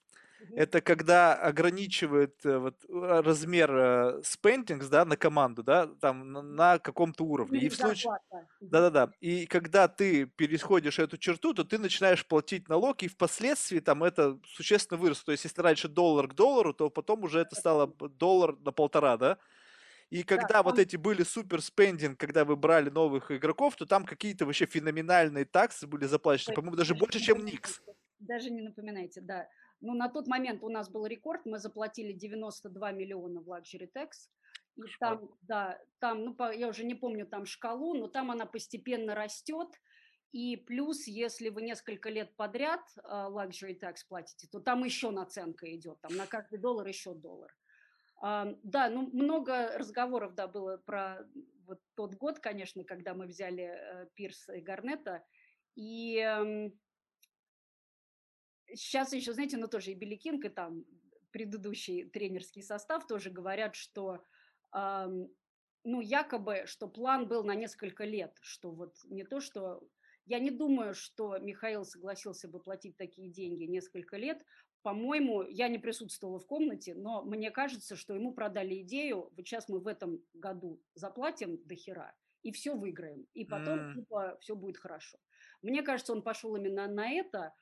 это 0.54 0.80
когда 0.80 1.34
ограничивает 1.34 2.44
э, 2.44 2.58
вот, 2.58 2.84
э, 2.88 3.20
размер 3.20 3.70
э, 3.70 4.20
spendings, 4.22 4.88
да, 4.88 5.04
на 5.04 5.16
команду, 5.16 5.62
да, 5.62 5.86
там 6.00 6.32
на, 6.32 6.42
на 6.42 6.78
каком-то 6.78 7.24
уровне. 7.24 7.60
И 7.60 7.68
в 7.68 7.76
случае... 7.76 8.12
Да-да-да. 8.60 9.12
И 9.20 9.46
когда 9.46 9.88
ты 9.88 10.26
переходишь 10.26 10.98
эту 10.98 11.16
черту, 11.18 11.54
то 11.54 11.64
ты 11.64 11.78
начинаешь 11.78 12.26
платить 12.26 12.68
налог, 12.68 13.02
и 13.02 13.08
впоследствии 13.08 13.80
там 13.80 14.04
это 14.04 14.38
существенно 14.46 14.98
вырос. 14.98 15.22
То 15.24 15.32
есть, 15.32 15.44
если 15.44 15.60
раньше 15.60 15.88
доллар 15.88 16.28
к 16.28 16.34
доллару, 16.34 16.72
то 16.72 16.90
потом 16.90 17.24
уже 17.24 17.40
это 17.40 17.56
стало 17.56 17.86
доллар 17.86 18.56
на 18.64 18.72
полтора, 18.72 19.16
да? 19.16 19.38
И 20.10 20.22
когда 20.22 20.48
да, 20.48 20.62
вот 20.62 20.78
эти 20.78 20.96
были 20.96 21.22
супер 21.22 21.60
спендинг, 21.60 22.18
когда 22.18 22.44
вы 22.46 22.56
брали 22.56 22.88
новых 22.88 23.30
игроков, 23.30 23.76
то 23.76 23.84
там 23.84 24.06
какие-то 24.06 24.46
вообще 24.46 24.64
феноменальные 24.64 25.44
таксы 25.44 25.86
были 25.86 26.06
заплачены, 26.06 26.54
по-моему, 26.54 26.76
даже 26.76 26.94
больше, 26.94 27.20
чем 27.20 27.44
Никс. 27.44 27.82
Даже 28.18 28.50
не 28.50 28.62
напоминайте, 28.62 29.20
да. 29.20 29.46
Ну, 29.80 29.94
на 29.94 30.08
тот 30.08 30.26
момент 30.26 30.62
у 30.62 30.68
нас 30.68 30.90
был 30.90 31.06
рекорд, 31.06 31.46
мы 31.46 31.58
заплатили 31.58 32.12
92 32.12 32.92
миллиона 32.92 33.40
в 33.40 33.48
Luxury 33.48 33.88
Tax. 33.94 34.28
И 34.76 34.82
там, 35.00 35.30
да, 35.42 35.80
там, 35.98 36.24
ну, 36.24 36.34
по, 36.34 36.52
я 36.52 36.68
уже 36.68 36.84
не 36.84 36.94
помню 36.94 37.26
там 37.26 37.46
шкалу, 37.46 37.94
но 37.94 38.06
там 38.06 38.30
она 38.30 38.46
постепенно 38.46 39.14
растет. 39.14 39.68
И 40.32 40.56
плюс, 40.56 41.06
если 41.06 41.48
вы 41.48 41.62
несколько 41.62 42.10
лет 42.10 42.36
подряд 42.36 42.80
uh, 42.98 43.32
luxury 43.32 43.78
tax 43.78 43.96
платите, 44.06 44.46
то 44.50 44.60
там 44.60 44.84
еще 44.84 45.10
наценка 45.10 45.74
идет, 45.74 46.00
там 46.00 46.16
на 46.16 46.26
каждый 46.26 46.58
доллар 46.58 46.86
еще 46.86 47.14
доллар. 47.14 47.54
Uh, 48.22 48.58
да, 48.62 48.90
ну 48.90 49.08
много 49.12 49.78
разговоров, 49.78 50.34
да, 50.34 50.46
было 50.46 50.76
про 50.76 51.26
вот 51.64 51.80
тот 51.94 52.14
год, 52.16 52.40
конечно, 52.40 52.84
когда 52.84 53.14
мы 53.14 53.26
взяли 53.26 53.64
uh, 53.64 54.08
Пирса 54.14 54.52
и 54.52 54.60
Гарнета, 54.60 55.24
и 55.76 56.18
uh, 56.18 56.70
Сейчас 58.74 59.12
еще, 59.12 59.32
знаете, 59.32 59.56
ну 59.56 59.68
тоже 59.68 59.92
и 59.92 59.94
Беликинг, 59.94 60.44
и 60.44 60.48
там 60.48 60.84
предыдущий 61.30 62.08
тренерский 62.08 62.62
состав 62.62 63.06
тоже 63.06 63.30
говорят, 63.30 63.74
что 63.74 64.22
э, 64.74 65.06
ну 65.84 66.00
якобы, 66.00 66.64
что 66.66 66.88
план 66.88 67.28
был 67.28 67.44
на 67.44 67.54
несколько 67.54 68.04
лет, 68.04 68.36
что 68.40 68.70
вот 68.70 68.94
не 69.04 69.24
то, 69.24 69.40
что... 69.40 69.80
Я 70.26 70.40
не 70.40 70.50
думаю, 70.50 70.92
что 70.92 71.38
Михаил 71.38 71.86
согласился 71.86 72.48
бы 72.48 72.60
платить 72.60 72.98
такие 72.98 73.30
деньги 73.30 73.64
несколько 73.64 74.18
лет. 74.18 74.44
По-моему, 74.82 75.42
я 75.42 75.68
не 75.68 75.78
присутствовала 75.78 76.38
в 76.38 76.46
комнате, 76.46 76.94
но 76.94 77.22
мне 77.22 77.50
кажется, 77.50 77.96
что 77.96 78.14
ему 78.14 78.34
продали 78.34 78.82
идею, 78.82 79.32
вот 79.34 79.46
сейчас 79.46 79.68
мы 79.70 79.80
в 79.80 79.86
этом 79.86 80.22
году 80.34 80.82
заплатим 80.94 81.58
до 81.64 81.74
хера, 81.74 82.14
и 82.42 82.52
все 82.52 82.74
выиграем, 82.74 83.26
и 83.32 83.46
потом 83.46 83.78
mm. 83.78 83.94
типа 83.94 84.36
все 84.40 84.54
будет 84.54 84.76
хорошо. 84.76 85.18
Мне 85.62 85.82
кажется, 85.82 86.12
он 86.12 86.22
пошел 86.22 86.54
именно 86.56 86.86
на 86.86 87.10
это, 87.10 87.54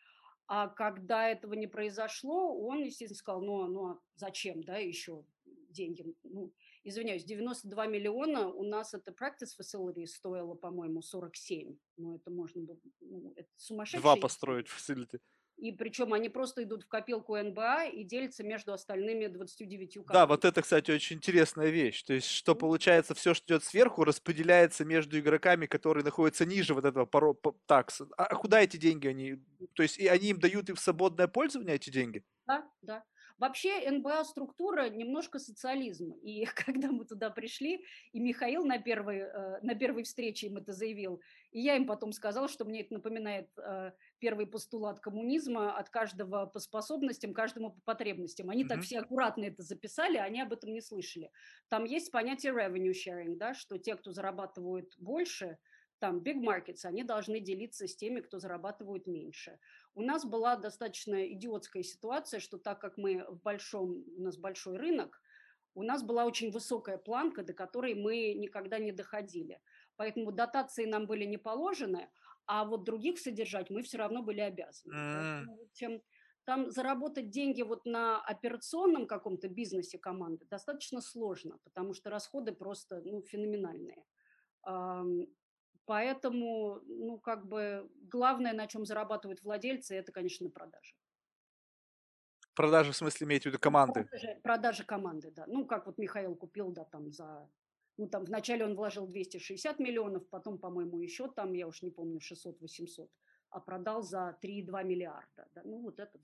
а 0.48 0.68
когда 0.68 1.28
этого 1.28 1.54
не 1.54 1.66
произошло, 1.66 2.56
он, 2.58 2.84
естественно, 2.84 3.18
сказал, 3.18 3.42
ну, 3.42 3.66
ну 3.66 3.86
а 3.86 4.00
зачем, 4.14 4.62
да, 4.62 4.76
еще 4.76 5.24
деньги. 5.70 6.14
Ну, 6.22 6.52
извиняюсь, 6.84 7.24
92 7.24 7.86
миллиона 7.86 8.48
у 8.48 8.64
нас 8.64 8.94
это 8.94 9.12
practice 9.12 9.52
facility 9.60 10.06
стоило, 10.06 10.54
по-моему, 10.54 11.02
47. 11.02 11.76
Ну, 11.96 12.16
это 12.16 12.30
можно 12.30 12.62
было, 12.62 12.78
ну, 13.00 13.32
это 13.36 13.48
сумасшедшие. 13.56 14.00
Два 14.00 14.16
построить 14.16 14.66
facility. 14.66 15.20
И 15.56 15.72
причем 15.72 16.12
они 16.12 16.28
просто 16.28 16.64
идут 16.64 16.82
в 16.82 16.88
копилку 16.88 17.36
НБА 17.36 17.86
и 17.86 18.04
делятся 18.04 18.44
между 18.44 18.74
остальными 18.74 19.26
29 19.26 19.94
командами. 19.94 20.14
Да, 20.14 20.26
вот 20.26 20.44
это, 20.44 20.60
кстати, 20.60 20.90
очень 20.90 21.16
интересная 21.16 21.70
вещь. 21.70 22.02
То 22.02 22.12
есть, 22.12 22.28
что 22.28 22.54
получается, 22.54 23.14
все, 23.14 23.32
что 23.32 23.54
идет 23.54 23.64
сверху, 23.64 24.04
распределяется 24.04 24.84
между 24.84 25.18
игроками, 25.18 25.64
которые 25.64 26.04
находятся 26.04 26.44
ниже 26.44 26.74
вот 26.74 26.84
этого 26.84 27.06
поро... 27.06 27.34
такса. 27.66 28.06
А 28.18 28.34
куда 28.34 28.60
эти 28.60 28.76
деньги 28.76 29.08
они? 29.08 29.36
То 29.74 29.82
есть, 29.82 29.98
и 29.98 30.06
они 30.08 30.28
им 30.28 30.38
дают 30.38 30.68
и 30.68 30.74
в 30.74 30.80
свободное 30.80 31.26
пользование 31.26 31.76
эти 31.76 31.88
деньги? 31.88 32.22
Да, 32.46 32.68
да. 32.82 33.04
Вообще 33.38 33.90
НБА 33.90 34.24
структура 34.24 34.88
немножко 34.88 35.38
социализм. 35.38 36.12
И 36.22 36.44
когда 36.54 36.90
мы 36.90 37.04
туда 37.04 37.30
пришли, 37.30 37.84
и 38.12 38.20
Михаил 38.20 38.64
на 38.64 38.78
первой, 38.78 39.18
э, 39.18 39.60
на 39.62 39.74
первой 39.74 40.04
встрече 40.04 40.46
им 40.46 40.56
это 40.56 40.72
заявил, 40.72 41.20
и 41.50 41.60
я 41.60 41.76
им 41.76 41.86
потом 41.86 42.12
сказала, 42.12 42.48
что 42.48 42.64
мне 42.64 42.80
это 42.80 42.94
напоминает 42.94 43.48
э, 43.58 43.92
первый 44.18 44.46
постулат 44.46 45.00
коммунизма 45.00 45.76
от 45.76 45.90
каждого 45.90 46.46
по 46.46 46.58
способностям, 46.58 47.34
каждому 47.34 47.70
по 47.70 47.80
потребностям. 47.82 48.50
Они 48.50 48.64
mm-hmm. 48.64 48.68
так 48.68 48.82
все 48.82 49.00
аккуратно 49.00 49.44
это 49.44 49.62
записали, 49.62 50.16
они 50.16 50.40
об 50.40 50.52
этом 50.52 50.72
не 50.72 50.80
слышали. 50.80 51.30
Там 51.68 51.84
есть 51.84 52.10
понятие 52.10 52.52
revenue 52.52 52.92
sharing, 52.92 53.36
да, 53.36 53.54
что 53.54 53.78
те, 53.78 53.96
кто 53.96 54.12
зарабатывают 54.12 54.94
больше, 54.98 55.58
там 55.98 56.18
big 56.18 56.42
markets, 56.42 56.84
они 56.84 57.04
должны 57.04 57.40
делиться 57.40 57.86
с 57.86 57.96
теми, 57.96 58.20
кто 58.20 58.38
зарабатывает 58.38 59.06
меньше. 59.06 59.58
У 59.96 60.02
нас 60.02 60.26
была 60.26 60.56
достаточно 60.56 61.26
идиотская 61.32 61.82
ситуация, 61.82 62.38
что 62.38 62.58
так 62.58 62.80
как 62.80 62.98
мы 62.98 63.24
в 63.28 63.40
большом, 63.40 64.04
у 64.18 64.20
нас 64.20 64.36
большой 64.36 64.76
рынок, 64.76 65.22
у 65.74 65.82
нас 65.82 66.02
была 66.02 66.26
очень 66.26 66.50
высокая 66.50 66.98
планка, 66.98 67.42
до 67.42 67.54
которой 67.54 67.94
мы 67.94 68.34
никогда 68.34 68.78
не 68.78 68.92
доходили. 68.92 69.58
Поэтому 69.96 70.32
дотации 70.32 70.84
нам 70.84 71.06
были 71.06 71.24
не 71.24 71.38
положены, 71.38 72.10
а 72.44 72.66
вот 72.66 72.84
других 72.84 73.18
содержать 73.18 73.70
мы 73.70 73.82
все 73.82 73.96
равно 73.96 74.22
были 74.22 74.40
обязаны. 74.40 74.92
Поэтому, 74.92 76.02
там 76.44 76.70
заработать 76.70 77.30
деньги 77.30 77.62
вот 77.62 77.86
на 77.86 78.20
операционном 78.20 79.06
каком-то 79.06 79.48
бизнесе 79.48 79.98
команды 79.98 80.46
достаточно 80.48 81.00
сложно, 81.00 81.58
потому 81.64 81.94
что 81.94 82.10
расходы 82.10 82.52
просто 82.52 83.00
ну, 83.02 83.22
феноменальные. 83.22 84.04
Поэтому, 85.86 86.80
ну, 86.86 87.18
как 87.18 87.46
бы, 87.46 87.88
главное, 88.10 88.52
на 88.52 88.66
чем 88.66 88.84
зарабатывают 88.84 89.42
владельцы, 89.42 89.94
это, 89.94 90.12
конечно, 90.12 90.50
продажи. 90.50 90.94
Продажи, 92.54 92.92
в 92.92 92.96
смысле, 92.96 93.26
имеете 93.26 93.44
в 93.44 93.52
виду 93.52 93.60
команды? 93.60 94.04
Продажи, 94.04 94.40
продажи 94.42 94.84
команды, 94.84 95.30
да. 95.30 95.44
Ну, 95.46 95.64
как 95.64 95.86
вот 95.86 95.98
Михаил 95.98 96.34
купил, 96.34 96.70
да, 96.72 96.84
там 96.84 97.12
за... 97.12 97.48
Ну, 97.98 98.08
там 98.08 98.24
вначале 98.24 98.64
он 98.64 98.74
вложил 98.74 99.06
260 99.06 99.78
миллионов, 99.78 100.28
потом, 100.28 100.58
по-моему, 100.58 101.00
еще 101.00 101.30
там, 101.30 101.52
я 101.54 101.66
уж 101.66 101.82
не 101.82 101.90
помню, 101.90 102.18
600-800 102.18 103.08
а 103.56 103.60
продал 103.60 104.02
за 104.02 104.36
3,2 104.42 104.84
миллиарда. 104.84 105.48
Да? 105.54 105.62
Ну, 105.64 105.80
вот 105.80 105.98
это. 105.98 106.18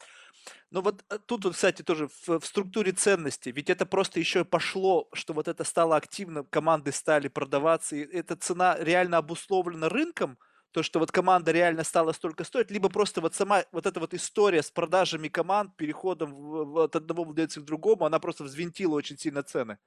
Ну, 0.71 0.83
вот 0.83 1.03
э, 1.09 1.19
тут, 1.19 1.49
кстати, 1.51 1.83
тоже 1.83 2.09
в, 2.09 2.41
в 2.41 2.45
структуре 2.45 2.93
ценностей, 2.93 3.53
ведь 3.53 3.71
это 3.71 3.87
просто 3.87 4.21
еще 4.21 4.45
пошло, 4.45 5.09
что 5.15 5.33
вот 5.33 5.49
это 5.49 5.65
стало 5.65 5.97
активно, 5.97 6.45
команды 6.45 6.93
стали 6.93 7.29
продаваться, 7.29 7.97
и 7.97 8.01
эта 8.01 8.37
цена 8.37 8.77
реально 8.79 9.17
обусловлена 9.17 9.89
рынком, 9.89 10.39
то, 10.73 10.83
что 10.83 10.99
вот 10.99 11.11
команда 11.11 11.53
реально 11.53 11.85
стала 11.85 12.13
столько 12.13 12.45
стоить, 12.45 12.71
либо 12.71 12.91
просто 12.91 13.23
вот 13.23 13.35
сама 13.35 13.65
вот 13.73 13.87
эта 13.87 13.99
вот 13.99 14.13
история 14.13 14.63
с 14.63 14.71
продажами 14.71 15.29
команд, 15.29 15.75
переходом 15.77 16.35
в, 16.35 16.65
в, 16.65 16.79
от 16.81 16.97
одного 16.97 17.25
владельца 17.25 17.61
к 17.61 17.65
другому, 17.65 18.05
она 18.05 18.19
просто 18.19 18.45
взвинтила 18.45 18.95
очень 18.95 19.17
сильно 19.17 19.43
цены. 19.43 19.79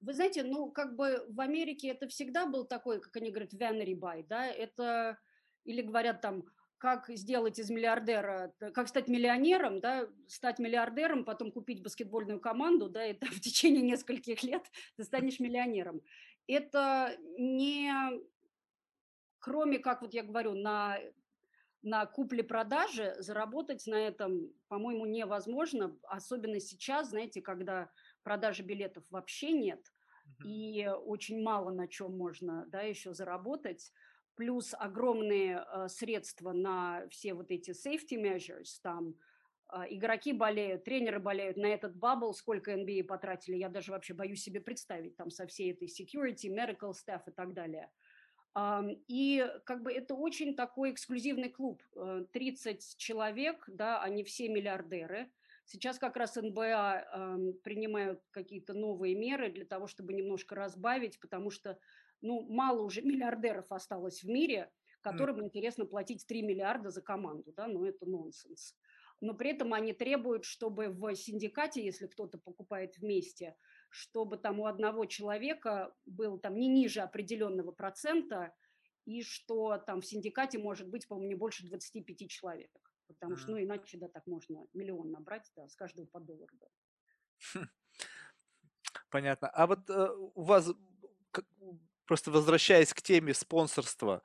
Вы 0.00 0.14
знаете, 0.14 0.42
ну, 0.42 0.70
как 0.70 0.96
бы 0.96 1.26
в 1.28 1.40
Америке 1.40 1.88
это 1.88 2.08
всегда 2.08 2.46
был 2.46 2.64
такой, 2.64 3.00
как 3.00 3.14
они 3.16 3.30
говорят, 3.30 3.52
vanity 3.52 3.98
buy, 3.98 4.24
да, 4.26 4.46
это 4.46 5.18
или 5.66 5.82
говорят 5.82 6.20
там, 6.20 6.44
как 6.78 7.08
сделать 7.08 7.58
из 7.58 7.70
миллиардера, 7.70 8.54
как 8.74 8.88
стать 8.88 9.08
миллионером, 9.08 9.80
да, 9.80 10.08
стать 10.28 10.58
миллиардером, 10.58 11.24
потом 11.24 11.50
купить 11.50 11.82
баскетбольную 11.82 12.40
команду, 12.40 12.88
да, 12.88 13.06
и 13.06 13.14
там 13.14 13.30
в 13.30 13.40
течение 13.40 13.82
нескольких 13.82 14.42
лет 14.42 14.62
ты 14.96 15.04
станешь 15.04 15.40
миллионером. 15.40 16.02
Это 16.46 17.16
не, 17.38 17.92
кроме, 19.38 19.78
как 19.78 20.02
вот 20.02 20.12
я 20.12 20.22
говорю, 20.22 20.54
на, 20.54 20.98
на 21.82 22.04
купле-продаже 22.06 23.16
заработать 23.18 23.86
на 23.86 23.96
этом, 23.96 24.52
по-моему, 24.68 25.06
невозможно, 25.06 25.96
особенно 26.02 26.60
сейчас, 26.60 27.10
знаете, 27.10 27.40
когда 27.40 27.90
продажи 28.22 28.62
билетов 28.62 29.04
вообще 29.10 29.52
нет, 29.52 29.80
и 30.44 30.86
очень 31.04 31.42
мало 31.42 31.70
на 31.70 31.88
чем 31.88 32.16
можно, 32.16 32.66
да, 32.66 32.82
еще 32.82 33.14
заработать 33.14 33.92
плюс 34.36 34.74
огромные 34.78 35.64
э, 35.66 35.88
средства 35.88 36.52
на 36.52 37.06
все 37.10 37.34
вот 37.34 37.50
эти 37.50 37.70
safety 37.70 38.20
measures, 38.20 38.78
там 38.82 39.16
э, 39.72 39.84
игроки 39.90 40.32
болеют, 40.32 40.84
тренеры 40.84 41.18
болеют, 41.18 41.56
на 41.56 41.66
этот 41.66 41.96
бабл 41.96 42.34
сколько 42.34 42.72
NBA 42.72 43.04
потратили, 43.04 43.56
я 43.56 43.68
даже 43.68 43.92
вообще 43.92 44.14
боюсь 44.14 44.42
себе 44.42 44.60
представить, 44.60 45.16
там 45.16 45.30
со 45.30 45.46
всей 45.46 45.72
этой 45.72 45.88
security, 45.88 46.48
medical 46.48 46.92
staff 46.92 47.22
и 47.26 47.32
так 47.32 47.54
далее. 47.54 47.90
И 49.06 49.46
как 49.64 49.82
бы 49.82 49.92
это 49.92 50.14
очень 50.14 50.54
такой 50.54 50.92
эксклюзивный 50.92 51.50
клуб, 51.50 51.82
30 52.32 52.76
э, 52.76 52.96
человек, 52.96 53.64
да, 53.66 54.02
они 54.02 54.24
все 54.24 54.48
миллиардеры. 54.48 55.30
Сейчас 55.66 55.98
как 55.98 56.16
раз 56.16 56.36
НБА 56.36 57.04
э, 57.12 57.52
принимают 57.64 58.22
какие-то 58.30 58.72
новые 58.72 59.14
меры 59.14 59.50
для 59.50 59.66
того, 59.66 59.86
чтобы 59.86 60.14
немножко 60.14 60.54
разбавить, 60.54 61.20
потому 61.20 61.50
что 61.50 61.78
ну, 62.26 62.42
мало 62.48 62.82
уже 62.82 63.02
миллиардеров 63.02 63.70
осталось 63.70 64.22
в 64.22 64.28
мире, 64.28 64.70
которым 65.00 65.40
mm. 65.40 65.44
интересно 65.44 65.86
платить 65.86 66.26
3 66.26 66.42
миллиарда 66.42 66.90
за 66.90 67.00
команду, 67.00 67.52
да, 67.56 67.68
ну 67.68 67.84
это 67.84 68.06
нонсенс. 68.06 68.76
Но 69.20 69.34
при 69.34 69.50
этом 69.50 69.72
они 69.72 69.92
требуют, 69.92 70.44
чтобы 70.44 70.88
в 70.88 71.14
синдикате, 71.14 71.82
если 71.84 72.06
кто-то 72.06 72.38
покупает 72.38 72.98
вместе, 72.98 73.56
чтобы 73.88 74.36
там 74.36 74.60
у 74.60 74.66
одного 74.66 75.06
человека 75.06 75.94
был 76.04 76.38
там 76.38 76.56
не 76.56 76.68
ниже 76.68 77.00
определенного 77.00 77.72
процента, 77.72 78.52
и 79.06 79.22
что 79.22 79.78
там 79.78 80.00
в 80.00 80.06
синдикате 80.06 80.58
может 80.58 80.88
быть, 80.88 81.06
по-моему, 81.06 81.28
не 81.28 81.34
больше 81.34 81.66
25 81.66 82.28
человек. 82.28 82.70
Потому 83.06 83.34
mm. 83.34 83.36
что, 83.36 83.50
ну, 83.52 83.62
иначе, 83.62 83.98
да, 83.98 84.08
так 84.08 84.26
можно 84.26 84.66
миллион 84.74 85.12
набрать, 85.12 85.50
да, 85.54 85.68
с 85.68 85.76
каждого 85.76 86.06
по 86.06 86.20
доллару. 86.20 86.52
Да. 86.60 87.60
Понятно. 89.10 89.48
А 89.48 89.66
вот 89.66 89.88
э, 89.88 90.08
у 90.34 90.42
вас 90.42 90.74
просто 92.06 92.30
возвращаясь 92.30 92.94
к 92.94 93.02
теме 93.02 93.34
спонсорства, 93.34 94.22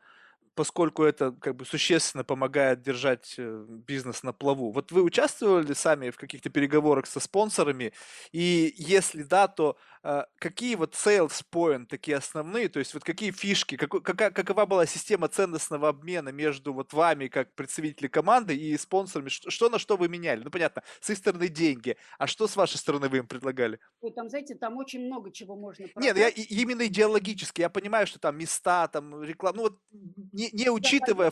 поскольку 0.56 1.04
это 1.04 1.32
как 1.32 1.56
бы 1.56 1.66
существенно 1.66 2.24
помогает 2.24 2.82
держать 2.82 3.36
э, 3.38 3.66
бизнес 3.68 4.24
на 4.24 4.34
плаву. 4.34 4.72
Вот 4.72 4.92
вы 4.92 5.02
участвовали 5.02 5.74
сами 5.74 6.10
в 6.10 6.18
каких-то 6.18 6.50
переговорах 6.50 7.06
со 7.06 7.20
спонсорами? 7.20 7.94
И 8.32 8.74
если 8.78 9.24
да, 9.24 9.48
то 9.48 9.78
э, 10.04 10.24
какие 10.40 10.76
вот 10.76 10.94
sales 10.94 11.42
point 11.52 11.86
такие 11.86 12.18
основные, 12.18 12.68
то 12.70 12.80
есть 12.80 12.94
вот 12.94 13.04
какие 13.04 13.32
фишки, 13.32 13.78
какой, 13.78 14.02
какая, 14.02 14.32
какова 14.32 14.66
была 14.66 14.86
система 14.86 15.28
ценностного 15.30 15.90
обмена 15.90 16.30
между 16.30 16.74
вот 16.74 16.94
вами 16.94 17.28
как 17.28 17.54
представители 17.56 18.08
команды 18.08 18.56
и 18.56 18.78
спонсорами? 18.78 19.30
Что, 19.30 19.50
что 19.50 19.70
на 19.70 19.80
что 19.80 19.96
вы 19.96 20.10
меняли? 20.10 20.44
Ну 20.44 20.52
понятно, 20.52 20.84
с 21.00 21.10
их 21.10 21.18
стороны 21.18 21.48
деньги, 21.48 21.98
а 22.18 22.28
что 22.28 22.48
с 22.48 22.56
вашей 22.56 22.78
стороны 22.78 23.08
вы 23.08 23.20
им 23.20 23.28
предлагали? 23.28 23.80
Ой, 24.02 24.12
там, 24.12 24.30
знаете, 24.30 24.56
там 24.56 24.78
очень 24.78 25.06
много 25.06 25.32
чего 25.32 25.56
можно 25.56 25.88
продать. 25.88 26.16
Нет, 26.16 26.18
я 26.18 26.28
именно 26.30 26.86
идеологически, 26.88 27.62
я 27.62 27.70
понимаю, 27.70 28.06
что 28.06 28.20
там 28.20 28.38
места, 28.38 28.88
там 28.88 29.24
реклама, 29.24 29.56
ну 29.56 29.64
вот 29.64 29.80
не, 30.42 30.64
не 30.64 30.70
учитывая... 30.70 31.32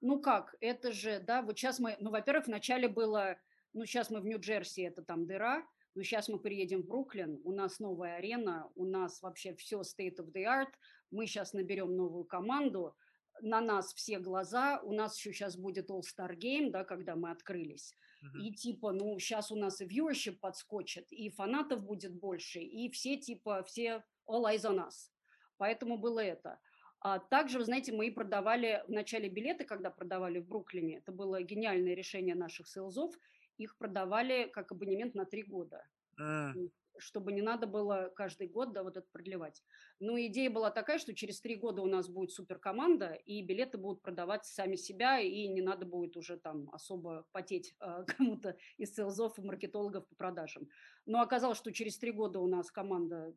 Ну 0.00 0.20
как, 0.20 0.54
это 0.60 0.92
же, 0.92 1.18
да, 1.20 1.40
вот 1.40 1.58
сейчас 1.58 1.78
мы, 1.78 1.96
ну, 1.98 2.10
во-первых, 2.10 2.46
вначале 2.46 2.88
было, 2.88 3.38
ну, 3.72 3.86
сейчас 3.86 4.10
мы 4.10 4.20
в 4.20 4.26
Нью-Джерси, 4.26 4.82
это 4.82 5.02
там 5.02 5.26
дыра, 5.26 5.66
но 5.94 6.02
сейчас 6.02 6.28
мы 6.28 6.38
приедем 6.38 6.82
в 6.82 6.86
Бруклин, 6.86 7.40
у 7.42 7.52
нас 7.52 7.78
новая 7.78 8.16
арена, 8.16 8.70
у 8.74 8.84
нас 8.84 9.22
вообще 9.22 9.54
все 9.54 9.80
state 9.80 10.16
of 10.18 10.30
the 10.34 10.44
art, 10.44 10.68
мы 11.10 11.26
сейчас 11.26 11.54
наберем 11.54 11.96
новую 11.96 12.24
команду, 12.24 12.94
на 13.40 13.62
нас 13.62 13.94
все 13.94 14.18
глаза, 14.18 14.78
у 14.82 14.92
нас 14.92 15.16
еще 15.16 15.32
сейчас 15.32 15.56
будет 15.56 15.88
All-Star 15.90 16.36
Game, 16.36 16.70
да, 16.70 16.84
когда 16.84 17.16
мы 17.16 17.30
открылись, 17.30 17.94
uh-huh. 18.22 18.42
и 18.42 18.52
типа, 18.52 18.92
ну, 18.92 19.18
сейчас 19.18 19.50
у 19.50 19.56
нас 19.56 19.80
и 19.80 19.86
viewership 19.86 20.36
подскочит, 20.38 21.10
и 21.12 21.30
фанатов 21.30 21.82
будет 21.82 22.14
больше, 22.14 22.60
и 22.60 22.90
все 22.90 23.16
типа, 23.16 23.62
все 23.62 24.04
all 24.28 24.44
eyes 24.44 24.64
on 24.64 24.86
us. 24.86 25.10
Поэтому 25.56 25.98
было 25.98 26.20
это. 26.20 26.60
А 27.04 27.18
также, 27.18 27.58
вы 27.58 27.66
знаете, 27.66 27.92
мы 27.92 28.10
продавали 28.10 28.82
в 28.88 28.90
начале 28.90 29.28
билеты, 29.28 29.64
когда 29.64 29.90
продавали 29.90 30.38
в 30.38 30.48
Бруклине. 30.48 30.98
Это 30.98 31.12
было 31.12 31.42
гениальное 31.42 31.92
решение 31.92 32.34
наших 32.34 32.66
сейлзов. 32.66 33.14
Их 33.58 33.76
продавали 33.76 34.48
как 34.48 34.72
абонемент 34.72 35.14
на 35.14 35.26
три 35.26 35.42
года. 35.42 35.86
Mm. 36.18 36.70
чтобы 36.98 37.32
не 37.32 37.42
надо 37.42 37.66
было 37.66 38.12
каждый 38.14 38.46
год, 38.46 38.72
да, 38.72 38.84
вот 38.84 38.96
это 38.96 39.06
продлевать. 39.10 39.64
Но 39.98 40.16
идея 40.16 40.48
была 40.48 40.70
такая, 40.70 40.98
что 41.00 41.12
через 41.12 41.40
три 41.40 41.56
года 41.56 41.82
у 41.82 41.86
нас 41.86 42.08
будет 42.08 42.30
суперкоманда, 42.30 43.14
и 43.14 43.42
билеты 43.42 43.78
будут 43.78 44.00
продавать 44.00 44.44
сами 44.44 44.76
себя, 44.76 45.18
и 45.18 45.48
не 45.48 45.60
надо 45.60 45.86
будет 45.86 46.16
уже 46.16 46.36
там 46.36 46.70
особо 46.72 47.26
потеть 47.32 47.74
э, 47.80 48.04
кому-то 48.16 48.56
из 48.78 48.94
селзов 48.94 49.36
и 49.38 49.42
маркетологов 49.42 50.06
по 50.06 50.14
продажам. 50.14 50.68
Но 51.04 51.20
оказалось, 51.20 51.58
что 51.58 51.72
через 51.72 51.98
три 51.98 52.12
года 52.12 52.38
у 52.38 52.46
нас 52.46 52.70
команда 52.70 53.34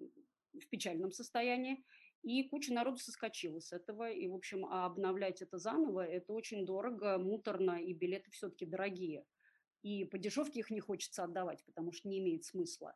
в 0.53 0.67
печальном 0.69 1.11
состоянии, 1.11 1.83
и 2.23 2.43
куча 2.43 2.73
народу 2.73 2.97
соскочила 2.97 3.59
с 3.59 3.71
этого. 3.71 4.09
И, 4.11 4.27
в 4.27 4.35
общем, 4.35 4.65
а 4.65 4.85
обновлять 4.85 5.41
это 5.41 5.57
заново, 5.57 6.05
это 6.05 6.33
очень 6.33 6.65
дорого, 6.65 7.17
муторно, 7.17 7.81
и 7.81 7.93
билеты 7.93 8.31
все-таки 8.31 8.65
дорогие. 8.65 9.25
И 9.83 10.05
по 10.05 10.17
дешевке 10.17 10.59
их 10.59 10.69
не 10.71 10.79
хочется 10.79 11.23
отдавать, 11.23 11.63
потому 11.65 11.91
что 11.91 12.09
не 12.09 12.19
имеет 12.19 12.43
смысла. 12.43 12.95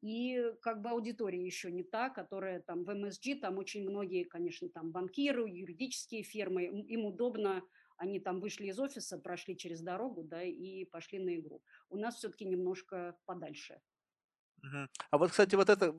И 0.00 0.52
как 0.60 0.82
бы 0.82 0.90
аудитория 0.90 1.44
еще 1.44 1.72
не 1.72 1.82
та, 1.82 2.10
которая 2.10 2.60
там 2.60 2.84
в 2.84 2.90
MSG, 2.90 3.40
там 3.40 3.56
очень 3.58 3.88
многие, 3.88 4.24
конечно, 4.24 4.68
там 4.68 4.90
банкиры, 4.90 5.48
юридические 5.48 6.22
фирмы, 6.22 6.64
им 6.64 7.06
удобно, 7.06 7.62
они 7.96 8.20
там 8.20 8.40
вышли 8.40 8.66
из 8.66 8.78
офиса, 8.78 9.18
прошли 9.18 9.56
через 9.56 9.80
дорогу, 9.80 10.22
да, 10.22 10.42
и 10.42 10.84
пошли 10.84 11.18
на 11.18 11.36
игру. 11.36 11.62
У 11.88 11.96
нас 11.96 12.16
все-таки 12.16 12.44
немножко 12.44 13.16
подальше. 13.24 13.80
А 15.10 15.18
вот, 15.18 15.30
кстати, 15.30 15.54
вот 15.54 15.68
это, 15.68 15.94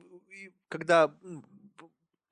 когда 0.68 1.18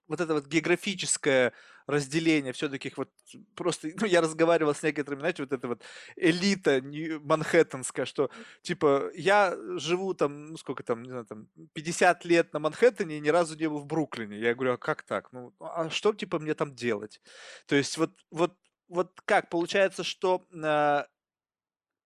вот 0.08 0.20
это 0.20 0.34
вот 0.34 0.46
географическое 0.46 1.52
разделение 1.86 2.52
все-таки 2.52 2.92
вот 2.96 3.10
просто, 3.54 3.88
ну, 4.00 4.06
я 4.06 4.20
разговаривал 4.20 4.74
с 4.74 4.82
некоторыми, 4.82 5.20
знаете, 5.20 5.42
вот 5.42 5.52
это 5.52 5.68
вот 5.68 5.82
элита 6.16 6.80
манхэттенская, 7.22 8.06
что, 8.06 8.30
типа, 8.62 9.10
я 9.14 9.56
живу 9.76 10.14
там, 10.14 10.46
ну, 10.46 10.56
сколько 10.56 10.82
там, 10.82 11.02
не 11.02 11.10
знаю, 11.10 11.26
там, 11.26 11.48
50 11.74 12.24
лет 12.24 12.52
на 12.52 12.58
Манхэттене 12.60 13.18
и 13.18 13.20
ни 13.20 13.28
разу 13.28 13.56
не 13.56 13.68
был 13.68 13.80
в 13.80 13.86
Бруклине. 13.86 14.38
Я 14.38 14.54
говорю, 14.54 14.74
а 14.74 14.78
как 14.78 15.02
так? 15.02 15.32
Ну, 15.32 15.54
а 15.60 15.90
что, 15.90 16.12
типа, 16.14 16.38
мне 16.38 16.54
там 16.54 16.74
делать? 16.74 17.20
То 17.66 17.76
есть 17.76 17.98
вот, 17.98 18.12
вот, 18.30 18.54
вот 18.88 19.20
как, 19.24 19.50
получается, 19.50 20.04
что 20.04 20.46
э, 20.52 21.04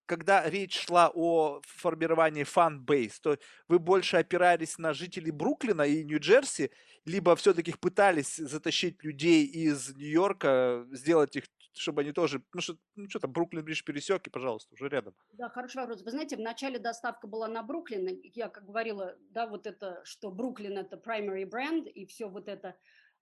когда 0.08 0.48
речь 0.48 0.86
шла 0.86 1.10
о 1.14 1.60
формировании 1.66 2.42
фан-бейс, 2.42 3.20
то 3.20 3.38
вы 3.68 3.78
больше 3.78 4.16
опирались 4.16 4.78
на 4.78 4.94
жителей 4.94 5.30
Бруклина 5.30 5.82
и 5.82 6.02
Нью-Джерси, 6.02 6.70
либо 7.04 7.36
все-таки 7.36 7.72
пытались 7.72 8.36
затащить 8.36 9.04
людей 9.04 9.44
из 9.44 9.94
Нью-Йорка, 9.94 10.86
сделать 10.92 11.36
их, 11.36 11.44
чтобы 11.74 12.00
они 12.00 12.12
тоже, 12.12 12.42
ну 12.54 12.60
что, 12.62 12.76
ну 12.96 13.08
что 13.08 13.20
там, 13.20 13.32
Бруклин 13.32 13.62
ближе 13.62 13.84
пересек, 13.84 14.26
и, 14.26 14.30
пожалуйста, 14.30 14.74
уже 14.74 14.88
рядом. 14.88 15.14
Да, 15.34 15.50
хороший 15.50 15.76
вопрос. 15.76 16.02
Вы 16.02 16.10
знаете, 16.10 16.36
в 16.36 16.40
начале 16.40 16.78
доставка 16.78 17.26
была 17.26 17.46
на 17.46 17.62
Бруклин, 17.62 18.08
я 18.34 18.48
как 18.48 18.64
говорила, 18.64 19.14
да, 19.30 19.46
вот 19.46 19.66
это, 19.66 20.00
что 20.04 20.30
Бруклин 20.30 20.78
это 20.78 20.96
primary 20.96 21.44
бренд, 21.44 21.86
и 21.86 22.06
все 22.06 22.28
вот 22.28 22.48
это. 22.48 22.76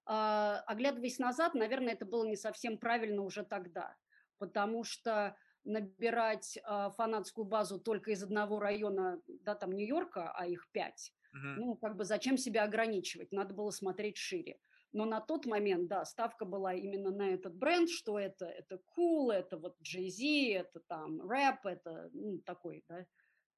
А, 0.05 0.63
оглядываясь 0.69 1.19
назад, 1.19 1.55
наверное, 1.55 1.95
это 1.95 2.07
было 2.07 2.25
не 2.25 2.37
совсем 2.37 2.79
правильно 2.79 3.23
уже 3.23 3.45
тогда, 3.45 3.97
потому 4.39 4.85
что 4.85 5.37
набирать 5.67 6.57
э, 6.57 6.91
фанатскую 6.97 7.45
базу 7.45 7.79
только 7.79 8.13
из 8.13 8.23
одного 8.23 8.61
района, 8.61 9.21
да, 9.27 9.55
там 9.55 9.73
Нью-Йорка, 9.73 10.33
а 10.33 10.47
их 10.47 10.69
пять, 10.73 11.13
угу. 11.33 11.47
ну, 11.57 11.77
как 11.77 11.97
бы 11.97 12.05
зачем 12.05 12.39
себя 12.39 12.65
ограничивать? 12.65 13.33
Надо 13.33 13.55
было 13.55 13.71
смотреть 13.71 14.17
шире. 14.17 14.59
Но 14.93 15.05
на 15.05 15.21
тот 15.21 15.45
момент, 15.45 15.89
да, 15.89 16.05
ставка 16.05 16.45
была 16.45 16.73
именно 16.73 17.11
на 17.11 17.31
этот 17.31 17.55
бренд, 17.55 17.91
что 17.91 18.19
это, 18.19 18.47
это 18.47 18.81
cool, 18.97 19.31
это 19.31 19.59
вот 19.59 19.77
Jay-Z, 19.83 20.55
это 20.55 20.81
там 20.87 21.29
рэп, 21.29 21.67
это 21.67 22.09
ну, 22.13 22.39
такой, 22.39 22.85
да, 22.89 23.07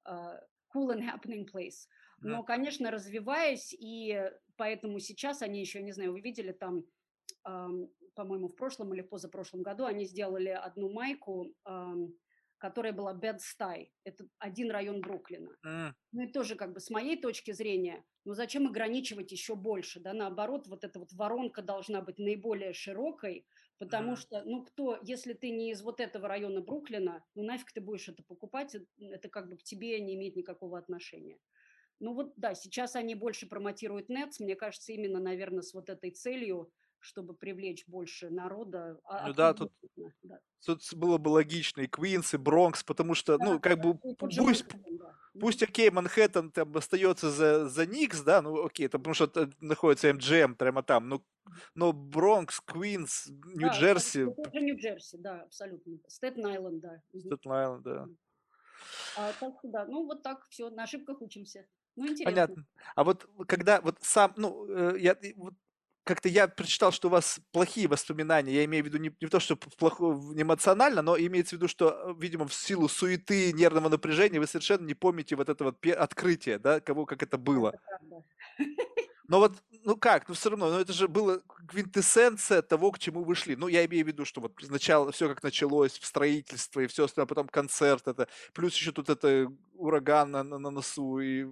uh, 0.07 0.39
cool 0.75 0.91
and 0.91 1.01
happening 1.01 1.45
place. 1.45 1.87
Но, 2.21 2.43
конечно, 2.43 2.91
развиваясь, 2.91 3.73
и 3.73 4.29
поэтому 4.57 4.99
сейчас 4.99 5.41
они 5.41 5.61
еще, 5.61 5.81
не 5.81 5.93
знаю, 5.93 6.11
вы 6.11 6.19
видели 6.19 6.51
там 6.51 6.83
по-моему, 8.19 8.49
в 8.49 8.55
прошлом 8.55 8.93
или 8.93 9.01
позапрошлом 9.01 9.63
году 9.63 9.85
они 9.85 10.03
сделали 10.03 10.49
одну 10.49 10.91
майку, 10.91 11.55
которая 12.57 12.91
была 12.91 13.13
Bed-Stuy. 13.13 13.87
Это 14.03 14.27
один 14.39 14.71
район 14.71 14.99
Бруклина. 14.99 15.55
Mm. 15.65 15.93
Ну 16.11 16.21
и 16.23 16.27
тоже 16.27 16.55
как 16.55 16.73
бы 16.73 16.81
с 16.81 16.89
моей 16.89 17.15
точки 17.15 17.53
зрения, 17.53 18.03
ну 18.25 18.33
зачем 18.33 18.67
ограничивать 18.67 19.31
еще 19.31 19.55
больше, 19.55 20.01
да, 20.01 20.11
наоборот, 20.11 20.67
вот 20.67 20.83
эта 20.83 20.99
вот 20.99 21.13
воронка 21.13 21.61
должна 21.61 22.01
быть 22.01 22.19
наиболее 22.19 22.73
широкой, 22.73 23.45
потому 23.77 24.11
mm. 24.11 24.15
что, 24.17 24.43
ну 24.43 24.65
кто, 24.65 24.99
если 25.01 25.31
ты 25.31 25.51
не 25.51 25.71
из 25.71 25.81
вот 25.81 26.01
этого 26.01 26.27
района 26.27 26.59
Бруклина, 26.59 27.23
ну 27.35 27.43
нафиг 27.43 27.71
ты 27.71 27.79
будешь 27.79 28.09
это 28.09 28.21
покупать, 28.23 28.75
это 28.99 29.29
как 29.29 29.47
бы 29.49 29.55
к 29.55 29.63
тебе 29.63 29.97
не 30.01 30.15
имеет 30.15 30.35
никакого 30.35 30.77
отношения. 30.77 31.39
Ну 32.01 32.13
вот 32.13 32.33
да, 32.35 32.53
сейчас 32.53 32.97
они 32.97 33.15
больше 33.15 33.47
промотируют 33.47 34.09
Nets, 34.09 34.39
мне 34.39 34.57
кажется, 34.57 34.91
именно, 34.91 35.21
наверное, 35.21 35.61
с 35.61 35.73
вот 35.73 35.89
этой 35.89 36.11
целью, 36.11 36.69
чтобы 36.99 37.33
привлечь 37.33 37.85
больше 37.87 38.29
народа. 38.29 38.99
А, 39.05 39.27
ну 39.27 39.33
да, 39.33 39.53
тут, 39.53 39.71
да. 40.23 40.39
тут 40.65 40.81
было 40.93 41.17
бы 41.17 41.29
логично 41.29 41.81
и 41.81 41.87
Квинс, 41.87 42.33
и 42.33 42.37
Бронкс, 42.37 42.83
потому 42.83 43.13
что, 43.13 43.37
да, 43.37 43.45
ну, 43.45 43.59
как 43.59 43.77
да, 43.77 43.83
бы, 43.83 44.15
пусть, 44.15 44.65
да. 44.67 45.15
пусть, 45.39 45.63
окей, 45.63 45.89
Манхэттен 45.89 46.51
там 46.51 46.75
остается 46.75 47.31
за, 47.31 47.69
за 47.69 47.85
Никс, 47.85 48.21
да, 48.21 48.41
ну, 48.41 48.65
окей, 48.65 48.85
это 48.85 48.99
потому 48.99 49.13
что 49.13 49.49
находится 49.59 50.13
МГМ 50.13 50.55
прямо 50.55 50.83
там, 50.83 51.07
но, 51.09 51.23
но 51.75 51.93
Бронкс, 51.93 52.61
Квинс, 52.61 53.27
Нью-Джерси... 53.27 54.25
Да, 54.25 54.59
Нью-Джерси, 54.59 55.17
да, 55.17 55.41
абсолютно. 55.43 55.97
Стэтен-Айленд, 56.07 56.81
да. 56.81 57.01
Стэтен-Айленд, 57.13 57.83
да. 57.83 58.07
А, 59.17 59.33
так 59.39 59.53
да, 59.63 59.85
ну, 59.85 60.05
вот 60.05 60.23
так 60.23 60.45
все, 60.49 60.69
на 60.69 60.83
ошибках 60.83 61.21
учимся. 61.21 61.65
Ну, 61.95 62.07
интересно. 62.07 62.31
Понятно. 62.31 62.65
А 62.95 63.03
вот 63.03 63.27
когда 63.47 63.81
вот 63.81 63.97
сам, 64.01 64.33
ну, 64.37 64.65
э, 64.69 64.99
я 64.99 65.17
вот 65.35 65.53
как-то 66.03 66.29
я 66.29 66.47
прочитал, 66.47 66.91
что 66.91 67.07
у 67.07 67.11
вас 67.11 67.39
плохие 67.51 67.87
воспоминания. 67.87 68.53
Я 68.53 68.65
имею 68.65 68.83
в 68.83 68.87
виду 68.87 68.97
не, 68.97 69.11
не 69.21 69.27
то, 69.27 69.39
что 69.39 69.55
плохо, 69.55 70.03
не 70.33 70.41
эмоционально, 70.41 71.01
но 71.01 71.17
имеется 71.17 71.55
в 71.55 71.59
виду, 71.59 71.67
что, 71.67 71.89
э, 71.89 72.13
видимо, 72.19 72.47
в 72.47 72.53
силу 72.53 72.87
суеты, 72.87 73.53
нервного 73.53 73.89
напряжения 73.89 74.39
вы 74.39 74.47
совершенно 74.47 74.85
не 74.85 74.95
помните 74.95 75.35
вот 75.35 75.49
это 75.49 75.63
вот 75.63 75.85
открытие, 75.85 76.59
да, 76.59 76.79
кого, 76.79 77.05
как 77.05 77.23
это 77.23 77.37
было. 77.37 77.79
Но 79.29 79.37
вот, 79.37 79.53
ну 79.83 79.95
как, 79.95 80.27
ну 80.27 80.33
все 80.33 80.49
равно, 80.49 80.71
ну 80.71 80.79
это 80.79 80.91
же 80.91 81.07
было 81.07 81.43
квинтэссенция 81.67 82.63
того, 82.63 82.91
к 82.91 82.97
чему 82.97 83.23
вы 83.23 83.35
шли. 83.35 83.55
Ну, 83.55 83.67
я 83.67 83.85
имею 83.85 84.03
в 84.03 84.07
виду, 84.07 84.25
что 84.25 84.41
вот 84.41 84.53
сначала 84.59 85.11
все 85.11 85.29
как 85.29 85.43
началось, 85.43 85.99
строительство 86.01 86.79
и 86.79 86.87
все 86.87 87.05
остальное, 87.05 87.25
а 87.25 87.27
потом 87.27 87.47
концерт 87.47 88.07
это, 88.07 88.27
плюс 88.53 88.73
еще 88.73 88.91
тут 88.91 89.09
это 89.09 89.47
ураган 89.75 90.31
на, 90.31 90.43
на, 90.43 90.57
на 90.57 90.71
носу 90.71 91.19
и 91.19 91.45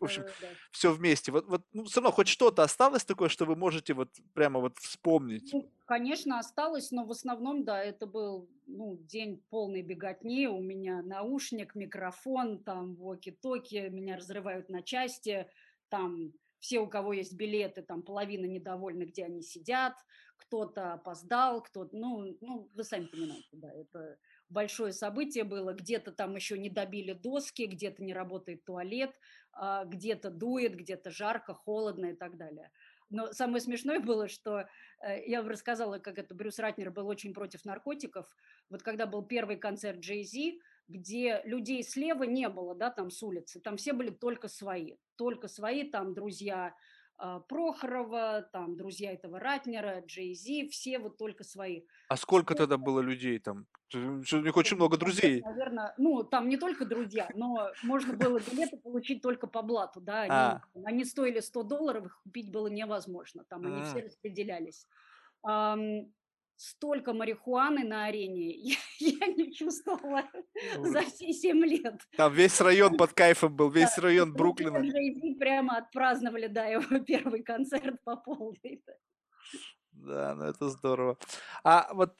в 0.00 0.04
общем, 0.04 0.22
да, 0.22 0.28
да. 0.40 0.48
все 0.72 0.92
вместе. 0.92 1.30
Вот, 1.32 1.46
вот 1.46 1.62
ну, 1.72 1.84
все 1.84 2.00
равно 2.00 2.12
хоть 2.12 2.28
что-то 2.28 2.62
осталось 2.62 3.04
такое, 3.04 3.28
что 3.28 3.44
вы 3.44 3.56
можете 3.56 3.94
вот 3.94 4.08
прямо 4.34 4.60
вот 4.60 4.76
вспомнить? 4.78 5.50
Ну, 5.52 5.70
конечно, 5.84 6.38
осталось, 6.38 6.90
но 6.90 7.04
в 7.04 7.10
основном, 7.10 7.64
да, 7.64 7.82
это 7.82 8.06
был 8.06 8.48
ну, 8.66 8.96
день 9.02 9.42
полной 9.50 9.82
беготни. 9.82 10.48
У 10.48 10.60
меня 10.60 11.02
наушник, 11.02 11.74
микрофон, 11.74 12.62
там 12.62 12.96
воки-токи, 12.96 13.88
меня 13.90 14.16
разрывают 14.16 14.68
на 14.68 14.82
части, 14.82 15.46
там 15.88 16.32
все, 16.60 16.80
у 16.80 16.86
кого 16.86 17.12
есть 17.14 17.34
билеты, 17.34 17.82
там 17.82 18.02
половина 18.02 18.44
недовольны, 18.44 19.04
где 19.04 19.24
они 19.24 19.42
сидят, 19.42 19.94
кто-то 20.36 20.94
опоздал, 20.94 21.62
кто-то, 21.62 21.96
ну, 21.96 22.36
ну, 22.40 22.68
вы 22.74 22.84
сами 22.84 23.06
понимаете, 23.06 23.48
да, 23.52 23.72
это 23.72 24.18
большое 24.48 24.92
событие 24.92 25.44
было, 25.44 25.72
где-то 25.72 26.12
там 26.12 26.34
еще 26.36 26.58
не 26.58 26.68
добили 26.68 27.12
доски, 27.12 27.66
где-то 27.66 28.02
не 28.02 28.12
работает 28.12 28.64
туалет, 28.64 29.12
где-то 29.86 30.30
дует, 30.30 30.76
где-то 30.76 31.10
жарко, 31.10 31.54
холодно 31.54 32.06
и 32.06 32.14
так 32.14 32.36
далее. 32.36 32.70
Но 33.10 33.32
самое 33.32 33.60
смешное 33.60 33.98
было, 33.98 34.28
что 34.28 34.68
э, 35.02 35.26
я 35.26 35.42
вам 35.42 35.50
рассказала, 35.50 35.98
как 35.98 36.18
это 36.18 36.32
Брюс 36.32 36.60
Ратнер 36.60 36.90
был 36.92 37.08
очень 37.08 37.34
против 37.34 37.64
наркотиков. 37.64 38.26
Вот 38.70 38.82
когда 38.82 39.04
был 39.06 39.22
первый 39.22 39.56
концерт 39.56 39.98
Jay-Z, 39.98 40.60
где 40.86 41.42
людей 41.44 41.82
слева 41.82 42.22
не 42.22 42.48
было, 42.48 42.74
да, 42.74 42.90
там 42.90 43.10
с 43.10 43.20
улицы, 43.22 43.60
там 43.60 43.76
все 43.76 43.92
были 43.92 44.10
только 44.10 44.46
свои, 44.46 44.96
только 45.16 45.48
свои, 45.48 45.90
там 45.90 46.14
друзья 46.14 46.66
а, 46.66 46.74
Прохорова, 47.48 48.48
там 48.52 48.76
друзья 48.76 49.12
этого 49.12 49.38
Ратнера, 49.38 50.00
Джей 50.06 50.34
Зи, 50.34 50.68
все 50.68 50.98
вот 50.98 51.18
только 51.18 51.44
свои. 51.44 51.82
А 52.08 52.16
сколько 52.16 52.54
тогда 52.54 52.78
было 52.78 53.00
людей 53.00 53.38
там? 53.38 53.66
У 53.92 53.98
них 53.98 54.56
очень 54.56 54.76
много 54.76 54.96
друзей. 54.96 55.42
Наверное, 55.42 55.94
ну 55.98 56.22
там 56.22 56.48
не 56.48 56.56
только 56.56 56.86
друзья, 56.86 57.28
но 57.34 57.70
можно 57.82 58.14
было 58.14 58.38
билеты 58.38 58.78
получить 58.78 59.22
только 59.22 59.46
по 59.46 59.62
блату, 59.62 60.00
да, 60.00 60.22
они, 60.22 60.32
а. 60.32 60.62
они 60.84 61.04
стоили 61.04 61.40
100 61.40 61.62
долларов, 61.64 62.06
их 62.06 62.20
купить 62.22 62.50
было 62.50 62.68
невозможно, 62.68 63.44
там 63.48 63.66
они 63.66 63.82
все 63.82 64.00
распределялись 64.00 64.86
столько 66.60 67.14
марихуаны 67.14 67.84
на 67.84 68.04
арене 68.04 68.50
я, 68.54 68.76
я 68.98 69.26
не 69.28 69.52
чувствовала 69.52 70.24
за 70.78 71.00
все 71.02 71.32
семь 71.32 71.64
лет. 71.64 72.00
Там 72.16 72.32
весь 72.34 72.60
район 72.60 72.96
под 72.98 73.14
кайфом 73.14 73.56
был, 73.56 73.70
весь 73.70 73.96
да, 73.96 74.02
район 74.02 74.32
Бруклина. 74.34 74.82
Прямо 75.38 75.78
отпраздновали, 75.78 76.48
да, 76.48 76.66
его 76.66 76.98
первый 77.04 77.42
концерт 77.42 77.96
по 78.04 78.16
полной. 78.16 78.84
Да, 79.92 80.34
ну 80.34 80.44
это 80.44 80.68
здорово. 80.68 81.16
А 81.64 81.88
вот 81.94 82.14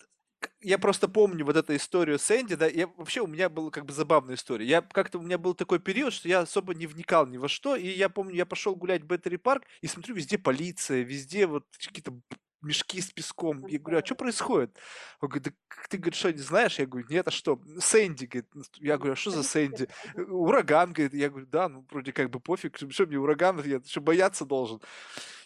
я 0.62 0.78
просто 0.78 1.06
помню 1.06 1.44
вот 1.44 1.56
эту 1.56 1.76
историю 1.76 2.18
с 2.18 2.30
Энди, 2.30 2.54
да, 2.54 2.66
я 2.66 2.86
вообще 2.86 3.20
у 3.20 3.26
меня 3.26 3.50
была 3.50 3.70
как 3.70 3.84
бы 3.84 3.92
забавная 3.92 4.36
история. 4.36 4.64
Я 4.64 4.80
как-то 4.80 5.18
у 5.18 5.22
меня 5.22 5.36
был 5.36 5.52
такой 5.52 5.80
период, 5.80 6.14
что 6.14 6.28
я 6.28 6.40
особо 6.40 6.74
не 6.74 6.86
вникал 6.86 7.26
ни 7.26 7.36
во 7.36 7.48
что, 7.48 7.76
и 7.76 7.88
я 7.88 8.08
помню, 8.08 8.36
я 8.36 8.46
пошел 8.46 8.74
гулять 8.74 9.02
в 9.02 9.06
Беттери 9.06 9.36
парк 9.36 9.64
и 9.82 9.86
смотрю, 9.86 10.14
везде 10.14 10.38
полиция, 10.38 11.02
везде 11.02 11.46
вот 11.46 11.66
какие-то 11.78 12.14
мешки 12.62 13.00
с 13.00 13.10
песком. 13.10 13.66
Я 13.66 13.78
говорю, 13.78 13.98
а 13.98 14.04
что 14.04 14.14
происходит? 14.14 14.76
Он 15.20 15.28
говорит, 15.28 15.44
да 15.44 15.52
ты, 15.88 15.98
говорит, 15.98 16.14
что, 16.14 16.32
не 16.32 16.38
знаешь? 16.38 16.78
Я 16.78 16.86
говорю, 16.86 17.06
нет, 17.08 17.28
а 17.28 17.30
что? 17.30 17.60
Сэнди, 17.78 18.26
говорит. 18.26 18.50
Я 18.78 18.96
говорю, 18.96 19.12
а 19.12 19.16
что 19.16 19.30
за 19.30 19.42
Сэнди? 19.42 19.88
Ураган, 20.28 20.92
говорит. 20.92 21.14
Я 21.14 21.30
говорю, 21.30 21.46
да, 21.46 21.68
ну, 21.68 21.86
вроде 21.90 22.12
как 22.12 22.30
бы 22.30 22.40
пофиг, 22.40 22.76
что 22.76 23.06
мне 23.06 23.18
ураган, 23.18 23.62
я 23.64 23.80
что, 23.84 24.00
бояться 24.00 24.44
должен? 24.44 24.80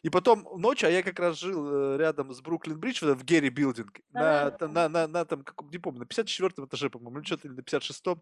И 0.02 0.10
потом 0.10 0.46
ночью, 0.56 0.88
а 0.88 0.92
я 0.92 1.02
как 1.02 1.18
раз 1.18 1.38
жил 1.38 1.94
э, 1.94 1.96
рядом 1.98 2.32
с 2.32 2.42
Бруклин-Бридж, 2.42 3.14
в 3.14 3.24
Герри 3.24 3.48
Билдинг, 3.48 4.00
на, 4.12 4.54
на, 4.60 4.88
на, 4.88 5.06
на, 5.06 5.24
там, 5.24 5.44
не 5.70 5.78
помню, 5.78 6.00
на 6.00 6.06
54 6.06 6.66
этаже, 6.66 6.90
по-моему, 6.90 7.18
или 7.18 7.26
что-то, 7.26 7.48
или 7.48 7.54
на 7.54 7.60
56-м. 7.60 8.20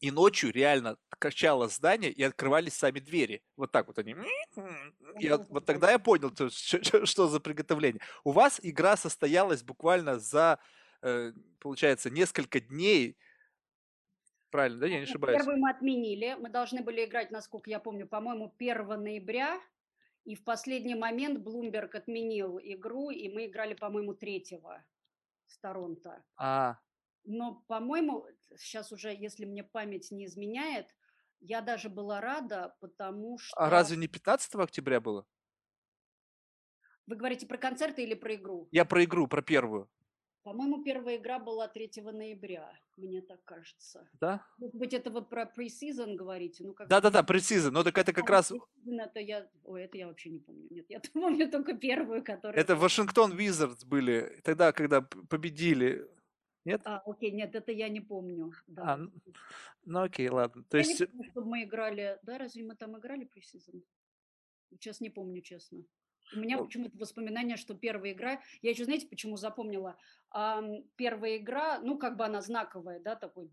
И 0.00 0.10
ночью 0.10 0.52
реально 0.52 0.98
качало 1.18 1.68
здание 1.68 2.10
и 2.10 2.22
открывались 2.22 2.74
сами 2.74 2.98
двери. 2.98 3.42
Вот 3.56 3.72
так 3.72 3.86
вот 3.86 3.98
они. 3.98 4.14
И 5.18 5.28
вот, 5.28 5.48
вот 5.48 5.64
тогда 5.64 5.90
я 5.90 5.98
понял, 5.98 6.30
что, 6.50 7.06
что 7.06 7.28
за 7.28 7.40
приготовление. 7.40 8.02
У 8.24 8.32
вас 8.32 8.60
игра 8.62 8.96
состоялась 8.96 9.62
буквально 9.62 10.18
за, 10.18 10.58
э, 11.00 11.32
получается, 11.58 12.10
несколько 12.10 12.60
дней. 12.60 13.16
Правильно, 14.50 14.80
да? 14.80 14.86
Я 14.86 14.98
не 14.98 15.04
ошибаюсь. 15.04 15.38
Первый 15.38 15.56
мы 15.56 15.70
отменили. 15.70 16.36
Мы 16.38 16.50
должны 16.50 16.82
были 16.82 17.06
играть, 17.06 17.30
насколько 17.30 17.70
я 17.70 17.78
помню, 17.78 18.06
по-моему, 18.06 18.54
1 18.58 19.02
ноября. 19.02 19.58
И 20.24 20.34
в 20.34 20.44
последний 20.44 20.94
момент 20.94 21.40
Блумберг 21.40 21.94
отменил 21.94 22.60
игру, 22.62 23.10
и 23.10 23.28
мы 23.28 23.46
играли, 23.46 23.74
по-моему, 23.74 24.14
3 24.14 24.44
с 25.46 25.58
Торонто. 25.58 26.22
А, 26.36 26.78
но, 27.24 27.62
по-моему, 27.68 28.26
сейчас 28.56 28.92
уже, 28.92 29.14
если 29.14 29.44
мне 29.44 29.62
память 29.62 30.10
не 30.10 30.26
изменяет, 30.26 30.86
я 31.40 31.60
даже 31.60 31.88
была 31.88 32.20
рада, 32.20 32.74
потому 32.80 33.38
что... 33.38 33.56
А 33.56 33.68
разве 33.70 33.96
не 33.96 34.08
15 34.08 34.54
октября 34.56 35.00
было? 35.00 35.26
Вы 37.06 37.16
говорите 37.16 37.46
про 37.46 37.58
концерты 37.58 38.02
или 38.02 38.14
про 38.14 38.34
игру? 38.34 38.68
Я 38.70 38.84
про 38.84 39.04
игру, 39.04 39.26
про 39.26 39.42
первую. 39.42 39.90
По-моему, 40.44 40.82
первая 40.82 41.18
игра 41.18 41.38
была 41.38 41.68
3 41.68 41.90
ноября, 42.12 42.72
мне 42.96 43.22
так 43.22 43.44
кажется. 43.44 44.08
Да? 44.20 44.44
Может 44.58 44.74
быть, 44.74 44.92
это 44.92 45.10
вы 45.10 45.22
про 45.22 45.46
пресизон 45.46 46.16
говорите? 46.16 46.64
Ну, 46.64 46.74
как 46.74 46.88
Да-да-да, 46.88 47.22
пресизон, 47.22 47.72
но 47.72 47.84
так 47.84 47.96
это 47.96 48.12
как 48.12 48.28
а, 48.28 48.32
раз... 48.32 48.52
Это 48.84 49.20
я... 49.20 49.48
Ой, 49.62 49.82
это 49.82 49.98
я 49.98 50.08
вообще 50.08 50.30
не 50.30 50.40
помню. 50.40 50.66
Нет, 50.70 50.86
я 50.88 51.00
помню 51.12 51.48
только 51.48 51.74
первую, 51.74 52.24
которая... 52.24 52.60
Это 52.60 52.74
Вашингтон 52.74 53.32
Визардс 53.32 53.84
были, 53.84 54.40
тогда, 54.42 54.72
когда 54.72 55.00
победили 55.00 56.08
нет? 56.64 56.82
А, 56.84 57.02
окей, 57.04 57.30
нет, 57.30 57.54
это 57.54 57.72
я 57.72 57.88
не 57.88 58.00
помню. 58.00 58.52
Да. 58.66 58.94
А, 58.94 59.00
ну, 59.84 60.02
окей, 60.02 60.28
ладно. 60.28 60.64
То 60.64 60.78
я 60.78 60.84
есть... 60.84 61.00
не 61.00 61.06
помню, 61.06 61.24
чтобы 61.30 61.48
мы 61.48 61.64
играли, 61.64 62.18
да, 62.22 62.38
разве 62.38 62.64
мы 62.64 62.76
там 62.76 62.98
играли 62.98 63.24
пресизон? 63.24 63.82
Сейчас 64.70 65.00
не 65.00 65.10
помню, 65.10 65.42
честно. 65.42 65.84
У 66.34 66.38
меня 66.38 66.56
ну... 66.56 66.64
почему-то 66.64 66.96
воспоминание, 66.98 67.56
что 67.56 67.74
первая 67.74 68.12
игра, 68.12 68.40
я 68.62 68.70
еще, 68.70 68.84
знаете, 68.84 69.06
почему 69.06 69.36
запомнила? 69.36 69.96
А, 70.30 70.62
первая 70.96 71.36
игра, 71.36 71.80
ну, 71.80 71.98
как 71.98 72.16
бы 72.16 72.24
она 72.24 72.40
знаковая, 72.40 73.00
да, 73.00 73.16
такой 73.16 73.48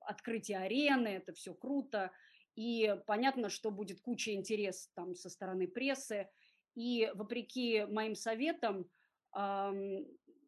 открытие 0.00 0.58
арены, 0.58 1.08
это 1.08 1.32
все 1.32 1.52
круто, 1.52 2.12
и 2.54 2.96
понятно, 3.06 3.48
что 3.48 3.70
будет 3.70 4.00
куча 4.00 4.32
интереса 4.32 4.88
там 4.94 5.14
со 5.14 5.28
стороны 5.28 5.66
прессы, 5.66 6.28
и 6.74 7.10
вопреки 7.14 7.84
моим 7.86 8.14
советам, 8.14 8.88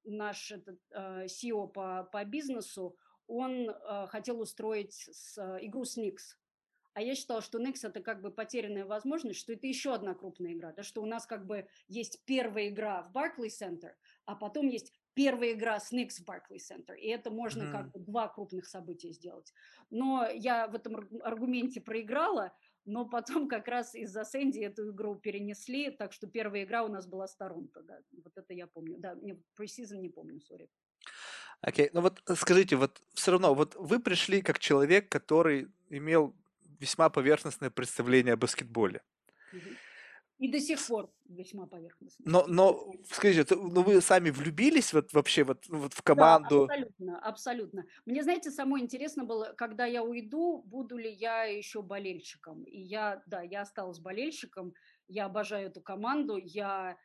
наш 0.05 0.52
этот, 0.52 0.81
э, 0.90 1.27
CEO 1.27 1.68
по, 1.68 2.09
по 2.12 2.24
бизнесу, 2.24 2.97
он 3.27 3.70
э, 3.70 4.06
хотел 4.09 4.40
устроить 4.40 4.94
с, 4.94 5.39
э, 5.39 5.59
игру 5.66 5.85
с 5.85 5.97
Nix. 5.97 6.16
А 6.94 7.02
я 7.02 7.14
считала, 7.14 7.40
что 7.40 7.60
Nix 7.60 7.77
это 7.82 8.01
как 8.01 8.20
бы 8.20 8.32
потерянная 8.32 8.85
возможность, 8.85 9.39
что 9.39 9.52
это 9.52 9.66
еще 9.66 9.94
одна 9.94 10.14
крупная 10.14 10.52
игра, 10.52 10.72
да, 10.72 10.82
что 10.82 11.02
у 11.02 11.06
нас 11.06 11.24
как 11.24 11.47
бы 11.47 11.68
есть 11.86 12.24
первая 12.24 12.68
игра 12.68 13.02
в 13.02 13.16
Barclays 13.16 13.60
Center, 13.60 13.93
а 14.24 14.35
потом 14.35 14.66
есть 14.66 14.93
первая 15.14 15.52
игра 15.52 15.78
с 15.78 15.93
Nix 15.93 16.20
в 16.20 16.28
Barclays 16.28 16.68
Center, 16.68 16.97
и 16.97 17.09
это 17.09 17.31
можно 17.31 17.62
mm. 17.62 17.72
как 17.72 17.93
бы 17.93 18.01
два 18.01 18.28
крупных 18.28 18.66
события 18.66 19.12
сделать. 19.12 19.52
Но 19.90 20.27
я 20.28 20.66
в 20.66 20.74
этом 20.74 20.97
аргументе 21.22 21.81
проиграла, 21.81 22.52
но 22.85 23.05
потом 23.05 23.48
как 23.48 23.69
раз 23.69 23.94
из-за 23.94 24.24
Сэнди 24.24 24.61
эту 24.61 24.90
игру 24.90 25.15
перенесли, 25.15 25.90
так 25.90 26.12
что 26.12 26.27
первая 26.27 26.65
игра 26.65 26.85
у 26.85 26.89
нас 26.89 27.07
была 27.07 27.27
с 27.27 27.36
Торонто, 27.36 27.82
да, 27.82 27.98
вот 28.24 28.36
это 28.36 28.55
я 28.55 28.66
помню, 28.66 28.98
да, 28.98 29.15
не, 29.15 29.35
пресизон 29.55 30.01
не 30.01 30.09
помню, 30.09 30.40
сори. 30.40 30.69
Окей, 31.61 31.86
okay. 31.86 31.90
ну 31.93 32.01
вот 32.01 32.23
э, 32.27 32.35
скажите, 32.35 32.77
вот 32.77 33.02
все 33.15 33.32
равно, 33.32 33.55
вот 33.55 33.74
вы 33.77 34.01
пришли 34.01 34.43
как 34.43 34.59
человек, 34.59 35.09
который 35.09 35.69
имел 35.90 36.35
весьма 36.78 37.11
поверхностное 37.11 37.70
представление 37.70 38.35
о 38.35 38.36
баскетболе. 38.36 39.02
Mm-hmm. 39.52 39.77
И 40.40 40.50
до 40.50 40.58
сих 40.58 40.84
пор 40.86 41.12
весьма 41.28 41.66
поверхностно. 41.66 42.24
Но, 42.26 42.46
но 42.46 42.94
скажите, 43.10 43.54
ну 43.54 43.82
вы 43.82 44.00
сами 44.00 44.30
влюбились 44.30 44.94
вот 44.94 45.12
вообще 45.12 45.44
вот, 45.44 45.68
вот 45.68 45.92
в 45.92 46.02
команду? 46.02 46.66
Да, 46.66 46.74
абсолютно, 46.74 47.18
абсолютно. 47.18 47.84
Мне, 48.06 48.22
знаете, 48.22 48.50
самое 48.50 48.82
интересно 48.82 49.24
было, 49.24 49.52
когда 49.54 49.84
я 49.84 50.02
уйду, 50.02 50.62
буду 50.62 50.96
ли 50.96 51.12
я 51.12 51.44
еще 51.44 51.82
болельщиком. 51.82 52.64
И 52.64 52.80
я, 52.80 53.22
да, 53.26 53.42
я 53.42 53.60
осталась 53.60 53.98
болельщиком, 54.00 54.72
я 55.08 55.26
обожаю 55.26 55.66
эту 55.66 55.82
команду, 55.82 56.38
я 56.38 56.96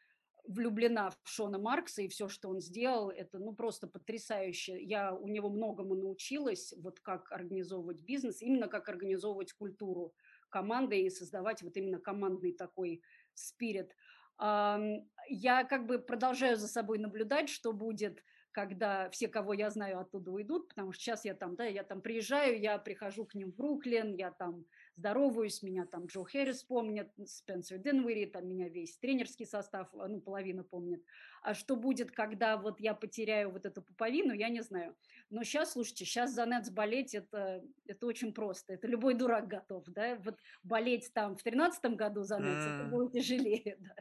влюблена 0.48 1.10
в 1.10 1.18
Шона 1.26 1.58
Маркса 1.58 2.04
и 2.04 2.08
все, 2.08 2.30
что 2.30 2.50
он 2.50 2.62
сделал, 2.62 3.10
это 3.10 3.40
ну 3.40 3.54
просто 3.54 3.88
потрясающе. 3.88 4.82
Я 4.82 5.14
у 5.14 5.28
него 5.28 5.50
многому 5.50 5.96
научилась, 5.96 6.74
вот 6.78 7.00
как 7.00 7.32
организовывать 7.32 8.02
бизнес, 8.02 8.42
именно 8.42 8.68
как 8.68 8.88
организовывать 8.90 9.54
культуру 9.54 10.14
команды 10.50 11.02
и 11.02 11.10
создавать 11.10 11.62
вот 11.64 11.76
именно 11.78 12.00
командный 12.00 12.54
такой 12.54 13.02
спирит. 13.36 13.96
Я 14.40 15.64
как 15.64 15.86
бы 15.86 16.00
продолжаю 16.00 16.58
за 16.58 16.68
собой 16.68 17.00
наблюдать, 17.00 17.50
что 17.50 17.72
будет, 17.74 18.24
когда 18.52 19.10
все, 19.10 19.28
кого 19.28 19.54
я 19.54 19.70
знаю, 19.70 20.00
оттуда 20.00 20.32
уйдут, 20.32 20.70
потому 20.70 20.92
что 20.92 21.02
сейчас 21.02 21.26
я 21.26 21.34
там, 21.34 21.56
да, 21.56 21.66
я 21.66 21.84
там 21.84 22.02
приезжаю, 22.02 22.60
я 22.60 22.78
прихожу 22.78 23.26
к 23.26 23.36
ним 23.36 23.52
в 23.52 23.56
Бруклин, 23.56 24.14
я 24.14 24.32
там 24.32 24.66
здороваюсь, 24.96 25.62
меня 25.62 25.86
там 25.86 26.06
Джо 26.06 26.24
Хэррис 26.24 26.64
помнит, 26.64 27.12
Спенсер 27.26 27.78
Денвери, 27.78 28.26
там 28.26 28.48
меня 28.48 28.70
весь 28.70 28.98
тренерский 28.98 29.46
состав, 29.46 29.90
ну, 29.94 30.22
половина 30.22 30.64
помнит. 30.64 31.04
А 31.42 31.54
что 31.54 31.76
будет, 31.76 32.12
когда 32.12 32.58
вот 32.58 32.80
я 32.80 32.94
потеряю 32.94 33.52
вот 33.52 33.66
эту 33.66 33.82
пуповину, 33.82 34.34
я 34.34 34.50
не 34.50 34.62
знаю. 34.62 34.96
Но 35.30 35.44
сейчас, 35.44 35.74
слушайте, 35.74 36.06
сейчас 36.06 36.34
за 36.34 36.46
Нетс 36.46 36.70
болеть, 36.70 37.14
это, 37.14 37.64
это 37.86 38.08
очень 38.08 38.34
просто. 38.34 38.74
Это 38.74 38.88
любой 38.88 39.14
дурак 39.14 39.48
готов, 39.48 39.84
да. 39.88 40.16
Вот 40.24 40.40
болеть 40.64 41.12
там 41.14 41.36
в 41.38 41.44
тринадцатом 41.44 41.96
году 41.96 42.24
за 42.24 42.38
Нетс, 42.38 42.66
это 42.66 42.90
будет 42.90 43.14
тяжелее, 43.14 43.78
да. 43.80 43.96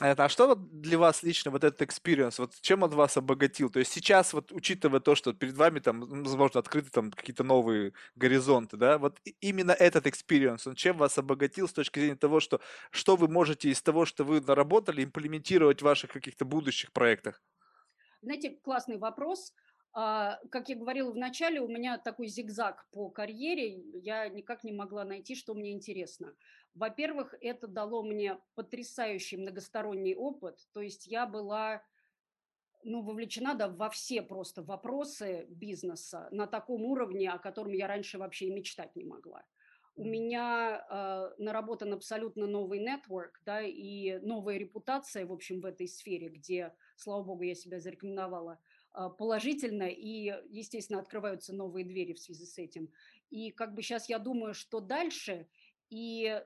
А 0.00 0.28
что 0.28 0.48
вот 0.48 0.80
для 0.80 0.98
вас 0.98 1.22
лично 1.22 1.52
вот 1.52 1.62
этот 1.62 1.80
experience, 1.82 2.34
вот 2.38 2.54
чем 2.60 2.82
он 2.82 2.90
вас 2.90 3.16
обогатил? 3.16 3.70
То 3.70 3.78
есть 3.78 3.92
сейчас 3.92 4.32
вот 4.32 4.50
учитывая 4.50 4.98
то, 4.98 5.14
что 5.14 5.32
перед 5.32 5.54
вами 5.56 5.78
там, 5.78 6.00
возможно, 6.00 6.58
открыты 6.58 6.90
там 6.90 7.12
какие-то 7.12 7.44
новые 7.44 7.92
горизонты, 8.16 8.76
да, 8.76 8.98
вот 8.98 9.20
именно 9.40 9.70
этот 9.70 10.06
experience, 10.06 10.62
он 10.68 10.74
чем 10.74 10.96
вас 10.98 11.16
обогатил 11.16 11.68
с 11.68 11.72
точки 11.72 12.00
зрения 12.00 12.16
того, 12.16 12.40
что 12.40 12.60
что 12.90 13.14
вы 13.14 13.28
можете 13.28 13.70
из 13.70 13.82
того, 13.82 14.04
что 14.04 14.24
вы 14.24 14.40
наработали, 14.40 15.04
имплементировать 15.04 15.80
в 15.80 15.84
ваших 15.84 16.10
каких-то 16.10 16.44
будущих 16.44 16.90
проектах? 16.92 17.40
Знаете, 18.22 18.50
классный 18.50 18.96
вопрос. 18.96 19.52
А, 19.96 20.40
как 20.50 20.68
я 20.68 20.74
говорила 20.74 21.12
в 21.12 21.16
начале, 21.16 21.60
у 21.60 21.68
меня 21.68 21.98
такой 21.98 22.26
зигзаг 22.26 22.84
по 22.90 23.10
карьере, 23.10 23.80
я 24.00 24.28
никак 24.28 24.64
не 24.64 24.72
могла 24.72 25.04
найти, 25.04 25.36
что 25.36 25.54
мне 25.54 25.70
интересно. 25.70 26.34
Во-первых, 26.74 27.32
это 27.40 27.68
дало 27.68 28.02
мне 28.02 28.38
потрясающий 28.56 29.36
многосторонний 29.36 30.16
опыт, 30.16 30.58
то 30.72 30.80
есть 30.80 31.06
я 31.06 31.26
была 31.26 31.84
ну, 32.82 33.02
вовлечена 33.02 33.54
да, 33.54 33.68
во 33.68 33.88
все 33.88 34.20
просто 34.20 34.62
вопросы 34.62 35.46
бизнеса 35.48 36.28
на 36.32 36.48
таком 36.48 36.82
уровне, 36.82 37.30
о 37.30 37.38
котором 37.38 37.72
я 37.72 37.86
раньше 37.86 38.18
вообще 38.18 38.46
и 38.46 38.52
мечтать 38.52 38.94
не 38.96 39.04
могла. 39.04 39.44
У 39.96 40.04
меня 40.04 40.84
э, 40.90 41.40
наработан 41.40 41.92
абсолютно 41.92 42.48
новый 42.48 42.80
нетворк, 42.80 43.40
да, 43.46 43.62
и 43.62 44.18
новая 44.18 44.56
репутация, 44.56 45.24
в 45.24 45.32
общем, 45.32 45.60
в 45.60 45.66
этой 45.66 45.86
сфере, 45.86 46.28
где, 46.28 46.74
слава 46.96 47.22
богу, 47.22 47.44
я 47.44 47.54
себя 47.54 47.78
зарекомендовала 47.78 48.58
положительно, 49.18 49.88
и, 49.88 50.34
естественно, 50.48 51.00
открываются 51.00 51.52
новые 51.52 51.84
двери 51.84 52.12
в 52.12 52.20
связи 52.20 52.46
с 52.46 52.58
этим. 52.58 52.90
И 53.30 53.50
как 53.50 53.74
бы 53.74 53.82
сейчас 53.82 54.08
я 54.08 54.18
думаю, 54.18 54.54
что 54.54 54.80
дальше, 54.80 55.48
и 55.90 56.40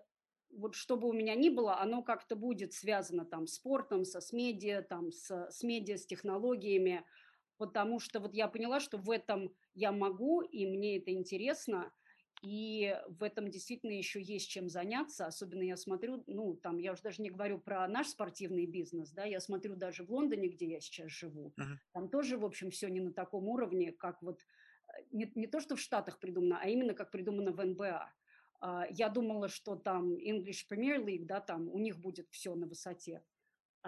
вот 0.51 0.75
что 0.75 0.97
бы 0.97 1.09
у 1.09 1.13
меня 1.13 1.35
ни 1.35 1.51
было, 1.51 1.79
оно 1.79 2.03
как-то 2.03 2.37
будет 2.37 2.73
связано 2.73 3.25
там 3.25 3.47
с 3.47 3.55
спортом, 3.55 4.05
со 4.05 4.21
с 4.21 4.33
медиа, 4.33 4.83
там 4.83 5.13
с, 5.13 5.49
с 5.51 5.63
медиа, 5.63 5.99
с 5.99 6.07
технологиями, 6.07 7.05
потому 7.59 8.01
что 8.01 8.21
вот 8.21 8.35
я 8.35 8.49
поняла, 8.49 8.81
что 8.81 8.97
в 8.97 9.11
этом 9.11 9.55
я 9.75 9.93
могу, 9.93 10.41
и 10.41 10.67
мне 10.67 10.99
это 10.99 11.13
интересно, 11.13 11.93
И 12.43 12.97
в 13.09 13.23
этом 13.23 13.51
действительно 13.51 13.93
еще 13.93 14.23
есть 14.23 14.49
чем 14.49 14.69
заняться. 14.69 15.27
Особенно 15.27 15.63
я 15.63 15.77
смотрю, 15.77 16.23
ну, 16.27 16.55
там, 16.55 16.79
я 16.79 16.93
уже 16.93 17.03
даже 17.03 17.23
не 17.23 17.31
говорю 17.31 17.59
про 17.59 17.87
наш 17.89 18.09
спортивный 18.09 18.67
бизнес, 18.67 19.11
да, 19.11 19.25
я 19.25 19.41
смотрю 19.41 19.75
даже 19.77 20.05
в 20.05 20.11
Лондоне, 20.11 20.49
где 20.49 20.67
я 20.67 20.81
сейчас 20.81 21.11
живу. 21.11 21.53
Мгм. 21.57 21.81
Там 21.93 22.09
тоже, 22.09 22.39
в 22.39 22.45
общем, 22.45 22.71
все 22.71 22.89
не 22.89 23.01
на 23.01 23.13
таком 23.13 23.49
уровне, 23.49 23.93
как 23.93 24.23
вот 24.23 24.41
э, 24.89 25.03
не, 25.11 25.31
не 25.35 25.47
то, 25.47 25.61
что 25.61 25.77
в 25.77 25.81
Штатах 25.81 26.21
придумано, 26.21 26.61
а 26.63 26.69
именно 26.69 26.95
как 26.95 27.11
придумано 27.11 27.53
в 27.53 27.65
НБА. 27.65 28.13
А, 28.61 28.87
Я 28.91 29.09
думала, 29.09 29.49
что 29.49 29.77
там 29.77 30.17
English 30.17 30.67
Premier 30.71 31.05
League, 31.05 31.27
да, 31.27 31.41
там 31.41 31.69
у 31.69 31.79
них 31.79 31.99
будет 31.99 32.29
все 32.31 32.55
на 32.55 32.67
высоте. 32.67 33.23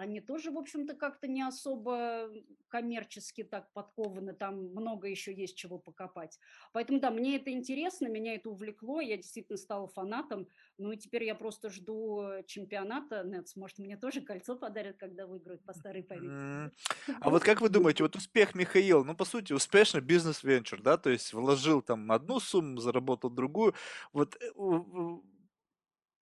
Они 0.01 0.19
тоже, 0.19 0.49
в 0.49 0.57
общем-то, 0.57 0.95
как-то 0.95 1.27
не 1.27 1.43
особо 1.43 2.27
коммерчески 2.69 3.43
так 3.43 3.71
подкованы, 3.71 4.33
там 4.33 4.71
много 4.71 5.07
еще 5.07 5.31
есть 5.31 5.55
чего 5.55 5.77
покопать. 5.77 6.39
Поэтому, 6.73 6.99
да, 6.99 7.11
мне 7.11 7.35
это 7.35 7.51
интересно, 7.51 8.07
меня 8.07 8.33
это 8.33 8.49
увлекло, 8.49 8.99
я 8.99 9.15
действительно 9.17 9.59
стала 9.59 9.87
фанатом, 9.87 10.47
ну 10.79 10.91
и 10.91 10.97
теперь 10.97 11.25
я 11.25 11.35
просто 11.35 11.69
жду 11.69 12.23
э, 12.23 12.43
чемпионата 12.47 13.23
Нетс, 13.23 13.55
может, 13.55 13.77
мне 13.77 13.95
тоже 13.95 14.21
кольцо 14.21 14.55
подарят, 14.55 14.97
когда 14.97 15.27
выиграют 15.27 15.63
по 15.63 15.73
старой 15.73 16.01
памяти. 16.01 16.73
А 17.19 17.29
вот 17.29 17.43
как 17.43 17.61
вы 17.61 17.69
думаете, 17.69 18.01
вот 18.01 18.15
успех 18.15 18.55
Михаила, 18.55 19.03
ну, 19.03 19.15
по 19.15 19.25
сути, 19.25 19.53
успешный 19.53 20.01
бизнес-венчур, 20.01 20.81
да, 20.81 20.97
то 20.97 21.11
есть 21.11 21.31
вложил 21.31 21.83
там 21.83 22.11
одну 22.11 22.39
сумму, 22.39 22.79
заработал 22.79 23.29
другую. 23.29 23.75
Вот 24.13 24.35
э, 24.41 24.49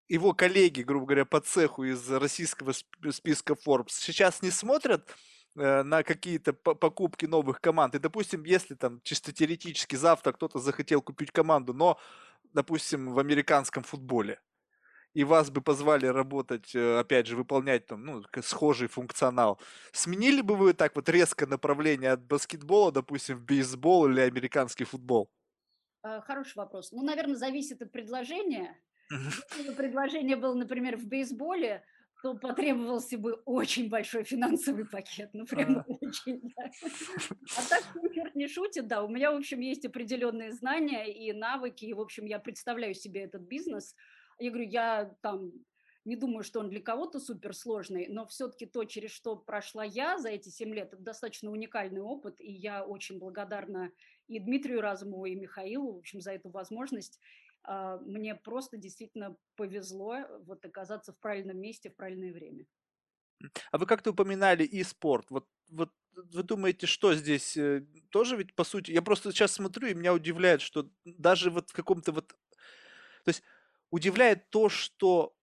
его 0.10 0.34
коллеги, 0.34 0.82
грубо 0.82 1.06
говоря, 1.06 1.26
по 1.26 1.40
цеху 1.40 1.84
из 1.84 2.10
российского 2.10 2.72
сп- 2.72 3.12
списка 3.12 3.54
Forbes 3.54 3.92
сейчас 3.92 4.42
не 4.42 4.50
смотрят 4.52 5.16
э, 5.56 5.84
на 5.84 6.04
какие-то 6.04 6.54
по- 6.54 6.76
покупки 6.76 7.26
новых 7.26 7.62
команд. 7.62 7.96
И, 7.96 8.00
допустим, 8.00 8.44
если 8.44 8.74
там 8.76 9.02
чисто 9.04 9.32
теоретически 9.32 9.96
завтра 9.96 10.34
кто-то 10.34 10.60
захотел 10.60 11.02
купить 11.02 11.32
команду, 11.32 11.74
но, 11.74 12.00
допустим, 12.54 13.14
в 13.14 13.20
американском 13.20 13.84
футболе, 13.84 14.42
и 15.14 15.24
вас 15.24 15.50
бы 15.52 15.62
позвали 15.62 16.08
работать, 16.08 16.76
э, 16.76 17.00
опять 17.00 17.28
же, 17.28 17.36
выполнять 17.36 17.86
там, 17.86 18.04
ну, 18.04 18.24
схожий 18.42 18.88
функционал, 18.88 19.60
сменили 19.92 20.42
бы 20.42 20.56
вы 20.56 20.74
так 20.74 20.96
вот 20.96 21.08
резко 21.10 21.46
направление 21.46 22.12
от 22.12 22.24
баскетбола, 22.24 22.92
допустим, 22.92 23.38
в 23.38 23.44
бейсбол 23.44 24.08
или 24.08 24.22
американский 24.22 24.86
футбол? 24.86 25.30
Э, 26.04 26.22
Хороший 26.22 26.58
вопрос. 26.58 26.92
Ну, 26.92 27.04
наверное, 27.04 27.36
зависит 27.36 27.82
от 27.82 27.92
предложения. 27.92 28.76
Если 29.12 29.70
бы 29.70 29.76
предложение 29.76 30.36
было, 30.36 30.54
например, 30.54 30.98
в 30.98 31.06
бейсболе, 31.06 31.84
то 32.22 32.36
потребовался 32.36 33.18
бы 33.18 33.34
очень 33.46 33.90
большой 33.90 34.24
финансовый 34.24 34.86
пакет, 34.86 35.30
ну 35.34 35.46
прямо 35.46 35.86
А. 35.88 35.94
очень, 36.02 36.42
да. 36.56 36.70
А 37.58 37.62
так, 37.70 37.84
черт 38.14 38.36
не 38.36 38.48
шутит, 38.48 38.88
да, 38.88 39.04
у 39.04 39.08
меня, 39.08 39.32
в 39.32 39.36
общем, 39.36 39.62
есть 39.62 39.86
определенные 39.86 40.52
знания 40.52 41.06
и 41.06 41.32
навыки, 41.32 41.86
и, 41.86 41.94
в 41.94 42.02
общем, 42.02 42.26
я 42.26 42.40
представляю 42.40 42.94
себе 42.94 43.22
этот 43.22 43.44
бизнес. 43.44 43.96
Я 44.38 44.50
говорю, 44.50 44.68
я 44.68 45.16
там 45.22 45.54
не 46.06 46.16
думаю, 46.16 46.44
что 46.44 46.60
он 46.60 46.70
для 46.70 46.82
кого-то 46.82 47.20
суперсложный, 47.20 48.08
но 48.10 48.26
все-таки 48.26 48.66
то, 48.66 48.84
через 48.84 49.12
что 49.12 49.36
прошла 49.36 49.84
я 49.84 50.18
за 50.18 50.30
эти 50.30 50.50
7 50.50 50.74
лет, 50.74 50.94
это 50.94 51.02
достаточно 51.02 51.52
уникальный 51.52 52.02
опыт, 52.02 52.36
и 52.40 52.52
я 52.52 52.84
очень 52.84 53.20
благодарна 53.20 53.92
и 54.28 54.40
Дмитрию 54.40 54.82
Разумову, 54.82 55.26
и 55.26 55.36
Михаилу, 55.36 55.94
в 55.94 55.98
общем, 55.98 56.22
за 56.22 56.32
эту 56.32 56.50
возможность. 56.50 57.20
А, 57.64 57.98
Мне 57.98 58.36
просто 58.36 58.78
действительно 58.78 59.38
повезло 59.56 60.18
вот 60.46 60.66
оказаться 60.66 61.14
в 61.14 61.20
правильном 61.20 61.58
месте 61.60 61.90
в 61.90 61.96
правильное 61.96 62.34
время. 62.34 62.66
А 63.72 63.78
вы 63.78 63.86
как-то 63.86 64.12
упоминали 64.12 64.64
и 64.64 64.84
спорт. 64.84 65.28
Вот, 65.30 65.48
вот 65.70 65.92
вы 66.16 66.44
думаете, 66.44 66.88
что 66.88 67.14
здесь 67.14 67.56
э, 67.58 67.86
тоже 68.10 68.36
ведь 68.38 68.56
по 68.56 68.64
сути? 68.64 68.92
Я 68.92 69.02
просто 69.02 69.32
сейчас 69.32 69.54
смотрю 69.54 69.88
и 69.88 69.94
меня 69.94 70.14
удивляет, 70.14 70.62
что 70.62 70.90
даже 71.06 71.50
вот 71.50 71.70
в 71.70 71.74
каком-то 71.74 72.12
вот, 72.12 72.30
то 72.30 73.30
есть 73.30 73.44
удивляет 73.92 74.50
то, 74.50 74.70
что 74.70 75.36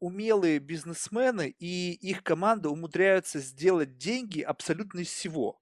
умелые 0.00 0.58
бизнесмены 0.60 1.54
и 1.58 1.92
их 1.94 2.22
команда 2.24 2.70
умудряются 2.70 3.40
сделать 3.40 3.98
деньги 3.98 4.42
абсолютно 4.42 5.00
из 5.00 5.08
всего. 5.08 5.60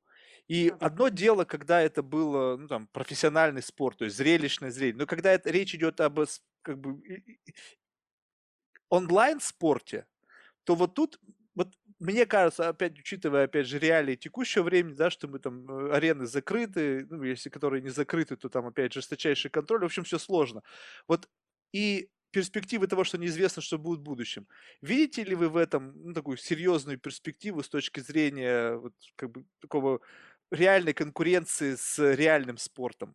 И 0.49 0.73
одно 0.79 1.09
дело, 1.09 1.45
когда 1.45 1.81
это 1.81 2.03
было, 2.03 2.57
ну, 2.57 2.69
там, 2.69 2.87
профессиональный 2.89 3.63
спорт, 3.63 3.99
то 3.99 4.05
есть 4.05 4.17
зрелищное 4.17 4.71
зрелище, 4.71 4.99
но 4.99 5.07
когда 5.07 5.33
это, 5.33 5.51
речь 5.51 5.75
идет 5.75 6.01
об 6.01 6.21
как 6.63 6.79
бы 6.79 7.01
онлайн-спорте, 8.91 10.07
то 10.65 10.75
вот 10.75 10.95
тут, 10.95 11.21
вот 11.55 11.75
мне 11.99 12.27
кажется, 12.27 12.69
опять 12.69 12.99
учитывая, 12.99 13.45
опять 13.45 13.67
же, 13.67 13.79
реалии 13.79 14.17
текущего 14.17 14.65
времени, 14.65 14.95
да, 14.95 15.11
что 15.11 15.29
мы 15.29 15.39
там, 15.39 15.71
э, 15.71 15.93
арены 15.95 16.27
закрыты, 16.27 17.07
ну, 17.09 17.23
если 17.23 17.51
которые 17.51 17.83
не 17.83 17.91
закрыты, 17.91 18.37
то 18.37 18.49
там 18.49 18.67
опять 18.67 18.93
жесточайший 18.93 19.51
контроль, 19.51 19.83
в 19.83 19.87
общем, 19.87 20.05
все 20.05 20.19
сложно. 20.19 20.63
Вот 21.09 21.29
и 21.73 22.11
перспективы 22.31 22.89
того, 22.89 23.05
что 23.05 23.17
неизвестно, 23.19 23.63
что 23.63 23.79
будет 23.79 24.01
в 24.01 24.03
будущем. 24.03 24.49
Видите 24.83 25.25
ли 25.25 25.37
вы 25.37 25.49
в 25.49 25.57
этом 25.57 25.93
ну, 25.97 26.15
такую 26.15 26.37
серьезную 26.37 26.99
перспективу 26.99 27.63
с 27.63 27.69
точки 27.69 28.01
зрения 28.01 28.75
вот, 28.77 28.95
как 29.17 29.31
бы, 29.31 29.47
такого 29.61 30.01
реальной 30.55 30.95
конкуренции 30.95 31.75
с 31.75 31.99
реальным 32.15 32.57
спортом? 32.59 33.15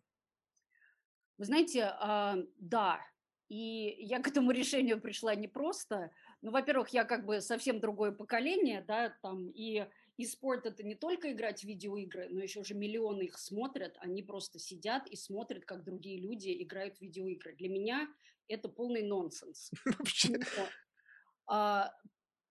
Вы 1.38 1.44
знаете, 1.46 1.84
а, 1.84 2.36
да, 2.58 3.00
и 3.48 3.96
я 3.98 4.20
к 4.20 4.28
этому 4.28 4.50
решению 4.52 5.00
пришла 5.00 5.34
непросто. 5.34 6.10
Ну, 6.40 6.50
во-первых, 6.52 6.90
я 6.90 7.04
как 7.04 7.26
бы 7.26 7.40
совсем 7.40 7.80
другое 7.80 8.12
поколение, 8.12 8.84
да, 8.86 9.14
там, 9.22 9.50
и, 9.50 9.86
и 10.16 10.24
спорт 10.24 10.66
это 10.66 10.82
не 10.82 10.94
только 10.94 11.32
играть 11.32 11.60
в 11.60 11.64
видеоигры, 11.64 12.28
но 12.30 12.40
еще 12.40 12.62
же 12.62 12.74
миллионы 12.74 13.22
их 13.22 13.38
смотрят, 13.38 13.96
они 14.00 14.22
просто 14.22 14.58
сидят 14.58 15.06
и 15.08 15.16
смотрят, 15.16 15.64
как 15.64 15.84
другие 15.84 16.18
люди 16.18 16.62
играют 16.62 16.98
в 16.98 17.00
видеоигры. 17.02 17.54
Для 17.56 17.68
меня 17.68 18.08
это 18.48 18.68
полный 18.68 19.02
нонсенс. 19.02 19.70
Вообще. 19.84 20.38
А, 21.46 21.92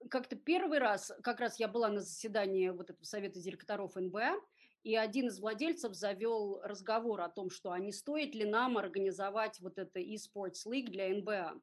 как-то 0.09 0.35
первый 0.35 0.79
раз, 0.79 1.11
как 1.23 1.39
раз 1.39 1.59
я 1.59 1.67
была 1.67 1.89
на 1.89 2.01
заседании 2.01 2.69
вот 2.69 2.89
этого 2.89 3.03
совета 3.03 3.39
директоров 3.39 3.95
НБА, 3.95 4.35
и 4.83 4.95
один 4.95 5.27
из 5.27 5.39
владельцев 5.39 5.93
завел 5.93 6.61
разговор 6.63 7.21
о 7.21 7.29
том, 7.29 7.49
что 7.49 7.71
а 7.71 7.79
не 7.79 7.91
стоит 7.91 8.35
ли 8.35 8.45
нам 8.45 8.77
организовать 8.77 9.59
вот 9.59 9.77
это 9.77 9.99
eSports 9.99 10.65
League 10.67 10.89
для 10.89 11.09
НБА. 11.09 11.61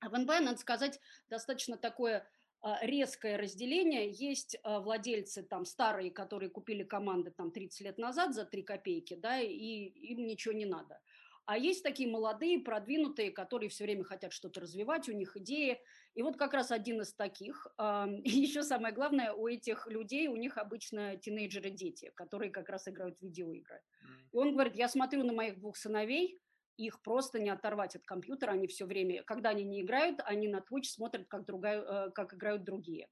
А 0.00 0.08
в 0.08 0.18
НБА, 0.18 0.40
надо 0.40 0.58
сказать, 0.58 1.00
достаточно 1.28 1.76
такое 1.76 2.26
а, 2.60 2.78
резкое 2.84 3.36
разделение. 3.36 4.10
Есть 4.10 4.56
а, 4.62 4.80
владельцы 4.80 5.42
там 5.42 5.64
старые, 5.64 6.10
которые 6.10 6.50
купили 6.50 6.82
команды 6.82 7.30
там 7.30 7.50
30 7.50 7.80
лет 7.82 7.98
назад 7.98 8.34
за 8.34 8.44
3 8.44 8.62
копейки, 8.62 9.14
да, 9.14 9.38
и 9.40 9.48
им 9.48 10.26
ничего 10.26 10.54
не 10.54 10.66
надо. 10.66 11.00
А 11.46 11.58
есть 11.58 11.82
такие 11.82 12.08
молодые, 12.08 12.60
продвинутые, 12.60 13.30
которые 13.30 13.68
все 13.68 13.84
время 13.84 14.04
хотят 14.04 14.32
что-то 14.32 14.60
развивать, 14.60 15.08
у 15.08 15.12
них 15.12 15.36
идеи. 15.36 15.78
И 16.14 16.22
вот 16.22 16.36
как 16.36 16.54
раз 16.54 16.70
один 16.70 17.02
из 17.02 17.12
таких. 17.12 17.66
а, 17.76 18.06
И 18.24 18.30
еще 18.30 18.62
самое 18.62 18.94
главное, 18.94 19.32
у 19.32 19.46
этих 19.46 19.86
людей, 19.86 20.28
у 20.28 20.36
них 20.36 20.56
обычно 20.56 21.16
тинейджеры-дети, 21.16 22.12
которые 22.14 22.50
как 22.50 22.68
раз 22.68 22.88
играют 22.88 23.18
в 23.18 23.22
видеоигры. 23.22 23.82
И 24.32 24.36
он 24.36 24.52
говорит, 24.52 24.74
я 24.76 24.88
смотрю 24.88 25.22
на 25.22 25.32
моих 25.32 25.58
двух 25.58 25.76
сыновей, 25.76 26.40
их 26.76 27.02
просто 27.02 27.40
не 27.40 27.50
оторвать 27.50 27.94
от 27.94 28.04
компьютера, 28.04 28.52
они 28.52 28.66
все 28.66 28.84
время, 28.84 29.22
когда 29.24 29.50
они 29.50 29.64
не 29.64 29.82
играют, 29.82 30.20
они 30.24 30.48
на 30.48 30.58
Twitch 30.58 30.84
смотрят, 30.84 31.26
как, 31.28 31.44
другая, 31.44 31.80
э, 31.82 32.10
как 32.10 32.34
играют 32.34 32.64
другие. 32.64 33.08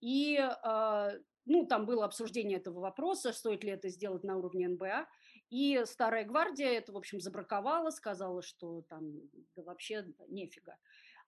И, 0.00 0.36
а, 0.38 1.12
ну, 1.44 1.66
там 1.66 1.86
было 1.86 2.04
обсуждение 2.04 2.58
этого 2.58 2.80
вопроса, 2.80 3.32
стоит 3.32 3.64
ли 3.64 3.70
это 3.70 3.88
сделать 3.88 4.24
на 4.24 4.36
уровне 4.36 4.68
НБА. 4.68 5.08
И 5.50 5.82
старая 5.86 6.24
гвардия 6.24 6.68
это, 6.72 6.92
в 6.92 6.96
общем, 6.96 7.20
забраковала, 7.20 7.90
сказала, 7.90 8.42
что 8.42 8.82
там, 8.82 9.22
да 9.56 9.62
вообще 9.62 10.06
нефига. 10.28 10.78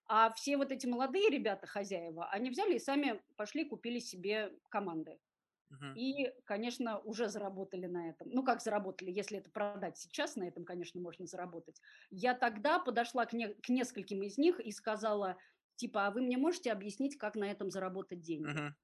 А 0.07 0.33
все 0.35 0.57
вот 0.59 0.73
эти 0.73 0.87
молодые 0.87 1.31
ребята, 1.31 1.67
хозяева, 1.67 2.29
они 2.31 2.51
взяли 2.51 2.77
и 2.77 2.81
сами 2.81 3.23
пошли 3.37 3.65
купили 3.67 3.99
себе 4.01 4.53
команды. 4.71 5.21
И, 5.93 6.31
конечно, 6.45 7.01
уже 7.01 7.29
заработали 7.29 7.87
на 7.87 8.11
этом. 8.11 8.29
Ну, 8.31 8.45
как 8.45 8.63
заработали, 8.63 9.11
если 9.11 9.39
это 9.39 9.51
продать 9.51 9.99
сейчас, 9.99 10.37
на 10.37 10.45
этом, 10.47 10.65
конечно, 10.65 11.01
можно 11.01 11.27
заработать. 11.27 11.81
Я 12.11 12.35
тогда 12.35 12.79
подошла 12.79 13.27
к, 13.27 13.33
не- 13.33 13.55
к 13.55 13.69
нескольким 13.69 14.23
из 14.23 14.39
них 14.39 14.61
и 14.61 14.71
сказала, 14.71 15.37
типа, 15.77 16.07
а 16.07 16.11
вы 16.13 16.23
мне 16.23 16.37
можете 16.39 16.71
объяснить, 16.71 17.17
как 17.19 17.35
на 17.35 17.51
этом 17.51 17.71
заработать 17.71 18.21
деньги? 18.21 18.63
Мгм. 18.63 18.75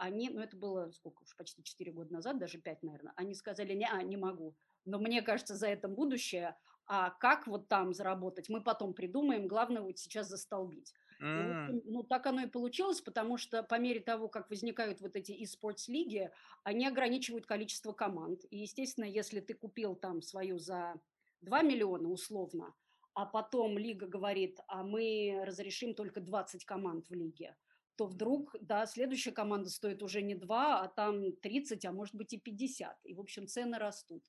Они, 0.00 0.30
ну, 0.30 0.40
это 0.40 0.56
было 0.56 0.90
сколько 0.92 1.22
уж, 1.24 1.36
почти 1.36 1.62
4 1.62 1.92
года 1.92 2.10
назад, 2.10 2.38
даже 2.38 2.58
5, 2.58 2.82
наверное. 2.82 3.12
Они 3.16 3.34
сказали, 3.34 3.74
не, 3.74 3.86
а, 3.86 4.02
не 4.02 4.16
могу. 4.16 4.56
Но 4.86 4.98
мне 4.98 5.20
кажется, 5.20 5.54
за 5.56 5.68
этим 5.68 5.94
будущее. 5.94 6.56
А 6.86 7.10
как 7.10 7.46
вот 7.46 7.68
там 7.68 7.92
заработать, 7.92 8.48
мы 8.48 8.62
потом 8.62 8.94
придумаем. 8.94 9.46
Главное 9.46 9.82
вот 9.82 9.98
сейчас 9.98 10.28
застолбить. 10.28 10.94
М. 11.20 11.50
общем, 11.50 11.82
ну, 11.84 12.02
так 12.02 12.26
оно 12.26 12.40
и 12.42 12.46
получилось, 12.46 13.02
потому 13.02 13.36
что 13.36 13.62
по 13.62 13.78
мере 13.78 14.00
того, 14.00 14.28
как 14.28 14.48
возникают 14.48 15.02
вот 15.02 15.16
эти 15.16 15.32
e-sports 15.32 15.84
лиги, 15.88 16.30
они 16.64 16.86
ограничивают 16.86 17.44
количество 17.46 17.92
команд. 17.92 18.40
И, 18.50 18.56
естественно, 18.58 19.04
если 19.04 19.40
ты 19.40 19.52
купил 19.52 19.94
там 19.96 20.22
свою 20.22 20.58
за 20.58 20.94
2 21.42 21.60
миллиона 21.60 22.08
условно, 22.08 22.74
а 23.14 23.26
потом 23.26 23.76
лига 23.76 24.06
говорит, 24.06 24.60
а 24.66 24.82
мы 24.82 25.42
разрешим 25.44 25.94
только 25.94 26.20
20 26.22 26.64
команд 26.64 27.08
в 27.10 27.14
лиге, 27.14 27.56
то 28.00 28.06
вдруг, 28.06 28.56
да, 28.62 28.86
следующая 28.86 29.32
команда 29.32 29.68
стоит 29.68 30.02
уже 30.02 30.22
не 30.22 30.34
2, 30.34 30.80
а 30.80 30.88
там 30.88 31.32
30, 31.36 31.84
а 31.84 31.92
может 31.92 32.14
быть 32.14 32.32
и 32.32 32.38
50. 32.38 32.96
И, 33.04 33.12
в 33.12 33.20
общем, 33.20 33.46
цены 33.46 33.76
растут. 33.76 34.24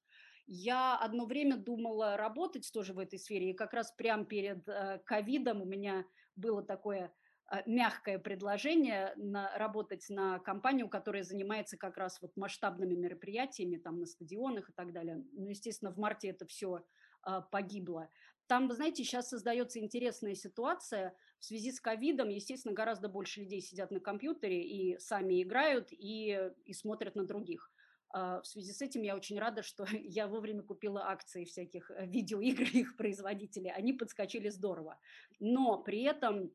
Я 0.45 0.97
одно 0.97 1.25
время 1.25 1.55
думала 1.55 2.17
работать 2.17 2.69
тоже 2.73 2.91
в 2.91 2.99
этой 2.99 3.17
сфере, 3.17 3.51
и 3.51 3.53
как 3.53 3.73
раз 3.73 3.93
прямо 3.93 4.25
перед 4.25 4.67
э, 4.67 4.99
ковидом 5.05 5.61
у 5.61 5.65
меня 5.65 6.03
было 6.35 6.61
такое 6.61 7.13
э, 7.49 7.61
мягкое 7.65 8.19
предложение 8.19 9.13
на, 9.15 9.57
работать 9.57 10.07
на 10.09 10.39
компанию, 10.39 10.89
которая 10.89 11.23
занимается 11.23 11.77
как 11.77 11.95
раз 11.95 12.21
вот 12.21 12.35
масштабными 12.35 12.95
мероприятиями 12.95 13.77
там 13.77 14.01
на 14.01 14.05
стадионах 14.05 14.69
и 14.69 14.73
так 14.73 14.91
далее. 14.91 15.23
Ну, 15.31 15.47
естественно, 15.47 15.93
в 15.93 15.97
марте 15.97 16.27
это 16.27 16.45
все 16.45 16.83
а, 17.23 17.39
погибло. 17.39 18.09
Там, 18.47 18.67
вы 18.67 18.75
знаете, 18.75 19.05
сейчас 19.05 19.29
создается 19.29 19.79
интересная 19.79 20.35
ситуация. 20.35 21.15
В 21.41 21.45
связи 21.45 21.71
с 21.71 21.81
ковидом, 21.81 22.29
естественно, 22.29 22.75
гораздо 22.75 23.09
больше 23.09 23.39
людей 23.39 23.61
сидят 23.61 23.89
на 23.89 23.99
компьютере 23.99 24.61
и 24.63 24.99
сами 24.99 25.41
играют, 25.41 25.87
и, 25.91 26.51
и 26.65 26.73
смотрят 26.73 27.15
на 27.15 27.25
других. 27.25 27.71
А, 28.09 28.41
в 28.41 28.45
связи 28.45 28.71
с 28.71 28.79
этим 28.79 29.01
я 29.01 29.15
очень 29.15 29.39
рада, 29.39 29.63
что 29.63 29.85
я 29.91 30.27
вовремя 30.27 30.61
купила 30.61 31.09
акции 31.09 31.45
всяких 31.45 31.89
э, 31.89 32.05
видеоигр 32.05 32.61
их 32.73 32.95
производителей. 32.95 33.71
Они 33.71 33.91
подскочили 33.91 34.49
здорово. 34.49 34.99
Но 35.39 35.81
при 35.81 36.03
этом 36.03 36.53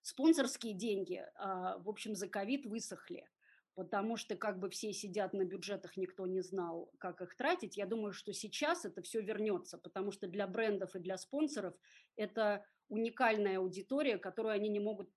спонсорские 0.00 0.72
деньги, 0.72 1.22
а, 1.34 1.76
в 1.76 1.86
общем, 1.90 2.14
за 2.14 2.28
ковид 2.28 2.64
высохли 2.64 3.28
потому 3.74 4.16
что 4.16 4.34
как 4.34 4.58
бы 4.58 4.70
все 4.70 4.92
сидят 4.92 5.32
на 5.34 5.44
бюджетах, 5.44 5.96
никто 5.96 6.26
не 6.26 6.40
знал, 6.40 6.90
как 6.98 7.20
их 7.20 7.36
тратить. 7.36 7.76
Я 7.76 7.86
думаю, 7.86 8.12
что 8.12 8.32
сейчас 8.32 8.84
это 8.84 9.02
все 9.02 9.20
вернется, 9.20 9.78
потому 9.78 10.10
что 10.10 10.26
для 10.26 10.48
брендов 10.48 10.96
и 10.96 10.98
для 10.98 11.16
спонсоров 11.16 11.76
это 12.16 12.66
уникальная 12.88 13.58
аудитория, 13.58 14.18
которую 14.18 14.52
они 14.54 14.68
не 14.68 14.80
могут 14.80 15.10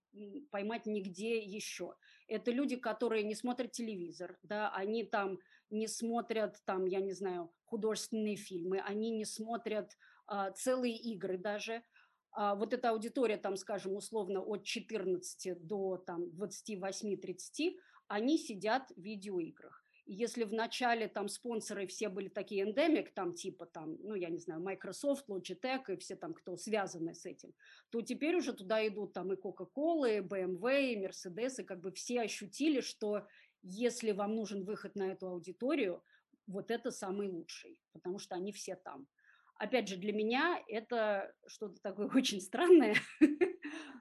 поймать 0.52 0.86
нигде 0.86 1.40
еще. 1.40 1.96
Это 2.28 2.52
люди, 2.52 2.76
которые 2.76 3.24
не 3.24 3.36
смотрят 3.36 3.72
телевизор, 3.72 4.38
да, 4.44 4.70
они 4.74 5.04
там 5.04 5.40
не 5.70 5.88
смотрят, 5.88 6.58
там, 6.66 6.86
я 6.86 7.00
не 7.00 7.14
знаю, 7.14 7.52
художественные 7.66 8.36
фильмы, 8.36 8.80
они 8.80 9.12
не 9.12 9.26
смотрят 9.26 9.98
а, 10.28 10.52
целые 10.52 10.96
игры 10.96 11.38
даже. 11.38 11.84
А, 12.32 12.56
вот 12.56 12.74
эта 12.74 12.90
аудитория, 12.90 13.38
там, 13.38 13.56
скажем, 13.56 13.96
условно 13.96 14.42
от 14.42 14.64
14 14.64 15.66
до 15.66 15.98
там, 15.98 16.26
28-30, 16.26 17.78
они 18.08 18.38
сидят 18.38 18.92
в 18.96 19.02
видеоиграх. 19.02 19.86
Если 20.14 20.44
в 20.44 20.52
начале 20.52 21.08
там 21.08 21.30
спонсоры 21.30 21.88
все 21.88 22.10
были 22.10 22.28
такие 22.28 22.64
эндемик, 22.64 23.14
там 23.14 23.34
типа 23.34 23.66
там, 23.66 23.96
ну 24.04 24.14
я 24.14 24.30
не 24.30 24.40
знаю, 24.40 24.62
Microsoft, 24.62 25.30
Logitech 25.30 25.84
и 25.88 25.96
все 25.96 26.18
там, 26.18 26.34
кто 26.34 26.58
связаны 26.58 27.14
с 27.14 27.26
этим, 27.26 27.54
то 27.92 28.02
теперь 28.02 28.36
уже 28.36 28.52
туда 28.52 28.86
идут 28.86 29.14
там 29.14 29.32
и 29.32 29.38
Coca-Cola, 29.38 30.18
и 30.18 30.20
BMW, 30.20 30.92
и 30.92 31.06
Mercedes, 31.06 31.62
и 31.62 31.64
как 31.64 31.80
бы 31.80 31.94
все 31.94 32.22
ощутили, 32.22 32.82
что 32.82 33.26
если 33.62 34.12
вам 34.12 34.36
нужен 34.36 34.66
выход 34.66 34.96
на 34.96 35.14
эту 35.14 35.28
аудиторию, 35.28 36.04
вот 36.46 36.72
это 36.72 36.92
самый 36.92 37.30
лучший, 37.30 37.80
потому 37.94 38.20
что 38.20 38.36
они 38.36 38.52
все 38.52 38.76
там. 38.76 39.08
Опять 39.56 39.88
же, 39.88 39.96
для 39.96 40.12
меня 40.12 40.62
это 40.68 41.34
что-то 41.48 41.82
такое 41.82 42.10
очень 42.16 42.42
странное, 42.42 42.96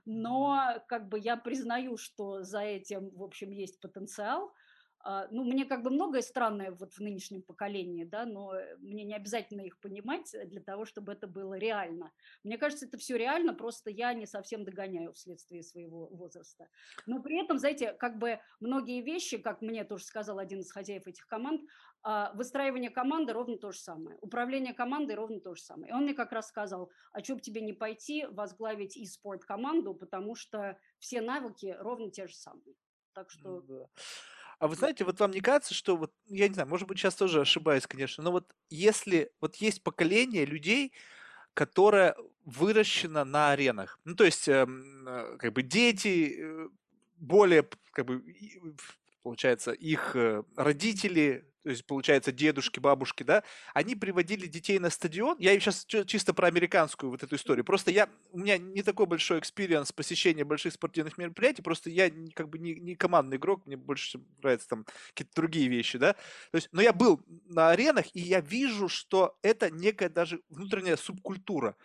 но 0.04 0.82
как 0.88 1.08
бы 1.08 1.20
я 1.20 1.36
признаю, 1.36 1.96
что 1.96 2.42
за 2.42 2.62
этим, 2.62 3.10
в 3.10 3.22
общем, 3.22 3.52
есть 3.52 3.80
потенциал. 3.80 4.52
А, 5.02 5.28
ну, 5.30 5.44
мне 5.44 5.64
как 5.64 5.82
бы 5.82 5.90
многое 5.90 6.22
странное 6.22 6.72
вот 6.72 6.92
в 6.92 7.00
нынешнем 7.00 7.42
поколении, 7.42 8.04
да, 8.04 8.26
но 8.26 8.52
мне 8.78 9.04
не 9.04 9.14
обязательно 9.14 9.62
их 9.62 9.80
понимать 9.80 10.34
для 10.44 10.60
того, 10.60 10.84
чтобы 10.84 11.12
это 11.12 11.26
было 11.26 11.54
реально. 11.54 12.12
Мне 12.44 12.58
кажется, 12.58 12.86
это 12.86 12.98
все 12.98 13.16
реально, 13.16 13.54
просто 13.54 13.90
я 13.90 14.12
не 14.12 14.26
совсем 14.26 14.64
догоняю 14.64 15.12
вследствие 15.12 15.62
своего 15.62 16.06
возраста. 16.08 16.68
Но 17.06 17.22
при 17.22 17.42
этом, 17.42 17.58
знаете, 17.58 17.92
как 17.92 18.18
бы 18.18 18.40
многие 18.60 19.00
вещи, 19.00 19.38
как 19.38 19.62
мне 19.62 19.84
тоже 19.84 20.04
сказал 20.04 20.38
один 20.38 20.60
из 20.60 20.70
хозяев 20.70 21.06
этих 21.06 21.26
команд, 21.26 21.62
а, 22.02 22.32
выстраивание 22.34 22.90
команды 22.90 23.32
ровно 23.32 23.58
то 23.58 23.72
же 23.72 23.78
самое, 23.78 24.16
управление 24.20 24.74
командой 24.74 25.14
ровно 25.14 25.40
то 25.40 25.54
же 25.54 25.62
самое. 25.62 25.90
И 25.90 25.94
он 25.94 26.04
мне 26.04 26.14
как 26.14 26.32
раз 26.32 26.48
сказал, 26.48 26.90
а 27.12 27.22
что 27.22 27.34
бы 27.36 27.40
тебе 27.40 27.60
не 27.60 27.72
пойти 27.72 28.26
возглавить 28.26 28.96
и 28.96 29.06
спорт 29.06 29.44
команду, 29.44 29.94
потому 29.94 30.34
что 30.34 30.78
все 30.98 31.20
навыки 31.20 31.74
ровно 31.78 32.10
те 32.10 32.26
же 32.26 32.34
самые. 32.34 32.74
Так 33.12 33.30
что... 33.30 33.60
Да. 33.62 33.86
А 34.60 34.68
вы 34.68 34.76
знаете, 34.76 35.04
вот 35.04 35.18
вам 35.20 35.30
не 35.30 35.40
кажется, 35.40 35.72
что 35.72 35.96
вот, 35.96 36.12
я 36.28 36.46
не 36.46 36.52
знаю, 36.54 36.68
может 36.68 36.86
быть, 36.86 36.98
сейчас 36.98 37.14
тоже 37.14 37.40
ошибаюсь, 37.40 37.86
конечно, 37.86 38.22
но 38.22 38.30
вот 38.30 38.54
если 38.68 39.32
вот 39.40 39.56
есть 39.56 39.82
поколение 39.82 40.44
людей, 40.44 40.92
которое 41.54 42.16
выращено 42.44 43.24
на 43.24 43.52
аренах, 43.52 44.00
ну, 44.04 44.16
то 44.16 44.24
есть, 44.24 44.48
эм, 44.48 45.08
э, 45.08 45.38
как 45.38 45.54
бы 45.54 45.62
дети, 45.62 46.36
э, 46.40 46.68
более, 47.16 47.68
как 47.92 48.06
бы, 48.06 48.22
получается, 49.22 49.72
их 49.72 50.16
э, 50.16 50.44
родители, 50.56 51.49
то 51.62 51.70
есть, 51.70 51.84
получается, 51.84 52.32
дедушки, 52.32 52.80
бабушки, 52.80 53.22
да, 53.22 53.42
они 53.74 53.94
приводили 53.94 54.46
детей 54.46 54.78
на 54.78 54.90
стадион. 54.90 55.36
Я 55.38 55.58
сейчас 55.60 55.84
чисто 55.84 56.32
про 56.32 56.48
американскую 56.48 57.10
вот 57.10 57.22
эту 57.22 57.36
историю. 57.36 57.64
Просто 57.64 57.90
я, 57.90 58.08
у 58.30 58.38
меня 58.38 58.58
не 58.58 58.82
такой 58.82 59.06
большой 59.06 59.38
experience 59.38 59.92
посещения 59.92 60.44
больших 60.44 60.72
спортивных 60.72 61.18
мероприятий, 61.18 61.62
просто 61.62 61.90
я 61.90 62.10
как 62.34 62.48
бы 62.48 62.58
не, 62.58 62.74
не 62.74 62.94
командный 62.94 63.36
игрок, 63.36 63.66
мне 63.66 63.76
больше 63.76 64.20
нравятся 64.42 64.68
там 64.68 64.86
какие-то 65.08 65.32
другие 65.34 65.68
вещи, 65.68 65.98
да. 65.98 66.14
То 66.50 66.56
есть, 66.56 66.68
но 66.72 66.80
я 66.80 66.92
был 66.92 67.20
на 67.46 67.70
аренах, 67.70 68.06
и 68.14 68.20
я 68.20 68.40
вижу, 68.40 68.88
что 68.88 69.36
это 69.42 69.70
некая 69.70 70.08
даже 70.08 70.40
внутренняя 70.48 70.96
субкультура. 70.96 71.76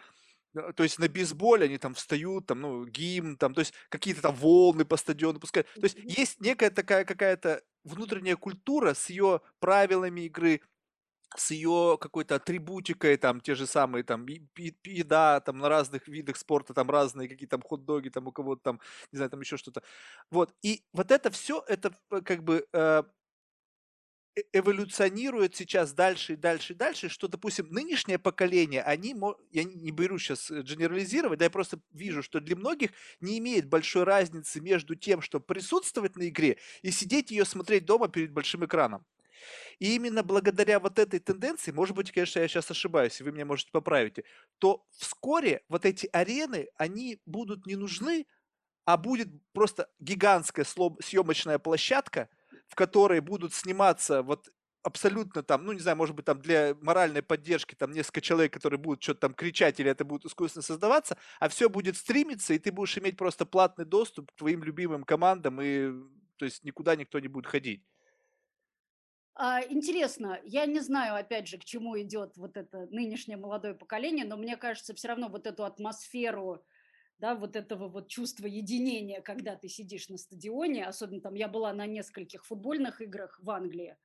Э, 0.55 0.73
то 0.73 0.83
есть 0.83 0.99
на 0.99 1.07
бейсболе 1.07 1.65
они 1.65 1.77
там 1.77 1.93
встают, 1.93 2.47
там, 2.47 2.61
ну, 2.61 2.85
гимн, 2.85 3.37
там, 3.37 3.53
то 3.53 3.59
есть 3.59 3.73
какие-то 3.89 4.21
там 4.21 4.35
волны 4.35 4.85
по 4.85 4.97
стадиону 4.97 5.39
пускают. 5.39 5.67
То 5.73 5.83
есть 5.83 5.97
есть 6.03 6.39
некая 6.41 6.69
такая 6.69 7.05
какая-то 7.05 7.61
внутренняя 7.83 8.35
культура 8.35 8.93
с 8.93 9.09
ее 9.09 9.41
правилами 9.59 10.21
игры, 10.21 10.61
с 11.35 11.51
ее 11.51 11.97
какой-то 11.99 12.35
атрибутикой, 12.35 13.17
там, 13.17 13.41
те 13.41 13.55
же 13.55 13.67
самые, 13.67 14.03
там, 14.03 14.25
еда, 14.25 15.41
там, 15.41 15.57
на 15.57 15.69
разных 15.69 16.07
видах 16.07 16.37
спорта, 16.37 16.73
там, 16.73 16.89
разные 16.89 17.27
какие 17.27 17.47
там 17.49 17.61
хот-доги, 17.61 18.09
там, 18.09 18.27
у 18.27 18.31
кого-то 18.31 18.61
там, 18.63 18.79
не 19.11 19.17
знаю, 19.17 19.29
там 19.31 19.41
еще 19.41 19.57
что-то. 19.57 19.83
Вот, 20.31 20.53
и 20.61 20.83
вот 20.93 21.11
это 21.11 21.31
все, 21.31 21.63
это 21.67 21.91
как 22.23 22.43
бы 22.43 22.65
э, 22.73 23.03
Э, 23.03 23.03
эволюционирует 24.51 25.55
сейчас 25.55 25.93
дальше 25.93 26.33
и 26.33 26.35
дальше 26.35 26.73
и 26.73 26.75
дальше, 26.75 27.09
что, 27.09 27.27
допустим, 27.27 27.67
нынешнее 27.69 28.19
поколение, 28.19 28.83
они, 28.83 29.15
я 29.51 29.63
не 29.63 29.91
беру 29.91 30.17
сейчас 30.17 30.51
генерализировать, 30.51 31.39
да, 31.39 31.45
я 31.45 31.51
просто 31.51 31.79
вижу, 31.91 32.21
что 32.21 32.39
для 32.39 32.55
многих 32.55 32.91
не 33.21 33.37
имеет 33.39 33.67
большой 33.67 34.03
разницы 34.03 34.59
между 34.59 34.95
тем, 34.95 35.21
что 35.21 35.39
присутствовать 35.39 36.17
на 36.17 36.27
игре 36.27 36.57
и 36.81 36.91
сидеть 36.91 37.31
ее 37.31 37.45
смотреть 37.45 37.85
дома 37.85 38.09
перед 38.09 38.31
большим 38.31 38.65
экраном. 38.65 39.05
И 39.79 39.95
именно 39.95 40.23
благодаря 40.23 40.79
вот 40.79 40.99
этой 40.99 41.19
тенденции, 41.19 41.71
может 41.71 41.95
быть, 41.95 42.11
конечно, 42.11 42.39
я 42.39 42.47
сейчас 42.47 42.71
ошибаюсь, 42.71 43.19
и 43.19 43.23
вы 43.23 43.31
меня 43.31 43.45
можете 43.45 43.71
поправить, 43.71 44.19
то 44.59 44.85
вскоре 44.91 45.63
вот 45.69 45.85
эти 45.85 46.09
арены, 46.11 46.67
они 46.75 47.19
будут 47.25 47.65
не 47.65 47.75
нужны, 47.75 48.25
а 48.85 48.97
будет 48.97 49.29
просто 49.53 49.89
гигантская 49.99 50.65
съемочная 50.65 51.59
площадка– 51.59 52.29
в 52.67 52.75
которой 52.75 53.19
будут 53.21 53.53
сниматься 53.53 54.21
вот 54.23 54.49
абсолютно 54.83 55.41
там, 55.41 55.65
ну, 55.65 55.73
не 55.73 55.79
знаю, 55.79 55.97
может 55.97 56.15
быть, 56.15 56.25
там 56.25 56.39
для 56.41 56.75
моральной 56.81 57.23
поддержки 57.23 57.73
там 57.73 57.91
несколько 57.91 58.21
человек, 58.21 58.53
которые 58.53 58.79
будут 58.79 59.01
что-то 59.01 59.21
там 59.21 59.33
кричать 59.33 59.79
или 59.79 59.89
это 59.89 60.05
будет 60.05 60.25
искусственно 60.25 60.61
создаваться, 60.61 61.17
а 61.39 61.49
все 61.49 61.69
будет 61.69 61.97
стримиться, 61.97 62.53
и 62.53 62.59
ты 62.59 62.71
будешь 62.71 62.97
иметь 62.97 63.17
просто 63.17 63.45
платный 63.45 63.85
доступ 63.85 64.31
к 64.31 64.35
твоим 64.35 64.63
любимым 64.63 65.03
командам, 65.03 65.59
и 65.61 65.89
то 66.37 66.45
есть 66.45 66.63
никуда 66.63 66.95
никто 66.95 67.19
не 67.19 67.27
будет 67.27 67.47
ходить. 67.47 67.83
А, 69.37 69.61
интересно, 69.67 70.39
я 70.45 70.65
не 70.65 70.79
знаю, 70.79 71.15
опять 71.15 71.47
же, 71.47 71.57
к 71.57 71.65
чему 71.65 71.99
идет 71.99 72.37
вот 72.37 72.55
это 72.55 72.87
нынешнее 72.87 73.35
молодое 73.35 73.73
поколение, 73.73 74.23
но 74.25 74.37
мне 74.37 74.55
кажется, 74.55 74.93
все 74.93 75.09
равно 75.09 75.27
вот 75.27 75.45
эту 75.45 75.65
атмосферу 75.65 76.63
да, 77.19 77.35
вот 77.35 77.55
этого 77.55 77.87
вот 77.87 78.07
чувства 78.09 78.47
единения, 78.47 79.21
когда 79.21 79.55
ты 79.55 79.67
сидишь 79.69 80.09
на 80.09 80.17
стадионе, 80.17 80.85
особенно 80.85 81.21
там 81.21 81.35
я 81.35 81.47
была 81.47 81.73
на 81.73 81.85
нескольких 81.85 82.45
футбольных 82.45 83.01
играх 83.01 83.39
в 83.41 83.49
Англии, 83.49 83.97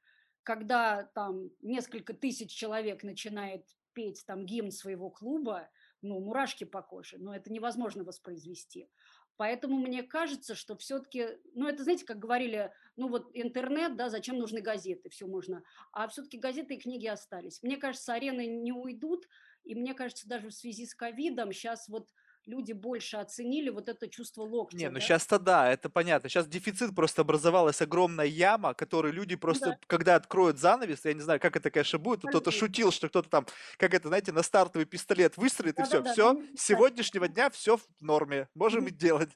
когда 0.43 1.05
там 1.15 1.51
несколько 1.61 2.15
тысяч 2.15 2.51
человек 2.51 3.03
начинает 3.03 3.67
петь 3.93 4.25
там 4.27 4.47
гимн 4.47 4.71
своего 4.71 5.11
клуба, 5.11 5.69
ну, 6.03 6.21
мурашки 6.21 6.65
по 6.65 6.83
коже, 6.83 7.19
но 7.19 7.35
это 7.35 7.53
невозможно 7.53 8.05
воспроизвести. 8.05 8.89
Поэтому 9.37 9.79
мне 9.79 10.03
кажется, 10.03 10.55
что 10.55 10.77
все-таки, 10.77 11.29
ну, 11.55 11.67
это, 11.67 11.83
знаете, 11.83 12.05
как 12.05 12.19
говорили, 12.19 12.73
ну, 12.97 13.09
вот 13.09 13.31
интернет, 13.33 13.97
да, 13.97 14.11
зачем 14.11 14.37
нужны 14.37 14.61
газеты, 14.61 15.09
все 15.09 15.27
можно. 15.27 15.63
А 15.93 16.09
все-таки 16.09 16.37
газеты 16.37 16.75
и 16.75 16.79
книги 16.79 17.07
остались. 17.07 17.63
Мне 17.63 17.79
кажется, 17.79 18.13
арены 18.13 18.47
не 18.47 18.73
уйдут, 18.73 19.27
и 19.65 19.75
мне 19.75 19.95
кажется, 19.95 20.29
даже 20.29 20.49
в 20.49 20.55
связи 20.55 20.85
с 20.85 20.95
ковидом 20.95 21.53
сейчас 21.53 21.89
вот 21.89 22.11
люди 22.51 22.73
больше 22.73 23.17
оценили 23.17 23.71
вот 23.71 23.89
это 23.89 24.09
чувство 24.09 24.43
локтя. 24.43 24.77
Не, 24.77 24.89
ну 24.89 24.95
да? 24.95 25.01
сейчас-то 25.01 25.39
да, 25.39 25.73
это 25.73 25.89
понятно. 25.89 26.29
Сейчас 26.29 26.47
дефицит 26.47 26.95
просто 26.95 27.23
образовалась 27.23 27.81
огромная 27.81 28.27
яма, 28.27 28.75
которую 28.75 29.15
люди 29.15 29.37
просто, 29.37 29.71
да. 29.71 29.79
когда 29.87 30.17
откроют 30.17 30.59
занавес, 30.59 31.05
я 31.05 31.15
не 31.15 31.21
знаю, 31.21 31.41
как 31.41 31.57
это, 31.57 31.71
конечно, 31.71 31.99
будет, 31.99 32.23
кто-то 32.29 32.51
шутил, 32.51 32.91
что 32.91 33.09
кто-то 33.09 33.29
там, 33.29 33.47
как 33.79 33.95
это, 33.95 34.09
знаете, 34.09 34.33
на 34.33 34.43
стартовый 34.43 34.87
пистолет 34.87 35.37
выстрелит, 35.37 35.77
да, 35.77 35.83
и 35.83 35.87
все, 35.87 36.03
да, 36.03 36.13
все, 36.13 36.35
да, 36.35 36.41
с 36.57 36.63
сегодняшнего 36.63 37.29
дня 37.29 37.51
все 37.51 37.77
в 37.77 37.83
норме, 38.01 38.49
можем 38.55 38.87
и 38.87 38.91
делать. 38.91 39.31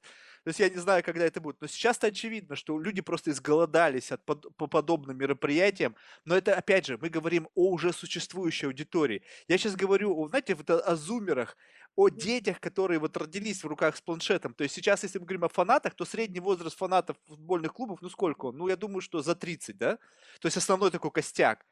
То 0.44 0.48
есть 0.48 0.60
я 0.60 0.68
не 0.68 0.76
знаю, 0.76 1.02
когда 1.02 1.24
это 1.24 1.40
будет. 1.40 1.60
Но 1.62 1.66
сейчас-то 1.66 2.08
очевидно, 2.08 2.54
что 2.54 2.78
люди 2.78 3.00
просто 3.00 3.30
изголодались 3.30 4.12
от 4.12 4.22
под, 4.26 4.54
по 4.56 4.66
подобным 4.66 5.16
мероприятиям. 5.16 5.96
Но 6.26 6.36
это, 6.36 6.54
опять 6.54 6.84
же, 6.84 6.98
мы 6.98 7.08
говорим 7.08 7.48
о 7.54 7.70
уже 7.70 7.94
существующей 7.94 8.66
аудитории. 8.66 9.22
Я 9.48 9.56
сейчас 9.56 9.74
говорю, 9.74 10.28
знаете, 10.28 10.54
вот 10.54 10.68
о, 10.68 10.80
о 10.80 10.96
зумерах, 10.96 11.56
о 11.96 12.08
детях, 12.08 12.60
которые 12.60 12.98
вот 12.98 13.16
родились 13.16 13.62
в 13.64 13.66
руках 13.66 13.96
с 13.96 14.00
планшетом. 14.02 14.54
То 14.54 14.64
есть 14.64 14.74
сейчас, 14.74 15.02
если 15.04 15.18
мы 15.18 15.26
говорим 15.26 15.44
о 15.44 15.48
фанатах, 15.48 15.94
то 15.94 16.04
средний 16.04 16.40
возраст 16.40 16.76
фанатов 16.76 17.16
футбольных 17.26 17.72
клубов, 17.74 18.00
ну 18.02 18.08
сколько 18.08 18.46
он? 18.46 18.56
Ну, 18.58 18.68
я 18.68 18.76
думаю, 18.76 19.00
что 19.00 19.22
за 19.22 19.34
30, 19.34 19.78
да? 19.78 19.98
То 20.40 20.46
есть 20.46 20.56
основной 20.56 20.90
такой 20.90 21.10
костяк. 21.10 21.64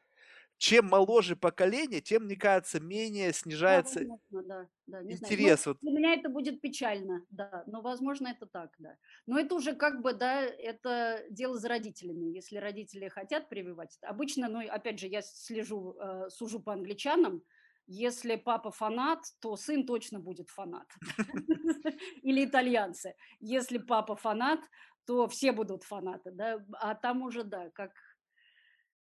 Чем 0.57 0.87
моложе 0.87 1.35
поколение, 1.35 2.01
тем, 2.01 2.25
мне 2.25 2.35
кажется, 2.37 2.79
менее 2.79 3.31
Да, 3.31 3.33
снижается 3.33 3.99
возможно, 3.99 4.43
да, 4.43 4.69
да. 4.87 5.01
Ну, 5.01 5.11
интерес. 5.11 5.65
Вот, 5.65 5.77
для 5.81 5.91
меня 5.91 6.13
это 6.13 6.29
будет 6.29 6.61
печально, 6.61 7.25
да, 7.29 7.63
но, 7.67 7.81
возможно, 7.81 8.27
это 8.27 8.45
так, 8.45 8.71
да. 8.77 8.97
Но 9.25 9.39
это 9.39 9.55
уже 9.55 9.73
как 9.75 10.01
бы, 10.01 10.13
да, 10.13 10.41
это 10.43 11.25
дело 11.29 11.57
за 11.57 11.69
родителями. 11.69 12.25
Если 12.35 12.57
родители 12.57 13.09
хотят 13.09 13.49
прививать, 13.49 13.97
обычно, 14.01 14.47
ну, 14.47 14.59
опять 14.69 14.99
же, 14.99 15.07
я 15.07 15.21
слежу, 15.21 15.95
э, 15.99 16.29
сужу 16.29 16.59
по 16.61 16.73
англичанам, 16.73 17.43
если 17.87 18.35
папа 18.35 18.71
фанат, 18.71 19.19
то 19.39 19.55
сын 19.55 19.85
точно 19.85 20.19
будет 20.19 20.49
фанат. 20.49 20.87
Или 22.23 22.45
итальянцы. 22.45 23.15
Если 23.39 23.77
папа 23.77 24.15
фанат, 24.15 24.59
то 25.05 25.27
все 25.27 25.51
будут 25.51 25.83
фанаты, 25.83 26.31
да. 26.31 26.65
А 26.79 26.95
там 26.95 27.21
уже, 27.21 27.43
да, 27.43 27.69
как, 27.71 27.91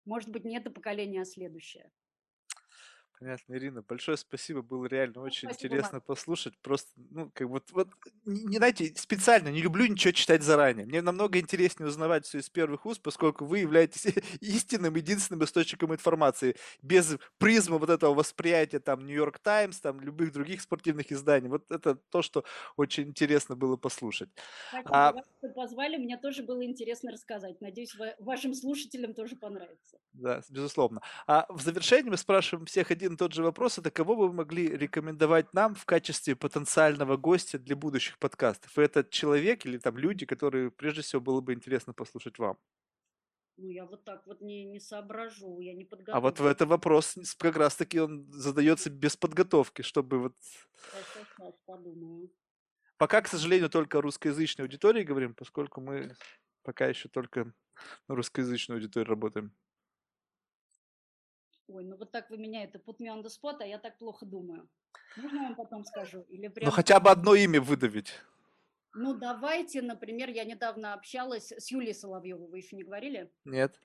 может 0.04 0.30
быть, 0.30 0.44
не 0.44 0.56
это 0.56 0.70
поколение, 0.70 1.22
а 1.22 1.24
следующее. 1.26 1.90
Понятно, 3.20 3.52
Ирина, 3.54 3.82
большое 3.82 4.16
спасибо, 4.16 4.62
было 4.62 4.86
реально 4.86 5.16
Ну, 5.16 5.22
очень 5.24 5.50
Спасибо 5.50 5.72
вам. 5.74 5.82
интересно 5.82 6.00
послушать. 6.00 6.54
Просто, 6.62 6.88
ну, 6.96 7.30
как 7.34 7.48
вот, 7.48 7.70
вот, 7.72 7.90
не, 8.24 8.44
не 8.44 8.56
знаете, 8.56 8.94
специально 8.96 9.48
не 9.50 9.60
люблю 9.60 9.84
ничего 9.84 10.12
читать 10.12 10.42
заранее. 10.42 10.86
Мне 10.86 11.02
намного 11.02 11.38
интереснее 11.38 11.86
узнавать 11.90 12.24
все 12.24 12.38
из 12.38 12.48
первых 12.48 12.86
уст, 12.86 13.02
поскольку 13.02 13.44
вы 13.44 13.58
являетесь 13.58 14.06
истинным, 14.40 14.94
единственным 14.96 15.44
источником 15.44 15.92
информации, 15.92 16.56
без 16.80 17.18
призмы 17.36 17.78
вот 17.78 17.90
этого 17.90 18.14
восприятия 18.14 18.80
там 18.80 19.04
Нью-Йорк 19.04 19.38
Таймс, 19.40 19.80
там 19.82 20.00
любых 20.00 20.32
других 20.32 20.62
спортивных 20.62 21.12
изданий. 21.12 21.50
Вот 21.50 21.70
это 21.70 21.96
то, 21.96 22.22
что 22.22 22.44
очень 22.78 23.08
интересно 23.08 23.54
было 23.54 23.76
послушать. 23.76 24.30
Спасибо 24.68 24.90
А, 24.96 25.12
вам, 25.12 25.22
что 25.38 25.48
позвали. 25.50 25.96
Мне 25.96 26.16
тоже 26.16 26.42
было 26.42 26.64
интересно 26.64 27.10
рассказать. 27.12 27.60
Надеюсь, 27.60 27.94
ва- 27.94 28.14
вашим 28.18 28.54
слушателям 28.54 29.14
тоже 29.14 29.36
понравится. 29.36 29.98
Да, 30.12 30.42
безусловно. 30.48 31.00
А 31.26 31.46
в 31.48 31.62
завершении 31.62 32.10
мы 32.10 32.16
спрашиваем 32.16 32.66
всех 32.66 32.90
один 32.90 33.09
и 33.10 33.16
тот 33.16 33.32
же 33.32 33.42
вопрос. 33.42 33.78
Это 33.78 33.90
кого 33.90 34.16
бы 34.16 34.28
вы 34.28 34.34
могли 34.34 34.68
рекомендовать 34.68 35.52
нам 35.54 35.74
в 35.74 35.84
качестве 35.84 36.36
потенциального 36.36 37.16
гостя 37.16 37.58
для 37.58 37.76
будущих 37.76 38.18
подкастов? 38.18 38.76
И 38.78 38.82
этот 38.82 39.10
человек 39.10 39.66
или 39.66 39.78
там 39.78 39.96
люди, 39.98 40.26
которые 40.26 40.70
прежде 40.70 41.02
всего 41.02 41.20
было 41.20 41.40
бы 41.40 41.52
интересно 41.52 41.92
послушать 41.92 42.38
вам? 42.38 42.58
Ну, 43.56 43.68
я 43.68 43.84
вот 43.84 44.04
так 44.04 44.26
вот 44.26 44.40
не, 44.40 44.64
не 44.64 44.80
соображу, 44.80 45.60
я 45.60 45.74
не 45.74 45.82
А 45.82 46.20
вот 46.20 46.34
в 46.34 46.42
подготовлена. 46.42 46.50
это 46.50 46.66
вопрос 46.66 47.14
как 47.38 47.56
раз-таки 47.56 48.00
он 48.00 48.26
задается 48.32 48.88
без 48.88 49.16
подготовки, 49.16 49.82
чтобы 49.82 50.18
вот... 50.18 50.34
Сейчас, 50.42 51.54
подумаю. 51.66 52.30
Пока, 52.96 53.20
к 53.20 53.28
сожалению, 53.28 53.68
только 53.68 53.98
о 53.98 54.00
русскоязычной 54.02 54.64
аудитории 54.64 55.04
говорим, 55.04 55.34
поскольку 55.34 55.80
мы 55.80 56.14
пока 56.62 56.86
еще 56.86 57.08
только 57.08 57.52
на 58.08 58.14
русскоязычную 58.14 58.76
аудиторию 58.78 59.08
работаем. 59.08 59.52
Ой, 61.70 61.84
ну 61.84 61.96
вот 61.96 62.10
так 62.10 62.30
вы 62.30 62.36
меня 62.36 62.64
это 62.64 62.78
put 62.78 62.98
me 62.98 63.06
on 63.06 63.22
the 63.22 63.28
spot, 63.28 63.58
а 63.60 63.66
я 63.66 63.78
так 63.78 63.96
плохо 63.96 64.26
думаю. 64.26 64.68
Можно 65.16 65.36
я 65.36 65.42
вам 65.42 65.54
потом 65.54 65.84
скажу? 65.84 66.22
Или 66.22 66.48
Ну, 66.48 66.52
прям... 66.52 66.70
хотя 66.70 66.98
бы 66.98 67.10
одно 67.10 67.34
имя 67.34 67.60
выдавить. 67.60 68.12
Ну, 68.92 69.14
давайте, 69.14 69.82
например, 69.82 70.30
я 70.30 70.44
недавно 70.44 70.94
общалась 70.94 71.52
с 71.52 71.70
Юлией 71.70 71.94
Соловьевой, 71.94 72.48
вы 72.48 72.58
еще 72.58 72.74
не 72.74 72.82
говорили? 72.82 73.32
Нет? 73.44 73.80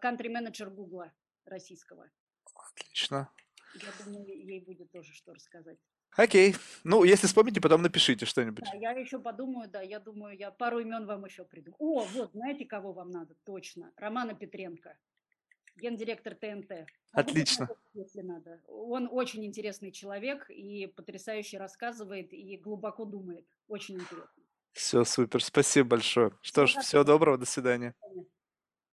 Кантри-менеджер 0.00 0.70
Гугла 0.70 1.12
российского. 1.44 2.08
Отлично. 2.54 3.28
Я 3.74 4.04
думаю, 4.04 4.26
ей 4.26 4.60
будет 4.60 4.92
тоже 4.92 5.12
что 5.12 5.34
рассказать. 5.34 5.78
Окей. 6.16 6.54
Ну, 6.84 7.04
если 7.04 7.26
вспомните, 7.26 7.60
потом 7.60 7.82
напишите 7.82 8.26
что-нибудь. 8.26 8.64
Да, 8.70 8.76
я 8.76 8.92
еще 8.92 9.18
подумаю, 9.18 9.68
да, 9.68 9.80
я 9.80 9.98
думаю, 9.98 10.36
я 10.38 10.50
пару 10.50 10.78
имен 10.78 11.06
вам 11.06 11.24
еще 11.24 11.44
придумаю. 11.44 11.76
О, 11.80 12.04
вот, 12.04 12.32
знаете, 12.32 12.66
кого 12.66 12.92
вам 12.92 13.10
надо? 13.10 13.34
Точно. 13.44 13.90
Романа 13.96 14.34
Петренко, 14.34 14.96
гендиректор 15.76 16.34
ТНТ. 16.34 16.70
Могу 16.70 16.86
Отлично. 17.12 17.68
Если 17.94 18.22
надо. 18.22 18.60
Он 18.68 19.08
очень 19.10 19.44
интересный 19.44 19.92
человек 19.92 20.48
и 20.50 20.86
потрясающе 20.86 21.58
рассказывает 21.58 22.32
и 22.32 22.56
глубоко 22.56 23.04
думает. 23.04 23.46
Очень 23.68 23.96
интересно. 23.96 24.42
Все, 24.72 25.04
супер. 25.04 25.42
Спасибо 25.42 25.90
большое. 25.90 26.32
Что 26.40 26.66
ж, 26.66 26.76
Всего 26.76 27.04
доброго, 27.04 27.38
до 27.38 27.46
свидания. 27.46 27.94